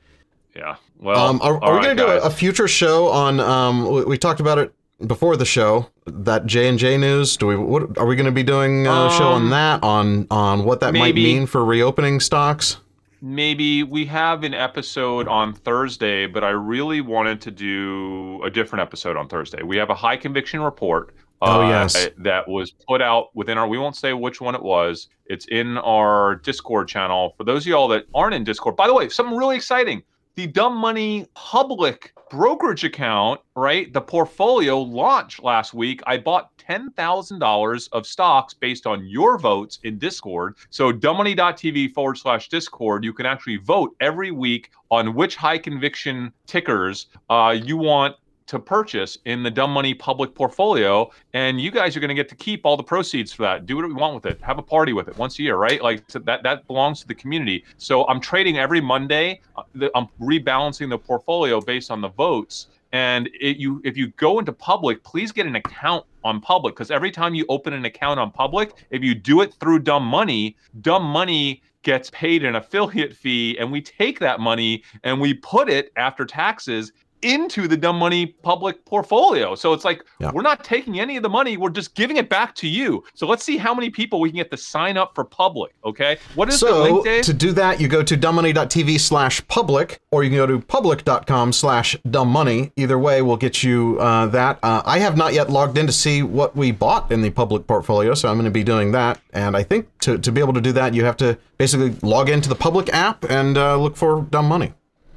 Yeah. 0.55 0.77
Well, 0.99 1.27
um, 1.27 1.41
are, 1.43 1.63
are 1.63 1.77
we 1.77 1.85
going 1.85 1.97
to 1.97 2.03
do 2.03 2.11
a, 2.11 2.21
a, 2.21 2.31
future 2.31 2.69
show 2.69 3.09
on? 3.09 3.39
Um, 3.39 3.93
we, 3.93 4.05
we 4.05 4.19
talked 4.19 4.41
about 4.41 4.59
it 4.59 4.73
before 5.05 5.37
the 5.37 5.45
show 5.45 5.87
that 6.07 6.47
J 6.47 6.69
and 6.69 6.79
J 6.79 6.97
news. 6.97 7.37
Do 7.37 7.47
we? 7.47 7.57
What 7.57 7.99
are 7.99 8.07
we 8.07 8.17
going 8.17 8.27
to 8.27 8.33
be 8.33 8.43
doing 8.43 8.87
a 8.87 8.93
um, 8.93 9.11
show 9.13 9.29
on 9.29 9.43
um, 9.43 9.51
that? 9.51 9.83
On 9.83 10.27
on 10.31 10.65
what 10.65 10.81
that 10.81 10.93
maybe, 10.93 11.01
might 11.01 11.15
mean 11.15 11.47
for 11.47 11.65
reopening 11.65 12.21
stocks? 12.21 12.79
Maybe 13.23 13.83
we 13.83 14.05
have 14.07 14.45
an 14.45 14.55
episode 14.55 15.27
on 15.27 15.55
Thursday, 15.55 16.27
but 16.27 16.45
I 16.45 16.51
really 16.51 17.01
wanted 17.01 17.41
to 17.43 17.51
do 17.51 18.41
a 18.45 18.51
different 18.51 18.83
episode 18.83 19.17
on 19.17 19.29
Thursday. 19.29 19.63
We 19.63 19.77
have 19.79 19.91
a 19.91 19.95
high 19.95 20.17
conviction 20.17 20.61
report. 20.61 21.15
Oh 21.43 21.63
uh, 21.63 21.69
yes, 21.69 22.09
that 22.19 22.49
was 22.49 22.71
put 22.71 23.03
out 23.03 23.35
within 23.35 23.59
our. 23.59 23.67
We 23.67 23.79
won't 23.79 23.97
say 23.97 24.13
which 24.13 24.41
one 24.41 24.55
it 24.55 24.63
was. 24.63 25.09
It's 25.27 25.47
in 25.47 25.77
our 25.79 26.37
Discord 26.37 26.89
channel. 26.89 27.35
For 27.37 27.45
those 27.45 27.65
of 27.65 27.69
y'all 27.69 27.89
that 27.89 28.07
aren't 28.15 28.35
in 28.35 28.45
Discord, 28.45 28.77
by 28.77 28.87
the 28.87 28.95
way, 28.95 29.09
something 29.09 29.37
really 29.37 29.57
exciting 29.57 30.03
the 30.37 30.47
dumb 30.47 30.77
money 30.77 31.27
public 31.35 32.13
brokerage 32.31 32.85
account, 32.85 33.41
right? 33.55 33.91
The 33.93 34.01
portfolio 34.01 34.79
launched 34.79 35.43
last 35.43 35.73
week. 35.73 36.03
I 36.07 36.19
bought 36.19 36.51
$10,000 36.59 37.89
of 37.93 38.07
stocks 38.07 38.53
based 38.53 38.87
on 38.87 39.07
your 39.07 39.39
votes 39.39 39.79
in 39.85 39.99
Discord. 39.99 40.57
So, 40.69 40.93
dumbmoney.tv 40.93 41.95
forward 41.95 42.19
slash 42.19 42.49
Discord, 42.51 43.03
you 43.03 43.15
can 43.15 43.25
actually 43.25 43.57
vote 43.57 43.97
every 44.01 44.31
week 44.31 44.71
on 44.91 45.15
which 45.15 45.37
high 45.37 45.59
conviction 45.59 46.33
tickers 46.47 47.07
uh, 47.31 47.57
you 47.59 47.79
want 47.79 48.17
to 48.47 48.59
purchase 48.59 49.19
in 49.25 49.43
the 49.43 49.51
dumb 49.51 49.73
money 49.73 49.93
public 49.95 50.35
portfolio 50.35 51.11
and 51.33 51.61
you 51.61 51.71
guys 51.71 51.97
are 51.97 52.01
going 52.01 52.09
to 52.09 52.15
get 52.15 52.29
to 52.29 52.35
keep 52.37 52.65
all 52.65 52.77
the 52.77 52.83
proceeds 52.83 53.33
for 53.33 53.43
that. 53.43 53.67
Do 53.67 53.77
what 53.77 53.87
we 53.87 53.95
want 53.95 54.15
with 54.15 54.27
it. 54.27 54.41
Have 54.43 54.59
a 54.59 54.63
party 54.63 54.93
with 54.93 55.09
it 55.09 55.17
once 55.19 55.39
a 55.39 55.43
year 55.43 55.57
right? 55.57 55.83
Like 55.83 56.05
so 56.09 56.19
that 56.21 56.43
that 56.43 56.67
belongs 56.67 57.01
to 57.01 57.09
the 57.09 57.15
community. 57.15 57.65
So 57.79 58.07
i'm 58.07 58.21
trading 58.21 58.59
every 58.59 58.81
monday 58.81 59.41
uh, 59.57 59.89
i'm 59.95 60.09
rebalancing 60.21 60.89
the 60.89 60.99
portfolio 60.99 61.61
based 61.61 61.91
on 61.91 62.01
the 62.01 62.09
votes. 62.09 62.69
And 62.93 63.29
it, 63.41 63.57
you 63.57 63.83
if 63.85 63.97
you 63.97 64.09
go 64.13 64.39
into 64.39 64.53
public 64.53 65.03
please 65.03 65.33
get 65.33 65.47
an 65.47 65.57
account 65.57 66.05
on 66.23 66.41
public 66.41 66.75
because 66.75 66.91
every 66.91 67.11
time 67.11 67.35
you 67.35 67.45
open 67.49 67.73
an 67.73 67.85
account 67.85 68.21
on 68.21 68.31
public 68.31 68.87
if 68.91 69.03
you 69.03 69.15
do 69.15 69.41
it 69.41 69.55
through 69.55 69.81
dumb 69.81 70.05
money 70.05 70.57
dumb 70.81 71.03
money 71.03 71.63
gets 71.87 72.11
paid 72.11 72.45
an 72.45 72.57
affiliate 72.57 73.15
fee 73.15 73.57
and 73.61 73.71
we 73.71 73.81
take 73.81 74.19
that 74.19 74.41
money 74.41 74.83
and 75.05 75.21
we 75.21 75.33
put 75.33 75.69
it 75.69 75.93
after 75.97 76.25
taxes 76.25 76.93
into 77.27 77.67
the 77.67 77.77
dumb 77.77 77.99
money 77.99 78.27
public 78.27 78.85
portfolio. 78.85 79.55
So 79.55 79.73
it's 79.73 79.85
like 79.85 80.05
yeah. 80.21 80.31
we're 80.33 80.43
not 80.43 80.65
taking 80.65 81.01
any 81.01 81.17
of 81.17 81.23
the 81.23 81.29
money, 81.29 81.57
we're 81.57 81.71
just 81.71 81.95
giving 81.95 82.17
it 82.17 82.29
back 82.29 82.55
to 82.57 82.69
you. 82.69 83.03
So 83.15 83.27
let's 83.27 83.45
see 83.45 83.57
how 83.57 83.75
many 83.75 83.91
people 83.91 84.21
we 84.21 84.31
can 84.31 84.37
get 84.37 84.51
to 84.53 84.57
sign 84.57 84.97
up 84.97 85.15
for 85.15 85.25
public. 85.25 85.75
Okay. 85.85 86.19
What 86.35 86.49
is 86.49 86.61
so, 86.61 86.85
the 86.85 86.93
link, 86.93 87.05
Dave? 87.05 87.25
To 87.25 87.35
do 87.35 87.53
that, 87.53 87.81
you 87.81 87.89
go 87.89 88.03
to 88.03 88.17
dumbmoney.tv 88.17 89.01
slash 89.01 89.47
public, 89.49 90.01
or 90.11 90.23
you 90.23 90.31
can 90.31 90.39
go 90.39 90.47
to 90.47 90.61
public.com 90.61 91.53
slash 91.53 91.97
dumbmoney. 92.07 92.71
Either 92.77 92.99
way 92.99 93.23
we'll 93.23 93.37
get 93.37 93.63
you 93.63 93.99
uh, 94.01 94.27
that. 94.27 94.59
Uh, 94.63 94.83
I 94.85 95.01
have 95.01 95.17
not 95.17 95.35
yet 95.35 95.51
logged 95.51 95.79
in 95.79 95.87
to 95.87 95.93
see 95.93 96.23
what 96.23 96.57
we 96.57 96.71
bought 96.71 97.11
in 97.11 97.23
the 97.23 97.31
public 97.31 97.67
portfolio, 97.67 98.15
so 98.15 98.29
I'm 98.29 98.37
going 98.37 98.45
to 98.45 98.51
be 98.51 98.65
doing 98.65 98.93
that. 98.93 99.21
And 99.33 99.57
I 99.57 99.63
think 99.63 99.89
to, 100.01 100.19
to 100.19 100.33
be 100.33 100.41
able 100.41 100.55
to 100.55 100.61
do 100.61 100.73
that, 100.73 100.95
you 100.95 101.05
have 101.05 101.17
to 101.19 101.39
basically 101.59 101.97
log 102.03 102.29
into 102.29 102.49
the 102.49 102.55
public 102.55 102.93
app 102.93 103.25
and 103.25 103.59
uh, 103.59 103.77
look 103.77 103.97
for 103.97 104.23
dumb 104.31 104.47
money. 104.47 104.73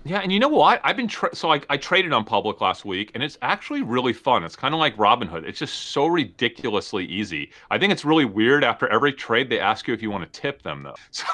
Yeah, 0.09 0.21
and 0.21 0.31
you 0.31 0.39
know 0.39 0.47
what? 0.47 0.81
I've 0.83 0.97
been 0.97 1.07
tra- 1.07 1.35
so 1.35 1.53
I, 1.53 1.61
I 1.69 1.77
traded 1.77 2.13
on 2.13 2.25
public 2.25 2.61
last 2.61 2.83
week, 2.83 3.11
and 3.13 3.21
it's 3.21 3.37
actually 3.43 3.83
really 3.83 4.11
fun. 4.11 4.43
It's 4.43 4.55
kind 4.55 4.73
of 4.73 4.79
like 4.79 4.97
Robinhood. 4.97 5.43
It's 5.43 5.59
just 5.59 5.91
so 5.91 6.07
ridiculously 6.07 7.05
easy. 7.05 7.51
I 7.69 7.77
think 7.77 7.93
it's 7.93 8.03
really 8.03 8.25
weird. 8.25 8.63
After 8.63 8.87
every 8.87 9.13
trade, 9.13 9.51
they 9.51 9.59
ask 9.59 9.87
you 9.87 9.93
if 9.93 10.01
you 10.01 10.09
want 10.09 10.31
to 10.31 10.41
tip 10.41 10.63
them, 10.63 10.81
though. 10.83 10.95
So, 11.11 11.25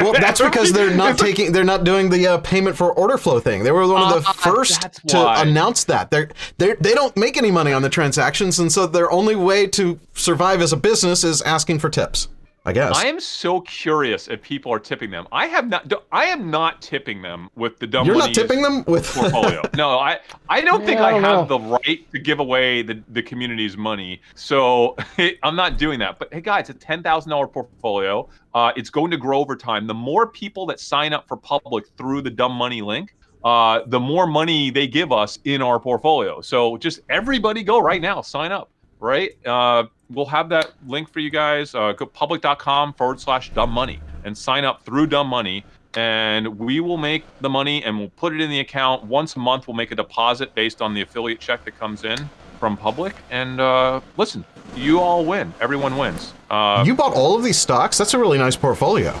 well, 0.00 0.12
that's 0.12 0.40
because 0.42 0.72
they're 0.72 0.94
not 0.94 1.18
taking, 1.18 1.52
they're 1.52 1.62
not 1.62 1.84
doing 1.84 2.08
the 2.08 2.26
uh, 2.26 2.38
payment 2.38 2.76
for 2.76 2.92
order 2.92 3.16
flow 3.18 3.38
thing. 3.38 3.62
They 3.62 3.70
were 3.70 3.86
one 3.86 4.02
of 4.02 4.22
the 4.22 4.28
uh, 4.28 4.32
first 4.32 4.82
to 5.08 5.16
why. 5.18 5.42
announce 5.42 5.84
that. 5.84 6.10
They're 6.10 6.30
they 6.58 6.74
they 6.74 6.94
don't 6.94 7.16
make 7.16 7.36
any 7.36 7.50
money 7.50 7.72
on 7.72 7.82
the 7.82 7.88
transactions, 7.88 8.58
and 8.58 8.72
so 8.72 8.86
their 8.86 9.10
only 9.10 9.36
way 9.36 9.66
to 9.68 10.00
survive 10.14 10.62
as 10.62 10.72
a 10.72 10.76
business 10.76 11.22
is 11.22 11.42
asking 11.42 11.78
for 11.78 11.90
tips. 11.90 12.28
I 12.66 12.72
guess. 12.72 12.96
I 12.96 13.06
am 13.06 13.20
so 13.20 13.60
curious 13.60 14.26
if 14.26 14.42
people 14.42 14.72
are 14.72 14.80
tipping 14.80 15.08
them. 15.08 15.28
I 15.30 15.46
have 15.46 15.68
not. 15.68 15.92
I 16.10 16.24
am 16.24 16.50
not 16.50 16.82
tipping 16.82 17.22
them 17.22 17.48
with 17.54 17.78
the 17.78 17.86
dumb. 17.86 18.08
Money. 18.08 18.18
You're 18.18 18.26
not 18.26 18.34
tipping 18.34 18.60
them 18.60 18.82
with 18.88 19.06
portfolio. 19.14 19.62
no, 19.76 19.90
I. 20.00 20.18
I 20.48 20.62
don't 20.62 20.80
yeah, 20.80 20.86
think 20.86 21.00
I, 21.00 21.10
don't 21.12 21.24
I 21.24 21.28
have 21.28 21.48
know. 21.48 21.58
the 21.58 21.64
right 21.64 22.10
to 22.10 22.18
give 22.18 22.40
away 22.40 22.82
the 22.82 23.00
the 23.10 23.22
community's 23.22 23.76
money. 23.76 24.20
So 24.34 24.96
I'm 25.44 25.54
not 25.54 25.78
doing 25.78 26.00
that. 26.00 26.18
But 26.18 26.34
hey, 26.34 26.40
guys, 26.40 26.68
it's 26.68 26.82
a 26.82 26.86
ten 26.86 27.04
thousand 27.04 27.30
dollar 27.30 27.46
portfolio. 27.46 28.28
Uh, 28.52 28.72
it's 28.74 28.90
going 28.90 29.12
to 29.12 29.16
grow 29.16 29.38
over 29.38 29.54
time. 29.54 29.86
The 29.86 29.94
more 29.94 30.26
people 30.26 30.66
that 30.66 30.80
sign 30.80 31.12
up 31.12 31.28
for 31.28 31.36
public 31.36 31.84
through 31.96 32.22
the 32.22 32.30
dumb 32.30 32.52
money 32.52 32.82
link, 32.82 33.14
uh, 33.44 33.82
the 33.86 34.00
more 34.00 34.26
money 34.26 34.70
they 34.70 34.88
give 34.88 35.12
us 35.12 35.38
in 35.44 35.62
our 35.62 35.78
portfolio. 35.78 36.40
So 36.40 36.76
just 36.78 36.98
everybody 37.10 37.62
go 37.62 37.78
right 37.78 38.02
now, 38.02 38.22
sign 38.22 38.50
up 38.50 38.72
right? 39.00 39.30
Uh, 39.46 39.84
we'll 40.10 40.26
have 40.26 40.48
that 40.50 40.72
link 40.86 41.10
for 41.10 41.20
you 41.20 41.30
guys. 41.30 41.74
Uh, 41.74 41.92
go 41.92 42.06
public.com 42.06 42.94
forward 42.94 43.20
slash 43.20 43.50
dumb 43.50 43.70
money 43.70 44.00
and 44.24 44.36
sign 44.36 44.64
up 44.64 44.84
through 44.84 45.06
dumb 45.06 45.28
money. 45.28 45.64
And 45.94 46.58
we 46.58 46.80
will 46.80 46.98
make 46.98 47.24
the 47.40 47.48
money 47.48 47.82
and 47.82 47.98
we'll 47.98 48.10
put 48.10 48.34
it 48.34 48.40
in 48.40 48.50
the 48.50 48.60
account. 48.60 49.04
Once 49.04 49.36
a 49.36 49.38
month, 49.38 49.66
we'll 49.66 49.76
make 49.76 49.92
a 49.92 49.94
deposit 49.94 50.54
based 50.54 50.82
on 50.82 50.92
the 50.92 51.00
affiliate 51.00 51.40
check 51.40 51.64
that 51.64 51.78
comes 51.78 52.04
in 52.04 52.18
from 52.60 52.76
public. 52.76 53.14
And 53.30 53.60
uh, 53.60 54.00
listen, 54.16 54.44
you 54.74 55.00
all 55.00 55.24
win. 55.24 55.54
Everyone 55.60 55.96
wins. 55.96 56.34
Uh, 56.50 56.82
you 56.86 56.94
bought 56.94 57.14
all 57.14 57.34
of 57.36 57.42
these 57.42 57.58
stocks? 57.58 57.96
That's 57.96 58.14
a 58.14 58.18
really 58.18 58.38
nice 58.38 58.56
portfolio. 58.56 59.18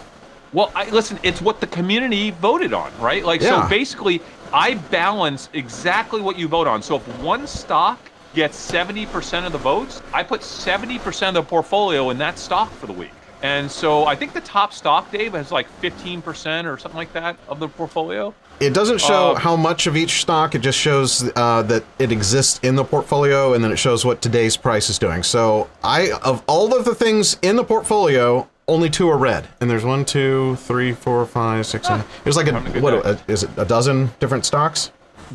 Well, 0.52 0.70
I, 0.74 0.88
listen, 0.90 1.18
it's 1.22 1.40
what 1.40 1.60
the 1.60 1.66
community 1.66 2.30
voted 2.30 2.72
on, 2.72 2.92
right? 3.00 3.24
Like, 3.24 3.40
yeah. 3.40 3.62
so 3.62 3.68
basically, 3.68 4.20
I 4.52 4.74
balance 4.74 5.48
exactly 5.52 6.20
what 6.20 6.38
you 6.38 6.46
vote 6.46 6.66
on. 6.66 6.82
So 6.82 6.96
if 6.96 7.20
one 7.20 7.46
stock 7.46 7.98
gets 8.36 8.70
70% 8.70 9.46
of 9.46 9.52
the 9.52 9.58
votes, 9.58 10.02
I 10.12 10.22
put 10.22 10.42
70% 10.42 11.28
of 11.28 11.34
the 11.34 11.42
portfolio 11.42 12.10
in 12.10 12.18
that 12.18 12.38
stock 12.38 12.70
for 12.70 12.86
the 12.86 12.92
week. 12.92 13.10
And 13.42 13.70
so 13.70 14.04
I 14.04 14.14
think 14.14 14.34
the 14.34 14.42
top 14.42 14.72
stock, 14.72 15.10
Dave, 15.10 15.32
has 15.32 15.50
like 15.50 15.66
15% 15.80 16.70
or 16.70 16.78
something 16.78 16.96
like 16.96 17.12
that 17.14 17.38
of 17.48 17.58
the 17.58 17.68
portfolio. 17.68 18.34
It 18.60 18.74
doesn't 18.74 19.00
show 19.00 19.32
uh, 19.32 19.34
how 19.36 19.56
much 19.56 19.86
of 19.86 19.96
each 19.96 20.20
stock. 20.20 20.54
It 20.54 20.60
just 20.60 20.78
shows 20.78 21.30
uh, 21.34 21.62
that 21.62 21.84
it 21.98 22.12
exists 22.12 22.60
in 22.62 22.74
the 22.74 22.84
portfolio, 22.84 23.54
and 23.54 23.62
then 23.62 23.70
it 23.72 23.76
shows 23.76 24.04
what 24.04 24.22
today's 24.22 24.56
price 24.56 24.88
is 24.88 24.98
doing. 24.98 25.22
So 25.22 25.68
I, 25.82 26.12
of 26.22 26.42
all 26.46 26.74
of 26.74 26.84
the 26.86 26.94
things 26.94 27.38
in 27.42 27.56
the 27.56 27.64
portfolio, 27.64 28.48
only 28.68 28.88
two 28.88 29.08
are 29.10 29.18
red, 29.18 29.46
and 29.60 29.68
there's 29.68 29.84
one, 29.84 30.04
two, 30.04 30.56
three, 30.56 30.92
four, 30.92 31.24
five, 31.26 31.66
six, 31.66 31.86
seven. 31.86 32.06
There's 32.24 32.36
like 32.36 32.48
a, 32.48 32.56
a 32.56 32.80
what 32.80 32.94
a, 32.94 33.20
is 33.28 33.42
it? 33.42 33.50
A 33.58 33.64
dozen 33.64 34.10
different 34.20 34.46
stocks 34.46 34.90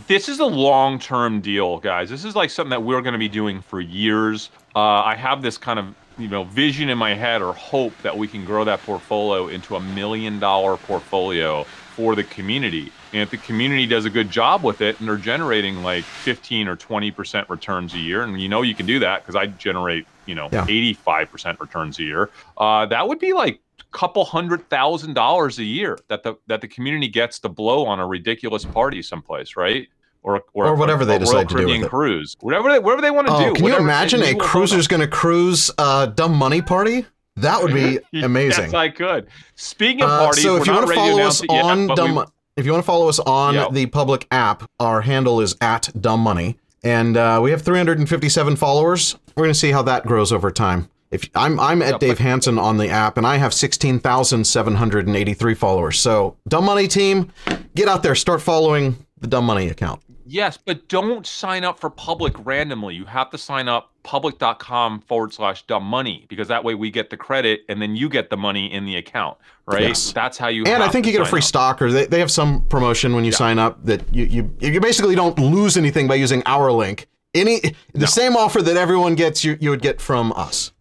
this 0.08 0.30
is 0.30 0.40
a 0.40 0.46
long 0.46 1.00
term 1.00 1.42
deal, 1.42 1.80
guys. 1.80 2.10
This 2.10 2.26
is 2.26 2.36
like 2.36 2.50
something 2.50 2.72
that 2.72 2.84
we're 2.84 3.02
going 3.02 3.14
to 3.14 3.20
be 3.20 3.30
doing 3.30 3.62
for 3.62 3.82
years. 3.82 4.50
Uh, 4.76 4.80
I 4.80 5.16
have 5.16 5.42
this 5.42 5.58
kind 5.58 5.80
of 5.80 5.96
you 6.18 6.28
know 6.28 6.44
vision 6.46 6.90
in 6.90 6.98
my 6.98 7.14
head 7.14 7.42
or 7.42 7.54
hope 7.54 7.94
that 8.04 8.18
we 8.18 8.28
can 8.28 8.46
grow 8.46 8.64
that 8.64 8.82
portfolio 8.84 9.48
into 9.48 9.76
a 9.76 9.80
million 9.80 10.40
dollar 10.40 10.78
portfolio 10.78 11.64
for 11.96 12.16
the 12.16 12.24
community. 12.24 12.92
And 13.14 13.22
if 13.22 13.30
the 13.32 13.38
community 13.38 13.86
does 13.86 14.06
a 14.06 14.10
good 14.10 14.30
job 14.30 14.64
with 14.64 14.80
it 14.80 14.98
and 15.00 15.10
they're 15.10 15.18
generating 15.18 15.84
like 15.84 16.06
15 16.06 16.70
or 16.70 16.78
20% 16.78 17.50
returns 17.50 17.94
a 17.94 17.98
year, 17.98 18.24
and 18.24 18.42
you 18.42 18.48
know 18.48 18.62
you 18.62 18.74
can 18.74 18.86
do 18.86 19.00
that 19.00 19.22
because 19.22 19.36
I 19.36 19.48
generate, 19.48 20.08
you 20.26 20.34
know, 20.34 20.48
yeah. 20.54 20.66
85% 20.66 21.60
returns 21.60 22.00
a 22.00 22.04
year, 22.04 22.30
uh, 22.58 22.86
that 22.86 23.06
would 23.08 23.20
be 23.20 23.34
like 23.34 23.60
couple 23.92 24.24
hundred 24.26 24.70
thousand 24.70 25.14
dollars 25.14 25.60
a 25.60 25.64
year 25.64 25.98
that 26.08 26.24
the 26.24 26.36
that 26.48 26.62
the 26.62 26.68
community 26.68 27.08
gets 27.08 27.40
to 27.40 27.50
blow 27.50 27.86
on 27.86 28.00
a 28.00 28.08
ridiculous 28.08 28.66
party 28.66 29.02
someplace, 29.02 29.56
right? 29.56 29.88
or 30.24 30.44
or, 30.54 30.68
Or 30.68 30.76
whatever 30.76 31.02
a, 31.04 31.06
they 31.06 31.16
a 31.16 31.20
decide 31.20 31.34
Royal 31.34 31.46
to 31.48 31.48
do 31.48 31.56
with 31.56 31.66
Caribbean 31.66 31.84
it. 31.86 31.90
cruise, 31.90 32.38
whatever 32.42 32.72
they 32.72 32.80
whatever 32.80 33.02
they 33.02 33.10
want 33.12 33.28
to 33.28 33.34
Oh, 33.34 33.46
do. 33.48 33.54
can 33.54 33.66
you 33.66 33.76
imagine 33.78 34.22
a 34.22 34.28
you 34.28 34.34
will 34.36 34.42
vote 34.42 34.48
cruiser's 34.50 34.88
going 34.88 35.02
to 35.02 35.08
cruise 35.08 35.72
uh, 35.80 36.06
Dumb 36.08 36.36
Money 36.36 36.62
Party? 36.62 37.06
That 37.38 37.64
would 37.64 37.74
be 37.74 37.98
amazing. 38.24 38.66
Yes, 38.66 38.74
I 38.76 38.90
could. 38.90 39.28
Speaking 39.56 40.04
of 40.04 40.10
Uh, 40.10 40.20
parties, 40.26 40.44
so 40.44 40.54
we're 40.56 40.62
if 40.62 40.68
you 40.68 40.74
want 40.74 40.88
to 40.90 40.94
follow 40.94 41.22
us 41.24 41.42
it 41.44 41.52
yet, 41.52 41.64
on 41.66 41.88
Dumb, 41.88 42.16
we- 42.18 42.24
if 42.58 42.66
you 42.66 42.72
want 42.72 42.84
to 42.84 42.86
follow 42.86 43.08
us 43.10 43.18
on 43.20 43.74
the 43.74 43.86
public 43.88 44.28
app, 44.30 44.70
our 44.80 45.02
handle 45.02 45.42
is 45.42 45.56
at 45.62 45.90
Dumb 46.00 46.20
Money, 46.20 46.58
and 46.84 47.18
uh, 47.18 47.40
we 47.42 47.50
have 47.52 47.62
357 47.64 48.56
followers. 48.58 49.16
We're 49.36 49.46
going 49.46 49.54
to 49.54 49.60
see 49.60 49.72
how 49.72 49.82
that 49.84 50.06
grows 50.06 50.32
over 50.32 50.52
time. 50.52 50.90
If 51.12 51.30
I'm 51.36 51.60
I'm 51.60 51.82
at 51.82 52.00
Dave 52.00 52.20
Hansen 52.20 52.58
on 52.58 52.78
the 52.78 52.90
app, 52.90 53.18
and 53.18 53.28
I 53.28 53.38
have 53.38 53.54
16,783 53.54 55.54
followers. 55.56 56.00
So 56.00 56.38
Dumb 56.48 56.66
Money 56.66 56.88
team, 56.88 57.32
get 57.76 57.88
out 57.88 58.02
there, 58.02 58.16
start 58.16 58.42
following 58.42 59.06
the 59.20 59.28
Dumb 59.28 59.46
Money 59.46 59.68
account. 59.68 60.02
Yes, 60.26 60.58
but 60.58 60.88
don't 60.88 61.28
sign 61.28 61.66
up 61.66 61.78
for 61.78 61.90
public 61.90 62.34
randomly. 62.46 62.96
You 62.96 63.04
have 63.04 63.30
to 63.32 63.38
sign 63.38 63.68
up 63.68 63.92
public.com 64.04 65.02
forward 65.02 65.34
slash 65.34 65.68
dumb 65.68 65.84
money 65.84 66.26
because 66.30 66.48
that 66.48 66.64
way 66.64 66.74
we 66.74 66.90
get 66.90 67.10
the 67.10 67.18
credit 67.18 67.64
and 67.68 67.82
then 67.82 67.98
you 67.98 68.08
get 68.08 68.30
the 68.30 68.38
money 68.38 68.72
in 68.72 68.86
the 68.86 68.96
account, 68.96 69.38
right? 69.66 69.90
Yes. 69.90 70.14
That's 70.14 70.38
how 70.38 70.48
you. 70.48 70.64
And 70.64 70.82
I 70.82 70.88
think 70.88 71.06
you 71.06 71.12
get 71.12 71.20
a 71.20 71.26
free 71.26 71.40
up. 71.40 71.44
stock, 71.44 71.82
or 71.82 71.92
they, 71.92 72.06
they 72.06 72.20
have 72.20 72.32
some 72.32 72.62
promotion 72.68 73.14
when 73.14 73.26
you 73.26 73.34
sign 73.34 73.60
up 73.60 73.86
that 73.86 74.02
you, 74.14 74.24
you 74.24 74.56
you 74.62 74.80
basically 74.80 75.16
don't 75.16 75.38
lose 75.38 75.76
anything 75.76 76.08
by 76.08 76.16
using 76.16 76.42
our 76.46 76.72
link. 76.72 77.08
Any 77.34 77.60
the 77.94 78.08
same 78.08 78.38
offer 78.38 78.62
that 78.62 78.78
everyone 78.78 79.16
gets, 79.16 79.44
you 79.44 79.58
you 79.60 79.70
would 79.70 79.82
get 79.82 80.00
from 80.00 80.32
us. 80.38 80.72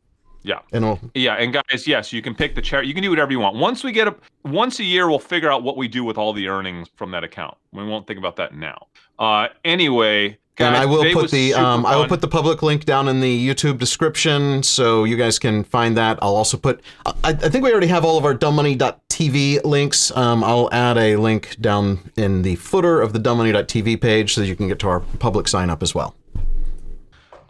Yeah. 0.42 0.60
And 0.72 0.84
we'll, 0.84 1.00
Yeah, 1.14 1.34
and 1.34 1.52
guys, 1.52 1.86
yes, 1.86 2.12
you 2.12 2.22
can 2.22 2.34
pick 2.34 2.54
the 2.54 2.62
charity. 2.62 2.88
You 2.88 2.94
can 2.94 3.02
do 3.02 3.10
whatever 3.10 3.32
you 3.32 3.40
want. 3.40 3.56
Once 3.56 3.84
we 3.84 3.92
get 3.92 4.08
a 4.08 4.14
once 4.44 4.78
a 4.80 4.84
year, 4.84 5.08
we'll 5.08 5.18
figure 5.18 5.50
out 5.50 5.62
what 5.62 5.76
we 5.76 5.88
do 5.88 6.04
with 6.04 6.16
all 6.18 6.32
the 6.32 6.48
earnings 6.48 6.88
from 6.96 7.10
that 7.10 7.24
account. 7.24 7.56
We 7.72 7.84
won't 7.84 8.06
think 8.06 8.18
about 8.18 8.36
that 8.36 8.54
now. 8.54 8.86
Uh, 9.18 9.48
anyway, 9.64 10.38
guys, 10.56 10.68
and 10.68 10.76
I 10.76 10.86
will 10.86 11.12
put 11.12 11.30
the 11.30 11.54
um, 11.54 11.84
I 11.84 11.96
will 11.96 12.08
put 12.08 12.22
the 12.22 12.28
public 12.28 12.62
link 12.62 12.84
down 12.84 13.08
in 13.08 13.20
the 13.20 13.48
YouTube 13.48 13.78
description, 13.78 14.62
so 14.62 15.04
you 15.04 15.16
guys 15.16 15.38
can 15.38 15.62
find 15.64 15.96
that. 15.96 16.18
I'll 16.22 16.36
also 16.36 16.56
put. 16.56 16.80
I, 17.04 17.12
I 17.24 17.32
think 17.34 17.64
we 17.64 17.70
already 17.70 17.88
have 17.88 18.04
all 18.04 18.16
of 18.16 18.24
our 18.24 18.34
dumbmoney.tv 18.34 19.64
links. 19.64 20.10
Um, 20.16 20.42
I'll 20.42 20.72
add 20.72 20.96
a 20.96 21.16
link 21.16 21.56
down 21.60 22.10
in 22.16 22.42
the 22.42 22.56
footer 22.56 23.02
of 23.02 23.12
the 23.12 23.18
dumbmoney.tv 23.18 24.00
page, 24.00 24.34
so 24.34 24.40
you 24.40 24.56
can 24.56 24.68
get 24.68 24.78
to 24.80 24.88
our 24.88 25.00
public 25.00 25.48
sign 25.48 25.68
up 25.68 25.82
as 25.82 25.94
well. 25.94 26.14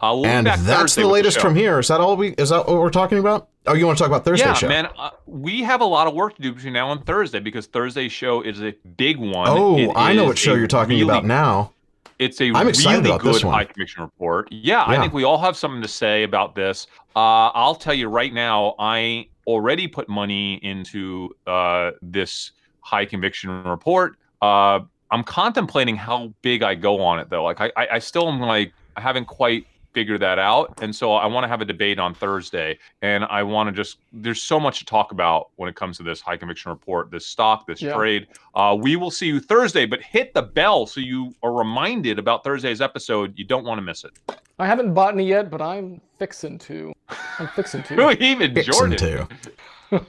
We'll 0.01 0.23
be 0.23 0.29
and 0.29 0.45
back 0.45 0.59
that's 0.59 0.81
Thursday 0.81 1.01
the 1.03 1.07
latest 1.07 1.37
show. 1.37 1.41
from 1.41 1.55
here. 1.55 1.79
Is 1.79 1.87
that 1.89 2.01
all 2.01 2.17
we? 2.17 2.29
Is 2.31 2.49
that 2.49 2.67
what 2.67 2.79
we're 2.79 2.89
talking 2.89 3.19
about? 3.19 3.49
Oh, 3.67 3.73
you 3.73 3.85
want 3.85 3.97
to 3.97 4.03
talk 4.03 4.09
about 4.09 4.25
Thursday 4.25 4.45
yeah, 4.45 4.53
show? 4.53 4.67
man, 4.67 4.87
uh, 4.97 5.11
we 5.27 5.61
have 5.61 5.81
a 5.81 5.85
lot 5.85 6.07
of 6.07 6.15
work 6.15 6.35
to 6.35 6.41
do 6.41 6.51
between 6.51 6.73
now 6.73 6.91
and 6.91 7.05
Thursday 7.05 7.39
because 7.39 7.67
Thursday's 7.67 8.11
show 8.11 8.41
is 8.41 8.61
a 8.61 8.73
big 8.97 9.17
one. 9.17 9.47
Oh, 9.47 9.77
It 9.77 9.91
I 9.95 10.13
know 10.13 10.25
what 10.25 10.37
show 10.37 10.55
you're 10.55 10.67
talking 10.67 10.97
really 10.97 11.03
about 11.03 11.25
now. 11.25 11.71
It's 12.17 12.41
a 12.41 12.51
I'm 12.53 12.67
excited 12.67 12.99
really 12.99 13.09
about 13.11 13.23
this 13.23 13.37
good 13.37 13.45
one. 13.47 13.53
high 13.55 13.65
conviction 13.65 14.03
report. 14.03 14.47
Yeah, 14.51 14.83
I 14.85 14.99
think 14.99 15.13
we 15.13 15.23
all 15.23 15.37
have 15.39 15.55
something 15.55 15.81
to 15.81 15.87
say 15.87 16.23
about 16.23 16.55
this. 16.55 16.87
Uh, 17.15 17.49
I'll 17.49 17.75
tell 17.75 17.93
you 17.93 18.09
right 18.09 18.33
now, 18.33 18.75
I 18.79 19.27
already 19.47 19.87
put 19.87 20.07
money 20.07 20.55
into 20.63 21.29
uh, 21.47 21.91
this 22.01 22.51
high 22.81 23.05
conviction 23.05 23.63
report. 23.63 24.17
Uh, 24.41 24.81
I'm 25.11 25.23
contemplating 25.23 25.95
how 25.95 26.33
big 26.41 26.63
I 26.63 26.75
go 26.75 27.01
on 27.01 27.19
it 27.19 27.29
though. 27.29 27.43
Like 27.43 27.59
I, 27.59 27.71
I, 27.75 27.87
I 27.93 27.99
still 27.99 28.27
am 28.29 28.39
like 28.39 28.73
I 28.95 29.01
haven't 29.01 29.25
quite 29.25 29.65
figured 29.93 30.21
that 30.21 30.39
out, 30.39 30.79
and 30.81 30.95
so 30.95 31.13
I 31.13 31.25
want 31.25 31.43
to 31.43 31.47
have 31.47 31.61
a 31.61 31.65
debate 31.65 31.99
on 31.99 32.13
Thursday. 32.13 32.77
And 33.01 33.25
I 33.25 33.43
want 33.43 33.67
to 33.69 33.73
just 33.73 33.97
there's 34.13 34.41
so 34.41 34.59
much 34.59 34.79
to 34.79 34.85
talk 34.85 35.11
about 35.11 35.49
when 35.57 35.69
it 35.69 35.75
comes 35.75 35.97
to 35.97 36.03
this 36.03 36.21
high 36.21 36.37
conviction 36.37 36.71
report, 36.71 37.11
this 37.11 37.25
stock, 37.25 37.67
this 37.67 37.81
Yeah. 37.81 37.93
trade. 37.93 38.27
Uh, 38.55 38.77
we 38.79 38.95
will 38.95 39.11
see 39.11 39.27
you 39.27 39.39
Thursday, 39.39 39.85
but 39.85 40.01
hit 40.01 40.33
the 40.33 40.41
bell 40.41 40.85
so 40.85 40.99
you 40.99 41.33
are 41.43 41.53
reminded 41.53 42.19
about 42.19 42.43
Thursday's 42.43 42.81
episode. 42.81 43.37
You 43.37 43.45
don't 43.45 43.63
want 43.65 43.77
to 43.79 43.81
miss 43.81 44.03
it. 44.03 44.11
I 44.59 44.65
haven't 44.67 44.93
bought 44.93 45.13
any 45.13 45.27
yet, 45.27 45.49
but 45.49 45.61
I'm 45.61 45.99
fixing 46.19 46.57
to. 46.59 46.93
I'm 47.39 47.47
fixing 47.49 47.81
Who 47.89 47.95
to. 48.15 48.23
even 48.23 48.53
Fixin' 48.53 48.73
Jordan? 48.73 48.97
to. 48.97 49.27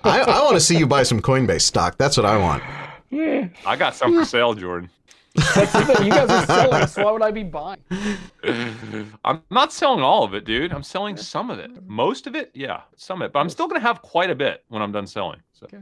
I, 0.05 0.20
I 0.20 0.43
want 0.43 0.55
to 0.55 0.61
see 0.61 0.76
you 0.78 0.87
buy 0.87 1.03
some 1.03 1.20
Coinbase 1.20 1.62
stock. 1.62 1.99
That's 1.99 2.16
what 2.16 2.26
I 2.26 2.37
want. 2.37 2.62
Yeah. 3.14 3.49
I 3.66 3.76
got 3.76 3.95
some 3.95 4.14
for 4.14 4.24
sale, 4.24 4.55
Jordan. 4.55 4.89
That's 5.35 5.72
the 5.72 5.85
thing. 5.85 6.07
You 6.07 6.12
guys 6.12 6.28
are 6.30 6.47
selling, 6.47 6.87
so 6.87 7.05
why 7.05 7.12
would 7.12 7.22
I 7.22 7.30
be 7.30 7.43
buying? 7.43 7.78
I'm 9.24 9.43
not 9.51 9.72
selling 9.72 10.03
all 10.03 10.24
of 10.24 10.35
it, 10.35 10.45
dude. 10.45 10.72
I'm 10.72 10.83
selling 10.83 11.16
some 11.16 11.51
of 11.51 11.59
it. 11.59 11.70
Most 11.87 12.26
of 12.26 12.35
it, 12.35 12.51
yeah, 12.55 12.83
some 12.97 13.22
of 13.22 13.26
it. 13.26 13.33
But 13.33 13.41
I'm 13.41 13.49
still 13.49 13.66
gonna 13.66 13.80
have 13.80 14.03
quite 14.03 14.30
a 14.30 14.35
bit 14.35 14.64
when 14.68 14.83
I'm 14.83 14.93
done 14.93 15.07
selling. 15.07 15.41
So, 15.53 15.66
Okay. 15.66 15.78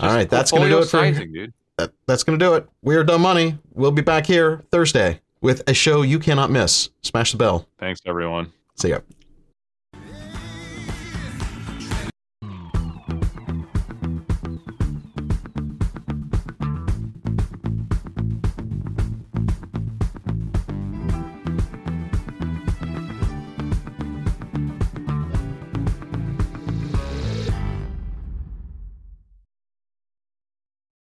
All 0.00 0.14
right, 0.14 0.30
that's 0.30 0.52
going 0.52 0.62
to 0.62 0.68
do 0.68 0.78
it 0.78 0.82
for 0.82 0.86
sizing, 0.86 1.32
dude. 1.32 1.52
that, 1.76 1.90
that's 2.06 2.22
going 2.22 2.38
to 2.38 2.44
do 2.44 2.54
it. 2.54 2.68
We're 2.82 3.02
done 3.02 3.20
Money. 3.20 3.58
We'll 3.74 3.90
be 3.90 4.00
back 4.00 4.26
here 4.26 4.62
Thursday 4.70 5.20
with 5.40 5.68
a 5.68 5.74
show 5.74 6.02
you 6.02 6.20
cannot 6.20 6.52
miss. 6.52 6.90
Smash 7.02 7.32
the 7.32 7.38
bell. 7.38 7.66
Thanks, 7.78 8.00
everyone. 8.06 8.52
See 8.76 8.90
ya. 8.90 9.00